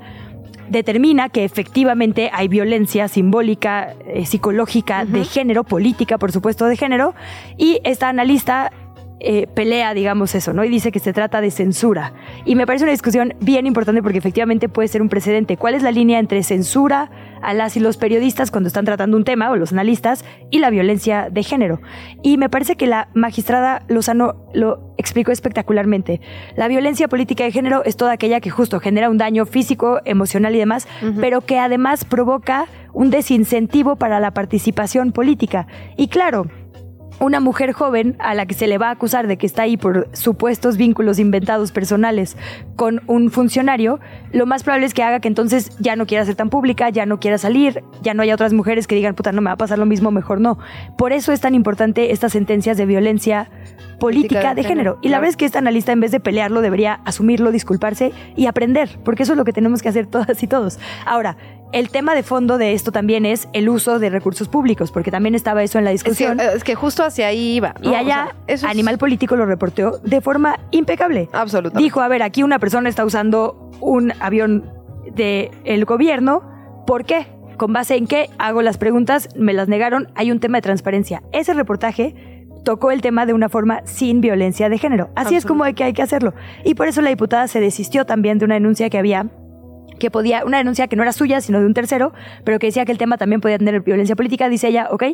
determina 0.69 1.29
que 1.29 1.45
efectivamente 1.45 2.31
hay 2.33 2.49
violencia 2.49 3.09
simbólica, 3.09 3.95
eh, 4.07 4.27
psicológica, 4.27 5.05
de 5.05 5.25
género, 5.25 5.64
política, 5.64 6.19
por 6.19 6.33
supuesto, 6.33 6.67
de 6.67 6.77
género, 6.77 7.14
y 7.57 7.81
esta 7.85 8.09
analista 8.09 8.73
eh, 9.19 9.47
pelea, 9.47 9.95
digamos 9.95 10.35
eso, 10.35 10.53
¿no? 10.53 10.62
Y 10.62 10.69
dice 10.69 10.93
que 10.93 10.99
se 10.99 11.14
trata 11.14 11.41
de 11.41 11.51
censura. 11.51 12.12
Y 12.45 12.55
me 12.55 12.67
parece 12.67 12.85
una 12.85 12.93
discusión 12.93 13.35
bien 13.41 13.67
importante 13.67 14.03
porque 14.03 14.19
efectivamente 14.19 14.69
puede 14.69 14.89
ser 14.89 15.01
un 15.01 15.09
precedente. 15.09 15.57
¿Cuál 15.57 15.75
es 15.75 15.83
la 15.83 15.91
línea 15.91 16.19
entre 16.19 16.43
censura 16.43 17.11
a 17.41 17.55
las 17.55 17.77
y 17.77 17.81
los 17.81 17.97
periodistas 17.97 18.51
cuando 18.51 18.69
están 18.69 18.85
tratando 18.85 19.17
un 19.17 19.25
tema, 19.25 19.51
o 19.51 19.57
los 19.57 19.73
analistas, 19.73 20.25
y 20.51 20.59
la 20.59 20.69
violencia 20.69 21.29
de 21.31 21.43
género? 21.43 21.81
Y 22.23 22.37
me 22.37 22.51
parece 22.51 22.77
que 22.77 22.87
la 22.87 23.09
magistrada 23.14 23.83
Lozano 23.89 24.47
lo 24.53 24.95
explicó 24.99 25.33
espectacularmente. 25.33 26.21
La 26.55 26.69
violencia 26.69 27.09
política 27.09 27.45
de 27.45 27.53
género 27.53 27.85
es 27.85 27.97
toda 27.97 28.12
aquella 28.12 28.41
que 28.41 28.51
justo 28.51 28.81
genera 28.81 29.09
un 29.09 29.17
daño 29.17 29.47
físico, 29.47 30.01
emocional 30.05 30.55
y 30.55 30.59
demás, 30.59 30.87
pero 31.21 31.41
que 31.41 31.59
además 31.59 32.05
provoca 32.05 32.67
un 32.93 33.11
desincentivo 33.11 33.97
para 33.97 34.21
la 34.21 34.33
participación 34.33 35.12
política. 35.12 35.67
Y 35.97 36.09
claro, 36.09 36.47
una 37.21 37.41
mujer 37.41 37.73
joven 37.73 38.17
a 38.19 38.35
la 38.35 38.47
que 38.47 38.55
se 38.55 38.67
le 38.67 38.79
va 38.79 38.89
a 38.89 38.93
acusar 38.93 39.27
de 39.27 39.37
que 39.37 39.47
está 39.47 39.62
ahí 39.62 39.77
por 39.77 40.09
supuestos 40.12 40.77
vínculos 40.77 41.19
inventados 41.19 41.73
personales 41.73 42.37
con 42.77 43.03
un 43.07 43.31
funcionario, 43.31 44.01
lo 44.33 44.47
más 44.47 44.62
probable 44.62 44.87
es 44.87 44.95
que 44.95 45.03
haga 45.03 45.21
que 45.21 45.29
entonces 45.29 45.71
ya 45.79 45.97
no 45.97 46.07
quiera 46.07 46.25
ser 46.25 46.35
tan 46.35 46.51
pública, 46.51 46.91
ya 46.91 47.07
no 47.07 47.19
quiera 47.21 47.39
salir, 47.39 47.83
ya 48.03 48.14
no 48.14 48.23
haya 48.23 48.35
otras 48.35 48.53
mujeres 48.53 48.87
que 48.87 48.95
digan, 48.95 49.14
puta, 49.14 49.33
no 49.33 49.41
me 49.41 49.49
va 49.49 49.55
a 49.55 49.57
pasar 49.57 49.79
lo 49.79 49.87
mismo, 49.87 50.11
mejor 50.11 50.41
no. 50.41 50.59
Por 50.99 51.12
eso 51.12 51.33
es 51.33 51.41
tan 51.41 51.55
importante 51.55 52.12
estas 52.12 52.33
sentencias 52.33 52.77
de 52.77 52.87
violencia 52.87 53.49
política 53.99 54.55
de 54.55 54.64
género. 54.64 54.99
Y 55.03 55.09
la 55.09 55.19
verdad 55.19 55.31
es 55.31 55.37
que 55.37 55.47
esta 55.47 55.59
analista, 55.59 55.93
en 55.93 56.01
vez 56.01 56.11
de 56.11 56.21
pelearlo, 56.21 56.61
debería 56.61 57.01
asumirlo, 57.05 57.51
disculparse 57.51 58.12
y 58.37 58.47
aprender, 58.47 58.99
porque 59.05 59.23
eso 59.23 59.33
es 59.33 59.39
lo 59.39 59.45
que 59.45 59.53
tenemos 59.53 59.83
que 59.83 59.89
hacer 59.89 60.07
todas 60.07 60.43
y 60.43 60.47
todos. 60.47 60.79
Ahora, 61.07 61.37
el 61.73 61.91
tema 61.91 62.14
de 62.14 62.23
fondo 62.23 62.59
de 62.59 62.73
esto 62.73 62.93
también 62.93 63.27
es 63.27 63.49
el 63.53 63.69
uso 63.69 63.99
de 63.99 64.09
recursos 64.11 64.49
públicos, 64.49 64.93
porque 64.93 65.11
también 65.11 65.35
estaba 65.35 65.62
eso 65.62 65.79
en 65.79 65.85
la 65.85 65.91
discusión. 65.91 66.39
Es 66.41 66.47
que, 66.51 66.57
es 66.57 66.64
que 66.64 66.75
justo 66.75 67.05
hacia 67.05 67.27
ahí 67.27 67.57
iba. 67.57 67.75
¿no? 67.83 67.91
Y 67.91 67.95
allá, 67.95 68.25
O 68.25 68.27
sea, 68.31 68.37
eso 68.47 68.67
es- 68.67 68.71
Animal 68.73 68.99
Político 68.99 69.37
lo 69.37 69.47
reporteó 69.47 69.99
de 69.99 70.21
forma 70.21 70.59
impecable. 70.71 71.29
Absolutamente. 71.33 71.83
Dijo, 71.83 72.01
a 72.01 72.09
ver, 72.09 72.23
aquí 72.23 72.43
una 72.43 72.59
persona 72.59 72.89
está 72.89 73.05
usando 73.05 73.71
un 73.81 74.12
avión 74.21 74.71
del 75.14 75.85
gobierno. 75.85 76.43
¿Por 76.87 77.05
qué? 77.05 77.27
¿Con 77.57 77.73
base 77.73 77.97
en 77.97 78.07
qué? 78.07 78.29
Hago 78.39 78.62
las 78.62 78.79
preguntas, 78.79 79.29
me 79.37 79.53
las 79.53 79.67
negaron, 79.69 80.09
hay 80.14 80.31
un 80.31 80.41
tema 80.41 80.59
de 80.59 80.62
transparencia. 80.62 81.23
Ese 81.33 81.55
reportaje 81.55 82.14
tocó 82.64 82.91
el 82.91 83.01
tema 83.01 83.27
de 83.27 83.33
una 83.33 83.49
forma 83.49 83.81
sin 83.85 84.21
violencia 84.21 84.69
de 84.69 84.79
género. 84.79 85.09
Así 85.14 85.37
es 85.37 85.47
como 85.47 85.64
hay 85.64 85.75
que, 85.75 85.85
hay 85.85 85.93
que 85.93 86.03
hacerlo. 86.03 86.35
Y 86.64 86.75
por 86.75 86.89
eso 86.89 87.01
la 87.01 87.11
diputada 87.11 87.49
se 87.49 87.61
desistió 87.61 88.05
también 88.07 88.39
de 88.39 88.45
una 88.45 88.55
denuncia 88.55 88.91
que 88.91 88.99
había 88.99 89.27
que 89.99 90.11
podía, 90.11 90.45
una 90.45 90.59
denuncia 90.59 90.89
que 90.89 90.97
no 90.97 91.03
era 91.03 91.13
suya, 91.13 91.41
sino 91.41 91.61
de 91.61 91.67
un 91.67 91.75
tercero, 91.75 92.13
pero 92.45 92.59
que 92.59 92.69
decía 92.69 92.85
que 92.85 92.93
el 92.93 92.99
tema 92.99 93.19
también 93.19 93.41
podía 93.41 93.59
tener 93.59 93.81
violencia 93.81 94.17
política, 94.17 94.49
dice 94.49 94.69
ella, 94.69 94.89
ok, 94.91 95.05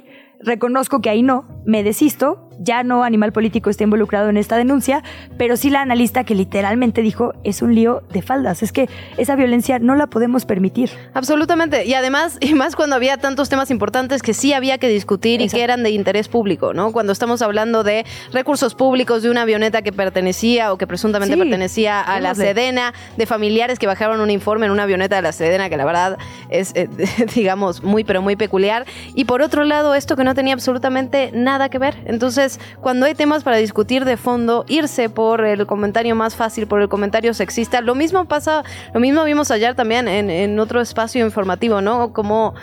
reconozco 0.41 1.01
que 1.01 1.11
ahí 1.11 1.23
no, 1.23 1.45
me 1.65 1.83
desisto, 1.83 2.49
ya 2.59 2.83
no 2.83 3.05
Animal 3.05 3.33
Político 3.33 3.71
está 3.71 3.85
involucrado 3.85 4.29
en 4.29 4.37
esta 4.37 4.57
denuncia, 4.57 5.03
pero 5.39 5.57
sí 5.57 5.71
la 5.71 5.81
analista 5.81 6.25
que 6.25 6.35
literalmente 6.35 7.03
dijo, 7.03 7.35
es 7.45 7.63
un 7.63 7.75
lío 7.75 8.03
de 8.13 8.23
faldas, 8.23 8.63
es 8.63 8.73
que 8.73 8.89
esa 9.17 9.37
violencia 9.37 9.79
no 9.79 9.95
la 9.95 10.07
podemos 10.09 10.45
permitir. 10.45 10.91
Absolutamente. 11.15 11.85
Y 11.87 11.95
además, 11.95 12.39
y 12.41 12.55
más 12.55 12.77
cuando 12.77 12.97
había 12.97 13.17
tantos 13.17 13.49
temas 13.49 13.71
importantes 13.71 14.23
que 14.23 14.35
sí 14.35 14.53
había 14.53 14.79
que 14.79 14.89
discutir 14.89 15.41
y 15.41 15.49
que 15.49 15.63
eran 15.63 15.83
de 15.83 15.91
interés 15.91 16.29
público, 16.29 16.75
¿no? 16.75 16.93
Cuando 16.93 17.13
estamos 17.13 17.43
hablando 17.43 17.85
de 17.85 18.05
recursos 18.33 18.75
públicos, 18.75 19.23
de 19.23 19.31
una 19.31 19.43
avioneta 19.43 19.83
que 19.83 19.93
pertenecía 19.93 20.73
o 20.73 20.79
que 20.79 20.87
presuntamente 20.87 21.35
Sí, 21.35 21.39
pertenecía 21.39 22.01
a 22.01 22.21
la 22.21 22.35
Sedena, 22.35 22.93
de 23.17 23.27
familiares 23.27 23.79
que 23.79 23.87
bajaron 23.87 24.21
un 24.21 24.31
informe 24.31 24.67
en 24.67 24.72
una 24.73 24.85
avioneta 24.85 25.17
de 25.17 25.23
la 25.23 25.33
Sedena, 25.33 25.69
que 25.69 25.77
la 25.77 25.85
verdad 25.85 26.19
es, 26.51 26.73
eh, 26.75 26.89
digamos, 27.35 27.83
muy, 27.83 28.05
pero 28.05 28.23
muy 28.23 28.37
peculiar. 28.37 28.87
Y 29.15 29.25
por 29.25 29.43
otro 29.43 29.65
lado, 29.65 29.95
esto 29.95 30.17
que 30.17 30.25
no 30.25 30.35
tenía 30.35 30.55
absolutamente 30.55 31.31
nada 31.33 31.69
que 31.69 31.79
ver. 31.79 31.97
Entonces, 32.07 32.59
cuando 32.81 33.07
hay 33.07 33.15
temas 33.15 33.45
para 33.45 33.57
discutir 33.57 34.05
de 34.05 34.17
fondo, 34.17 34.65
irse 34.69 35.09
por 35.09 35.45
el 35.45 35.67
comentario 35.67 36.15
más 36.15 36.35
fácil, 36.35 36.67
por 36.67 36.81
el 36.81 36.89
comentario 36.89 37.35
sexista, 37.35 37.81
lo 37.81 37.95
mismo 37.95 38.25
pasa, 38.25 38.65
lo 38.95 39.01
mismo 39.01 39.25
vimos 39.25 39.51
ayer 39.51 39.75
también 39.75 40.09
en, 40.09 40.31
en 40.31 40.59
otro 40.59 40.81
espacio 40.81 41.25
informativo, 41.25 41.81
¿no? 41.81 42.13
Como 42.13 42.55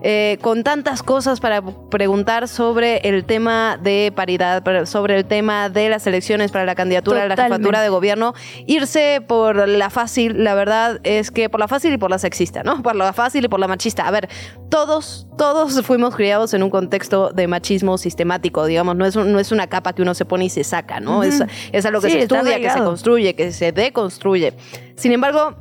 eh, 0.00 0.38
con 0.42 0.62
tantas 0.62 1.02
cosas 1.02 1.40
para 1.40 1.60
preguntar 1.60 2.46
sobre 2.46 2.98
el 2.98 3.24
tema 3.24 3.78
de 3.82 4.12
paridad, 4.14 4.62
sobre 4.86 5.16
el 5.16 5.24
tema 5.24 5.70
de 5.70 5.88
las 5.88 6.06
elecciones 6.06 6.52
para 6.52 6.64
la 6.64 6.76
candidatura 6.76 7.22
a 7.22 7.26
la 7.26 7.34
Totalmente. 7.34 7.56
jefatura 7.56 7.82
de 7.82 7.88
gobierno, 7.88 8.34
irse 8.66 9.20
por 9.26 9.68
la 9.68 9.90
fácil, 9.90 10.44
la 10.44 10.54
verdad 10.54 11.00
es 11.02 11.32
que 11.32 11.48
por 11.58 11.62
la 11.64 11.68
fácil 11.68 11.92
y 11.92 11.98
por 11.98 12.08
la 12.08 12.18
sexista, 12.20 12.62
¿no? 12.62 12.80
Por 12.82 12.94
la 12.94 13.12
fácil 13.12 13.44
y 13.44 13.48
por 13.48 13.58
la 13.58 13.66
machista. 13.66 14.06
A 14.06 14.12
ver, 14.12 14.28
todos, 14.68 15.26
todos 15.36 15.82
fuimos 15.84 16.14
criados 16.14 16.54
en 16.54 16.62
un 16.62 16.70
contexto 16.70 17.30
de 17.30 17.48
machismo 17.48 17.98
sistemático, 17.98 18.64
digamos, 18.64 18.94
no 18.94 19.04
es, 19.04 19.16
un- 19.16 19.32
no 19.32 19.40
es 19.40 19.50
una 19.50 19.66
capa 19.66 19.92
que 19.92 20.02
uno 20.02 20.14
se 20.14 20.24
pone 20.24 20.44
y 20.44 20.50
se 20.50 20.62
saca, 20.62 21.00
¿no? 21.00 21.24
Es, 21.24 21.42
es 21.72 21.84
algo 21.84 22.00
que 22.00 22.06
Sí, 22.06 22.12
se 22.12 22.20
estudia, 22.22 22.60
que 22.60 22.70
se 22.70 22.78
construye, 22.78 23.34
que 23.34 23.50
se 23.50 23.72
deconstruye. 23.72 24.54
Sin 24.94 25.10
embargo, 25.10 25.56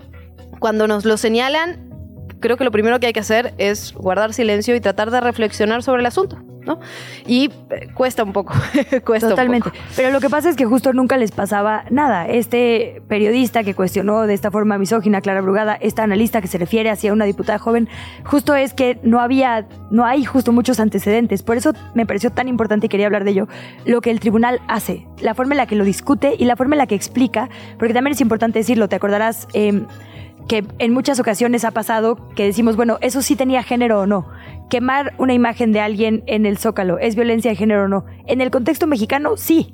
cuando 0.60 0.88
nos 0.88 1.04
lo 1.04 1.18
señalan, 1.18 1.90
creo 2.42 2.58
que 2.58 2.64
lo 2.64 2.72
primero 2.72 3.00
que 3.00 3.08
hay 3.08 3.14
que 3.14 3.20
hacer 3.22 3.56
es 3.58 3.92
guardar 3.94 4.34
silencio 4.36 4.76
y 4.76 4.80
tratar 4.80 5.10
de 5.10 5.20
reflexionar 5.20 5.82
sobre 5.82 6.02
el 6.02 6.06
asunto, 6.06 6.38
¿no? 6.68 6.80
Y 7.26 7.50
eh, 7.72 7.88
cuesta 7.94 8.24
un 8.24 8.34
poco, 8.34 8.54
cuesta 9.06 9.30
Totalmente. 9.30 9.70
un 9.70 9.74
poco. 9.74 9.86
Pero 9.96 10.12
lo 10.12 10.20
que 10.20 10.30
pasa 10.30 10.50
es 10.50 10.56
que 10.56 10.66
justo 10.66 10.94
nunca 10.94 11.18
les 11.18 11.32
pasaba 11.32 11.86
nada. 11.90 12.28
Este 12.28 13.02
periodista 13.08 13.64
que 13.64 13.74
cuestionó 13.74 14.28
de 14.28 14.34
esta 14.34 14.52
forma 14.52 14.78
misógina 14.78 15.22
Clara 15.22 15.42
Brugada, 15.42 15.76
esta 15.76 16.04
analista 16.04 16.42
que 16.42 16.48
se 16.48 16.58
refiere 16.58 16.90
hacia 16.90 17.14
una 17.14 17.26
diputada 17.26 17.58
joven, 17.58 17.88
justo 18.26 18.56
es 18.56 18.74
que 18.74 19.00
no 19.02 19.20
había, 19.20 19.68
no 19.90 20.06
hay 20.06 20.26
justo 20.26 20.52
muchos 20.52 20.80
antecedentes. 20.80 21.42
Por 21.42 21.58
eso 21.58 21.74
me 21.96 22.06
pareció 22.06 22.30
tan 22.32 22.48
importante 22.48 22.86
y 22.88 22.90
quería 22.90 23.08
hablar 23.08 23.24
de 23.24 23.32
ello, 23.32 23.48
lo 23.86 24.02
que 24.02 24.12
el 24.12 24.20
tribunal 24.20 24.60
hace, 24.68 25.08
la 25.22 25.34
forma 25.34 25.54
en 25.54 25.58
la 25.58 25.66
que 25.66 25.76
lo 25.76 25.86
discute 25.86 26.36
y 26.38 26.46
la 26.46 26.56
forma 26.56 26.76
en 26.76 26.80
la 26.80 26.88
que 26.88 26.96
explica, 26.96 27.50
porque 27.80 27.94
también 27.94 28.14
es 28.14 28.22
importante 28.22 28.60
decirlo, 28.60 28.90
te 28.90 28.96
acordarás... 28.96 29.48
em, 29.54 29.88
que 30.48 30.66
en 30.80 30.94
muchas 30.94 31.20
ocasiones 31.20 31.66
ha 31.66 31.72
pasado 31.72 32.18
que 32.36 32.46
decimos, 32.46 32.76
bueno, 32.76 32.98
eso 33.02 33.22
sí 33.22 33.36
tenía 33.36 33.64
género 33.64 34.02
o 34.02 34.06
no. 34.06 34.28
Quemar 34.70 35.14
una 35.18 35.34
imagen 35.34 35.72
de 35.72 35.80
alguien 35.80 36.24
en 36.28 36.46
el 36.46 36.58
zócalo, 36.58 37.00
¿es 37.00 37.16
violencia 37.16 37.52
de 37.52 37.56
género 37.56 37.86
o 37.86 37.88
no? 37.88 38.06
En 38.26 38.42
el 38.42 38.52
contexto 38.52 38.88
mexicano, 38.88 39.38
sí. 39.38 39.74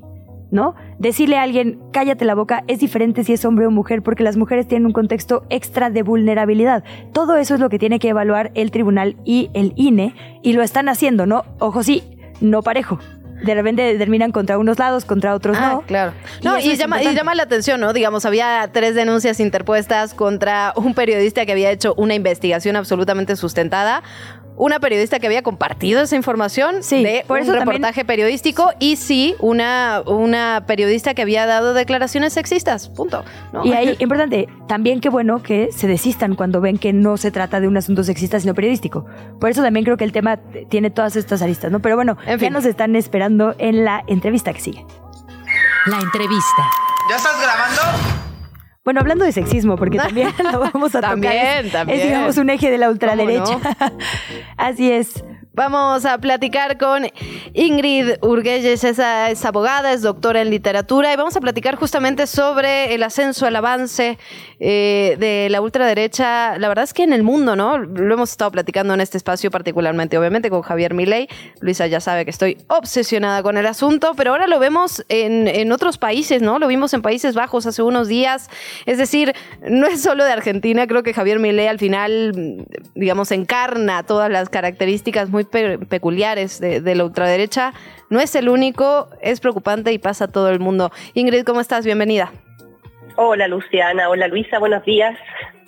¿No? 0.51 0.75
Decirle 0.99 1.37
a 1.37 1.41
alguien, 1.41 1.79
cállate 1.91 2.25
la 2.25 2.35
boca, 2.35 2.63
es 2.67 2.79
diferente 2.79 3.23
si 3.23 3.33
es 3.33 3.43
hombre 3.43 3.65
o 3.65 3.71
mujer, 3.71 4.03
porque 4.03 4.21
las 4.21 4.37
mujeres 4.37 4.67
tienen 4.67 4.85
un 4.85 4.93
contexto 4.93 5.47
extra 5.49 5.89
de 5.89 6.03
vulnerabilidad. 6.03 6.83
Todo 7.11 7.37
eso 7.37 7.55
es 7.55 7.59
lo 7.59 7.69
que 7.69 7.79
tiene 7.79 7.97
que 7.97 8.09
evaluar 8.09 8.51
el 8.53 8.69
tribunal 8.69 9.17
y 9.25 9.49
el 9.55 9.73
INE, 9.77 10.13
y 10.43 10.53
lo 10.53 10.61
están 10.61 10.89
haciendo, 10.89 11.25
¿no? 11.25 11.43
Ojo, 11.57 11.81
sí, 11.81 12.03
no 12.39 12.61
parejo. 12.61 12.99
De 13.43 13.55
repente 13.55 13.81
determinan 13.81 14.31
contra 14.31 14.57
unos 14.57 14.79
lados, 14.79 15.03
contra 15.03 15.33
otros 15.35 15.57
Ah, 15.59 15.73
no. 15.73 15.81
claro. 15.81 16.13
No, 16.43 16.57
y, 16.59 16.69
es 16.69 16.77
llama, 16.77 17.03
y 17.03 17.13
llama 17.13 17.35
la 17.35 17.43
atención, 17.43 17.81
¿no? 17.81 17.91
Digamos, 17.91 18.23
había 18.25 18.69
tres 18.71 18.95
denuncias 18.95 19.41
interpuestas 19.41 20.13
contra 20.13 20.71
un 20.77 20.93
periodista 20.93 21.45
que 21.45 21.51
había 21.51 21.69
hecho 21.71 21.93
una 21.97 22.15
investigación 22.15 22.77
absolutamente 22.77 23.35
sustentada. 23.35 24.01
Una 24.55 24.79
periodista 24.79 25.19
que 25.19 25.25
había 25.27 25.41
compartido 25.41 26.01
esa 26.01 26.15
información 26.15 26.81
de 26.81 27.23
por 27.27 27.37
un 27.37 27.43
eso 27.43 27.53
también- 27.53 27.81
reportaje 27.81 28.05
periodístico 28.05 28.71
y 28.79 28.97
sí, 28.97 29.35
una, 29.39 30.03
una 30.05 30.65
periodista 30.67 31.13
que 31.15 31.23
había 31.23 31.45
dado 31.45 31.73
declaraciones 31.73 32.33
sexistas. 32.33 32.89
Punto. 32.89 33.23
¿no? 33.51 33.65
Y 33.65 33.73
ahí, 33.73 33.95
importante, 33.99 34.47
también 34.67 34.99
qué 35.01 35.09
bueno 35.09 35.41
que 35.41 35.71
se 35.71 35.87
desistan 35.87 36.35
cuando 36.35 36.61
ven 36.61 36.77
que 36.77 36.93
no 36.93 37.17
se 37.17 37.31
trata 37.31 37.59
de 37.59 37.67
un 37.67 37.77
asunto 37.77 38.03
sexista, 38.03 38.39
sino 38.39 38.53
periodístico. 38.53 39.05
Por 39.39 39.49
eso 39.49 39.63
también 39.63 39.85
creo 39.85 39.97
que 39.97 40.03
el 40.03 40.11
tema 40.11 40.37
tiene 40.69 40.91
todas 40.91 41.15
estas 41.15 41.41
aristas, 41.41 41.71
¿no? 41.71 41.81
Pero 41.81 41.95
bueno, 41.95 42.17
ya 42.39 42.49
nos 42.51 42.65
están 42.65 42.95
esperando 42.95 43.55
en 43.57 43.83
la 43.85 44.03
entrevista 44.07 44.53
que 44.53 44.59
sigue. 44.61 44.85
La 45.87 45.99
entrevista. 45.99 46.63
¿Ya 47.09 47.15
estás 47.17 47.33
grabando? 47.41 48.32
Bueno, 48.83 48.99
hablando 48.99 49.23
de 49.25 49.31
sexismo, 49.31 49.75
porque 49.77 49.97
también 49.97 50.29
lo 50.51 50.59
vamos 50.59 50.93
a 50.95 51.01
También, 51.01 51.31
tocar. 51.33 51.65
Es- 51.65 51.71
también. 51.71 51.99
Es, 51.99 52.05
digamos, 52.05 52.37
un 52.37 52.49
eje 52.49 52.69
de 52.69 52.77
la 52.77 52.89
ultraderecha. 52.89 53.59
¿Cómo 53.79 53.97
Así 54.57 54.91
es. 54.91 55.23
Vamos 55.55 56.03
a 56.05 56.17
platicar 56.17 56.79
con 56.79 57.05
Ingrid 57.53 58.15
Urguelles, 58.21 58.83
esa 58.83 59.29
es 59.29 59.45
abogada, 59.45 59.93
es 59.93 60.01
doctora 60.01 60.41
en 60.41 60.49
literatura 60.49 61.13
y 61.13 61.15
vamos 61.15 61.37
a 61.37 61.41
platicar 61.41 61.75
justamente 61.75 62.25
sobre 62.25 62.95
el 62.95 63.03
ascenso, 63.03 63.45
el 63.45 63.55
avance 63.55 64.17
eh, 64.59 65.15
de 65.19 65.49
la 65.51 65.61
ultraderecha. 65.61 66.57
La 66.57 66.69
verdad 66.69 66.85
es 66.85 66.93
que 66.95 67.03
en 67.03 67.13
el 67.13 67.21
mundo, 67.21 67.55
¿no? 67.55 67.77
Lo 67.77 68.15
hemos 68.15 68.31
estado 68.31 68.49
platicando 68.49 68.95
en 68.95 69.01
este 69.01 69.17
espacio 69.17 69.51
particularmente, 69.51 70.17
obviamente 70.17 70.49
con 70.49 70.63
Javier 70.63 70.95
Milei. 70.95 71.27
Luisa 71.61 71.85
ya 71.85 71.99
sabe 71.99 72.25
que 72.25 72.31
estoy 72.31 72.57
obsesionada 72.67 73.43
con 73.43 73.55
el 73.55 73.67
asunto, 73.67 74.13
pero 74.17 74.31
ahora 74.31 74.47
lo 74.47 74.57
vemos 74.57 75.05
en, 75.07 75.47
en 75.47 75.71
otros 75.71 75.99
países, 75.99 76.41
¿no? 76.41 76.57
Lo 76.57 76.67
vimos 76.67 76.95
en 76.95 77.03
Países 77.03 77.35
Bajos 77.35 77.67
hace 77.67 77.83
unos 77.83 78.07
días. 78.07 78.49
Es 78.87 78.97
decir, 78.97 79.35
no 79.69 79.85
es 79.85 80.01
solo 80.01 80.25
de 80.25 80.31
Argentina, 80.31 80.87
creo 80.87 81.03
que 81.03 81.13
Javier 81.13 81.37
Milei 81.37 81.67
al 81.67 81.77
final, 81.77 82.65
digamos, 82.95 83.31
encarna 83.31 84.01
todas 84.01 84.31
las 84.31 84.49
características 84.49 85.29
muy 85.29 85.42
pe- 85.45 85.77
peculiares 85.79 86.59
de, 86.59 86.81
de 86.81 86.95
la 86.95 87.05
ultraderecha. 87.05 87.73
No 88.09 88.19
es 88.19 88.35
el 88.35 88.49
único, 88.49 89.09
es 89.21 89.39
preocupante 89.39 89.91
y 89.91 89.97
pasa 89.97 90.25
a 90.25 90.27
todo 90.27 90.49
el 90.49 90.59
mundo. 90.59 90.91
Ingrid, 91.13 91.43
¿cómo 91.43 91.61
estás? 91.61 91.85
Bienvenida. 91.85 92.31
Hola 93.15 93.47
Luciana, 93.47 94.09
hola 94.09 94.27
Luisa, 94.27 94.57
buenos 94.57 94.83
días. 94.85 95.15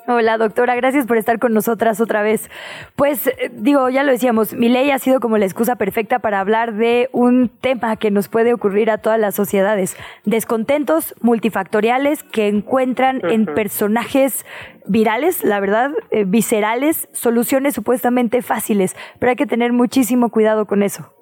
Hola, 0.07 0.37
doctora, 0.37 0.75
gracias 0.75 1.07
por 1.07 1.17
estar 1.17 1.39
con 1.39 1.51
nosotras 1.51 1.99
otra 1.99 2.21
vez. 2.21 2.51
Pues 2.95 3.25
eh, 3.25 3.49
digo, 3.51 3.89
ya 3.89 4.03
lo 4.03 4.11
decíamos, 4.11 4.53
mi 4.53 4.69
ley 4.69 4.91
ha 4.91 4.99
sido 4.99 5.19
como 5.19 5.39
la 5.39 5.45
excusa 5.45 5.77
perfecta 5.77 6.19
para 6.19 6.39
hablar 6.39 6.75
de 6.75 7.09
un 7.11 7.49
tema 7.49 7.95
que 7.97 8.11
nos 8.11 8.29
puede 8.29 8.53
ocurrir 8.53 8.91
a 8.91 8.99
todas 8.99 9.19
las 9.19 9.33
sociedades. 9.33 9.97
Descontentos 10.23 11.15
multifactoriales 11.21 12.21
que 12.21 12.47
encuentran 12.47 13.19
en 13.23 13.47
personajes 13.47 14.45
virales, 14.85 15.43
la 15.43 15.59
verdad, 15.59 15.89
eh, 16.11 16.23
viscerales, 16.23 17.09
soluciones 17.11 17.73
supuestamente 17.73 18.43
fáciles, 18.43 18.95
pero 19.17 19.31
hay 19.31 19.35
que 19.35 19.47
tener 19.47 19.73
muchísimo 19.73 20.29
cuidado 20.29 20.67
con 20.67 20.83
eso. 20.83 21.14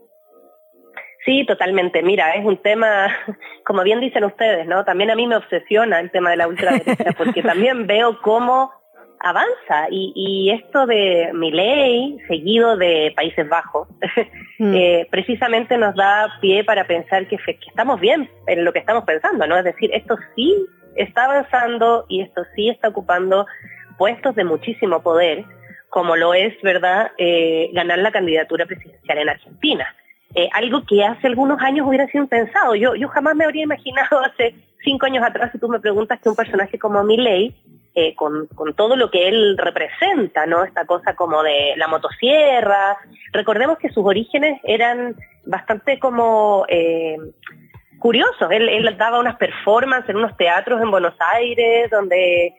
Sí, 1.25 1.45
totalmente. 1.45 2.01
Mira, 2.03 2.33
es 2.33 2.45
un 2.45 2.57
tema, 2.57 3.07
como 3.65 3.83
bien 3.83 3.99
dicen 3.99 4.23
ustedes, 4.23 4.67
¿no? 4.67 4.83
También 4.83 5.11
a 5.11 5.15
mí 5.15 5.27
me 5.27 5.37
obsesiona 5.37 5.99
el 5.99 6.11
tema 6.11 6.31
de 6.31 6.37
la 6.37 6.47
ultraderecha, 6.47 7.11
porque 7.17 7.41
también 7.41 7.87
veo 7.87 8.19
cómo 8.21 8.71
avanza 9.23 9.87
y, 9.89 10.11
y 10.15 10.51
esto 10.51 10.85
de 10.85 11.31
mi 11.33 11.49
ley 11.49 12.17
seguido 12.27 12.75
de 12.75 13.13
Países 13.15 13.47
Bajos 13.47 13.87
mm. 14.59 14.75
eh, 14.75 15.07
precisamente 15.09 15.77
nos 15.77 15.95
da 15.95 16.27
pie 16.41 16.65
para 16.65 16.85
pensar 16.85 17.25
que, 17.29 17.37
que, 17.37 17.57
estamos 17.65 18.01
bien 18.01 18.29
en 18.47 18.65
lo 18.65 18.73
que 18.73 18.79
estamos 18.79 19.05
pensando, 19.05 19.47
¿no? 19.47 19.57
Es 19.57 19.63
decir, 19.63 19.91
esto 19.93 20.17
sí 20.35 20.53
está 20.95 21.23
avanzando 21.25 22.05
y 22.09 22.21
esto 22.21 22.43
sí 22.53 22.67
está 22.67 22.89
ocupando 22.89 23.47
puestos 23.97 24.35
de 24.35 24.43
muchísimo 24.43 25.01
poder, 25.01 25.45
como 25.89 26.17
lo 26.17 26.33
es, 26.33 26.53
¿verdad?, 26.61 27.11
eh, 27.17 27.69
ganar 27.71 27.99
la 27.99 28.11
candidatura 28.11 28.65
presidencial 28.65 29.19
en 29.19 29.29
Argentina. 29.29 29.95
Eh, 30.35 30.49
algo 30.53 30.83
que 30.83 31.03
hace 31.03 31.27
algunos 31.27 31.61
años 31.61 31.87
hubiera 31.87 32.07
sido 32.07 32.23
impensado. 32.23 32.75
Yo, 32.75 32.95
yo 32.95 33.07
jamás 33.09 33.35
me 33.35 33.45
habría 33.45 33.63
imaginado 33.63 34.19
hace 34.25 34.55
cinco 34.83 35.05
años 35.05 35.23
atrás, 35.23 35.51
si 35.51 35.59
tú 35.59 35.69
me 35.69 35.79
preguntas, 35.79 36.19
que 36.19 36.29
un 36.29 36.35
personaje 36.35 36.79
como 36.79 37.03
Milley, 37.03 37.55
eh, 37.95 38.15
con, 38.15 38.47
con, 38.47 38.73
todo 38.73 38.95
lo 38.95 39.11
que 39.11 39.27
él 39.27 39.55
representa, 39.57 40.47
¿no? 40.47 40.63
Esta 40.63 40.85
cosa 40.85 41.15
como 41.15 41.43
de 41.43 41.75
la 41.77 41.87
motosierra. 41.87 42.97
Recordemos 43.31 43.77
que 43.77 43.89
sus 43.89 44.03
orígenes 44.03 44.59
eran 44.63 45.15
bastante 45.45 45.99
como 45.99 46.65
eh, 46.69 47.17
curiosos. 47.99 48.49
Él, 48.49 48.67
él 48.67 48.97
daba 48.97 49.19
unas 49.19 49.35
performances 49.35 50.09
en 50.09 50.17
unos 50.17 50.35
teatros 50.35 50.81
en 50.81 50.89
Buenos 50.89 51.13
Aires, 51.19 51.91
donde 51.91 52.55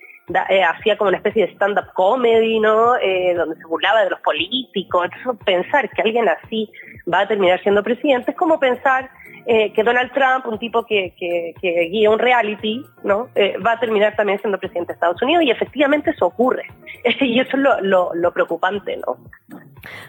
eh, 0.48 0.62
hacía 0.62 0.96
como 0.96 1.08
una 1.08 1.18
especie 1.18 1.46
de 1.46 1.52
stand-up 1.52 1.92
comedy, 1.92 2.58
¿no? 2.58 2.96
Eh, 2.96 3.34
donde 3.34 3.56
se 3.56 3.64
burlaba 3.66 4.04
de 4.04 4.10
los 4.10 4.20
políticos. 4.20 5.04
Entonces, 5.04 5.44
pensar 5.44 5.90
que 5.90 6.00
alguien 6.00 6.28
así 6.28 6.70
va 7.12 7.20
a 7.20 7.28
terminar 7.28 7.62
siendo 7.62 7.82
presidente 7.82 8.30
es 8.30 8.36
como 8.36 8.58
pensar 8.58 9.10
eh, 9.46 9.70
que 9.74 9.82
Donald 9.82 10.10
Trump, 10.12 10.46
un 10.46 10.58
tipo 10.58 10.86
que, 10.86 11.14
que, 11.18 11.88
guía 11.90 12.10
un 12.10 12.18
reality, 12.18 12.86
¿no? 13.02 13.28
va 13.64 13.72
a 13.72 13.80
terminar 13.80 14.16
también 14.16 14.40
siendo 14.40 14.58
presidente 14.58 14.92
de 14.92 14.94
Estados 14.94 15.20
Unidos 15.20 15.44
y 15.44 15.50
efectivamente 15.50 16.10
eso 16.10 16.24
ocurre. 16.24 16.64
y 17.20 17.38
eso 17.38 17.56
es 17.58 17.62
lo, 17.62 17.80
lo, 17.82 18.14
lo, 18.14 18.32
preocupante, 18.32 18.96
¿no? 18.96 19.18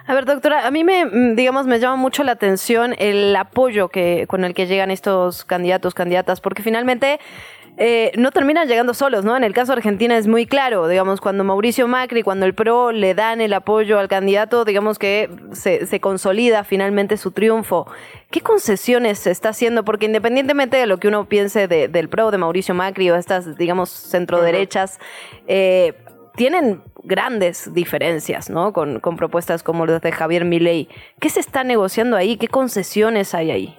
A 0.08 0.14
ver, 0.14 0.24
doctora, 0.24 0.66
a 0.66 0.72
mí 0.72 0.86
me, 0.86 1.04
mm, 1.06 1.36
digamos, 1.36 1.68
me 1.68 1.80
llama 1.80 1.98
mucho 1.98 2.24
la 2.24 2.32
atención 2.32 2.96
el 2.98 3.36
apoyo 3.36 3.90
que, 3.90 4.26
con 4.28 4.46
el 4.46 4.54
que 4.54 4.68
llegan 4.68 4.92
estos 4.92 5.44
candidatos, 5.44 5.94
candidatas, 5.94 6.40
porque 6.40 6.64
finalmente 6.64 7.20
eh, 7.78 8.14
no 8.18 8.32
terminan 8.32 8.68
llegando 8.70 8.94
solos, 8.94 9.26
¿no? 9.26 9.36
En 9.36 9.44
el 9.44 9.54
caso 9.54 9.74
de 9.74 9.80
Argentina 9.80 10.18
es 10.18 10.28
muy 10.28 10.46
claro, 10.46 10.88
digamos, 10.88 11.20
cuando 11.20 11.44
Mauricio 11.44 11.88
Macri, 11.88 12.24
cuando 12.24 12.46
el 12.46 12.54
PRO 12.54 12.94
le 12.94 13.14
dan 13.14 13.42
el 13.42 13.52
apoyo 13.54 14.00
al 14.00 14.08
candidato, 14.08 14.64
digamos 14.64 14.98
que 14.98 15.30
se, 15.52 16.00
consolida 16.00 16.64
finalmente 16.64 17.18
su 17.18 17.32
triunfo. 17.32 17.88
¿Qué 18.32 18.40
concesiones 18.40 19.20
se 19.20 19.32
está 19.32 19.50
haciendo? 19.50 19.84
Porque 19.84 20.06
independientemente 20.06 20.78
de 20.78 20.88
lo 20.88 21.00
que 21.00 21.10
uno 21.10 21.26
piense 21.28 21.68
del 21.68 22.10
PRO, 22.10 22.32
de 22.32 22.38
Mauricio 22.38 22.74
Macri 22.74 23.10
o 23.12 23.16
estas, 23.16 23.58
digamos, 23.58 23.90
centroderechas, 23.90 25.00
eh, 25.48 25.94
tienen 26.36 26.82
grandes 27.04 27.74
diferencias, 27.74 28.50
¿no? 28.50 28.72
Con, 28.72 29.00
con 29.00 29.18
propuestas 29.18 29.64
como 29.64 29.86
las 29.86 30.02
de 30.02 30.12
Javier 30.12 30.46
Milei. 30.46 30.88
¿Qué 31.20 31.30
se 31.30 31.40
está 31.42 31.64
negociando 31.64 32.16
ahí? 32.16 32.38
¿Qué 32.38 32.48
concesiones 32.48 33.34
hay 33.34 33.52
ahí? 33.52 33.78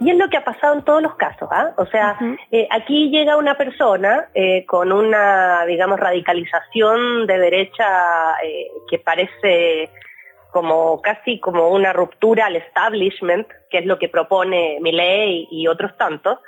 Y 0.00 0.10
es 0.10 0.16
lo 0.16 0.28
que 0.28 0.36
ha 0.36 0.44
pasado 0.44 0.74
en 0.74 0.82
todos 0.82 1.02
los 1.02 1.14
casos, 1.16 1.48
¿ah? 1.50 1.72
O 1.76 1.86
sea, 1.86 2.18
eh, 2.50 2.68
aquí 2.70 3.10
llega 3.10 3.36
una 3.36 3.56
persona 3.56 4.28
eh, 4.34 4.64
con 4.66 4.92
una, 4.92 5.64
digamos, 5.64 5.98
radicalización 5.98 7.26
de 7.26 7.38
derecha 7.38 8.34
eh, 8.44 8.68
que 8.88 8.98
parece 8.98 9.90
como 10.56 11.02
casi 11.02 11.38
como 11.38 11.68
una 11.68 11.92
ruptura 11.92 12.46
al 12.46 12.56
establishment, 12.56 13.46
que 13.68 13.76
es 13.76 13.84
lo 13.84 13.98
que 13.98 14.08
propone 14.08 14.78
Milley 14.80 15.46
y 15.50 15.66
otros 15.66 15.94
tantos, 15.98 16.38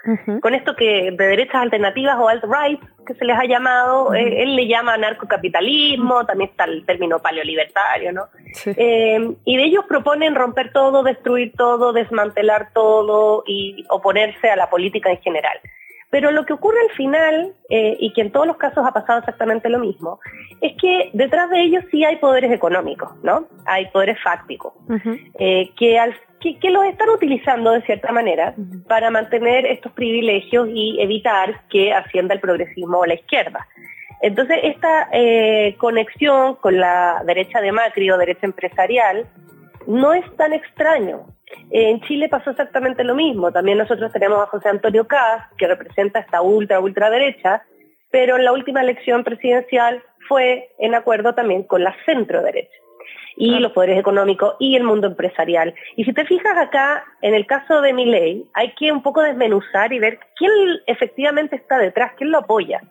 con 0.40 0.55
esto 0.55 0.74
que 0.74 1.10
de 1.10 1.26
derechas 1.26 1.56
alternativas 1.56 2.16
o 2.18 2.26
alt-right, 2.26 2.80
que 3.06 3.12
se 3.12 3.26
les 3.26 3.36
ha 3.36 3.44
llamado, 3.44 4.14
eh, 4.14 4.44
él 4.44 4.56
le 4.56 4.66
llama 4.66 4.97
narcocapitalismo, 4.97 6.24
también 6.24 6.48
está 6.48 6.64
el 6.64 6.86
término 6.86 7.18
paleolibertario, 7.18 8.14
¿no? 8.14 8.28
Eh, 8.64 9.20
y 9.44 9.56
de 9.59 9.62
ellos 9.62 9.85
proponen 9.86 10.35
romper 10.35 10.72
todo, 10.72 11.02
destruir 11.02 11.52
todo, 11.55 11.93
desmantelar 11.93 12.70
todo 12.72 13.44
y 13.47 13.85
oponerse 13.90 14.48
a 14.48 14.56
la 14.56 14.70
política 14.70 15.10
en 15.10 15.20
general. 15.20 15.60
Pero 16.10 16.30
lo 16.30 16.47
que 16.47 16.55
ocurre 16.55 16.78
al 16.89 16.97
final, 16.97 17.55
eh, 17.68 17.97
y 18.01 18.12
que 18.12 18.22
en 18.22 18.32
todos 18.32 18.47
los 18.47 18.56
casos 18.56 18.85
ha 18.86 18.93
pasado 18.93 19.18
exactamente 19.18 19.68
lo 19.68 19.78
mismo, 19.78 20.20
es 20.60 20.72
que 20.80 21.10
detrás 21.12 21.51
de 21.51 21.60
ellos 21.60 21.85
sí 21.90 22.05
hay 22.05 22.16
poderes 22.16 22.51
económicos, 22.51 23.10
¿no? 23.22 23.47
Hay 23.66 23.86
poderes 23.86 24.16
fácticos, 24.22 24.72
eh, 25.39 25.70
que, 25.76 26.01
que, 26.60 26.70
los 26.70 26.85
están 26.86 27.10
utilizando 27.10 27.72
de 27.72 27.82
cierta 27.82 28.10
manera 28.10 28.55
para 28.89 29.10
mantener 29.10 29.66
estos 29.66 29.93
privilegios 29.93 30.68
y 30.72 30.98
evitar 31.01 31.60
que 31.68 31.93
ascienda 31.93 32.35
el 32.35 32.40
progresismo 32.40 32.98
o 32.98 33.06
la 33.06 33.14
izquierda. 33.14 33.66
Entonces, 34.20 34.59
esta 34.62 35.09
eh, 35.12 35.76
conexión 35.78 36.56
con 36.56 36.78
la 36.78 37.22
derecha 37.26 37.60
de 37.60 37.70
Macri 37.70 38.10
o 38.10 38.18
derecha 38.18 38.47
empresarial 38.47 39.26
no 39.86 40.12
es 40.12 40.24
tan 40.36 40.52
extraño. 40.52 41.26
En 41.70 42.00
Chile 42.02 42.28
pasó 42.28 42.50
exactamente 42.50 43.04
lo 43.04 43.14
mismo. 43.14 43.52
También 43.52 43.78
nosotros 43.78 44.12
tenemos 44.12 44.40
a 44.40 44.46
José 44.46 44.68
Antonio 44.68 45.06
Caz, 45.06 45.44
que 45.56 45.66
representa 45.66 46.20
esta 46.20 46.42
ultra, 46.42 46.80
ultraderecha, 46.80 47.62
pero 48.10 48.36
en 48.36 48.44
la 48.44 48.52
última 48.52 48.80
elección 48.80 49.24
presidencial 49.24 50.02
fue 50.28 50.70
en 50.78 50.94
acuerdo 50.94 51.34
también 51.34 51.62
con 51.62 51.84
la 51.84 51.94
centro 52.04 52.42
derecha 52.42 52.76
y 53.38 53.60
los 53.60 53.72
poderes 53.72 53.98
económicos 53.98 54.56
y 54.58 54.74
el 54.74 54.82
mundo 54.82 55.06
empresarial. 55.06 55.72
Y 55.96 56.04
si 56.04 56.12
te 56.12 56.24
fijas 56.24 56.56
acá, 56.58 57.04
en 57.22 57.34
el 57.34 57.46
caso 57.46 57.80
de 57.80 57.92
Milei, 57.92 58.44
hay 58.52 58.72
que 58.74 58.90
un 58.90 59.02
poco 59.02 59.22
desmenuzar 59.22 59.92
y 59.92 60.00
ver 60.00 60.18
quién 60.36 60.50
efectivamente 60.86 61.54
está 61.54 61.78
detrás, 61.78 62.12
quién 62.16 62.32
lo 62.32 62.38
apoya. 62.38 62.82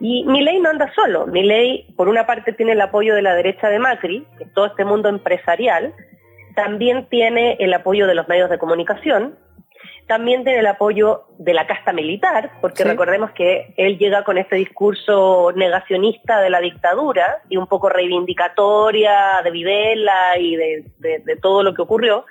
Y 0.00 0.24
Milei 0.24 0.60
no 0.60 0.68
anda 0.68 0.92
solo. 0.94 1.26
Milei, 1.26 1.86
por 1.96 2.08
una 2.08 2.26
parte, 2.26 2.52
tiene 2.52 2.72
el 2.72 2.80
apoyo 2.82 3.14
de 3.14 3.22
la 3.22 3.34
derecha 3.34 3.70
de 3.70 3.78
Macri, 3.78 4.26
que 4.36 4.44
es 4.44 4.52
todo 4.52 4.66
este 4.66 4.84
mundo 4.84 5.08
empresarial, 5.08 5.94
también 6.58 7.06
tiene 7.08 7.56
el 7.60 7.72
apoyo 7.72 8.08
de 8.08 8.16
los 8.16 8.26
medios 8.26 8.50
de 8.50 8.58
comunicación, 8.58 9.38
también 10.08 10.42
tiene 10.42 10.58
el 10.58 10.66
apoyo 10.66 11.26
de 11.38 11.54
la 11.54 11.68
casta 11.68 11.92
militar, 11.92 12.50
porque 12.60 12.82
recordemos 12.82 13.30
que 13.30 13.74
él 13.76 13.96
llega 13.96 14.24
con 14.24 14.38
este 14.38 14.56
discurso 14.56 15.52
negacionista 15.54 16.40
de 16.40 16.50
la 16.50 16.58
dictadura 16.58 17.42
y 17.48 17.58
un 17.58 17.68
poco 17.68 17.90
reivindicatoria 17.90 19.40
de 19.44 19.50
Videla 19.52 20.36
y 20.36 20.56
de, 20.56 21.38
todo 21.40 21.62
lo 21.62 21.74
que 21.74 21.82
ocurrió. 21.82 22.26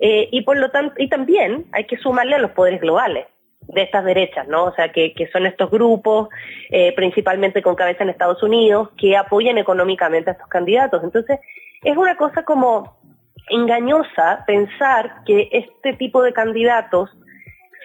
Eh, 0.00 0.28
y 0.32 0.42
por 0.42 0.56
lo 0.56 0.72
tanto, 0.72 0.94
y 0.98 1.08
también 1.08 1.66
hay 1.70 1.84
que 1.84 1.96
sumarle 1.98 2.34
a 2.34 2.40
los 2.40 2.50
poderes 2.50 2.80
globales 2.80 3.26
de 3.60 3.82
estas 3.82 4.04
derechas, 4.04 4.48
¿no? 4.48 4.64
O 4.64 4.74
sea, 4.74 4.90
que, 4.90 5.14
son 5.32 5.46
estos 5.46 5.70
grupos, 5.70 6.28
eh, 6.70 6.92
principalmente 6.96 7.62
con 7.62 7.76
cabeza 7.76 8.02
en 8.02 8.10
Estados 8.10 8.42
Unidos, 8.42 8.88
que 8.98 9.16
apoyan 9.16 9.58
económicamente 9.58 10.30
a 10.30 10.32
estos 10.32 10.48
candidatos. 10.48 11.04
Entonces, 11.04 11.38
es 11.84 11.96
una 11.96 12.16
cosa 12.16 12.44
como 12.44 12.99
engañosa 13.50 14.44
pensar 14.46 15.24
que 15.26 15.48
este 15.52 15.92
tipo 15.94 16.22
de 16.22 16.32
candidatos 16.32 17.10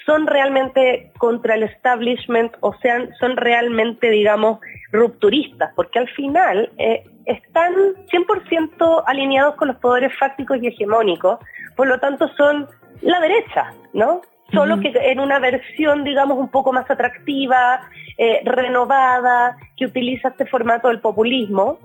son 0.06 0.28
realmente 0.28 1.12
contra 1.18 1.56
el 1.56 1.64
establishment 1.64 2.54
o 2.60 2.74
sean, 2.76 3.10
son 3.20 3.38
realmente, 3.38 4.10
digamos, 4.10 4.60
rupturistas, 4.92 5.72
porque 5.76 6.00
al 6.00 6.08
final 6.10 6.72
eh, 6.78 7.04
están 7.26 7.74
100% 8.12 9.04
alineados 9.08 9.56
con 9.56 9.70
los 9.70 9.78
poderes 9.78 10.16
fácticos 10.18 10.60
y 10.62 10.68
hegemónicos, 10.68 11.40
por 11.76 11.88
lo 11.88 12.00
tanto 12.00 12.30
son 12.38 12.68
la 13.02 13.20
derecha, 13.20 13.74
¿no? 13.94 14.22
Solo 14.54 14.80
que 14.80 14.94
en 14.94 15.20
una 15.20 15.40
versión, 15.40 16.04
digamos, 16.04 16.38
un 16.38 16.50
poco 16.50 16.72
más 16.72 16.90
atractiva, 16.90 17.82
eh, 18.18 18.42
renovada, 18.46 19.58
que 19.76 19.86
utiliza 19.86 20.30
este 20.30 20.46
formato 20.46 20.88
del 20.88 21.02
populismo, 21.02 21.80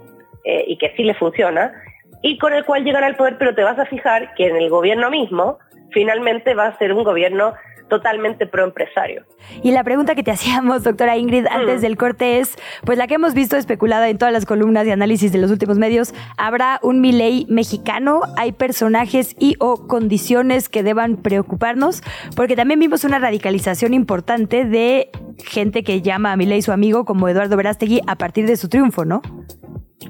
eh, 0.44 0.64
y 0.68 0.76
que 0.76 0.92
sí 0.96 1.04
le 1.04 1.14
funciona, 1.14 1.72
y 2.22 2.38
con 2.38 2.52
el 2.52 2.64
cual 2.64 2.84
llegan 2.84 3.04
al 3.04 3.16
poder, 3.16 3.38
pero 3.38 3.54
te 3.54 3.62
vas 3.62 3.78
a 3.78 3.86
fijar 3.86 4.34
que 4.34 4.48
en 4.48 4.56
el 4.56 4.68
gobierno 4.68 5.10
mismo 5.10 5.58
finalmente 5.90 6.54
va 6.54 6.66
a 6.66 6.78
ser 6.78 6.92
un 6.92 7.04
gobierno 7.04 7.54
totalmente 7.90 8.46
pro 8.46 8.64
empresario. 8.64 9.24
Y 9.62 9.72
la 9.72 9.84
pregunta 9.84 10.14
que 10.14 10.22
te 10.22 10.30
hacíamos, 10.30 10.82
doctora 10.82 11.18
Ingrid, 11.18 11.46
antes 11.46 11.82
del 11.82 11.98
corte 11.98 12.38
es, 12.38 12.56
pues 12.86 12.96
la 12.96 13.06
que 13.06 13.14
hemos 13.14 13.34
visto 13.34 13.56
especulada 13.58 14.08
en 14.08 14.16
todas 14.16 14.32
las 14.32 14.46
columnas 14.46 14.86
de 14.86 14.92
análisis 14.92 15.32
de 15.32 15.38
los 15.38 15.50
últimos 15.50 15.76
medios, 15.76 16.14
¿habrá 16.38 16.78
un 16.82 17.02
Milei 17.02 17.44
mexicano? 17.50 18.22
¿Hay 18.38 18.52
personajes 18.52 19.36
y 19.38 19.56
o 19.58 19.86
condiciones 19.86 20.70
que 20.70 20.82
deban 20.82 21.16
preocuparnos? 21.16 22.02
Porque 22.34 22.56
también 22.56 22.80
vimos 22.80 23.04
una 23.04 23.18
radicalización 23.18 23.92
importante 23.92 24.64
de 24.64 25.10
gente 25.44 25.82
que 25.82 26.00
llama 26.00 26.32
a 26.32 26.36
Milei 26.36 26.62
su 26.62 26.72
amigo, 26.72 27.04
como 27.04 27.28
Eduardo 27.28 27.56
Verástegui, 27.56 28.00
a 28.06 28.16
partir 28.16 28.46
de 28.46 28.56
su 28.56 28.68
triunfo, 28.68 29.04
¿no? 29.04 29.20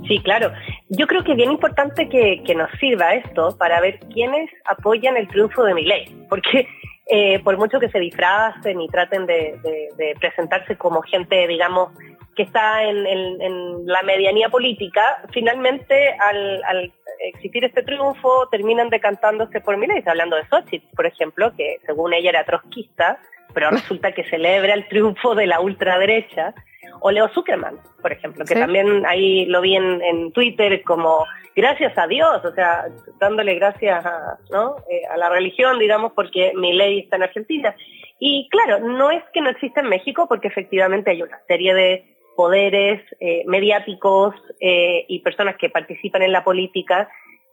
Sí, 0.07 0.21
claro. 0.23 0.53
Yo 0.89 1.07
creo 1.07 1.25
que 1.25 1.33
es 1.33 1.37
bien 1.37 1.51
importante 1.51 2.09
que, 2.09 2.43
que 2.45 2.55
nos 2.55 2.71
sirva 2.79 3.15
esto 3.15 3.57
para 3.59 3.81
ver 3.81 3.99
quiénes 4.12 4.51
apoyan 4.65 5.17
el 5.17 5.29
triunfo 5.29 5.65
de 5.65 5.75
Milei, 5.75 6.27
porque 6.29 6.67
eh, 7.12 7.41
por 7.41 7.59
mucho 7.59 7.81
que 7.81 7.89
se 7.89 7.99
disfracen 7.99 8.81
y 8.81 8.89
traten 8.89 9.27
de, 9.27 9.59
presentarse 10.21 10.77
como 10.77 11.03
gente, 11.03 11.49
digamos, 11.49 11.91
que 12.37 12.45
está 12.45 12.85
en, 12.85 13.85
la 13.85 14.03
medianía 14.03 14.49
política, 14.49 15.21
finalmente 15.33 16.17
al, 16.21 16.93
existir 17.19 17.65
este 17.65 17.83
triunfo 17.83 18.49
terminan 18.49 18.91
decantándose 18.91 19.61
por 19.61 19.77
Milei, 19.77 20.05
hablando 20.07 20.37
de 20.37 20.47
Xochitl, 20.47 20.87
por 20.95 21.05
ejemplo, 21.05 21.53
que 21.57 21.79
según 21.85 22.15
ella 22.15 22.31
era 22.31 22.45
trotskista, 22.45 23.19
pero 23.53 23.71
resulta 23.73 24.12
que 24.12 24.23
celebra 24.31 24.75
el 24.75 24.87
triunfo 24.87 25.35
de 25.35 25.49
la 25.49 25.61
ultraderecha, 25.61 26.55
o 27.01 27.10
Leo 27.10 27.28
Zuckerman, 27.28 27.78
por 28.01 28.12
ejemplo, 28.12 28.44
que 28.44 28.55
también 28.55 29.05
ahí 29.06 29.47
lo 29.47 29.60
vi 29.60 29.77
en, 29.77 30.02
en 30.02 30.32
Twitter 30.32 30.82
como 30.82 31.24
gracias 31.56 31.97
a 31.98 32.06
Dios, 32.06 32.44
o 32.44 32.52
sea, 32.52 32.86
dándole 33.18 33.55
gracias 33.55 34.05
a, 34.05 34.39
¿no? 34.51 34.77
Eh, 34.89 35.02
a 35.10 35.16
la 35.16 35.28
religión, 35.28 35.78
digamos, 35.78 36.12
porque 36.12 36.52
mi 36.55 36.72
ley 36.72 37.01
está 37.01 37.16
en 37.16 37.24
Argentina. 37.24 37.74
Y 38.18 38.48
claro, 38.51 38.81
no 38.81 39.10
es 39.10 39.22
que 39.32 39.40
no 39.40 39.51
exista 39.51 39.81
en 39.81 39.89
México, 39.89 40.27
porque 40.28 40.48
efectivamente 40.48 41.10
hay 41.10 41.22
una 41.22 41.40
serie 41.48 41.74
de 41.74 42.05
poderes 42.36 43.02
eh, 43.20 43.43
mediáticos 43.47 44.35
eh, 44.60 45.05
y 45.09 45.20
personas 45.20 45.56
que 45.56 45.70
participan 45.70 46.22
en 46.22 46.32
la 46.32 46.44
política 46.44 47.09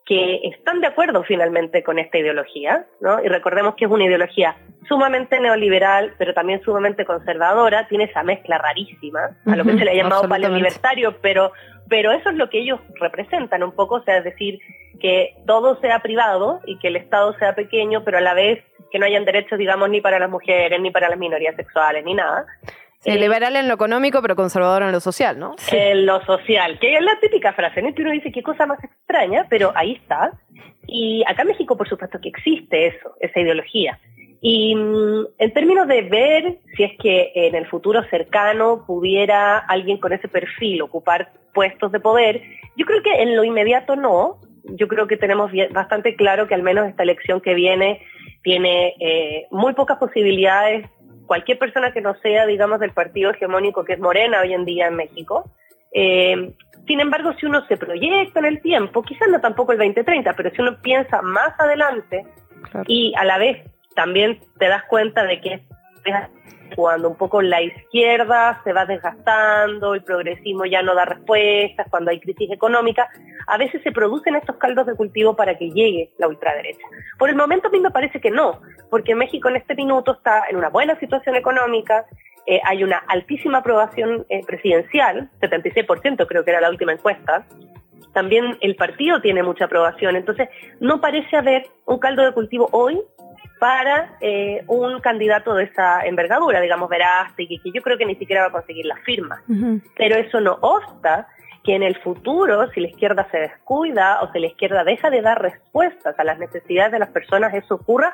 que 0.07 0.39
están 0.43 0.79
de 0.79 0.87
acuerdo 0.87 1.23
finalmente 1.23 1.83
con 1.83 1.99
esta 1.99 2.17
ideología, 2.17 2.85
¿no? 3.01 3.21
Y 3.21 3.27
recordemos 3.27 3.75
que 3.75 3.85
es 3.85 3.91
una 3.91 4.05
ideología 4.05 4.55
sumamente 4.87 5.37
neoliberal, 5.37 6.13
pero 6.17 6.33
también 6.33 6.61
sumamente 6.63 7.03
conservadora, 7.03 7.89
tiene 7.89 8.05
esa 8.05 8.23
mezcla 8.23 8.57
rarísima, 8.57 9.37
a 9.45 9.55
lo 9.57 9.65
que 9.65 9.77
se 9.77 9.83
le 9.83 9.91
ha 9.91 9.95
llamado 9.95 10.29
paleo 10.29 10.49
libertario, 10.49 11.17
pero, 11.21 11.51
pero 11.89 12.13
eso 12.13 12.29
es 12.29 12.37
lo 12.37 12.49
que 12.49 12.59
ellos 12.59 12.79
representan 13.01 13.63
un 13.63 13.73
poco, 13.73 13.95
o 13.95 14.03
sea, 14.03 14.19
es 14.19 14.23
decir, 14.23 14.59
que 15.01 15.35
todo 15.45 15.77
sea 15.81 15.99
privado 15.99 16.61
y 16.65 16.79
que 16.79 16.87
el 16.87 16.95
Estado 16.95 17.33
sea 17.37 17.53
pequeño, 17.53 18.05
pero 18.05 18.19
a 18.19 18.21
la 18.21 18.33
vez 18.33 18.63
que 18.89 18.99
no 18.99 19.05
hayan 19.05 19.25
derechos, 19.25 19.59
digamos, 19.59 19.89
ni 19.89 19.99
para 19.99 20.19
las 20.19 20.29
mujeres, 20.29 20.79
ni 20.79 20.89
para 20.89 21.09
las 21.09 21.19
minorías 21.19 21.57
sexuales, 21.57 22.05
ni 22.05 22.13
nada. 22.13 22.45
Sí, 22.99 23.11
liberal 23.11 23.55
en 23.55 23.67
lo 23.67 23.75
económico, 23.75 24.21
pero 24.21 24.35
conservador 24.35 24.83
en 24.83 24.91
lo 24.91 24.99
social, 24.99 25.37
¿no? 25.37 25.55
En 25.71 26.05
lo 26.05 26.23
social, 26.25 26.79
que 26.79 26.95
es 26.95 27.01
la 27.01 27.19
típica 27.19 27.53
frase, 27.53 27.81
¿no? 27.81 27.93
Que 27.93 28.01
uno 28.01 28.11
dice, 28.11 28.31
qué 28.31 28.41
cosa 28.41 28.65
más 28.65 28.83
extraña, 28.83 29.45
pero 29.49 29.71
ahí 29.75 29.93
está. 29.93 30.31
Y 30.87 31.23
acá 31.27 31.43
en 31.43 31.49
México, 31.49 31.77
por 31.77 31.87
supuesto, 31.87 32.19
que 32.19 32.29
existe 32.29 32.87
eso, 32.87 33.13
esa 33.19 33.39
ideología. 33.39 33.99
Y 34.41 34.75
mm, 34.75 35.25
en 35.37 35.53
términos 35.53 35.87
de 35.87 36.01
ver 36.03 36.57
si 36.75 36.83
es 36.83 36.97
que 36.99 37.31
en 37.35 37.55
el 37.55 37.67
futuro 37.67 38.03
cercano 38.09 38.83
pudiera 38.85 39.57
alguien 39.57 39.97
con 39.99 40.13
ese 40.13 40.27
perfil 40.27 40.81
ocupar 40.81 41.31
puestos 41.53 41.91
de 41.91 41.99
poder, 41.99 42.41
yo 42.75 42.85
creo 42.85 43.01
que 43.03 43.21
en 43.21 43.35
lo 43.35 43.43
inmediato 43.43 43.95
no. 43.95 44.39
Yo 44.69 44.87
creo 44.87 45.07
que 45.07 45.17
tenemos 45.17 45.51
bastante 45.71 46.15
claro 46.15 46.47
que 46.47 46.53
al 46.53 46.61
menos 46.61 46.87
esta 46.87 47.03
elección 47.03 47.39
que 47.39 47.53
viene 47.53 48.01
tiene 48.43 48.95
eh, 48.99 49.47
muy 49.49 49.73
pocas 49.73 49.97
posibilidades 49.97 50.89
cualquier 51.27 51.59
persona 51.59 51.91
que 51.91 52.01
no 52.01 52.15
sea, 52.15 52.45
digamos, 52.45 52.79
del 52.79 52.91
partido 52.91 53.31
hegemónico 53.31 53.83
que 53.83 53.93
es 53.93 53.99
Morena 53.99 54.41
hoy 54.41 54.53
en 54.53 54.65
día 54.65 54.87
en 54.87 54.95
México. 54.95 55.51
Eh, 55.91 56.53
sin 56.87 56.99
embargo, 56.99 57.33
si 57.39 57.45
uno 57.45 57.65
se 57.67 57.77
proyecta 57.77 58.39
en 58.39 58.45
el 58.45 58.61
tiempo, 58.61 59.03
quizás 59.03 59.27
no 59.29 59.41
tampoco 59.41 59.73
el 59.73 59.77
2030, 59.77 60.33
pero 60.33 60.49
si 60.51 60.61
uno 60.61 60.81
piensa 60.81 61.21
más 61.21 61.53
adelante 61.59 62.25
y 62.87 63.13
a 63.17 63.25
la 63.25 63.37
vez 63.37 63.63
también 63.95 64.39
te 64.57 64.67
das 64.67 64.83
cuenta 64.85 65.23
de 65.23 65.41
que 65.41 65.61
cuando 66.75 67.09
un 67.09 67.15
poco 67.15 67.41
la 67.41 67.61
izquierda 67.61 68.61
se 68.63 68.73
va 68.73 68.85
desgastando, 68.85 69.93
el 69.93 70.03
progresismo 70.03 70.65
ya 70.65 70.81
no 70.81 70.95
da 70.95 71.05
respuestas, 71.05 71.87
cuando 71.89 72.11
hay 72.11 72.19
crisis 72.19 72.51
económica, 72.51 73.09
a 73.47 73.57
veces 73.57 73.81
se 73.83 73.91
producen 73.91 74.35
estos 74.35 74.57
caldos 74.57 74.85
de 74.85 74.95
cultivo 74.95 75.35
para 75.35 75.57
que 75.57 75.71
llegue 75.71 76.11
la 76.17 76.27
ultraderecha. 76.27 76.85
Por 77.17 77.29
el 77.29 77.35
momento 77.35 77.67
a 77.67 77.71
mí 77.71 77.79
me 77.79 77.91
parece 77.91 78.19
que 78.19 78.31
no, 78.31 78.61
porque 78.89 79.15
México 79.15 79.49
en 79.49 79.57
este 79.57 79.75
minuto 79.75 80.13
está 80.13 80.43
en 80.49 80.57
una 80.57 80.69
buena 80.69 80.99
situación 80.99 81.35
económica, 81.35 82.05
eh, 82.45 82.61
hay 82.63 82.83
una 82.83 82.97
altísima 83.07 83.59
aprobación 83.59 84.25
eh, 84.29 84.41
presidencial, 84.45 85.29
76% 85.41 86.27
creo 86.27 86.43
que 86.43 86.51
era 86.51 86.61
la 86.61 86.69
última 86.69 86.93
encuesta, 86.93 87.45
también 88.13 88.57
el 88.61 88.75
partido 88.75 89.21
tiene 89.21 89.43
mucha 89.43 89.65
aprobación, 89.65 90.15
entonces 90.15 90.49
no 90.79 90.99
parece 91.01 91.37
haber 91.37 91.67
un 91.85 91.99
caldo 91.99 92.23
de 92.23 92.31
cultivo 92.31 92.67
hoy 92.71 93.01
para 93.59 94.17
eh, 94.21 94.63
un 94.67 94.99
candidato 94.99 95.53
de 95.55 95.65
esa 95.65 96.05
envergadura, 96.05 96.61
digamos, 96.61 96.89
Verástegui, 96.89 97.59
que 97.59 97.71
yo 97.71 97.81
creo 97.81 97.97
que 97.97 98.05
ni 98.05 98.15
siquiera 98.15 98.43
va 98.43 98.47
a 98.47 98.51
conseguir 98.51 98.85
la 98.85 98.97
firma. 98.97 99.41
Pero 99.95 100.15
eso 100.15 100.39
no 100.39 100.57
obsta 100.61 101.27
que 101.63 101.75
en 101.75 101.83
el 101.83 101.97
futuro, 102.01 102.69
si 102.71 102.79
la 102.79 102.87
izquierda 102.87 103.27
se 103.29 103.39
descuida 103.39 104.21
o 104.21 104.31
si 104.31 104.39
la 104.39 104.47
izquierda 104.47 104.83
deja 104.83 105.09
de 105.09 105.21
dar 105.21 105.41
respuestas 105.41 106.17
a 106.17 106.23
las 106.23 106.39
necesidades 106.39 106.93
de 106.93 106.99
las 106.99 107.09
personas, 107.09 107.53
eso 107.53 107.75
ocurra 107.75 108.13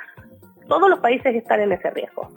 todos 0.67 0.89
los 0.89 0.99
países 0.99 1.35
están 1.35 1.61
en 1.61 1.71
ese 1.71 1.89
riesgo. 1.91 2.29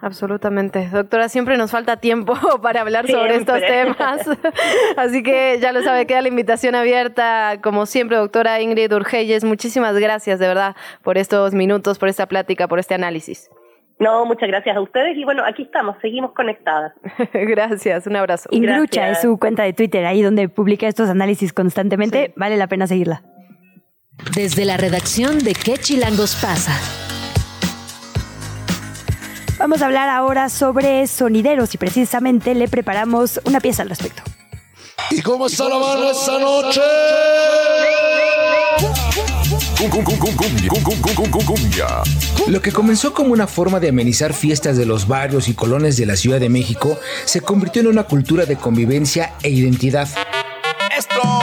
Absolutamente. 0.00 0.88
Doctora, 0.88 1.28
siempre 1.28 1.56
nos 1.56 1.70
falta 1.70 1.98
tiempo 1.98 2.34
para 2.62 2.80
hablar 2.80 3.06
sobre 3.06 3.36
estos 3.36 3.60
temas. 3.60 4.22
Así 4.96 5.22
que 5.22 5.58
ya 5.60 5.72
lo 5.72 5.82
sabe, 5.82 6.06
queda 6.06 6.22
la 6.22 6.28
invitación 6.28 6.74
abierta. 6.74 7.58
Como 7.62 7.86
siempre, 7.86 8.16
doctora 8.16 8.60
Ingrid 8.60 8.92
Urgeyes, 8.92 9.44
muchísimas 9.44 9.96
gracias 9.98 10.38
de 10.38 10.48
verdad 10.48 10.76
por 11.02 11.18
estos 11.18 11.54
minutos, 11.54 11.98
por 11.98 12.08
esta 12.08 12.26
plática, 12.26 12.68
por 12.68 12.78
este 12.78 12.94
análisis. 12.94 13.50
No, 13.98 14.24
muchas 14.24 14.48
gracias 14.48 14.74
a 14.74 14.80
ustedes 14.80 15.14
y 15.18 15.24
bueno, 15.24 15.42
aquí 15.46 15.64
estamos, 15.64 15.94
seguimos 16.00 16.32
conectadas. 16.32 16.94
gracias, 17.34 18.06
un 18.06 18.16
abrazo. 18.16 18.48
Ingrucha 18.50 19.10
es 19.10 19.20
su 19.20 19.38
cuenta 19.38 19.62
de 19.64 19.74
Twitter, 19.74 20.06
ahí 20.06 20.22
donde 20.22 20.48
publica 20.48 20.88
estos 20.88 21.10
análisis 21.10 21.52
constantemente, 21.52 22.32
vale 22.34 22.56
la 22.56 22.66
pena 22.66 22.86
seguirla. 22.86 23.22
Desde 24.34 24.64
la 24.64 24.78
redacción 24.78 25.38
de 25.38 25.52
¿Qué 25.52 25.76
Chilangos 25.76 26.34
pasa? 26.36 26.72
Vamos 29.60 29.82
a 29.82 29.86
hablar 29.86 30.08
ahora 30.08 30.48
sobre 30.48 31.06
sonideros 31.06 31.74
y 31.74 31.76
precisamente 31.76 32.54
le 32.54 32.66
preparamos 32.66 33.42
una 33.44 33.60
pieza 33.60 33.82
al 33.82 33.90
respecto. 33.90 34.22
¿Y 35.10 35.20
cómo 35.20 35.48
está 35.48 35.68
la 35.68 35.76
banda 35.76 36.12
esta 36.12 36.38
noche? 36.38 36.80
Lo 42.46 42.62
que 42.62 42.72
comenzó 42.72 43.12
como 43.12 43.34
una 43.34 43.46
forma 43.46 43.80
de 43.80 43.90
amenizar 43.90 44.32
fiestas 44.32 44.78
de 44.78 44.86
los 44.86 45.06
barrios 45.06 45.46
y 45.48 45.52
colones 45.52 45.98
de 45.98 46.06
la 46.06 46.16
Ciudad 46.16 46.40
de 46.40 46.48
México 46.48 46.98
se 47.26 47.42
convirtió 47.42 47.82
en 47.82 47.88
una 47.88 48.04
cultura 48.04 48.46
de 48.46 48.56
convivencia 48.56 49.34
e 49.42 49.50
identidad. 49.50 50.08
Esto 50.96 51.39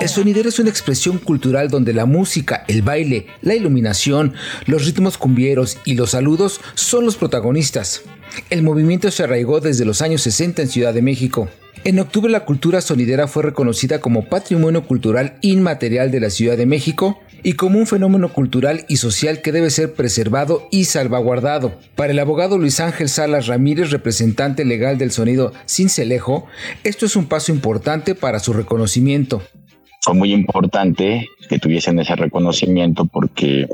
El 0.00 0.08
sonidero 0.08 0.48
es 0.48 0.58
una 0.60 0.70
expresión 0.70 1.18
cultural 1.18 1.68
donde 1.68 1.92
la 1.92 2.06
música, 2.06 2.64
el 2.68 2.82
baile, 2.82 3.26
la 3.42 3.54
iluminación, 3.54 4.34
los 4.66 4.84
ritmos 4.84 5.18
cumbieros 5.18 5.78
y 5.84 5.94
los 5.94 6.10
saludos 6.10 6.60
son 6.74 7.04
los 7.04 7.16
protagonistas. 7.16 8.02
El 8.50 8.62
movimiento 8.62 9.10
se 9.10 9.24
arraigó 9.24 9.60
desde 9.60 9.84
los 9.84 10.00
años 10.00 10.22
60 10.22 10.62
en 10.62 10.68
Ciudad 10.68 10.94
de 10.94 11.02
México. 11.02 11.48
En 11.82 11.98
octubre 11.98 12.30
la 12.30 12.44
cultura 12.44 12.80
sonidera 12.80 13.26
fue 13.26 13.42
reconocida 13.42 14.00
como 14.00 14.28
Patrimonio 14.28 14.84
Cultural 14.86 15.38
Inmaterial 15.40 16.10
de 16.10 16.20
la 16.20 16.30
Ciudad 16.30 16.56
de 16.56 16.66
México 16.66 17.20
y 17.46 17.52
como 17.52 17.78
un 17.78 17.86
fenómeno 17.86 18.32
cultural 18.32 18.84
y 18.88 18.96
social 18.96 19.40
que 19.40 19.52
debe 19.52 19.70
ser 19.70 19.94
preservado 19.94 20.66
y 20.72 20.86
salvaguardado. 20.86 21.74
Para 21.94 22.10
el 22.10 22.18
abogado 22.18 22.58
Luis 22.58 22.80
Ángel 22.80 23.08
Salas 23.08 23.46
Ramírez, 23.46 23.92
representante 23.92 24.64
legal 24.64 24.98
del 24.98 25.12
sonido 25.12 25.52
Cincelejo, 25.64 26.46
esto 26.82 27.06
es 27.06 27.14
un 27.14 27.26
paso 27.26 27.52
importante 27.52 28.16
para 28.16 28.40
su 28.40 28.52
reconocimiento 28.52 29.42
fue 30.06 30.14
muy 30.14 30.32
importante 30.32 31.26
que 31.48 31.58
tuviesen 31.58 31.98
ese 31.98 32.14
reconocimiento 32.14 33.06
porque 33.06 33.66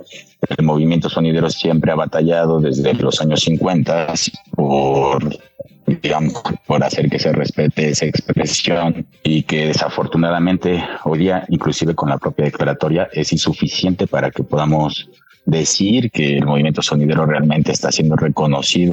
el 0.49 0.65
movimiento 0.65 1.11
sonidero 1.11 1.51
siempre 1.51 1.93
ha 1.93 1.95
batallado 1.95 2.59
desde 2.59 2.95
los 2.95 3.21
años 3.21 3.43
50 3.43 4.15
por 4.53 5.39
digamos, 5.87 6.43
por 6.67 6.83
hacer 6.83 7.09
que 7.09 7.19
se 7.19 7.33
respete 7.33 7.91
esa 7.91 8.07
expresión 8.07 9.07
y 9.23 9.43
que 9.43 9.67
desafortunadamente 9.67 10.85
hoy 11.05 11.21
día, 11.21 11.45
inclusive 11.49 11.95
con 11.95 12.09
la 12.09 12.19
propia 12.19 12.47
declaratoria, 12.47 13.09
es 13.13 13.33
insuficiente 13.33 14.07
para 14.07 14.31
que 14.31 14.43
podamos 14.43 15.09
decir 15.45 16.11
que 16.11 16.39
el 16.39 16.47
movimiento 16.47 16.83
sonidero 16.83 17.27
realmente 17.27 17.73
está 17.73 17.91
siendo 17.91 18.17
reconocido. 18.17 18.93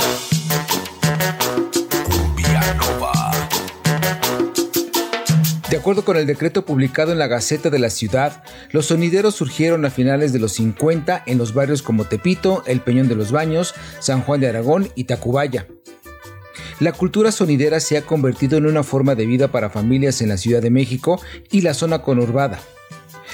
De 5.70 5.78
acuerdo 5.78 6.04
con 6.04 6.18
el 6.18 6.26
decreto 6.26 6.66
publicado 6.66 7.12
en 7.12 7.20
la 7.20 7.28
Gaceta 7.28 7.70
de 7.70 7.78
la 7.78 7.92
Ciudad, 7.92 8.44
los 8.72 8.88
sonideros 8.88 9.36
surgieron 9.36 9.86
a 9.86 9.92
finales 9.92 10.34
de 10.34 10.40
los 10.40 10.54
50 10.54 11.22
en 11.28 11.38
los 11.38 11.54
barrios 11.54 11.84
como 11.84 12.06
Tepito, 12.06 12.64
El 12.66 12.82
Peñón 12.82 13.08
de 13.08 13.16
los 13.16 13.32
Baños, 13.32 13.76
San 14.00 14.22
Juan 14.24 14.42
de 14.42 14.50
Aragón 14.50 14.88
y 14.96 15.04
Tacubaya. 15.04 15.68
La 16.80 16.94
cultura 16.94 17.32
sonidera 17.32 17.80
se 17.80 17.98
ha 17.98 18.06
convertido 18.06 18.58
en 18.58 18.66
una 18.66 18.84
forma 18.84 19.16
de 19.16 19.26
vida 19.26 19.50
para 19.50 19.70
familias 19.70 20.22
en 20.22 20.30
la 20.30 20.38
Ciudad 20.38 20.62
de 20.62 20.70
México 20.70 21.20
y 21.52 21.62
la 21.62 21.74
zona 21.74 22.02
conurbada 22.02 22.60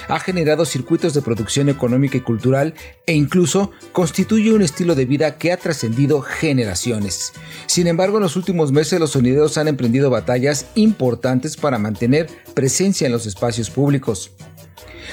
ha 0.08 0.20
generado 0.20 0.66
circuitos 0.66 1.14
de 1.14 1.22
producción 1.22 1.70
económica 1.70 2.18
y 2.18 2.22
cultural 2.22 2.74
e 3.06 3.14
incluso 3.14 3.72
constituye 3.92 4.54
un 4.54 4.62
estilo 4.62 4.96
de 4.96 5.06
vida 5.06 5.38
que 5.38 5.52
ha 5.52 5.58
trascendido 5.58 6.22
generaciones. 6.22 7.34
Sin 7.66 7.88
embargo, 7.88 8.18
en 8.18 8.24
los 8.24 8.36
últimos 8.36 8.72
meses 8.72 9.00
los 9.00 9.12
sonideros 9.12 9.58
han 9.58 9.68
emprendido 9.68 10.10
batallas 10.10 10.68
importantes 10.76 11.58
para 11.58 11.78
mantener 11.78 12.28
presencia 12.54 13.06
en 13.06 13.14
los 13.14 13.26
espacios 13.26 13.70
públicos. 13.70 14.32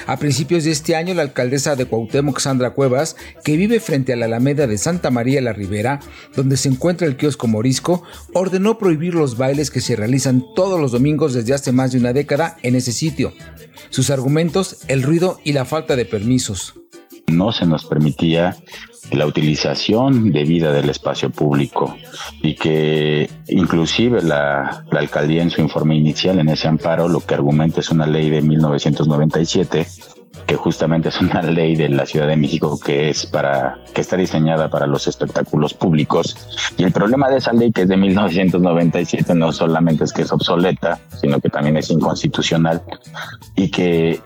A 0.05 0.17
principios 0.17 0.63
de 0.63 0.71
este 0.71 0.95
año, 0.95 1.13
la 1.13 1.21
alcaldesa 1.21 1.75
de 1.75 1.85
Cuauhtémoc, 1.85 2.39
Sandra 2.39 2.71
Cuevas, 2.71 3.15
que 3.43 3.57
vive 3.57 3.79
frente 3.79 4.13
a 4.13 4.15
la 4.15 4.25
Alameda 4.25 4.67
de 4.67 4.77
Santa 4.77 5.11
María 5.11 5.41
la 5.41 5.53
Ribera, 5.53 5.99
donde 6.35 6.57
se 6.57 6.69
encuentra 6.69 7.07
el 7.07 7.17
kiosco 7.17 7.47
Morisco, 7.47 8.03
ordenó 8.33 8.77
prohibir 8.77 9.13
los 9.13 9.37
bailes 9.37 9.71
que 9.71 9.81
se 9.81 9.95
realizan 9.95 10.43
todos 10.55 10.79
los 10.79 10.91
domingos 10.91 11.33
desde 11.33 11.53
hace 11.53 11.71
más 11.71 11.91
de 11.91 11.99
una 11.99 12.13
década 12.13 12.57
en 12.63 12.75
ese 12.75 12.91
sitio. 12.91 13.33
Sus 13.89 14.09
argumentos, 14.09 14.79
el 14.87 15.03
ruido 15.03 15.39
y 15.43 15.53
la 15.53 15.65
falta 15.65 15.95
de 15.95 16.05
permisos. 16.05 16.82
No 17.27 17.51
se 17.51 17.65
nos 17.65 17.85
permitía 17.85 18.55
la 19.11 19.25
utilización 19.25 20.31
debida 20.31 20.71
del 20.71 20.89
espacio 20.89 21.29
público 21.29 21.95
y 22.41 22.55
que 22.55 23.29
inclusive 23.47 24.21
la, 24.21 24.85
la, 24.91 24.99
alcaldía 24.99 25.43
en 25.43 25.49
su 25.49 25.61
informe 25.61 25.95
inicial 25.95 26.39
en 26.39 26.49
ese 26.49 26.67
amparo 26.67 27.07
lo 27.07 27.19
que 27.19 27.35
argumenta 27.35 27.81
es 27.81 27.89
una 27.89 28.07
ley 28.07 28.29
de 28.29 28.41
1997 28.41 29.85
que 30.47 30.55
justamente 30.55 31.09
es 31.09 31.21
una 31.21 31.41
ley 31.41 31.75
de 31.75 31.89
la 31.89 32.05
Ciudad 32.05 32.27
de 32.27 32.35
México 32.35 32.79
que 32.79 33.09
es 33.09 33.25
para 33.25 33.79
que 33.93 34.01
está 34.01 34.17
diseñada 34.17 34.69
para 34.69 34.87
los 34.87 35.07
espectáculos 35.07 35.73
públicos. 35.73 36.35
Y 36.77 36.83
el 36.83 36.91
problema 36.91 37.29
de 37.29 37.37
esa 37.37 37.53
ley 37.53 37.71
que 37.71 37.83
es 37.83 37.87
de 37.87 37.97
1997 37.97 39.35
no 39.35 39.51
solamente 39.51 40.03
es 40.03 40.13
que 40.13 40.23
es 40.23 40.31
obsoleta 40.31 40.99
sino 41.21 41.39
que 41.39 41.49
también 41.49 41.77
es 41.77 41.89
inconstitucional 41.89 42.81
y 43.55 43.69
que 43.69 44.19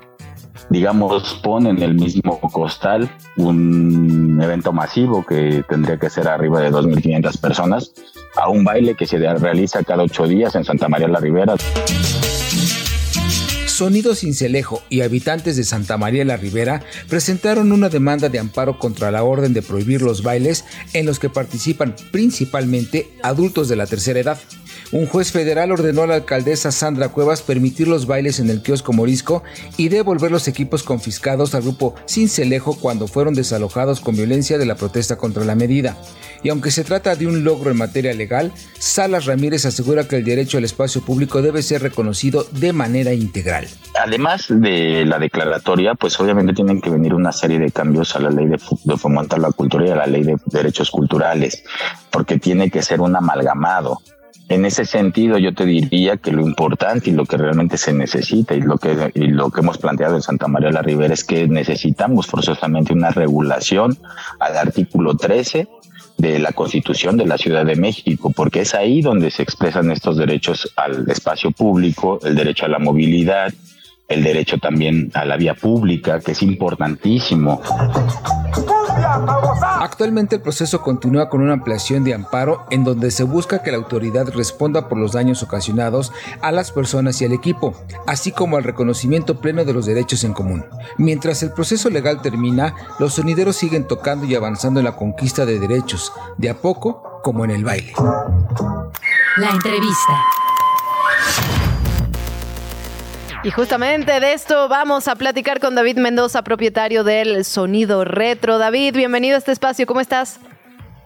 digamos, 0.69 1.39
pone 1.43 1.69
en 1.69 1.81
el 1.81 1.95
mismo 1.95 2.39
costal 2.39 3.09
un 3.37 4.39
evento 4.41 4.71
masivo 4.73 5.25
que 5.25 5.63
tendría 5.67 5.97
que 5.97 6.09
ser 6.09 6.27
arriba 6.27 6.61
de 6.61 6.71
2.500 6.71 7.39
personas 7.39 7.91
a 8.35 8.49
un 8.49 8.63
baile 8.63 8.95
que 8.95 9.07
se 9.07 9.17
realiza 9.17 9.83
cada 9.83 10.03
ocho 10.03 10.27
días 10.27 10.55
en 10.55 10.63
Santa 10.63 10.87
María 10.87 11.07
la 11.07 11.19
Ribera. 11.19 11.55
Sonido 13.77 14.15
Cincelejo 14.15 14.81
y 14.89 15.01
habitantes 15.01 15.55
de 15.55 15.63
Santa 15.63 15.99
María 15.99 16.25
la 16.25 16.35
Ribera 16.35 16.81
presentaron 17.07 17.71
una 17.71 17.89
demanda 17.89 18.27
de 18.27 18.39
amparo 18.39 18.79
contra 18.79 19.11
la 19.11 19.23
orden 19.23 19.53
de 19.53 19.61
prohibir 19.61 20.01
los 20.01 20.23
bailes 20.23 20.65
en 20.93 21.05
los 21.05 21.19
que 21.19 21.29
participan 21.29 21.95
principalmente 22.11 23.07
adultos 23.21 23.69
de 23.69 23.75
la 23.75 23.85
tercera 23.85 24.19
edad. 24.19 24.39
Un 24.93 25.05
juez 25.05 25.33
federal 25.33 25.73
ordenó 25.73 26.03
a 26.03 26.07
la 26.07 26.15
alcaldesa 26.15 26.71
Sandra 26.71 27.09
Cuevas 27.09 27.41
permitir 27.41 27.89
los 27.89 28.07
bailes 28.07 28.39
en 28.39 28.49
el 28.49 28.61
kiosco 28.61 28.93
Morisco 28.93 29.43
y 29.75 29.89
devolver 29.89 30.31
los 30.31 30.47
equipos 30.47 30.83
confiscados 30.83 31.53
al 31.55 31.63
grupo 31.63 31.93
Cincelejo 32.07 32.77
cuando 32.79 33.07
fueron 33.07 33.33
desalojados 33.33 33.99
con 33.99 34.15
violencia 34.15 34.57
de 34.57 34.65
la 34.65 34.75
protesta 34.75 35.17
contra 35.17 35.43
la 35.43 35.55
medida. 35.55 35.97
Y 36.41 36.49
aunque 36.49 36.71
se 36.71 36.85
trata 36.85 37.17
de 37.17 37.27
un 37.27 37.43
logro 37.43 37.69
en 37.69 37.77
materia 37.77 38.13
legal, 38.13 38.53
Salas 38.79 39.25
Ramírez 39.25 39.65
asegura 39.65 40.07
que 40.07 40.17
el 40.17 40.23
derecho 40.23 40.57
al 40.57 40.63
espacio 40.63 41.01
público 41.01 41.41
debe 41.41 41.63
ser 41.63 41.81
reconocido 41.81 42.45
de 42.51 42.71
manera 42.71 43.13
integral. 43.13 43.67
Además 44.01 44.45
de 44.47 45.03
la 45.05 45.19
declaratoria, 45.19 45.95
pues 45.95 46.17
obviamente 46.17 46.53
tienen 46.53 46.79
que 46.79 46.89
venir 46.89 47.13
una 47.13 47.33
serie 47.33 47.59
de 47.59 47.71
cambios 47.71 48.15
a 48.15 48.19
la 48.19 48.29
ley 48.29 48.45
de, 48.45 48.59
de 48.83 48.97
fomentar 48.97 49.39
la 49.39 49.51
cultura 49.51 49.85
y 49.85 49.89
a 49.89 49.95
la 49.95 50.07
ley 50.07 50.23
de 50.23 50.37
derechos 50.45 50.91
culturales, 50.91 51.63
porque 52.09 52.39
tiene 52.39 52.69
que 52.69 52.81
ser 52.81 53.01
un 53.01 53.15
amalgamado. 53.17 53.99
En 54.49 54.65
ese 54.65 54.85
sentido, 54.85 55.37
yo 55.37 55.53
te 55.53 55.65
diría 55.65 56.17
que 56.17 56.31
lo 56.31 56.41
importante 56.41 57.09
y 57.09 57.13
lo 57.13 57.25
que 57.25 57.35
realmente 57.35 57.77
se 57.77 57.91
necesita 57.91 58.55
y 58.55 58.61
lo 58.61 58.77
que, 58.77 59.11
y 59.13 59.27
lo 59.27 59.49
que 59.49 59.59
hemos 59.59 59.77
planteado 59.77 60.15
en 60.15 60.21
Santa 60.21 60.47
María 60.47 60.71
la 60.71 60.81
Ribera 60.81 61.13
es 61.13 61.25
que 61.25 61.47
necesitamos 61.47 62.27
forzosamente 62.27 62.93
una 62.93 63.09
regulación 63.09 63.97
al 64.39 64.55
artículo 64.57 65.15
13 65.15 65.67
de 66.17 66.39
la 66.39 66.53
Constitución 66.53 67.17
de 67.17 67.25
la 67.25 67.37
Ciudad 67.37 67.65
de 67.65 67.75
México, 67.75 68.31
porque 68.31 68.61
es 68.61 68.73
ahí 68.73 69.01
donde 69.01 69.31
se 69.31 69.43
expresan 69.43 69.91
estos 69.91 70.15
derechos 70.15 70.71
al 70.77 71.09
espacio 71.09 71.51
público, 71.51 72.19
el 72.23 72.35
derecho 72.35 72.65
a 72.65 72.69
la 72.69 72.79
movilidad, 72.79 73.53
el 74.07 74.23
derecho 74.23 74.57
también 74.57 75.11
a 75.13 75.25
la 75.25 75.37
vía 75.37 75.53
pública, 75.53 76.19
que 76.19 76.31
es 76.31 76.41
importantísimo. 76.41 77.61
Actualmente 79.79 80.37
el 80.37 80.41
proceso 80.41 80.81
continúa 80.81 81.29
con 81.29 81.41
una 81.41 81.53
ampliación 81.53 82.03
de 82.03 82.13
amparo 82.13 82.65
en 82.71 82.83
donde 82.83 83.11
se 83.11 83.23
busca 83.23 83.61
que 83.61 83.71
la 83.71 83.77
autoridad 83.77 84.27
responda 84.29 84.87
por 84.87 84.97
los 84.97 85.11
daños 85.11 85.43
ocasionados 85.43 86.11
a 86.41 86.51
las 86.51 86.71
personas 86.71 87.21
y 87.21 87.25
al 87.25 87.33
equipo, 87.33 87.73
así 88.05 88.31
como 88.31 88.57
al 88.57 88.63
reconocimiento 88.63 89.39
pleno 89.39 89.65
de 89.65 89.73
los 89.73 89.85
derechos 89.85 90.23
en 90.23 90.33
común. 90.33 90.65
Mientras 90.97 91.43
el 91.43 91.51
proceso 91.51 91.89
legal 91.89 92.21
termina, 92.21 92.75
los 92.99 93.13
sonideros 93.13 93.55
siguen 93.55 93.87
tocando 93.87 94.25
y 94.25 94.35
avanzando 94.35 94.79
en 94.79 94.85
la 94.85 94.95
conquista 94.95 95.45
de 95.45 95.59
derechos, 95.59 96.11
de 96.37 96.49
a 96.49 96.55
poco 96.55 97.21
como 97.23 97.45
en 97.45 97.51
el 97.51 97.63
baile. 97.63 97.93
La 99.37 99.51
entrevista. 99.51 100.23
Y 103.47 103.51
justamente 103.51 104.19
de 104.19 104.33
esto 104.33 104.67
vamos 104.67 105.07
a 105.07 105.15
platicar 105.15 105.61
con 105.61 105.73
David 105.73 105.99
Mendoza, 105.99 106.43
propietario 106.43 107.05
del 107.05 107.45
Sonido 107.45 108.03
Retro. 108.03 108.57
David, 108.57 108.93
bienvenido 108.93 109.35
a 109.35 109.37
este 109.37 109.53
espacio, 109.53 109.85
¿cómo 109.85 110.01
estás? 110.01 110.41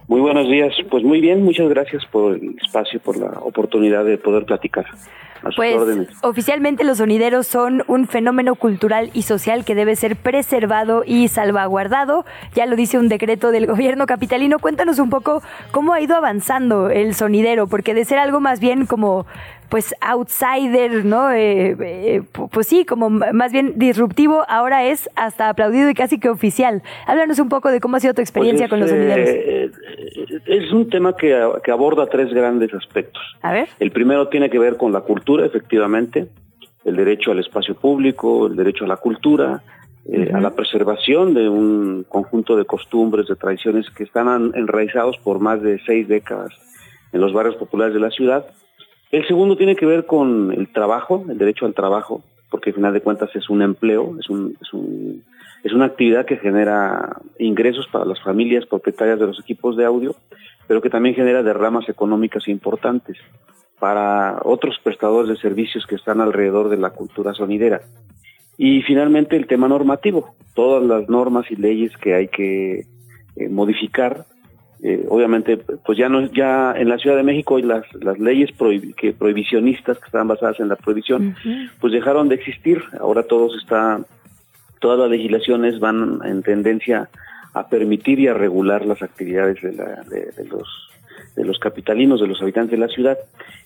Muy 0.07 0.21
buenos 0.21 0.49
días, 0.49 0.73
pues 0.89 1.03
muy 1.03 1.21
bien, 1.21 1.43
muchas 1.43 1.69
gracias 1.69 2.03
por 2.07 2.33
el 2.33 2.55
espacio, 2.59 2.99
por 2.99 3.15
la 3.17 3.29
oportunidad 3.41 4.03
de 4.05 4.17
poder 4.17 4.45
platicar. 4.45 4.87
Pues 5.55 5.75
órdenes. 5.75 6.07
oficialmente 6.23 6.83
los 6.83 6.97
sonideros 6.99 7.47
son 7.47 7.83
un 7.87 8.07
fenómeno 8.07 8.55
cultural 8.55 9.09
y 9.13 9.23
social 9.23 9.65
que 9.65 9.75
debe 9.75 9.95
ser 9.95 10.15
preservado 10.15 11.03
y 11.05 11.27
salvaguardado. 11.27 12.25
Ya 12.53 12.65
lo 12.65 12.75
dice 12.75 12.97
un 12.97 13.09
decreto 13.09 13.51
del 13.51 13.65
gobierno 13.67 14.05
capitalino. 14.05 14.59
Cuéntanos 14.59 14.99
un 14.99 15.09
poco 15.09 15.41
cómo 15.71 15.93
ha 15.93 16.01
ido 16.01 16.15
avanzando 16.15 16.89
el 16.89 17.15
sonidero, 17.15 17.67
porque 17.67 17.93
de 17.93 18.05
ser 18.05 18.19
algo 18.19 18.39
más 18.39 18.59
bien 18.59 18.85
como 18.85 19.25
pues 19.69 19.95
outsider, 20.01 21.05
¿no? 21.05 21.31
Eh, 21.31 21.77
eh, 21.79 22.21
pu- 22.33 22.49
pues 22.51 22.67
sí, 22.67 22.83
como 22.83 23.09
más 23.09 23.53
bien 23.53 23.71
disruptivo, 23.77 24.43
ahora 24.49 24.83
es 24.83 25.09
hasta 25.15 25.47
aplaudido 25.47 25.89
y 25.89 25.93
casi 25.93 26.19
que 26.19 26.27
oficial. 26.27 26.83
Háblanos 27.07 27.39
un 27.39 27.47
poco 27.47 27.71
de 27.71 27.79
cómo 27.79 27.95
ha 27.95 28.01
sido 28.01 28.13
tu 28.13 28.19
experiencia 28.19 28.67
Pues 28.67 28.69
con 28.69 28.79
los 28.81 28.89
sonideros. 28.89 29.29
eh, 29.29 29.71
eh, 30.27 30.39
es 30.45 30.73
un 30.73 30.89
tema 30.89 31.15
que, 31.15 31.33
que 31.63 31.71
aborda 31.71 32.05
tres 32.07 32.33
grandes 32.33 32.73
aspectos. 32.73 33.21
A 33.43 33.53
ver. 33.53 33.69
El 33.79 33.91
primero 33.91 34.27
tiene 34.27 34.49
que 34.49 34.59
ver 34.59 34.75
con 34.75 34.91
la 34.91 34.99
cultura, 35.01 35.30
efectivamente, 35.39 36.27
el 36.83 36.95
derecho 36.95 37.31
al 37.31 37.39
espacio 37.39 37.75
público, 37.75 38.47
el 38.47 38.55
derecho 38.55 38.85
a 38.85 38.87
la 38.87 38.97
cultura, 38.97 39.63
eh, 40.05 40.31
a 40.33 40.39
la 40.39 40.55
preservación 40.55 41.33
de 41.33 41.47
un 41.47 42.05
conjunto 42.09 42.55
de 42.55 42.65
costumbres, 42.65 43.27
de 43.27 43.35
tradiciones 43.35 43.89
que 43.91 44.03
están 44.03 44.51
enraizados 44.55 45.17
por 45.19 45.39
más 45.39 45.61
de 45.61 45.79
seis 45.85 46.07
décadas 46.07 46.51
en 47.11 47.21
los 47.21 47.33
barrios 47.33 47.55
populares 47.55 47.93
de 47.93 47.99
la 47.99 48.09
ciudad. 48.09 48.47
El 49.11 49.27
segundo 49.27 49.57
tiene 49.57 49.75
que 49.75 49.85
ver 49.85 50.05
con 50.05 50.51
el 50.51 50.71
trabajo, 50.71 51.23
el 51.29 51.37
derecho 51.37 51.65
al 51.65 51.73
trabajo, 51.73 52.23
porque 52.49 52.71
al 52.71 52.75
final 52.75 52.93
de 52.93 53.01
cuentas 53.01 53.29
es 53.35 53.49
un 53.49 53.61
empleo, 53.61 54.15
es, 54.19 54.29
un, 54.29 54.57
es, 54.59 54.73
un, 54.73 55.23
es 55.63 55.73
una 55.73 55.85
actividad 55.85 56.25
que 56.25 56.37
genera 56.37 57.21
ingresos 57.37 57.87
para 57.91 58.05
las 58.05 58.21
familias 58.21 58.65
propietarias 58.65 59.19
de 59.19 59.27
los 59.27 59.39
equipos 59.39 59.77
de 59.77 59.85
audio, 59.85 60.15
pero 60.67 60.81
que 60.81 60.89
también 60.89 61.13
genera 61.13 61.43
derramas 61.43 61.87
económicas 61.89 62.47
importantes 62.47 63.17
para 63.81 64.37
otros 64.43 64.75
prestadores 64.83 65.27
de 65.27 65.37
servicios 65.37 65.87
que 65.87 65.95
están 65.95 66.21
alrededor 66.21 66.69
de 66.69 66.77
la 66.77 66.91
cultura 66.91 67.33
sonidera. 67.33 67.81
Y 68.55 68.83
finalmente 68.83 69.35
el 69.35 69.47
tema 69.47 69.67
normativo, 69.67 70.35
todas 70.53 70.83
las 70.87 71.09
normas 71.09 71.49
y 71.49 71.55
leyes 71.55 71.91
que 71.97 72.13
hay 72.13 72.27
que 72.27 72.85
eh, 73.37 73.49
modificar. 73.49 74.25
Eh, 74.83 75.03
obviamente, 75.09 75.57
pues 75.57 75.97
ya 75.97 76.09
no 76.09 76.21
ya 76.31 76.73
en 76.77 76.89
la 76.89 76.99
Ciudad 76.99 77.15
de 77.17 77.23
México 77.23 77.57
las, 77.57 77.83
las 78.03 78.19
leyes 78.19 78.51
prohib- 78.55 78.93
que 78.93 79.13
prohibicionistas 79.13 79.97
que 79.97 80.05
estaban 80.05 80.27
basadas 80.27 80.59
en 80.59 80.67
la 80.69 80.75
prohibición, 80.75 81.35
pues 81.79 81.91
dejaron 81.91 82.29
de 82.29 82.35
existir. 82.35 82.83
Ahora 82.99 83.23
todos 83.23 83.57
está, 83.59 83.99
todas 84.79 84.99
las 84.99 85.09
legislaciones 85.09 85.79
van 85.79 86.19
en 86.23 86.43
tendencia 86.43 87.09
a 87.55 87.67
permitir 87.67 88.19
y 88.19 88.27
a 88.27 88.35
regular 88.35 88.85
las 88.85 89.01
actividades 89.01 89.59
de, 89.63 89.73
la- 89.73 90.03
de- 90.07 90.31
de 90.37 90.45
los 90.49 90.67
de 91.35 91.45
los 91.45 91.59
capitalinos, 91.59 92.19
de 92.19 92.27
los 92.27 92.41
habitantes 92.41 92.71
de 92.71 92.85
la 92.85 92.91
ciudad. 92.91 93.17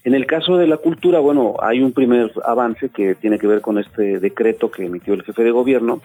En 0.03 0.13
el 0.13 0.25
caso 0.25 0.57
de 0.57 0.67
la 0.67 0.77
cultura, 0.77 1.19
bueno, 1.19 1.55
hay 1.61 1.81
un 1.81 1.91
primer 1.91 2.31
avance 2.43 2.89
que 2.89 3.15
tiene 3.15 3.39
que 3.39 3.47
ver 3.47 3.61
con 3.61 3.77
este 3.77 4.19
decreto 4.19 4.69
que 4.69 4.85
emitió 4.85 5.13
el 5.13 5.23
jefe 5.23 5.43
de 5.43 5.51
gobierno, 5.51 6.01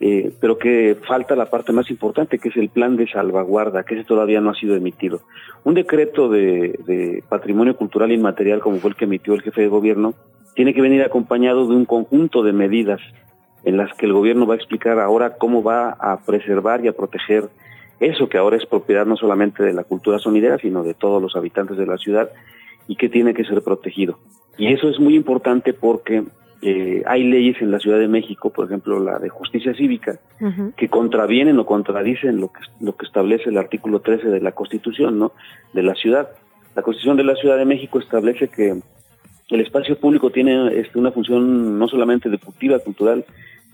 eh, 0.00 0.32
pero 0.40 0.58
que 0.58 0.96
falta 1.06 1.36
la 1.36 1.46
parte 1.46 1.72
más 1.72 1.90
importante, 1.90 2.38
que 2.38 2.48
es 2.48 2.56
el 2.56 2.68
plan 2.68 2.96
de 2.96 3.08
salvaguarda, 3.08 3.84
que 3.84 3.94
ese 3.94 4.04
todavía 4.04 4.40
no 4.40 4.50
ha 4.50 4.54
sido 4.54 4.74
emitido. 4.74 5.20
Un 5.64 5.74
decreto 5.74 6.28
de, 6.28 6.78
de 6.86 7.22
patrimonio 7.28 7.76
cultural 7.76 8.10
inmaterial, 8.10 8.60
como 8.60 8.78
fue 8.78 8.90
el 8.90 8.96
que 8.96 9.04
emitió 9.04 9.34
el 9.34 9.42
jefe 9.42 9.62
de 9.62 9.68
gobierno, 9.68 10.14
tiene 10.54 10.74
que 10.74 10.82
venir 10.82 11.02
acompañado 11.02 11.66
de 11.66 11.74
un 11.74 11.84
conjunto 11.84 12.42
de 12.42 12.52
medidas 12.52 13.00
en 13.64 13.76
las 13.76 13.94
que 13.96 14.06
el 14.06 14.12
gobierno 14.12 14.46
va 14.46 14.54
a 14.54 14.56
explicar 14.56 14.98
ahora 14.98 15.36
cómo 15.36 15.62
va 15.62 15.90
a 15.90 16.18
preservar 16.24 16.84
y 16.84 16.88
a 16.88 16.92
proteger 16.92 17.48
eso 18.00 18.28
que 18.28 18.38
ahora 18.38 18.56
es 18.56 18.66
propiedad 18.66 19.06
no 19.06 19.16
solamente 19.16 19.62
de 19.62 19.72
la 19.72 19.84
cultura 19.84 20.18
sonidera, 20.18 20.58
sino 20.58 20.82
de 20.82 20.94
todos 20.94 21.22
los 21.22 21.36
habitantes 21.36 21.76
de 21.76 21.86
la 21.86 21.98
ciudad 21.98 22.30
y 22.88 22.96
que 22.96 23.08
tiene 23.08 23.34
que 23.34 23.44
ser 23.44 23.62
protegido. 23.62 24.18
Y 24.58 24.72
eso 24.72 24.88
es 24.88 24.98
muy 24.98 25.14
importante 25.14 25.72
porque 25.72 26.24
eh, 26.62 27.02
hay 27.06 27.24
leyes 27.24 27.60
en 27.60 27.70
la 27.70 27.78
Ciudad 27.78 27.98
de 27.98 28.08
México, 28.08 28.50
por 28.50 28.66
ejemplo 28.66 29.00
la 29.00 29.18
de 29.18 29.28
justicia 29.28 29.74
cívica, 29.74 30.20
que 30.76 30.88
contravienen 30.88 31.58
o 31.58 31.66
contradicen 31.66 32.40
lo 32.40 32.52
que, 32.52 32.60
lo 32.80 32.96
que 32.96 33.06
establece 33.06 33.50
el 33.50 33.58
artículo 33.58 34.00
13 34.00 34.28
de 34.28 34.40
la 34.40 34.52
Constitución 34.52 35.18
¿no? 35.18 35.32
de 35.72 35.82
la 35.82 35.94
ciudad. 35.94 36.28
La 36.76 36.82
Constitución 36.82 37.16
de 37.16 37.24
la 37.24 37.34
Ciudad 37.34 37.58
de 37.58 37.64
México 37.64 37.98
establece 37.98 38.48
que 38.48 38.80
el 39.48 39.60
espacio 39.60 39.98
público 39.98 40.30
tiene 40.30 40.78
este, 40.78 40.98
una 40.98 41.12
función 41.12 41.78
no 41.78 41.88
solamente 41.88 42.30
deportiva, 42.30 42.78
cultural, 42.78 43.24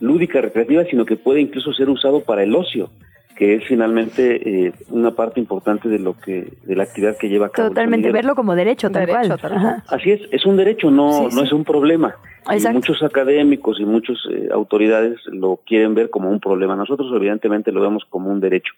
lúdica, 0.01 0.41
recreativa, 0.41 0.85
sino 0.85 1.05
que 1.05 1.17
puede 1.17 1.41
incluso 1.41 1.73
ser 1.73 1.91
usado 1.91 2.21
para 2.21 2.43
el 2.43 2.55
ocio 2.55 2.91
que 3.39 3.55
es 3.55 3.65
finalmente 3.69 4.67
eh, 4.67 4.73
una 4.91 5.13
parte 5.13 5.39
importante 5.39 5.89
de 5.89 6.01
lo 6.01 6.15
que 6.19 6.55
de 6.65 6.75
la 6.75 6.83
actividad 6.83 7.17
que 7.17 7.29
lleva 7.29 7.47
a 7.47 7.51
cabo. 7.51 7.69
Totalmente, 7.69 8.11
verlo 8.11 8.35
como 8.35 8.57
derecho, 8.57 8.91
tal 8.91 9.07
Derecho, 9.07 9.39
cual. 9.41 9.53
Ajá. 9.53 9.85
Así 9.87 10.11
es, 10.11 10.23
es 10.33 10.45
un 10.45 10.57
derecho, 10.57 10.91
no, 10.91 11.13
Sí, 11.13 11.37
no 11.37 11.43
sí. 11.43 11.47
es 11.47 11.53
un 11.53 11.63
problema. 11.63 12.17
Y 12.51 12.67
muchos 12.73 13.01
académicos 13.05 13.79
y 13.79 13.85
muchas 13.85 14.17
autoridades 14.51 15.21
lo 15.27 15.61
quieren 15.65 15.95
ver 15.95 16.11
como 16.11 16.29
un 16.31 16.41
problema. 16.41 16.75
Nosotros 16.75 17.13
evidentemente 17.15 17.71
lo 17.71 17.81
vemos 17.81 18.05
como 18.11 18.29
un 18.29 18.41
derecho. 18.41 18.73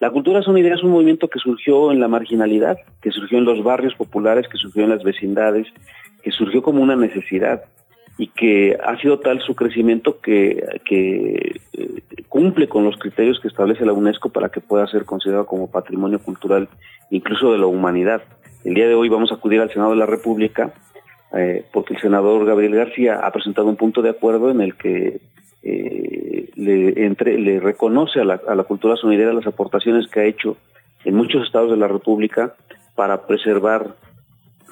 La 0.00 0.08
cultura 0.10 0.40
sonidera 0.40 0.76
es 0.76 0.82
un 0.82 0.92
movimiento 0.92 1.28
que 1.28 1.38
surgió 1.38 1.92
en 1.92 2.00
la 2.00 2.08
marginalidad, 2.08 2.78
que 3.02 3.10
surgió 3.10 3.36
en 3.36 3.44
los 3.44 3.62
barrios 3.62 3.94
populares, 3.96 4.48
que 4.48 4.56
surgió 4.56 4.84
en 4.84 4.90
las 4.90 5.02
vecindades, 5.02 5.66
que 6.22 6.30
surgió 6.30 6.62
como 6.62 6.82
una 6.82 6.96
necesidad 6.96 7.64
y 8.18 8.28
que 8.28 8.78
ha 8.82 8.98
sido 8.98 9.18
tal 9.18 9.40
su 9.40 9.54
crecimiento 9.54 10.20
que, 10.20 10.64
eh, 10.90 11.60
cumple 12.28 12.68
con 12.68 12.84
los 12.84 12.96
criterios 12.96 13.40
que 13.40 13.48
establece 13.48 13.84
la 13.84 13.92
UNESCO 13.92 14.30
para 14.30 14.48
que 14.48 14.60
pueda 14.60 14.86
ser 14.86 15.04
considerado 15.04 15.46
como 15.46 15.70
patrimonio 15.70 16.18
cultural 16.18 16.68
incluso 17.10 17.52
de 17.52 17.58
la 17.58 17.66
humanidad. 17.66 18.22
El 18.64 18.74
día 18.74 18.88
de 18.88 18.94
hoy 18.94 19.08
vamos 19.08 19.30
a 19.30 19.36
acudir 19.36 19.60
al 19.60 19.70
Senado 19.70 19.90
de 19.90 19.96
la 19.96 20.06
República 20.06 20.72
eh, 21.34 21.64
porque 21.72 21.94
el 21.94 22.00
senador 22.00 22.44
Gabriel 22.46 22.74
García 22.74 23.20
ha 23.22 23.30
presentado 23.32 23.68
un 23.68 23.76
punto 23.76 24.00
de 24.00 24.10
acuerdo 24.10 24.50
en 24.50 24.60
el 24.60 24.74
que 24.76 25.20
eh, 25.62 26.50
le, 26.54 27.04
entre, 27.04 27.38
le 27.38 27.60
reconoce 27.60 28.20
a 28.20 28.24
la, 28.24 28.40
a 28.48 28.54
la 28.54 28.64
cultura 28.64 28.96
sonidera 28.96 29.32
las 29.32 29.46
aportaciones 29.46 30.08
que 30.08 30.20
ha 30.20 30.24
hecho 30.24 30.56
en 31.04 31.14
muchos 31.14 31.44
estados 31.44 31.70
de 31.70 31.76
la 31.76 31.88
República 31.88 32.54
para 32.94 33.26
preservar 33.26 33.96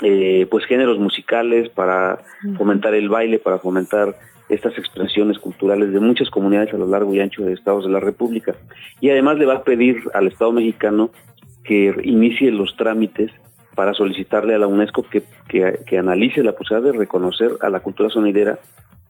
eh, 0.02 0.46
pues 0.50 0.64
géneros 0.66 0.98
musicales, 0.98 1.68
para 1.70 2.18
fomentar 2.56 2.94
el 2.94 3.08
baile, 3.08 3.38
para 3.38 3.58
fomentar 3.58 4.16
estas 4.48 4.76
expresiones 4.76 5.38
culturales 5.38 5.92
de 5.92 6.00
muchas 6.00 6.28
comunidades 6.30 6.74
a 6.74 6.76
lo 6.78 6.86
largo 6.86 7.14
y 7.14 7.20
ancho 7.20 7.42
de 7.44 7.52
estados 7.54 7.84
de 7.84 7.90
la 7.90 8.00
República. 8.00 8.54
Y 9.00 9.10
además 9.10 9.38
le 9.38 9.46
va 9.46 9.54
a 9.54 9.64
pedir 9.64 9.96
al 10.12 10.26
Estado 10.26 10.52
mexicano 10.52 11.10
que 11.64 11.94
inicie 12.04 12.50
los 12.50 12.76
trámites 12.76 13.30
para 13.74 13.94
solicitarle 13.94 14.54
a 14.54 14.58
la 14.58 14.66
UNESCO 14.66 15.02
que, 15.08 15.22
que, 15.48 15.80
que 15.86 15.98
analice 15.98 16.42
la 16.44 16.52
posibilidad 16.52 16.92
de 16.92 16.98
reconocer 16.98 17.52
a 17.60 17.70
la 17.70 17.80
cultura 17.80 18.08
sonidera 18.10 18.58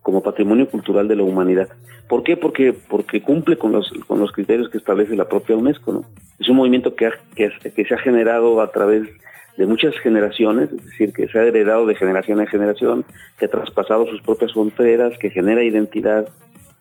como 0.03 0.23
patrimonio 0.23 0.69
cultural 0.69 1.09
de 1.09 1.17
la 1.17 1.23
humanidad. 1.23 1.69
¿Por 2.09 2.23
qué? 2.23 2.37
Porque, 2.37 2.73
porque 2.73 3.21
cumple 3.23 3.57
con 3.57 3.73
los, 3.73 3.91
con 4.07 4.21
los 4.21 4.31
criterios 4.33 4.69
que 4.69 4.79
establece 4.79 5.17
la 5.17 5.29
propia 5.29 5.57
UNESCO. 5.57 5.93
¿no? 5.95 6.05
Es 6.39 6.49
un 6.49 6.57
movimiento 6.57 6.95
que, 6.95 7.07
ha- 7.07 7.19
que, 7.35 7.51
que 7.75 7.85
se 7.85 7.95
ha 7.95 7.99
generado 7.99 8.61
a 8.61 8.71
través 8.71 9.09
de 9.57 9.67
muchas 9.67 9.95
generaciones, 9.99 10.71
es 10.73 10.85
decir, 10.85 11.13
que 11.13 11.29
se 11.29 11.39
ha 11.39 11.45
heredado 11.45 11.87
de 11.87 11.95
generación 11.95 12.41
en 12.41 12.47
generación, 12.47 13.05
que 13.39 13.47
ha 13.47 13.49
traspasado 13.49 14.07
sus 14.07 14.21
propias 14.23 14.53
fronteras, 14.53 15.17
que 15.19 15.31
genera 15.31 15.63
identidad, 15.63 16.29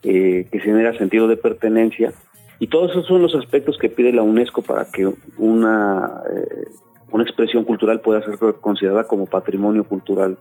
eh, 0.04 0.48
que 0.52 0.60
genera 0.60 0.98
sentido 0.98 1.28
de 1.28 1.38
pertenencia. 1.38 2.14
Y 2.60 2.68
todos 2.68 2.91
esos 2.91 3.06
son 3.06 3.22
los 3.22 3.36
aspectos 3.36 3.78
que 3.78 3.90
pide 3.90 4.12
la 4.12 4.24
UNESCO 4.24 4.62
para 4.62 4.86
que 4.86 5.12
una, 5.38 6.22
eh, 6.34 6.68
una 7.12 7.24
expresión 7.24 7.64
cultural 7.64 8.02
pueda 8.02 8.24
ser 8.24 8.38
considerada 8.60 9.06
como 9.06 9.28
patrimonio 9.28 9.84
cultural 9.84 10.38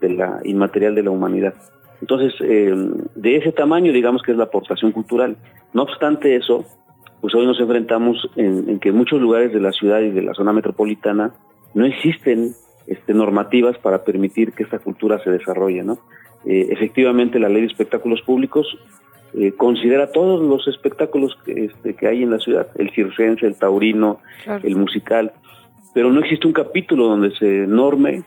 de 0.00 0.10
la 0.10 0.40
inmaterial 0.44 0.94
de 0.94 1.02
la 1.02 1.10
humanidad. 1.10 1.54
Entonces, 2.00 2.34
eh, 2.40 2.74
de 3.14 3.36
ese 3.36 3.52
tamaño, 3.52 3.92
digamos 3.92 4.22
que 4.22 4.32
es 4.32 4.38
la 4.38 4.44
aportación 4.44 4.92
cultural. 4.92 5.36
No 5.72 5.82
obstante 5.82 6.36
eso, 6.36 6.64
pues 7.20 7.34
hoy 7.34 7.46
nos 7.46 7.60
enfrentamos 7.60 8.30
en, 8.36 8.68
en 8.68 8.78
que 8.78 8.92
muchos 8.92 9.20
lugares 9.20 9.52
de 9.52 9.60
la 9.60 9.72
ciudad 9.72 10.00
y 10.00 10.10
de 10.10 10.22
la 10.22 10.34
zona 10.34 10.52
metropolitana 10.52 11.32
no 11.74 11.84
existen 11.84 12.54
este, 12.86 13.14
normativas 13.14 13.78
para 13.78 14.04
permitir 14.04 14.52
que 14.52 14.62
esta 14.62 14.78
cultura 14.78 15.22
se 15.22 15.30
desarrolle, 15.30 15.82
¿no? 15.82 15.98
Eh, 16.46 16.68
efectivamente, 16.70 17.38
la 17.38 17.48
ley 17.48 17.62
de 17.62 17.68
espectáculos 17.68 18.20
públicos 18.22 18.66
eh, 19.32 19.52
considera 19.56 20.12
todos 20.12 20.42
los 20.42 20.68
espectáculos 20.68 21.36
que, 21.44 21.66
este, 21.66 21.94
que 21.94 22.06
hay 22.06 22.22
en 22.22 22.30
la 22.30 22.38
ciudad, 22.38 22.68
el 22.76 22.90
circense, 22.90 23.46
el 23.46 23.56
taurino, 23.56 24.20
el 24.62 24.76
musical, 24.76 25.32
pero 25.94 26.12
no 26.12 26.20
existe 26.20 26.46
un 26.46 26.52
capítulo 26.52 27.06
donde 27.06 27.34
se 27.36 27.66
norme 27.66 28.22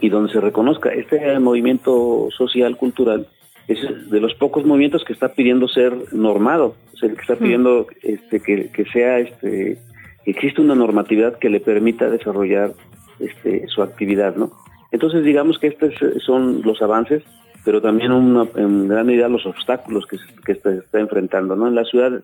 y 0.00 0.08
donde 0.08 0.32
se 0.32 0.40
reconozca. 0.40 0.90
Este 0.90 1.38
movimiento 1.38 2.28
social, 2.30 2.76
cultural, 2.76 3.28
es 3.68 4.10
de 4.10 4.20
los 4.20 4.34
pocos 4.34 4.64
movimientos 4.64 5.04
que 5.04 5.12
está 5.12 5.34
pidiendo 5.34 5.68
ser 5.68 5.94
normado, 6.12 6.74
es 6.94 7.02
el 7.02 7.14
que 7.14 7.22
está 7.22 7.36
pidiendo 7.36 7.86
este, 8.02 8.40
que, 8.40 8.70
que 8.70 8.84
sea, 8.86 9.18
este, 9.18 9.78
existe 10.26 10.60
una 10.60 10.74
normatividad 10.74 11.38
que 11.38 11.50
le 11.50 11.60
permita 11.60 12.08
desarrollar 12.10 12.72
este, 13.20 13.66
su 13.68 13.82
actividad, 13.82 14.36
¿no? 14.36 14.50
Entonces, 14.92 15.24
digamos 15.24 15.58
que 15.58 15.68
estos 15.68 15.92
son 16.24 16.62
los 16.62 16.80
avances, 16.82 17.22
pero 17.64 17.80
también 17.80 18.12
una, 18.12 18.46
en 18.56 18.88
gran 18.88 19.06
medida 19.06 19.28
los 19.28 19.46
obstáculos 19.46 20.06
que, 20.06 20.18
se- 20.18 20.34
que 20.44 20.54
se 20.54 20.78
está 20.78 21.00
enfrentando, 21.00 21.56
¿no? 21.56 21.66
En 21.66 21.74
la 21.74 21.84
ciudad, 21.84 22.22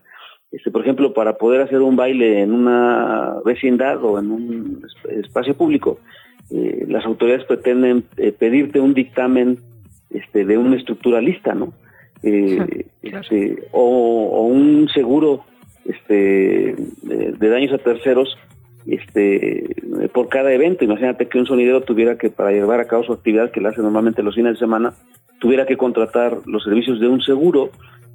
este, 0.53 0.71
por 0.71 0.83
ejemplo, 0.83 1.13
para 1.13 1.35
poder 1.39 1.63
hacer 1.63 1.81
un 1.81 1.97
baile 1.97 2.43
en 2.43 2.53
una 2.53 3.37
vecindad 3.45 4.03
o 4.05 4.19
en 4.19 4.31
un 4.31 4.83
es- 4.85 5.25
espacio 5.25 5.55
público, 5.55 5.99
eh, 6.51 6.85
las 6.89 7.05
autoridades 7.07 7.45
pretenden 7.47 8.05
eh, 8.17 8.33
pedirte 8.33 8.81
un 8.81 8.93
dictamen 8.95 9.59
este, 10.11 10.45
de 10.45 10.59
un 10.59 10.75
estructuralista, 10.75 11.55
¿no? 11.55 11.73
Eh, 12.23 12.87
este, 13.03 13.63
o, 13.73 14.29
o 14.33 14.43
un 14.47 14.89
seguro 14.93 15.45
este, 15.85 16.75
de, 17.03 17.33
de 17.33 17.49
daños 17.49 17.73
a 17.73 17.79
terceros 17.79 18.37
este, 18.87 19.77
por 20.13 20.29
cada 20.29 20.53
evento. 20.53 20.85
Imagínate 20.85 21.29
que 21.29 21.39
un 21.39 21.47
sonidero 21.47 21.83
tuviera 21.83 22.17
que, 22.17 22.31
para 22.31 22.53
llevar 22.53 22.81
a 22.81 22.87
cabo 22.87 23.05
su 23.05 23.13
actividad 23.13 23.51
que 23.51 23.61
le 23.61 23.69
hace 23.69 23.83
normalmente 23.83 24.23
los 24.23 24.35
fines 24.35 24.55
de 24.55 24.59
semana, 24.59 24.95
tuviera 25.39 25.67
que 25.67 25.77
contratar 25.77 26.39
los 26.47 26.65
servicios 26.65 27.01
de 27.01 27.09
un 27.09 27.21
seguro 27.23 27.71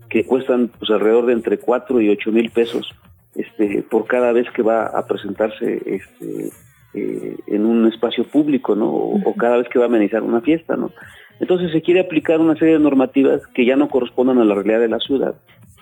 que 0.09 0.25
cuestan 0.25 0.69
pues 0.79 0.89
alrededor 0.91 1.25
de 1.25 1.33
entre 1.33 1.57
4 1.57 2.01
y 2.01 2.09
8 2.09 2.31
mil 2.31 2.49
pesos 2.51 2.93
este, 3.35 3.83
por 3.83 4.05
cada 4.05 4.31
vez 4.31 4.47
que 4.51 4.61
va 4.61 4.85
a 4.85 5.05
presentarse 5.07 5.81
este, 5.85 6.49
eh, 6.93 7.35
en 7.47 7.65
un 7.65 7.87
espacio 7.87 8.23
público, 8.23 8.75
¿no? 8.75 8.89
O, 8.89 9.19
o 9.29 9.35
cada 9.35 9.57
vez 9.57 9.67
que 9.67 9.79
va 9.79 9.85
a 9.85 9.87
amenizar 9.87 10.21
una 10.21 10.41
fiesta, 10.41 10.75
¿no? 10.75 10.91
Entonces 11.39 11.71
se 11.71 11.81
quiere 11.81 11.99
aplicar 11.99 12.39
una 12.39 12.55
serie 12.55 12.75
de 12.75 12.79
normativas 12.79 13.45
que 13.47 13.65
ya 13.65 13.75
no 13.75 13.89
corresponden 13.89 14.37
a 14.37 14.45
la 14.45 14.55
realidad 14.55 14.79
de 14.79 14.87
la 14.87 14.99
ciudad 14.99 15.35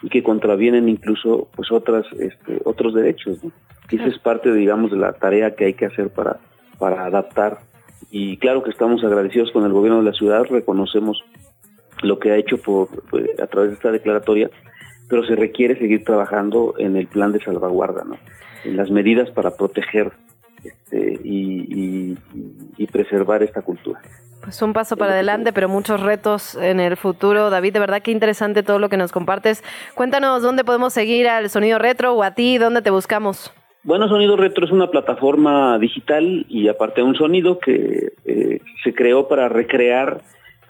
y 0.03 0.09
que 0.09 0.21
contravienen 0.21 0.89
incluso 0.89 1.47
pues 1.55 1.71
otras 1.71 2.05
este, 2.19 2.61
otros 2.65 2.93
derechos, 2.93 3.43
¿no? 3.43 3.51
Y 3.89 3.95
esa 3.95 4.07
es 4.07 4.19
parte, 4.19 4.51
digamos, 4.51 4.91
de 4.91 4.97
la 4.97 5.13
tarea 5.13 5.55
que 5.55 5.65
hay 5.65 5.73
que 5.73 5.85
hacer 5.85 6.09
para, 6.09 6.39
para 6.79 7.05
adaptar. 7.05 7.59
Y 8.09 8.37
claro 8.37 8.63
que 8.63 8.71
estamos 8.71 9.03
agradecidos 9.03 9.51
con 9.51 9.65
el 9.65 9.71
gobierno 9.71 9.99
de 9.99 10.05
la 10.09 10.13
ciudad, 10.13 10.45
reconocemos 10.49 11.23
lo 12.01 12.17
que 12.17 12.31
ha 12.31 12.37
hecho 12.37 12.57
por, 12.57 12.87
pues, 13.09 13.39
a 13.39 13.47
través 13.47 13.69
de 13.69 13.75
esta 13.75 13.91
declaratoria, 13.91 14.49
pero 15.09 15.23
se 15.25 15.35
requiere 15.35 15.77
seguir 15.77 16.03
trabajando 16.03 16.73
en 16.77 16.95
el 16.95 17.07
plan 17.07 17.31
de 17.33 17.43
salvaguarda, 17.43 18.03
¿no? 18.03 18.17
en 18.63 18.77
las 18.77 18.89
medidas 18.89 19.29
para 19.31 19.55
proteger 19.55 20.11
este, 20.63 21.19
y, 21.23 22.13
y- 22.13 22.17
y 22.77 22.87
preservar 22.87 23.43
esta 23.43 23.61
cultura. 23.61 24.01
Pues 24.41 24.61
un 24.61 24.73
paso 24.73 24.97
para 24.97 25.13
adelante, 25.13 25.53
pero 25.53 25.69
muchos 25.69 26.01
retos 26.01 26.55
en 26.55 26.79
el 26.81 26.97
futuro. 26.97 27.49
David, 27.49 27.73
de 27.73 27.79
verdad 27.79 28.01
que 28.01 28.11
interesante 28.11 28.61
todo 28.61 28.77
lo 28.77 28.89
que 28.89 28.97
nos 28.97 29.11
compartes. 29.13 29.63
Cuéntanos 29.95 30.41
dónde 30.41 30.65
podemos 30.65 30.91
seguir 30.93 31.29
al 31.29 31.49
Sonido 31.49 31.79
Retro 31.79 32.13
o 32.13 32.23
a 32.23 32.31
ti, 32.31 32.57
dónde 32.57 32.81
te 32.81 32.89
buscamos. 32.89 33.53
Bueno, 33.83 34.07
Sonido 34.09 34.35
Retro 34.35 34.65
es 34.65 34.71
una 34.71 34.87
plataforma 34.91 35.77
digital 35.79 36.45
y 36.49 36.67
aparte 36.67 37.03
un 37.03 37.15
sonido 37.15 37.59
que 37.59 38.13
eh, 38.25 38.59
se 38.83 38.93
creó 38.93 39.27
para 39.29 39.47
recrear 39.49 40.21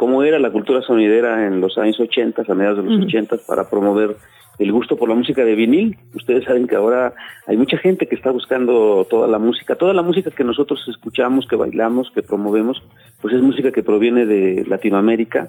cómo 0.03 0.21
era 0.21 0.37
la 0.37 0.51
cultura 0.51 0.81
sonidera 0.81 1.47
en 1.47 1.61
los 1.61 1.77
años 1.77 1.97
80, 1.97 2.43
a 2.45 2.53
mediados 2.53 2.79
de 2.79 2.83
los 2.83 2.97
Ujú. 2.97 3.05
80, 3.05 3.37
para 3.47 3.69
promover 3.69 4.17
el 4.59 4.69
gusto 4.73 4.97
por 4.97 5.07
la 5.07 5.15
música 5.15 5.45
de 5.45 5.55
vinil. 5.55 5.97
Ustedes 6.13 6.43
saben 6.43 6.67
que 6.67 6.75
ahora 6.75 7.13
hay 7.47 7.55
mucha 7.55 7.77
gente 7.77 8.05
que 8.05 8.15
está 8.15 8.29
buscando 8.29 9.07
toda 9.09 9.29
la 9.29 9.39
música, 9.39 9.77
toda 9.77 9.93
la 9.93 10.01
música 10.01 10.29
que 10.29 10.43
nosotros 10.43 10.85
escuchamos, 10.89 11.47
que 11.47 11.55
bailamos, 11.55 12.11
que 12.11 12.21
promovemos, 12.21 12.83
pues 13.21 13.33
es 13.33 13.41
música 13.41 13.71
que 13.71 13.81
proviene 13.81 14.25
de 14.25 14.65
Latinoamérica, 14.67 15.47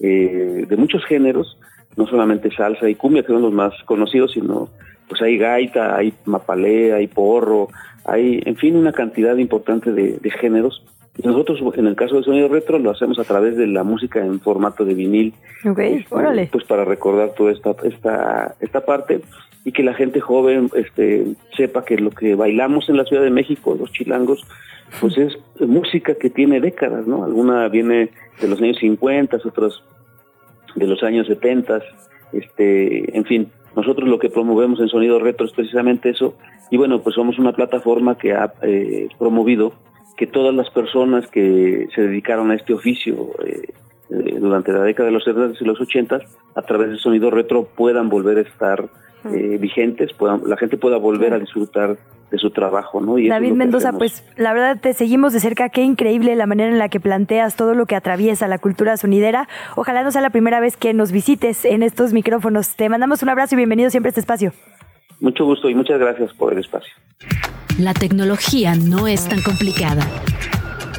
eh, 0.00 0.64
de 0.66 0.76
muchos 0.78 1.04
géneros, 1.04 1.58
no 1.98 2.06
solamente 2.06 2.50
salsa 2.56 2.88
y 2.88 2.94
cumbia, 2.94 3.20
que 3.20 3.34
son 3.34 3.42
los 3.42 3.52
más 3.52 3.74
conocidos, 3.84 4.32
sino 4.32 4.70
pues 5.10 5.20
hay 5.20 5.36
gaita, 5.36 5.94
hay 5.94 6.14
mapalé, 6.24 6.94
hay 6.94 7.06
porro, 7.06 7.68
hay, 8.06 8.40
en 8.46 8.56
fin, 8.56 8.76
una 8.76 8.92
cantidad 8.92 9.36
importante 9.36 9.92
de, 9.92 10.16
de 10.16 10.30
géneros. 10.30 10.82
Nosotros, 11.22 11.60
en 11.76 11.86
el 11.86 11.96
caso 11.96 12.14
del 12.14 12.24
sonido 12.24 12.48
retro, 12.48 12.78
lo 12.78 12.90
hacemos 12.90 13.18
a 13.18 13.24
través 13.24 13.56
de 13.56 13.66
la 13.66 13.82
música 13.82 14.24
en 14.24 14.40
formato 14.40 14.84
de 14.84 14.94
vinil. 14.94 15.34
Ok, 15.68 15.78
Este, 15.78 16.14
órale. 16.14 16.48
Pues 16.50 16.64
para 16.64 16.84
recordar 16.84 17.34
toda 17.34 17.52
esta, 17.52 17.74
esta, 17.82 18.54
esta 18.60 18.84
parte 18.84 19.20
y 19.64 19.72
que 19.72 19.82
la 19.82 19.94
gente 19.94 20.20
joven 20.20 20.70
este, 20.74 21.26
sepa 21.56 21.84
que 21.84 21.96
lo 21.96 22.10
que 22.10 22.34
bailamos 22.34 22.88
en 22.88 22.96
la 22.96 23.04
Ciudad 23.04 23.22
de 23.22 23.30
México, 23.30 23.76
los 23.78 23.92
chilangos, 23.92 24.46
pues 25.00 25.18
es 25.18 25.38
música 25.60 26.14
que 26.14 26.30
tiene 26.30 26.60
décadas, 26.60 27.06
¿no? 27.06 27.24
Alguna 27.24 27.68
viene 27.68 28.10
de 28.40 28.48
los 28.48 28.60
años 28.60 28.78
50, 28.78 29.38
otras 29.44 29.82
de 30.74 30.86
los 30.86 31.02
años 31.02 31.26
70, 31.26 31.82
este, 32.32 33.16
en 33.16 33.24
fin, 33.24 33.52
nosotros 33.76 34.08
lo 34.08 34.18
que 34.18 34.30
promovemos 34.30 34.80
en 34.80 34.88
Sonido 34.88 35.18
Retro 35.18 35.46
es 35.46 35.52
precisamente 35.52 36.10
eso, 36.10 36.36
y 36.70 36.76
bueno, 36.76 37.02
pues 37.02 37.14
somos 37.14 37.38
una 37.38 37.52
plataforma 37.52 38.16
que 38.16 38.32
ha 38.32 38.52
eh, 38.62 39.08
promovido 39.18 39.74
que 40.16 40.26
todas 40.26 40.54
las 40.54 40.70
personas 40.70 41.26
que 41.28 41.88
se 41.94 42.02
dedicaron 42.02 42.50
a 42.50 42.54
este 42.54 42.74
oficio 42.74 43.30
eh, 43.44 43.72
eh, 44.10 44.38
durante 44.40 44.72
la 44.72 44.82
década 44.82 45.06
de 45.06 45.12
los 45.12 45.24
70 45.24 45.58
y 45.60 45.64
los 45.64 45.80
80 45.80 46.20
a 46.54 46.62
través 46.62 46.90
de 46.90 46.98
Sonido 46.98 47.30
Retro 47.30 47.64
puedan 47.64 48.08
volver 48.08 48.38
a 48.38 48.40
estar 48.42 48.88
eh, 49.24 49.58
vigentes, 49.60 50.12
puedan, 50.14 50.42
la 50.46 50.56
gente 50.56 50.76
pueda 50.78 50.96
volver 50.96 51.34
a 51.34 51.38
disfrutar 51.38 51.98
de 52.30 52.38
su 52.38 52.50
trabajo, 52.50 53.00
¿no? 53.00 53.18
Y 53.18 53.28
David 53.28 53.52
Mendoza, 53.52 53.92
pues 53.92 54.24
la 54.36 54.52
verdad 54.52 54.78
te 54.80 54.94
seguimos 54.94 55.32
de 55.32 55.40
cerca, 55.40 55.68
qué 55.68 55.82
increíble 55.82 56.34
la 56.36 56.46
manera 56.46 56.70
en 56.70 56.78
la 56.78 56.88
que 56.88 57.00
planteas 57.00 57.56
todo 57.56 57.74
lo 57.74 57.86
que 57.86 57.96
atraviesa 57.96 58.48
la 58.48 58.58
cultura 58.58 58.96
sonidera. 58.96 59.48
Ojalá 59.76 60.02
no 60.04 60.10
sea 60.10 60.22
la 60.22 60.30
primera 60.30 60.60
vez 60.60 60.76
que 60.76 60.94
nos 60.94 61.12
visites 61.12 61.64
en 61.64 61.82
estos 61.82 62.12
micrófonos. 62.12 62.76
Te 62.76 62.88
mandamos 62.88 63.22
un 63.22 63.28
abrazo 63.28 63.54
y 63.54 63.56
bienvenido 63.56 63.90
siempre 63.90 64.08
a 64.08 64.10
este 64.10 64.20
espacio. 64.20 64.52
Mucho 65.20 65.44
gusto 65.44 65.68
y 65.68 65.74
muchas 65.74 66.00
gracias 66.00 66.32
por 66.32 66.52
el 66.52 66.60
espacio. 66.60 66.92
La 67.78 67.92
tecnología 67.94 68.74
no 68.74 69.06
es 69.06 69.28
tan 69.28 69.42
complicada. 69.42 70.02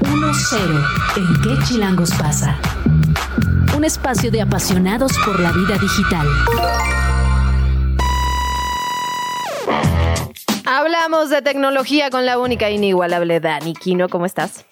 1-0. 0.02 0.85
¿En 1.18 1.41
qué 1.41 1.64
chilangos 1.65 2.11
pasa? 2.11 2.60
Un 3.76 3.84
espacio 3.84 4.31
de 4.31 4.41
apasionados 4.41 5.11
por 5.26 5.39
la 5.39 5.52
vida 5.52 5.77
digital. 5.80 6.27
Hablamos 10.65 11.30
de 11.30 11.41
tecnología 11.41 12.10
con 12.10 12.26
la 12.26 12.39
única 12.39 12.69
e 12.69 12.76
inigualable 12.76 13.39
Dani 13.39 13.73
Kino. 13.73 14.07
¿Cómo 14.07 14.26
estás? 14.26 14.65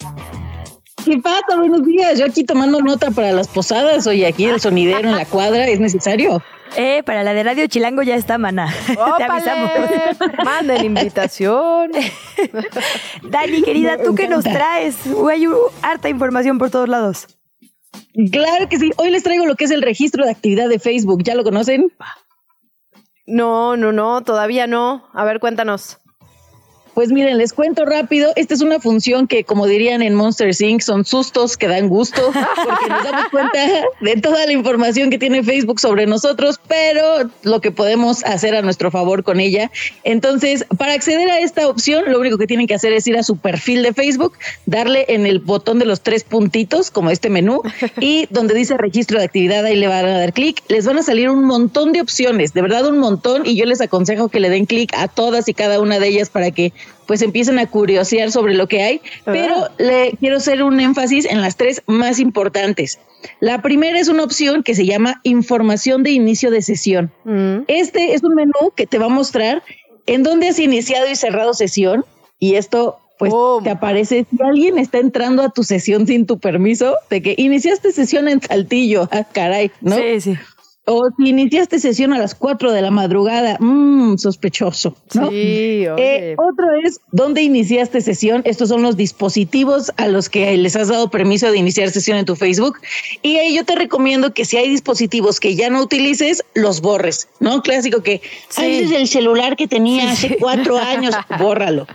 ¿Qué 1.03 1.17
pasa? 1.17 1.57
Buenos 1.57 1.83
días. 1.83 2.19
Yo 2.19 2.25
aquí 2.25 2.43
tomando 2.43 2.81
nota 2.81 3.09
para 3.11 3.31
las 3.31 3.47
posadas. 3.47 4.05
Oye, 4.05 4.27
aquí 4.27 4.45
el 4.45 4.59
sonidero 4.59 5.09
en 5.09 5.15
la 5.15 5.25
cuadra 5.25 5.65
es 5.67 5.79
necesario. 5.79 6.41
Eh, 6.75 7.03
para 7.03 7.23
la 7.23 7.33
de 7.33 7.43
Radio 7.43 7.67
Chilango 7.67 8.03
ya 8.03 8.15
está, 8.15 8.37
mana. 8.37 8.73
Te 9.17 9.23
avisamos. 9.23 9.71
Manden 10.43 10.85
invitación. 10.85 11.91
Dani, 13.23 13.61
querida, 13.61 13.97
¿tú 14.01 14.15
qué 14.15 14.27
nos 14.27 14.43
traes? 14.43 14.97
Hay 15.29 15.45
harta 15.81 16.09
información 16.09 16.57
por 16.57 16.69
todos 16.69 16.89
lados. 16.89 17.27
Claro 18.31 18.69
que 18.69 18.77
sí. 18.77 18.91
Hoy 18.97 19.09
les 19.09 19.23
traigo 19.23 19.45
lo 19.45 19.55
que 19.55 19.65
es 19.65 19.71
el 19.71 19.81
registro 19.81 20.25
de 20.25 20.31
actividad 20.31 20.69
de 20.69 20.79
Facebook. 20.79 21.23
¿Ya 21.23 21.35
lo 21.35 21.43
conocen? 21.43 21.91
No, 23.25 23.77
no, 23.77 23.91
no, 23.91 24.21
todavía 24.21 24.67
no. 24.67 25.07
A 25.13 25.23
ver, 25.23 25.39
cuéntanos. 25.39 25.99
Pues 26.99 27.13
miren, 27.13 27.37
les 27.37 27.53
cuento 27.53 27.85
rápido. 27.85 28.33
Esta 28.35 28.53
es 28.55 28.59
una 28.59 28.81
función 28.81 29.25
que, 29.25 29.45
como 29.45 29.67
dirían 29.67 30.01
en 30.01 30.15
Monster 30.15 30.51
Inc., 30.59 30.81
son 30.81 31.05
sustos 31.05 31.55
que 31.55 31.69
dan 31.69 31.87
gusto, 31.87 32.21
porque 32.25 32.89
nos 32.89 33.03
damos 33.05 33.29
cuenta 33.31 33.57
de 34.01 34.17
toda 34.17 34.45
la 34.45 34.51
información 34.51 35.09
que 35.09 35.17
tiene 35.17 35.41
Facebook 35.41 35.79
sobre 35.79 36.07
nosotros, 36.07 36.59
pero 36.67 37.29
lo 37.43 37.61
que 37.61 37.71
podemos 37.71 38.25
hacer 38.25 38.53
a 38.53 38.61
nuestro 38.61 38.91
favor 38.91 39.23
con 39.23 39.39
ella. 39.39 39.71
Entonces, 40.03 40.65
para 40.77 40.91
acceder 40.91 41.29
a 41.29 41.39
esta 41.39 41.69
opción, 41.69 42.03
lo 42.05 42.19
único 42.19 42.37
que 42.37 42.47
tienen 42.47 42.67
que 42.67 42.73
hacer 42.73 42.91
es 42.91 43.07
ir 43.07 43.17
a 43.17 43.23
su 43.23 43.37
perfil 43.37 43.81
de 43.81 43.93
Facebook, 43.93 44.33
darle 44.65 45.05
en 45.07 45.25
el 45.25 45.39
botón 45.39 45.79
de 45.79 45.85
los 45.85 46.01
tres 46.01 46.25
puntitos, 46.25 46.91
como 46.91 47.11
este 47.11 47.29
menú, 47.29 47.61
y 48.01 48.27
donde 48.29 48.53
dice 48.55 48.75
registro 48.75 49.19
de 49.19 49.23
actividad, 49.23 49.63
ahí 49.63 49.77
le 49.77 49.87
van 49.87 50.05
a 50.05 50.19
dar 50.19 50.33
clic. 50.33 50.61
Les 50.67 50.85
van 50.85 50.97
a 50.97 51.03
salir 51.03 51.29
un 51.29 51.45
montón 51.45 51.93
de 51.93 52.01
opciones, 52.01 52.51
de 52.53 52.61
verdad 52.61 52.85
un 52.87 52.97
montón, 52.97 53.45
y 53.45 53.55
yo 53.55 53.63
les 53.63 53.79
aconsejo 53.79 54.27
que 54.27 54.41
le 54.41 54.49
den 54.49 54.65
clic 54.65 54.93
a 54.97 55.07
todas 55.07 55.47
y 55.47 55.53
cada 55.53 55.79
una 55.79 55.97
de 55.97 56.09
ellas 56.09 56.29
para 56.29 56.51
que 56.51 56.73
pues 57.05 57.21
empiecen 57.21 57.59
a 57.59 57.65
curiosear 57.65 58.31
sobre 58.31 58.53
lo 58.53 58.67
que 58.67 58.83
hay, 58.83 59.01
pero 59.25 59.67
le 59.77 60.15
quiero 60.19 60.37
hacer 60.37 60.63
un 60.63 60.79
énfasis 60.79 61.25
en 61.25 61.41
las 61.41 61.57
tres 61.57 61.81
más 61.87 62.19
importantes. 62.19 62.99
La 63.39 63.61
primera 63.61 63.99
es 63.99 64.07
una 64.07 64.23
opción 64.23 64.63
que 64.63 64.75
se 64.75 64.85
llama 64.85 65.19
información 65.23 66.03
de 66.03 66.11
inicio 66.11 66.51
de 66.51 66.61
sesión. 66.61 67.11
Este 67.67 68.13
es 68.13 68.23
un 68.23 68.35
menú 68.35 68.71
que 68.75 68.87
te 68.87 68.97
va 68.97 69.07
a 69.07 69.09
mostrar 69.09 69.63
en 70.05 70.23
dónde 70.23 70.49
has 70.49 70.59
iniciado 70.59 71.09
y 71.09 71.15
cerrado 71.15 71.53
sesión 71.53 72.05
y 72.39 72.55
esto 72.55 72.99
pues 73.19 73.33
te 73.63 73.69
aparece 73.69 74.25
si 74.29 74.41
alguien 74.41 74.77
está 74.77 74.99
entrando 74.99 75.43
a 75.43 75.49
tu 75.49 75.63
sesión 75.63 76.07
sin 76.07 76.25
tu 76.25 76.39
permiso, 76.39 76.95
de 77.09 77.21
que 77.21 77.35
iniciaste 77.37 77.91
sesión 77.91 78.29
en 78.29 78.41
Saltillo, 78.41 79.09
ah, 79.11 79.25
caray, 79.29 79.71
¿no? 79.81 79.97
Sí, 79.97 80.21
sí. 80.21 80.37
O 80.91 81.09
si 81.15 81.29
iniciaste 81.29 81.79
sesión 81.79 82.13
a 82.13 82.17
las 82.17 82.33
4 82.33 82.71
de 82.71 82.81
la 82.81 82.89
madrugada, 82.89 83.57
mmm, 83.59 84.17
sospechoso. 84.17 84.95
¿no? 85.13 85.29
Sí, 85.29 85.85
Eh, 85.97 86.35
otro 86.37 86.65
es 86.83 86.99
dónde 87.11 87.43
iniciaste 87.43 88.01
sesión. 88.01 88.41
Estos 88.45 88.69
son 88.69 88.81
los 88.81 88.97
dispositivos 88.97 89.91
a 89.97 90.07
los 90.07 90.29
que 90.29 90.57
les 90.57 90.75
has 90.75 90.87
dado 90.87 91.09
permiso 91.11 91.51
de 91.51 91.57
iniciar 91.57 91.89
sesión 91.91 92.17
en 92.17 92.25
tu 92.25 92.35
Facebook. 92.35 92.77
Y 93.21 93.37
ahí 93.37 93.55
yo 93.55 93.65
te 93.65 93.75
recomiendo 93.75 94.33
que 94.33 94.45
si 94.45 94.57
hay 94.57 94.69
dispositivos 94.69 95.39
que 95.39 95.55
ya 95.55 95.69
no 95.69 95.81
utilices, 95.83 96.43
los 96.55 96.81
borres, 96.81 97.27
¿no? 97.39 97.61
Clásico 97.61 98.01
que, 98.01 98.21
"Ay, 98.55 98.75
ese 98.75 98.83
es 98.85 98.91
el 98.91 99.07
celular 99.07 99.55
que 99.55 99.67
tenía 99.67 100.11
hace 100.11 100.37
cuatro 100.37 100.77
años, 100.77 101.13
bórralo. 101.39 101.85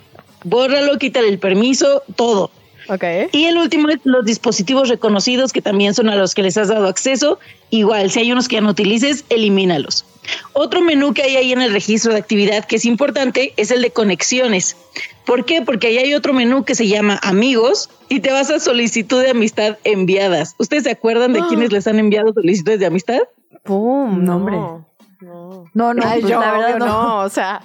Bórralo, 0.44 0.98
quítale 0.98 1.28
el 1.28 1.38
permiso, 1.38 2.02
todo. 2.16 2.50
Y 3.32 3.44
el 3.47 3.56
último 3.59 3.89
es 3.89 3.98
los 4.05 4.24
dispositivos 4.24 4.89
reconocidos, 4.89 5.52
que 5.52 5.62
también 5.62 5.94
son 5.94 6.09
a 6.09 6.16
los 6.16 6.35
que 6.35 6.43
les 6.43 6.56
has 6.56 6.69
dado 6.69 6.86
acceso. 6.86 7.39
Igual, 7.70 8.11
si 8.11 8.20
hay 8.20 8.32
unos 8.32 8.48
que 8.48 8.56
ya 8.56 8.61
no 8.61 8.70
utilices, 8.70 9.24
elimínalos. 9.31 10.05
Otro 10.52 10.81
menú 10.81 11.12
que 11.15 11.23
hay 11.23 11.36
ahí 11.36 11.52
en 11.52 11.61
el 11.62 11.73
registro 11.73 12.12
de 12.12 12.19
actividad 12.19 12.65
que 12.65 12.77
es 12.77 12.85
importante 12.85 13.52
es 13.56 13.70
el 13.70 13.82
de 13.82 13.90
conexiones. 13.90 14.77
¿Por 15.27 15.44
qué? 15.44 15.62
Porque 15.62 15.89
ahí 15.89 15.98
hay 15.98 16.15
otro 16.15 16.32
menú 16.32 16.65
que 16.65 16.74
se 16.74 16.89
llama 16.89 17.19
amigos 17.23 17.90
y 18.09 18.20
te 18.20 18.31
vas 18.32 18.51
a 18.51 18.61
solicitud 18.61 19.20
de 19.23 19.31
amistad 19.31 19.78
enviadas. 19.85 20.55
¿Ustedes 20.59 20.85
se 20.85 20.90
acuerdan 20.90 21.32
de 21.32 21.40
Ah. 21.40 21.47
quiénes 21.48 21.73
les 21.73 21.86
han 21.86 21.98
enviado 21.98 22.32
solicitudes 22.32 22.81
de 22.81 22.86
amistad? 22.86 23.20
¡Pum! 23.65 24.24
No, 24.24 24.36
hombre. 24.36 24.56
No, 25.20 25.94
no, 25.94 26.02
Ay, 26.05 26.20
pues, 26.20 26.32
yo, 26.32 26.40
la 26.40 26.52
verdad 26.52 26.78
no. 26.78 26.86
no. 26.86 27.19
O 27.20 27.28
sea, 27.31 27.62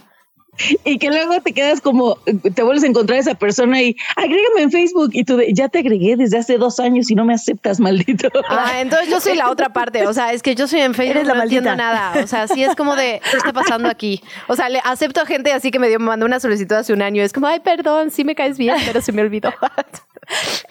Y 0.84 0.98
que 0.98 1.10
luego 1.10 1.41
te 1.41 1.53
quedas 1.53 1.81
como, 1.81 2.18
te 2.53 2.64
vuelves 2.64 2.84
a 2.84 2.88
encontrar 2.88 3.18
a 3.18 3.22
esa 3.22 3.36
persona 3.36 3.81
y 3.81 3.95
agrégame 4.15 4.61
en 4.61 4.72
Facebook 4.72 5.10
y 5.14 5.23
tú 5.23 5.38
de, 5.38 5.53
ya 5.53 5.69
te 5.69 5.80
agregué 5.80 6.15
desde 6.18 6.38
hace 6.38 6.57
dos 6.57 6.80
años 6.80 7.10
y 7.10 7.15
no 7.15 7.26
me 7.26 7.34
aceptas, 7.34 7.80
maldito. 7.80 8.30
Ah, 8.49 8.73
entonces 8.81 9.10
yo 9.10 9.19
soy 9.19 9.36
la 9.36 9.49
otra 9.49 9.72
parte. 9.72 10.06
O 10.07 10.14
sea, 10.14 10.34
es 10.34 10.41
que 10.41 10.56
yo 10.56 10.68
soy 10.68 10.81
en 10.81 10.94
Facebook 10.94 11.18
Eres 11.18 11.27
la 11.27 11.36
no 11.36 11.44
entiendo 11.44 11.69
maldita. 11.69 11.91
nada. 11.94 12.23
O 12.23 12.27
sea, 12.27 12.48
sí 12.48 12.64
es 12.64 12.76
como 12.76 12.95
de, 12.95 13.22
¿qué 13.31 13.38
está 13.38 13.53
pasando 13.53 13.90
aquí? 13.90 14.22
O 14.48 14.56
sea, 14.56 14.69
le 14.69 14.80
acepto 14.84 15.22
a 15.22 15.26
gente 15.26 15.52
así 15.53 15.72
que 15.72 15.80
me 15.80 15.88
dio, 15.88 15.99
me 15.99 16.06
mandó 16.07 16.26
una 16.26 16.40
solicitud 16.40 16.76
hace 16.76 16.94
un 16.94 17.02
año. 17.02 17.23
Es 17.23 17.34
como, 17.34 17.48
ay, 17.48 17.60
perdón, 17.60 18.11
sí 18.11 18.23
me 18.23 18.36
caes 18.36 18.57
bien, 18.57 18.76
pero 18.86 19.02
se 19.02 19.11
me 19.11 19.22
olvidó. 19.22 19.53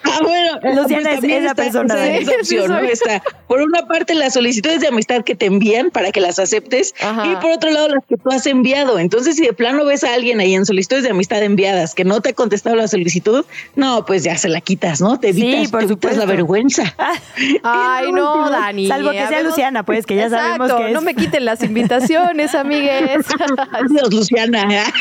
Ah, 0.03 0.19
bueno, 0.23 0.81
Luciana 0.81 1.11
es 1.11 1.19
también 1.19 1.43
esa 1.45 1.55
persona. 1.55 1.93
esa- 1.93 2.07
esa 2.17 2.31
Sí, 2.31 2.37
opción, 2.39 2.65
sí 2.67 2.71
¿no? 2.71 2.79
Está, 2.79 3.23
por 3.47 3.61
una 3.61 3.87
parte, 3.87 4.13
las 4.15 4.33
solicitudes 4.33 4.81
de 4.81 4.87
amistad 4.87 5.23
que 5.23 5.35
te 5.35 5.45
envían 5.45 5.91
para 5.91 6.11
que 6.11 6.21
las 6.21 6.39
aceptes 6.39 6.93
y 7.25 7.35
por 7.37 7.51
otro 7.51 7.69
lado, 7.71 7.89
las 7.89 8.03
que 8.07 8.15
tú 8.17 8.29
has 8.31 8.45
enviado. 8.45 8.99
Entonces, 8.99 9.35
si 9.35 9.45
de 9.45 9.53
plano 9.53 9.85
ves 9.85 10.03
a 10.03 10.13
alguien 10.13 10.39
ahí 10.39 10.55
en 10.55 10.65
solicitudes 10.65 11.03
de 11.03 11.09
amistad 11.11 11.43
enviadas 11.43 11.93
que 11.95 12.03
no 12.05 12.21
te 12.21 12.29
ha 12.29 12.33
contestado 12.33 12.75
la 12.75 12.87
solicitud, 12.87 13.45
no, 13.75 14.05
pues 14.05 14.23
ya 14.23 14.37
se 14.37 14.47
la 14.49 14.61
quitas, 14.61 15.01
¿no? 15.01 15.19
Te 15.19 15.33
Sí, 15.33 15.41
evitas, 15.53 15.71
por 15.71 15.79
te 15.81 15.85
evitas 15.93 16.17
la 16.17 16.25
vergüenza. 16.25 16.83
Ay, 17.63 18.11
no, 18.11 18.49
Dani. 18.49 18.87
Salvo 18.87 19.11
que 19.11 19.27
sea 19.27 19.43
Luciana, 19.43 19.83
pues, 19.83 20.05
que 20.05 20.15
ya 20.15 20.29
sabemos 20.29 20.67
Exacto, 20.69 20.77
que 20.77 20.87
es. 20.89 20.93
No 20.93 21.01
me 21.01 21.15
quiten 21.15 21.45
las 21.45 21.61
invitaciones, 21.63 22.55
amigues. 22.55 23.25
Adiós, 23.71 24.13
Luciana. 24.13 24.67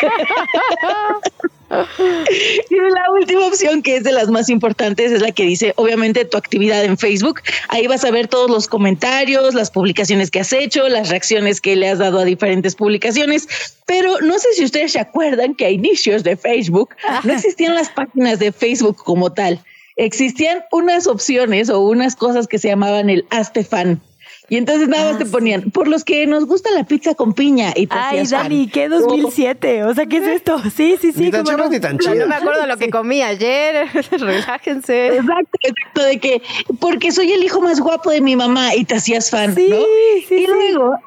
Y 2.71 2.75
la 2.75 3.11
última 3.13 3.47
opción, 3.47 3.83
que 3.83 3.97
es 3.97 4.05
de 4.05 4.13
las 4.13 4.29
más 4.29 4.49
importantes, 4.49 5.13
es 5.13 5.21
la 5.21 5.33
que 5.33 5.45
dice, 5.45 5.73
obviamente, 5.77 6.25
tu 6.25 6.37
actividad 6.37 6.85
en 6.85 6.97
Facebook. 6.97 7.41
Ahí 7.69 7.87
vas 7.87 8.05
a 8.05 8.11
ver 8.11 8.29
todos 8.29 8.51
los 8.51 8.69
comentarios, 8.69 9.55
las 9.55 9.71
publicaciones 9.71 10.31
que 10.31 10.41
has 10.41 10.53
hecho, 10.53 10.89
las 10.89 11.09
reacciones 11.09 11.61
que 11.61 11.77
le 11.77 11.89
has 11.89 11.99
dado 11.99 12.21
a 12.21 12.25
diferentes 12.25 12.75
publicaciones. 12.75 13.49
Pero 13.87 14.21
no 14.21 14.39
sé 14.39 14.49
si 14.55 14.65
ustedes 14.65 14.93
se 14.93 15.01
acuerdan 15.01 15.55
que 15.55 15.67
a 15.67 15.71
inicios 15.71 16.25
de 16.25 16.37
Facebook 16.37 16.95
no 17.25 17.33
existían 17.33 17.75
las 17.75 17.91
páginas 17.91 18.39
de 18.39 18.53
Facebook 18.53 18.97
como 19.05 19.33
tal. 19.33 19.61
Existían 19.97 20.63
unas 20.71 21.07
opciones 21.07 21.71
o 21.71 21.81
unas 21.81 22.15
cosas 22.15 22.47
que 22.47 22.59
se 22.59 22.69
llamaban 22.69 23.11
el 23.11 23.27
Hazte 23.31 23.65
Fan. 23.65 24.01
Y 24.51 24.57
entonces 24.57 24.89
nada 24.89 25.11
más 25.13 25.19
te 25.19 25.27
ponían, 25.27 25.71
por 25.71 25.89
los 25.89 26.05
que 26.05 26.27
nos 26.27 26.47
gusta 26.47 26.71
la 26.71 26.85
pizza 26.85 27.15
con 27.15 27.35
piña. 27.35 27.73
Y 27.77 27.87
te 27.87 27.95
Ay, 27.95 28.21
hacías 28.21 28.31
fan. 28.31 28.43
Dani, 28.45 28.69
¿qué 28.69 28.89
2007? 28.89 29.85
O 29.85 29.95
sea, 29.95 30.07
¿qué 30.07 30.17
es 30.19 30.27
esto? 30.27 30.59
Sí, 30.75 30.97
sí, 31.01 31.13
sí. 31.13 31.25
Ni 31.25 31.31
tan 31.31 31.45
chivas 31.45 31.67
no. 31.67 31.71
ni 31.71 31.81
tan 31.81 31.99
chidas. 31.99 32.17
No 32.17 32.27
me 32.27 32.35
acuerdo 32.35 32.67
lo 32.67 32.77
que 32.79 32.89
comí 32.91 33.21
ayer. 33.23 33.87
Relájense. 34.11 35.17
Exacto, 35.17 35.59
exacto, 35.63 36.03
de 36.03 36.19
que 36.19 36.43
porque 36.81 37.13
soy 37.13 37.33
el 37.33 37.45
hijo 37.45 37.61
más 37.61 37.81
guapo 37.81 38.11
de 38.11 38.21
mi 38.23 38.37
mamá 38.37 38.75
y 38.75 38.85
te 38.85 38.95
hacías 38.95 39.31
fan, 39.31 39.55
Sí, 39.55 39.67
¿no? 39.69 39.77
sí, 39.77 40.35
y 40.35 40.39
sí. 40.39 40.47
luego 40.47 40.99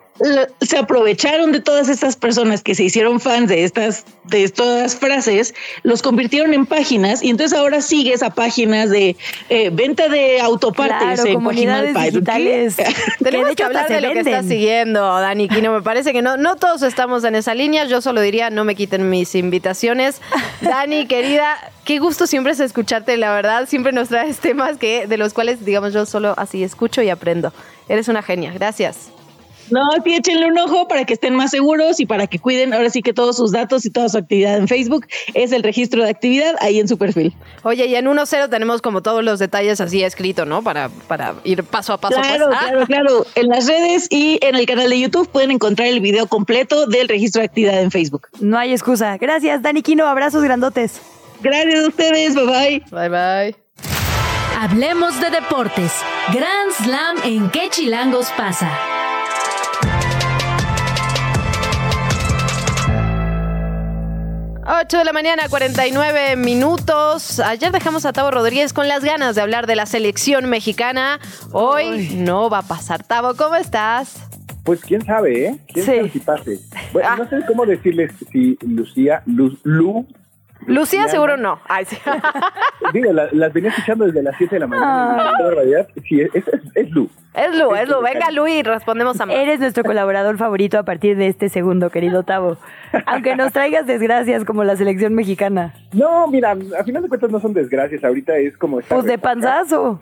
se 0.62 0.78
aprovecharon 0.78 1.52
de 1.52 1.60
todas 1.60 1.90
estas 1.90 2.16
personas 2.16 2.62
que 2.62 2.76
se 2.76 2.84
hicieron 2.84 3.20
fans 3.20 3.50
de 3.50 3.64
estas 3.64 4.06
de 4.26 4.48
todas 4.50 4.96
frases, 4.96 5.54
los 5.84 6.02
convirtieron 6.02 6.54
en 6.54 6.66
páginas 6.66 7.24
y 7.24 7.30
entonces 7.30 7.58
ahora 7.58 7.82
sigues 7.82 8.22
a 8.24 8.30
páginas 8.30 8.90
de 8.90 9.16
eh, 9.50 9.70
venta 9.74 10.08
de 10.08 10.40
autopartes 10.40 10.98
Claro, 11.02 11.26
en 11.26 11.34
comunidades 11.36 11.96
digitales. 11.96 12.76
Tenemos 13.24 13.56
que 13.56 13.64
hasta 13.64 13.86
hablar 13.86 13.90
de 13.90 14.02
lo 14.02 14.14
que 14.14 14.20
está 14.20 14.32
venden. 14.38 14.50
siguiendo, 14.50 15.02
Dani 15.20 15.48
Quino. 15.48 15.74
Me 15.74 15.82
parece 15.82 16.14
que 16.14 16.22
no, 16.22 16.38
no 16.38 16.56
todos 16.56 16.82
estamos 16.84 17.24
en 17.24 17.36
esa 17.36 17.54
línea. 17.54 17.86
Yo 17.86 18.02
solo 18.02 18.22
diría, 18.22 18.50
no 18.50 18.64
me 18.64 18.76
quiten 18.76 19.10
mis 19.10 19.36
invitaciones. 19.36 20.22
Dani, 20.62 21.08
querida, 21.08 21.58
qué 21.84 22.00
gusto 22.00 22.28
siempre 22.28 22.54
es 22.54 22.60
escucharte, 22.60 23.18
la 23.18 23.34
verdad. 23.34 23.68
Siempre 23.68 23.92
nos 23.92 24.10
traes 24.10 24.40
temas 24.40 24.78
que, 24.78 25.08
de 25.08 25.18
los 25.18 25.34
cuales, 25.34 25.66
digamos, 25.66 25.94
yo 25.94 26.06
solo 26.06 26.34
así 26.38 26.64
escucho 26.64 27.02
y 27.02 27.10
aprendo. 27.10 27.54
Eres 27.90 28.08
una 28.08 28.22
genia. 28.22 28.52
Gracias. 28.54 29.12
No, 29.72 29.82
sí, 30.04 30.14
échenle 30.14 30.48
un 30.48 30.58
ojo 30.58 30.88
para 30.88 31.06
que 31.06 31.14
estén 31.14 31.36
más 31.36 31.52
seguros 31.52 32.00
y 32.00 32.06
para 32.06 32.28
que 32.28 32.40
cuiden 32.40 32.74
ahora 32.74 32.90
sí 32.90 33.02
que 33.02 33.14
todos 33.14 33.38
sus 33.38 33.52
datos 33.52 33.86
y 33.86 33.90
toda 33.90 34.10
su 34.10 34.18
actividad 34.18 34.58
en 34.58 34.68
Facebook 34.68 35.08
es 35.34 35.52
el 35.52 35.64
registro 35.64 36.04
de 36.04 36.10
actividad 36.10 36.56
ahí 36.60 36.80
en 36.80 36.88
su 36.88 36.98
perfil. 36.98 37.34
Oye, 37.64 37.86
y 37.86 37.96
en 37.96 38.06
1.0 38.06 38.50
tenemos 38.50 38.82
como 38.82 39.02
todos 39.02 39.24
los 39.24 39.40
detalles 39.40 39.82
así 39.82 40.04
escrito, 40.04 40.46
¿no? 40.46 40.62
Para, 40.64 40.90
para 41.08 41.36
ir 41.44 41.64
paso 41.64 41.94
a 41.94 41.98
paso. 42.00 42.20
Claro, 42.22 42.48
pues. 42.48 42.58
Ah, 42.60 42.68
claro, 42.70 42.86
claro. 42.86 43.26
En 43.36 43.48
las 43.48 43.68
redes 43.68 44.08
y 44.10 44.40
en 44.42 44.56
el 44.56 44.66
canal 44.66 44.90
de 44.90 45.00
YouTube 45.00 45.30
pueden 45.30 45.52
encontrar 45.52 45.88
el 45.88 46.02
video 46.02 46.28
completo 46.28 46.86
del 46.88 47.08
registro 47.08 47.42
de 47.42 47.46
actividad 47.46 47.82
en 47.82 47.92
Facebook. 47.92 48.28
No 48.40 48.58
hay 48.58 48.72
excusa. 48.72 49.18
Gracias, 49.18 49.62
Dani 49.62 49.82
Quino. 49.82 50.06
Abrazos 50.06 50.44
grandotes. 50.44 51.00
Gracias 51.42 51.84
a 51.84 51.88
ustedes. 51.88 52.36
Bye 52.36 52.46
bye. 52.46 52.84
Bye 52.92 53.10
bye. 53.10 53.56
Hablemos 54.60 55.20
de 55.20 55.30
deportes. 55.32 55.92
Grand 56.32 56.72
Slam 56.72 57.18
en 57.24 57.50
qué 57.50 57.70
chilangos 57.72 58.30
pasa. 58.38 58.70
Ocho 64.82 64.98
de 64.98 65.04
la 65.06 65.14
mañana, 65.14 65.44
49 65.50 66.36
minutos. 66.38 67.40
Ayer 67.40 67.72
dejamos 67.72 68.06
a 68.06 68.14
Tavo 68.14 68.32
Rodríguez 68.32 68.74
con 68.74 68.88
las 68.88 69.04
ganas 69.04 69.36
de 69.36 69.42
hablar 69.42 69.68
de 69.68 69.76
la 69.76 69.86
selección 69.86 70.50
mexicana. 70.50 71.20
Hoy 71.52 72.10
no 72.16 72.50
va 72.50 72.60
a 72.60 72.62
pasar. 72.64 73.04
Tavo, 73.04 73.36
¿cómo 73.36 73.56
estás? 73.56 74.16
Pues 74.64 74.82
quién 74.82 75.06
sabe, 75.06 75.46
¿eh? 75.48 75.58
¿Quién 75.72 75.86
Sí. 75.86 75.92
sabe 75.98 76.10
si 76.10 76.20
pase? 76.20 76.60
Bueno, 76.94 77.16
no 77.18 77.30
sé 77.30 77.46
cómo 77.48 77.66
decirles 77.66 78.12
si 78.32 78.58
Lucía, 78.62 79.22
Lu, 79.26 79.58
Lu- 79.64 80.08
Lucía 80.68 81.08
seguro 81.08 81.38
no. 81.38 81.60
Ay, 81.68 81.86
sí. 81.86 81.98
digo, 82.94 83.12
la- 83.14 83.30
las 83.32 83.52
venía 83.54 83.70
escuchando 83.72 84.06
desde 84.06 84.22
las 84.24 84.36
7 84.38 84.56
de 84.56 84.60
la 84.60 84.68
mañana. 84.68 85.34
Barbaridad. 85.42 85.88
Sí, 86.08 86.22
es, 86.22 86.30
es, 86.36 86.46
es 86.76 86.90
Lu. 86.92 87.10
Es 87.34 87.56
Lu, 87.58 87.74
es 87.76 87.88
Lu. 87.90 88.02
Venga, 88.02 88.30
Lu, 88.32 88.48
y 88.48 88.62
respondemos 88.64 89.20
a 89.20 89.26
más. 89.28 89.36
Eres 89.36 89.60
nuestro 89.60 89.84
colaborador 89.84 90.38
favorito 90.38 90.78
a 90.78 90.84
partir 90.84 91.18
de 91.18 91.28
este 91.28 91.50
segundo, 91.50 91.90
querido 91.90 92.24
Tavo. 92.24 92.58
Aunque 93.06 93.36
nos 93.36 93.52
traigas 93.54 93.88
desgracias 93.88 94.46
como 94.46 94.64
la 94.64 94.76
selección 94.76 95.14
mexicana. 95.14 95.74
No, 95.94 96.28
mira, 96.28 96.52
a 96.80 96.84
final 96.84 97.02
de 97.04 97.10
cuentas 97.10 97.32
no 97.32 97.40
son 97.40 97.54
desgracias. 97.54 98.04
Ahorita 98.04 98.36
es 98.38 98.58
como 98.58 98.80
Pues 98.82 99.06
de 99.06 99.18
panzazo. 99.18 100.00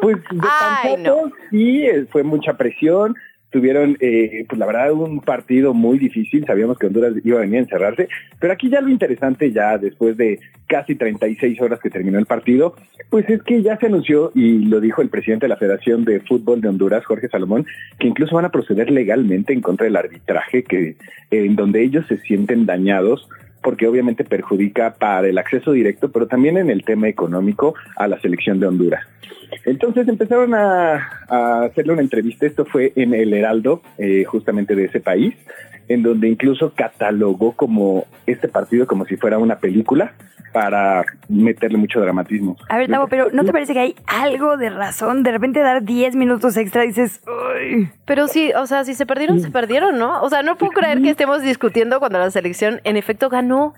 Pues 0.00 0.16
de 0.18 0.38
Ay, 0.48 0.94
panzazo, 0.96 1.32
sí, 1.50 1.84
eh, 1.84 2.06
fue 2.10 2.22
mucha 2.22 2.54
presión. 2.54 3.16
Tuvieron, 3.50 3.96
eh, 4.00 4.44
pues 4.48 4.58
la 4.58 4.66
verdad, 4.66 4.92
un 4.92 5.20
partido 5.20 5.74
muy 5.74 5.98
difícil. 5.98 6.44
Sabíamos 6.46 6.78
que 6.78 6.86
Honduras 6.86 7.14
iba 7.24 7.38
a 7.38 7.42
venir 7.42 7.56
a 7.56 7.62
encerrarse. 7.62 8.08
Pero 8.38 8.52
aquí 8.52 8.70
ya 8.70 8.80
lo 8.80 8.88
interesante, 8.88 9.50
ya 9.50 9.76
después 9.76 10.16
de 10.16 10.38
casi 10.68 10.94
36 10.94 11.60
horas 11.60 11.80
que 11.80 11.90
terminó 11.90 12.18
el 12.18 12.26
partido, 12.26 12.76
pues 13.10 13.28
es 13.28 13.42
que 13.42 13.60
ya 13.60 13.76
se 13.76 13.86
anunció, 13.86 14.30
y 14.36 14.66
lo 14.66 14.80
dijo 14.80 15.02
el 15.02 15.08
presidente 15.08 15.46
de 15.46 15.48
la 15.48 15.56
Federación 15.56 16.04
de 16.04 16.20
Fútbol 16.20 16.60
de 16.60 16.68
Honduras, 16.68 17.04
Jorge 17.04 17.28
Salomón, 17.28 17.66
que 17.98 18.06
incluso 18.06 18.36
van 18.36 18.44
a 18.44 18.52
proceder 18.52 18.88
legalmente 18.90 19.52
en 19.52 19.62
contra 19.62 19.84
del 19.84 19.96
arbitraje, 19.96 20.62
que 20.62 20.94
en 21.32 21.56
donde 21.56 21.82
ellos 21.82 22.06
se 22.06 22.18
sienten 22.18 22.66
dañados 22.66 23.28
porque 23.62 23.86
obviamente 23.86 24.24
perjudica 24.24 24.94
para 24.94 25.28
el 25.28 25.38
acceso 25.38 25.72
directo, 25.72 26.10
pero 26.10 26.26
también 26.26 26.56
en 26.56 26.70
el 26.70 26.84
tema 26.84 27.08
económico 27.08 27.74
a 27.96 28.08
la 28.08 28.20
selección 28.20 28.60
de 28.60 28.66
Honduras. 28.66 29.06
Entonces 29.64 30.08
empezaron 30.08 30.54
a, 30.54 31.64
hacerle 31.64 31.92
una 31.92 32.02
entrevista, 32.02 32.46
esto 32.46 32.64
fue 32.64 32.92
en 32.96 33.14
el 33.14 33.32
Heraldo, 33.32 33.82
eh, 33.98 34.24
justamente 34.24 34.74
de 34.74 34.84
ese 34.84 35.00
país, 35.00 35.34
en 35.88 36.02
donde 36.02 36.28
incluso 36.28 36.72
catalogó 36.74 37.52
como 37.52 38.06
este 38.26 38.48
partido 38.48 38.86
como 38.86 39.04
si 39.06 39.16
fuera 39.16 39.38
una 39.38 39.58
película 39.58 40.12
para 40.52 41.04
meterle 41.28 41.78
mucho 41.78 42.00
dramatismo. 42.00 42.56
A 42.68 42.78
ver, 42.78 42.90
Tavo, 42.90 43.06
pero 43.08 43.28
¿no 43.32 43.44
te 43.44 43.52
parece 43.52 43.72
que 43.72 43.78
hay 43.78 43.94
algo 44.06 44.56
de 44.56 44.70
razón? 44.70 45.22
De 45.22 45.30
repente 45.30 45.60
dar 45.60 45.84
10 45.84 46.16
minutos 46.16 46.56
extra 46.56 46.82
dices, 46.82 47.22
"Uy". 47.26 47.88
Pero 48.04 48.26
sí, 48.26 48.52
o 48.56 48.66
sea, 48.66 48.84
si 48.84 48.94
se 48.94 49.06
perdieron, 49.06 49.40
se 49.40 49.50
perdieron, 49.50 49.98
¿no? 49.98 50.20
O 50.22 50.28
sea, 50.28 50.42
no 50.42 50.56
puedo 50.56 50.72
creer 50.72 51.02
que 51.02 51.10
estemos 51.10 51.42
discutiendo 51.42 52.00
cuando 52.00 52.18
la 52.18 52.30
selección 52.30 52.80
en 52.84 52.96
efecto 52.96 53.28
ganó. 53.28 53.74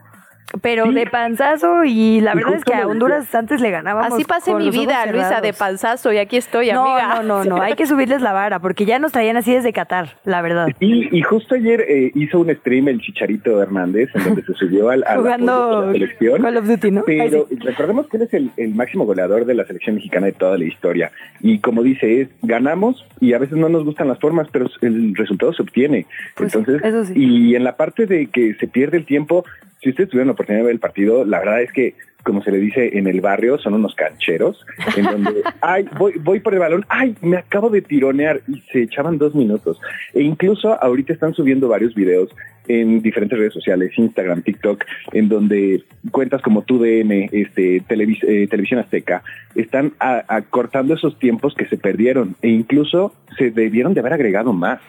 Pero 0.61 0.93
de 0.93 1.07
panzazo 1.07 1.85
y 1.85 2.21
la 2.21 2.33
Y 2.33 2.37
verdad 2.37 2.55
es 2.57 2.65
que 2.65 2.75
a 2.75 2.87
Honduras 2.87 3.35
antes 3.35 3.61
le 3.63 3.71
ganábamos. 3.71 4.13
Así 4.13 4.25
pasé 4.25 4.55
mi 4.55 4.71
vida, 4.71 5.07
Luisa, 5.07 5.41
de 5.41 5.55
panzazo, 5.55 6.13
y 6.13 6.19
aquí 6.19 6.37
estoy, 6.37 6.71
No, 6.73 6.83
amiga. 6.83 7.23
no, 7.23 7.45
no, 7.45 7.57
no, 7.57 7.63
hay 7.63 7.75
que 7.75 7.87
subirles 7.87 8.21
la 8.21 8.33
vara 8.33 8.59
porque 8.59 8.85
ya 8.85 8.99
nos 8.99 9.13
traían 9.13 9.37
así 9.39 9.53
desde 9.55 9.73
Qatar, 9.73 10.19
la 10.25 10.43
verdad. 10.43 10.69
Y, 10.79 11.17
y 11.17 11.23
justo 11.23 11.55
ayer 11.55 11.81
eh, 11.89 12.11
hizo 12.15 12.39
un 12.41 12.51
stream 12.55 12.89
el 12.89 13.01
Chicharito 13.01 13.63
Hernández, 13.63 14.11
en 14.15 14.25
donde 14.25 14.43
se 14.43 14.53
subió 14.55 14.91
al, 14.91 15.05
a 15.05 15.17
Jugando 15.17 15.87
la 15.87 15.93
selección. 15.93 16.43
Call 16.43 16.57
of 16.59 16.67
Duty, 16.67 16.91
¿no? 16.91 17.05
Ay, 17.09 17.19
Pero 17.31 17.47
recordemos 17.61 18.09
que 18.09 18.17
él 18.19 18.23
es 18.25 18.35
el, 18.35 18.51
el 18.59 18.75
máximo 18.75 19.07
goleador 19.07 19.47
de 19.47 19.55
la 19.55 19.65
selección 19.65 19.95
mexicana 19.97 20.27
de 20.27 20.33
toda 20.33 20.59
la 20.59 20.65
historia. 20.65 21.13
Y 21.41 21.61
como 21.61 21.83
dice, 21.83 22.21
es 22.23 22.29
ganamos 22.43 23.07
y 23.21 23.33
a 23.33 23.39
veces 23.39 23.57
no 23.57 23.71
nos 23.71 23.85
gustan 23.85 24.09
las 24.09 24.19
formas, 24.19 24.49
pero 24.53 24.67
el 24.83 25.15
resultado 25.17 25.55
se 25.55 25.63
obtiene. 25.63 26.07
Pues 26.37 26.55
Entonces, 26.55 27.11
y 27.17 27.55
en 27.57 27.65
la 27.65 27.77
parte 27.77 28.07
de 28.07 28.27
que 28.27 28.55
se 28.55 28.67
pierde 28.69 28.99
el 28.99 29.07
tiempo, 29.07 29.45
si 29.81 29.91
ustedes 29.91 30.11
tuvieron 30.11 30.31
la 30.33 30.35
oportunidad 30.35 30.63
de 30.63 30.67
ver 30.67 30.75
el 30.75 30.81
partido, 30.81 31.25
la 31.25 31.39
verdad 31.39 31.63
es 31.63 31.73
que 31.73 31.95
como 32.23 32.43
se 32.43 32.53
le 32.53 32.59
dice 32.59 32.97
en 32.97 33.07
el 33.07 33.21
barrio, 33.21 33.59
son 33.59 33.75
unos 33.75 33.95
cancheros, 33.95 34.65
en 34.97 35.05
donde, 35.05 35.43
ay, 35.61 35.87
voy, 35.99 36.15
voy 36.21 36.41
por 36.41 36.55
el 36.55 36.61
balón, 36.61 36.85
ay, 36.89 37.17
me 37.21 37.37
acabo 37.37 37.69
de 37.69 37.83
tironear, 37.83 38.41
y 38.47 38.61
se 38.73 38.83
echaban 38.83 39.19
dos 39.19 39.35
minutos. 39.35 39.81
E 40.15 40.23
incluso 40.23 40.81
ahorita 40.81 41.13
están 41.13 41.35
subiendo 41.35 41.69
varios 41.69 41.95
videos 41.95 42.31
en 42.69 43.03
diferentes 43.03 43.37
redes 43.37 43.53
sociales, 43.53 43.91
Instagram, 43.97 44.43
TikTok, 44.43 44.85
en 45.13 45.29
donde 45.29 45.83
cuentas 46.13 46.41
como 46.43 46.63
TUDN, 46.63 47.29
este, 47.33 47.83
Televis- 47.83 48.23
eh, 48.23 48.47
Televisión 48.47 48.79
Azteca, 48.79 49.23
están 49.57 49.93
acortando 49.99 50.95
esos 50.95 51.19
tiempos 51.19 51.55
que 51.55 51.67
se 51.67 51.77
perdieron, 51.77 52.37
e 52.41 52.49
incluso 52.49 53.15
se 53.37 53.51
debieron 53.51 53.95
de 53.95 54.01
haber 54.01 54.13
agregado 54.13 54.53
más. 54.53 54.81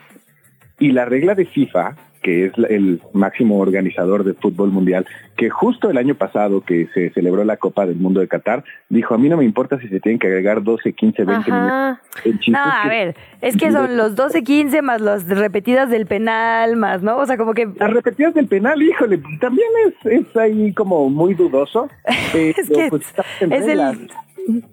Y 0.80 0.92
la 0.92 1.06
regla 1.06 1.34
de 1.34 1.46
FIFA, 1.46 1.96
que 2.24 2.46
es 2.46 2.54
el 2.70 3.02
máximo 3.14 3.60
organizador 3.60 4.24
de 4.24 4.34
fútbol 4.34 4.72
mundial, 4.72 5.06
que 5.38 5.50
justo 5.50 5.90
el 5.92 5.98
año 5.98 6.16
pasado 6.16 6.62
que 6.62 6.88
se 6.94 7.10
celebró 7.12 7.44
la 7.44 7.58
Copa 7.58 7.86
del 7.86 7.98
Mundo 7.98 8.20
de 8.22 8.28
Qatar, 8.28 8.64
dijo, 8.90 9.14
a 9.14 9.18
mí 9.18 9.30
no 9.30 9.38
me 9.38 9.44
importa 9.46 9.78
si 9.80 9.88
se 9.90 10.00
tienen 10.00 10.18
que 10.20 10.28
agregar 10.28 10.64
12, 10.64 10.94
15, 10.94 11.24
20 11.26 11.52
minutos. 11.52 11.72
Ajá. 11.72 12.02
No, 12.26 12.32
es 12.32 12.86
a 12.86 12.88
ver, 12.88 13.16
es 13.42 13.58
que 13.58 13.72
son 13.74 13.96
los 13.98 14.16
12, 14.16 14.44
15 14.44 14.82
más 14.82 15.02
las 15.02 15.28
repetidas 15.28 15.90
del 15.90 16.06
penal, 16.08 16.76
más, 16.78 17.04
¿no? 17.04 17.18
O 17.18 17.26
sea, 17.26 17.38
como 17.38 17.54
que... 17.54 17.68
Las 17.78 17.92
repetidas 17.94 18.34
del 18.34 18.48
penal, 18.48 18.82
híjole, 18.82 19.22
también 19.40 19.68
es, 19.88 20.12
es 20.24 20.38
ahí 20.38 20.74
como 20.74 21.10
muy 21.10 21.34
dudoso. 21.34 21.90
pero, 22.34 22.54
que 22.56 22.88
pues, 22.90 23.06
estamos 23.08 23.32
en 23.42 23.52
es 23.54 23.62
el- 23.62 23.68
reglas. 23.68 23.98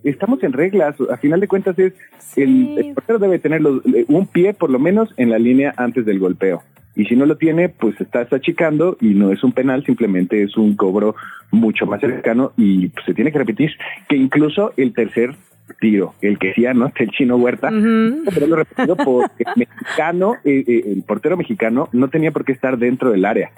Estamos 0.03 0.43
en 0.43 0.53
reglas. 0.53 0.97
A 1.13 1.17
final 1.17 1.39
de 1.39 1.47
cuentas 1.47 1.79
es 1.79 1.93
el, 2.37 2.77
el 2.77 2.95
portero 2.95 3.19
debe 3.21 3.39
tener 3.39 3.61
los- 3.61 3.85
eh, 3.87 4.05
un 4.09 4.27
pie 4.27 4.53
por 4.53 4.69
lo 4.71 4.79
menos 4.81 5.15
en 5.17 5.31
la 5.31 5.39
línea 5.39 5.73
antes 5.77 6.05
del 6.05 6.19
golpeo. 6.19 6.63
Y 7.01 7.07
si 7.07 7.17
no 7.17 7.25
lo 7.25 7.39
tiene, 7.39 7.71
pues 7.71 7.99
estás 7.99 8.31
achicando 8.31 8.99
y 9.01 9.15
no 9.15 9.33
es 9.33 9.43
un 9.43 9.53
penal, 9.53 9.83
simplemente 9.87 10.43
es 10.43 10.55
un 10.59 10.77
cobro 10.77 11.17
mucho 11.51 11.87
más 11.87 11.99
cercano 11.99 12.53
y 12.59 12.89
pues, 12.89 13.07
se 13.07 13.15
tiene 13.15 13.33
que 13.33 13.39
repetir 13.39 13.71
que 14.07 14.17
incluso 14.17 14.75
el 14.77 14.93
tercer 14.93 15.35
tiro, 15.81 16.13
el 16.21 16.39
que 16.39 16.49
decía, 16.49 16.75
¿no? 16.75 16.93
El 16.95 17.11
chino 17.11 17.37
Huerta, 17.37 17.71
pero 18.35 18.47
lo 18.47 18.57
repetido 18.57 18.97
porque 18.97 19.45
el 19.47 19.67
mexicano, 19.67 20.35
eh, 20.45 20.63
eh, 20.67 20.83
el 20.93 21.03
portero 21.03 21.39
mexicano 21.39 21.89
no 21.93 22.09
tenía 22.09 22.33
por 22.33 22.45
qué 22.45 22.53
estar 22.53 22.77
dentro 22.77 23.13
del 23.13 23.25
área. 23.25 23.51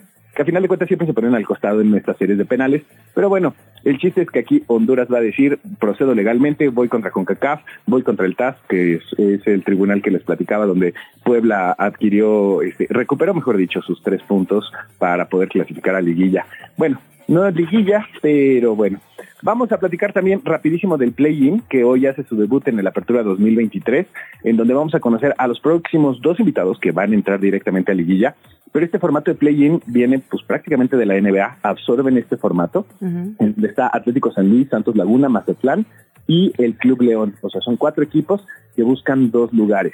Que 0.43 0.47
final 0.47 0.63
de 0.63 0.69
cuentas 0.69 0.89
siempre 0.89 1.07
se 1.07 1.15
ponen 1.15 1.37
al 1.37 1.47
costado 1.47 1.81
en 1.81 1.93
nuestras 1.93 2.17
series 2.17 2.37
de 2.37 2.45
penales. 2.45 2.83
Pero 3.15 3.29
bueno, 3.29 3.55
el 3.85 3.99
chiste 3.99 4.23
es 4.23 4.29
que 4.29 4.41
aquí 4.41 4.65
Honduras 4.67 5.07
va 5.07 5.19
a 5.19 5.21
decir, 5.21 5.61
procedo 5.79 6.17
legalmente, 6.17 6.69
voy 6.69 6.89
contra 6.89 7.13
CONCACAF, 7.13 7.61
voy 7.87 8.03
contra 8.03 8.27
el 8.27 8.35
TAS, 8.35 8.57
que 8.69 8.95
es, 8.95 9.03
es 9.19 9.47
el 9.47 9.63
tribunal 9.63 10.03
que 10.03 10.11
les 10.11 10.25
platicaba, 10.25 10.67
donde 10.67 10.95
Puebla 11.25 11.77
adquirió, 11.79 12.61
este, 12.61 12.89
recuperó, 12.91 13.35
mejor 13.35 13.57
dicho, 13.57 13.83
sus 13.83 14.03
tres 14.03 14.21
puntos 14.25 14.73
para 14.99 15.29
poder 15.29 15.49
clasificar 15.49 15.95
a 15.95 16.01
liguilla. 16.01 16.45
Bueno, 16.77 17.01
no 17.29 17.47
es 17.47 17.55
liguilla, 17.55 18.05
pero 18.21 18.75
bueno, 18.75 18.99
Vamos 19.45 19.73
a 19.73 19.79
platicar 19.79 20.13
también 20.13 20.41
rapidísimo 20.45 20.97
del 20.97 21.11
play-in, 21.11 21.65
que 21.69 21.83
hoy 21.83 22.07
hace 22.07 22.23
su 22.23 22.37
debut 22.37 22.69
en 22.69 22.83
la 22.83 22.91
Apertura 22.91 23.25
2023, 23.25 24.07
en 24.45 24.57
donde 24.57 24.73
vamos 24.73 24.95
a 24.95 25.01
conocer 25.01 25.35
a 25.37 25.49
los 25.49 25.59
próximos 25.59 26.21
dos 26.23 26.39
invitados 26.39 26.79
que 26.79 26.93
van 26.93 27.11
a 27.11 27.17
entrar 27.17 27.41
directamente 27.41 27.91
a 27.91 27.95
Liguilla. 27.97 28.37
Pero 28.71 28.87
este 28.87 29.01
formato 29.01 29.33
de 29.33 29.37
play-in 29.37 29.83
viene 29.87 30.21
pues 30.21 30.45
prácticamente 30.45 30.97
de 30.97 31.07
la 31.07 31.21
NBA, 31.21 31.59
absorben 31.63 32.19
este 32.19 32.37
formato, 32.37 32.87
donde 33.01 33.67
está 33.67 33.91
Atlético 33.93 34.31
San 34.31 34.49
Luis, 34.49 34.69
Santos 34.69 34.95
Laguna, 34.95 35.29
Mazatlán 35.29 35.87
y 36.29 36.53
el 36.59 36.77
Club 36.77 37.03
León. 37.03 37.35
O 37.41 37.51
sea, 37.51 37.61
son 37.63 37.77
cuatro 37.77 38.05
equipos 38.05 38.47
que 38.77 38.85
buscan 38.85 39.33
dos 39.33 39.53
lugares. 39.53 39.93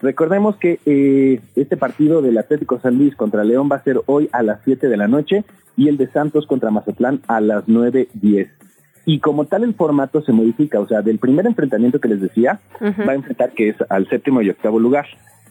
Recordemos 0.00 0.56
que 0.56 0.80
eh, 0.86 1.40
este 1.54 1.76
partido 1.76 2.20
del 2.20 2.36
Atlético 2.36 2.80
San 2.80 2.98
Luis 2.98 3.14
contra 3.14 3.44
León 3.44 3.68
va 3.70 3.76
a 3.76 3.84
ser 3.84 4.00
hoy 4.06 4.28
a 4.32 4.42
las 4.42 4.58
7 4.64 4.88
de 4.88 4.96
la 4.96 5.06
noche 5.06 5.44
y 5.76 5.88
el 5.88 5.96
de 5.96 6.08
Santos 6.08 6.46
contra 6.46 6.72
Mazatlán 6.72 7.20
a 7.28 7.40
las 7.40 7.66
9.10. 7.68 8.48
Y 9.08 9.20
como 9.20 9.46
tal 9.46 9.64
el 9.64 9.72
formato 9.72 10.20
se 10.20 10.32
modifica, 10.32 10.78
o 10.80 10.86
sea, 10.86 11.00
del 11.00 11.18
primer 11.18 11.46
enfrentamiento 11.46 11.98
que 11.98 12.08
les 12.08 12.20
decía, 12.20 12.60
va 12.82 13.12
a 13.12 13.14
enfrentar 13.14 13.52
que 13.52 13.70
es 13.70 13.76
al 13.88 14.06
séptimo 14.06 14.42
y 14.42 14.50
octavo 14.50 14.78
lugar. 14.78 15.06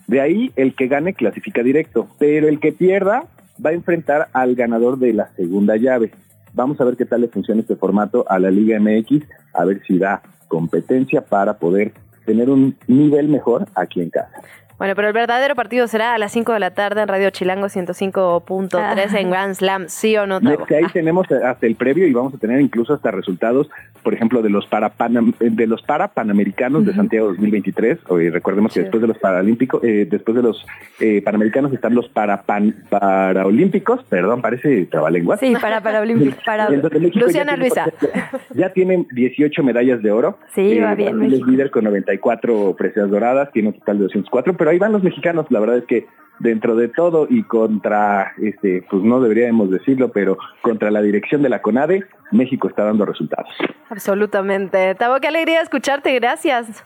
De 0.05 0.21
ahí 0.21 0.51
el 0.55 0.75
que 0.75 0.87
gane 0.87 1.15
clasifica 1.15 1.63
directo, 1.63 2.07
pero 2.19 2.47
el 2.47 2.59
que 2.59 2.71
pierda 2.71 3.23
va 3.65 3.71
a 3.71 3.73
enfrentar 3.73 4.27
al 4.33 4.53
ganador 4.53 4.99
de 4.99 5.11
la 5.11 5.29
segunda 5.35 5.75
llave. 5.75 6.11
Vamos 6.53 6.79
a 6.79 6.83
ver 6.83 6.97
qué 6.97 7.05
tal 7.05 7.21
le 7.21 7.29
funciona 7.29 7.61
este 7.61 7.75
formato 7.75 8.25
a 8.29 8.37
la 8.37 8.51
Liga 8.51 8.79
MX, 8.79 9.25
a 9.55 9.65
ver 9.65 9.81
si 9.87 9.97
da 9.97 10.21
competencia 10.47 11.21
para 11.21 11.57
poder 11.57 11.93
tener 12.27 12.51
un 12.51 12.75
nivel 12.85 13.27
mejor 13.27 13.65
aquí 13.73 14.01
en 14.01 14.11
casa. 14.11 14.39
Bueno, 14.77 14.93
pero 14.93 15.07
el 15.07 15.13
verdadero 15.15 15.55
partido 15.55 15.87
será 15.87 16.13
a 16.13 16.17
las 16.19 16.31
5 16.33 16.53
de 16.53 16.59
la 16.59 16.71
tarde 16.71 17.01
en 17.01 17.07
Radio 17.07 17.31
Chilango 17.31 17.65
105.3 17.65 19.15
en 19.19 19.31
Grand 19.31 19.55
Slam, 19.55 19.85
¿sí 19.87 20.15
o 20.17 20.27
no? 20.27 20.35
Y 20.39 20.45
es 20.47 20.53
Tavo? 20.53 20.65
que 20.67 20.75
ahí 20.75 20.85
tenemos 20.93 21.25
hasta 21.31 21.65
el 21.65 21.75
previo 21.75 22.05
y 22.05 22.13
vamos 22.13 22.35
a 22.35 22.37
tener 22.37 22.61
incluso 22.61 22.93
hasta 22.93 23.09
resultados, 23.09 23.67
por 24.03 24.13
ejemplo, 24.13 24.43
de 24.43 24.51
los 24.51 24.67
para 24.67 24.93
Panam- 24.95 25.35
de 25.39 25.65
los 25.65 25.81
para 25.81 26.09
panamericanos 26.09 26.85
de 26.85 26.93
Santiago 26.93 27.29
2023. 27.29 27.97
Hoy 28.09 28.29
recordemos 28.29 28.71
que 28.71 28.81
después 28.81 29.01
de 29.01 29.07
los 29.07 29.17
paralímpicos, 29.17 29.83
eh, 29.83 30.07
después 30.07 30.35
de 30.37 30.43
los 30.43 30.63
eh, 30.99 31.23
panamericanos 31.23 31.73
están 31.73 31.95
los 31.95 32.07
para 32.09 32.43
pan, 32.43 32.75
paraolímpicos, 32.89 34.03
perdón, 34.03 34.43
parece 34.43 34.85
trabalenguas. 34.85 35.39
Sí, 35.39 35.53
para, 35.59 35.81
para, 35.81 36.03
Olimpi- 36.03 36.35
para 36.45 36.69
México 36.69 36.91
ya 37.13 37.19
Luciana 37.25 37.53
tiene- 37.55 37.57
Luisa. 37.57 37.85
Ya 38.53 38.71
tienen 38.73 39.07
18 39.11 39.63
medallas 39.63 40.01
de 40.03 40.11
oro. 40.11 40.37
Sí, 40.53 40.79
va 40.79 40.93
bien, 40.95 41.21
es 41.23 41.41
líder 41.45 41.71
con 41.71 41.83
94 41.83 42.75
preseas 42.77 43.09
doradas, 43.09 43.51
tiene 43.51 43.69
un 43.69 43.73
total 43.75 43.97
de 43.97 44.03
204, 44.03 44.55
pero 44.57 44.66
ahí 44.69 44.79
van 44.79 44.91
los 44.91 45.03
mexicanos. 45.03 45.45
La 45.49 45.59
verdad 45.59 45.77
es 45.77 45.85
que 45.85 46.07
dentro 46.39 46.75
de 46.75 46.87
todo 46.87 47.25
y 47.29 47.43
contra, 47.43 48.33
este, 48.41 48.83
pues 48.89 49.01
no 49.03 49.19
deberíamos 49.19 49.71
decirlo, 49.71 50.09
pero 50.11 50.37
contra 50.61 50.91
la 50.91 51.01
dirección 51.01 51.41
de 51.41 51.49
la 51.49 51.61
CONADE, 51.61 52.03
México 52.31 52.67
está 52.67 52.83
dando 52.83 53.05
resultados. 53.05 53.49
Absolutamente. 53.89 54.93
Tavo, 54.95 55.19
qué 55.19 55.27
alegría 55.27 55.61
escucharte, 55.61 56.13
gracias. 56.19 56.83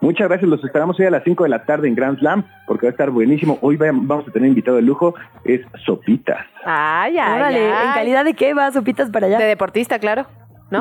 Muchas 0.00 0.28
gracias, 0.28 0.50
los 0.50 0.62
esperamos 0.62 0.98
hoy 1.00 1.06
a 1.06 1.10
las 1.10 1.24
5 1.24 1.44
de 1.44 1.48
la 1.50 1.64
tarde 1.64 1.88
en 1.88 1.94
Grand 1.94 2.18
Slam, 2.18 2.44
porque 2.66 2.86
va 2.86 2.90
a 2.90 2.92
estar 2.92 3.10
buenísimo. 3.10 3.58
Hoy 3.62 3.76
va- 3.76 3.86
vamos 3.92 4.28
a 4.28 4.30
tener 4.32 4.48
invitado 4.48 4.76
de 4.76 4.82
lujo, 4.82 5.14
es 5.44 5.62
Sopitas. 5.86 6.44
Ay, 6.64 7.16
ay, 7.16 7.32
Órale, 7.36 7.72
ay. 7.72 7.86
¿en 7.88 7.94
calidad 7.94 8.24
de 8.24 8.34
qué 8.34 8.52
va 8.52 8.70
Sopitas 8.70 9.08
para 9.10 9.26
allá? 9.28 9.38
De 9.38 9.46
deportista, 9.46 9.98
claro. 9.98 10.26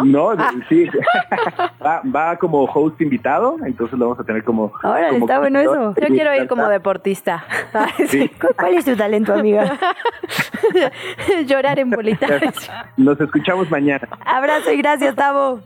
¿No? 0.02 0.34
No, 0.34 0.42
Ah. 0.44 0.52
sí. 0.70 0.88
va, 1.86 2.02
va 2.04 2.38
como 2.38 2.64
host 2.64 3.00
invitado, 3.02 3.58
entonces 3.66 3.98
lo 4.00 4.06
vamos 4.10 4.20
a 4.20 4.24
tener 4.24 4.44
como... 4.44 4.72
Como 4.72 4.96
está 5.18 5.40
bueno 5.40 5.60
eso. 5.60 5.94
Yo 6.00 6.08
quiero 6.08 6.34
ir 6.36 6.48
como 6.48 6.68
deportista. 6.68 7.44
Sí. 8.08 8.30
¿Cuál- 8.40 8.56
¿Cuál 8.56 8.74
es 8.76 8.86
tu 8.86 8.96
talento, 8.96 9.34
amiga? 9.34 9.78
Llorar 11.48 11.80
en 11.80 11.90
bolita. 11.90 12.28
Nos 12.98 13.20
escuchamos 13.20 13.70
mañana. 13.70 14.08
Abrazo 14.26 14.72
y 14.72 14.78
gracias, 14.78 15.16
Tavo. 15.16 15.60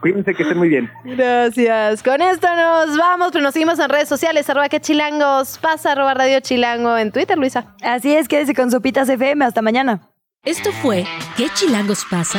Cuídense 0.00 0.34
que 0.34 0.42
estén 0.42 0.58
muy 0.58 0.68
bien. 0.68 0.90
Gracias. 1.04 2.02
Con 2.02 2.20
esto 2.20 2.46
nos 2.54 2.96
vamos, 2.96 3.30
pero 3.32 3.42
nos 3.44 3.52
seguimos 3.52 3.78
en 3.78 3.88
redes 3.88 4.08
sociales, 4.08 4.48
arroba 4.50 4.68
que 4.68 4.80
chilangos, 4.80 5.58
pasa 5.58 5.92
arroba 5.92 6.14
radio 6.14 6.40
chilango 6.40 6.96
en 6.96 7.12
Twitter, 7.12 7.36
Luisa. 7.38 7.74
Así 7.82 8.14
es, 8.14 8.28
quédese 8.28 8.54
con 8.54 8.70
Sopitas 8.70 9.08
FM. 9.08 9.44
Hasta 9.44 9.62
mañana. 9.62 10.00
Esto 10.44 10.70
fue 10.72 11.04
¿Qué 11.36 11.48
chilangos 11.54 12.06
pasa? 12.10 12.38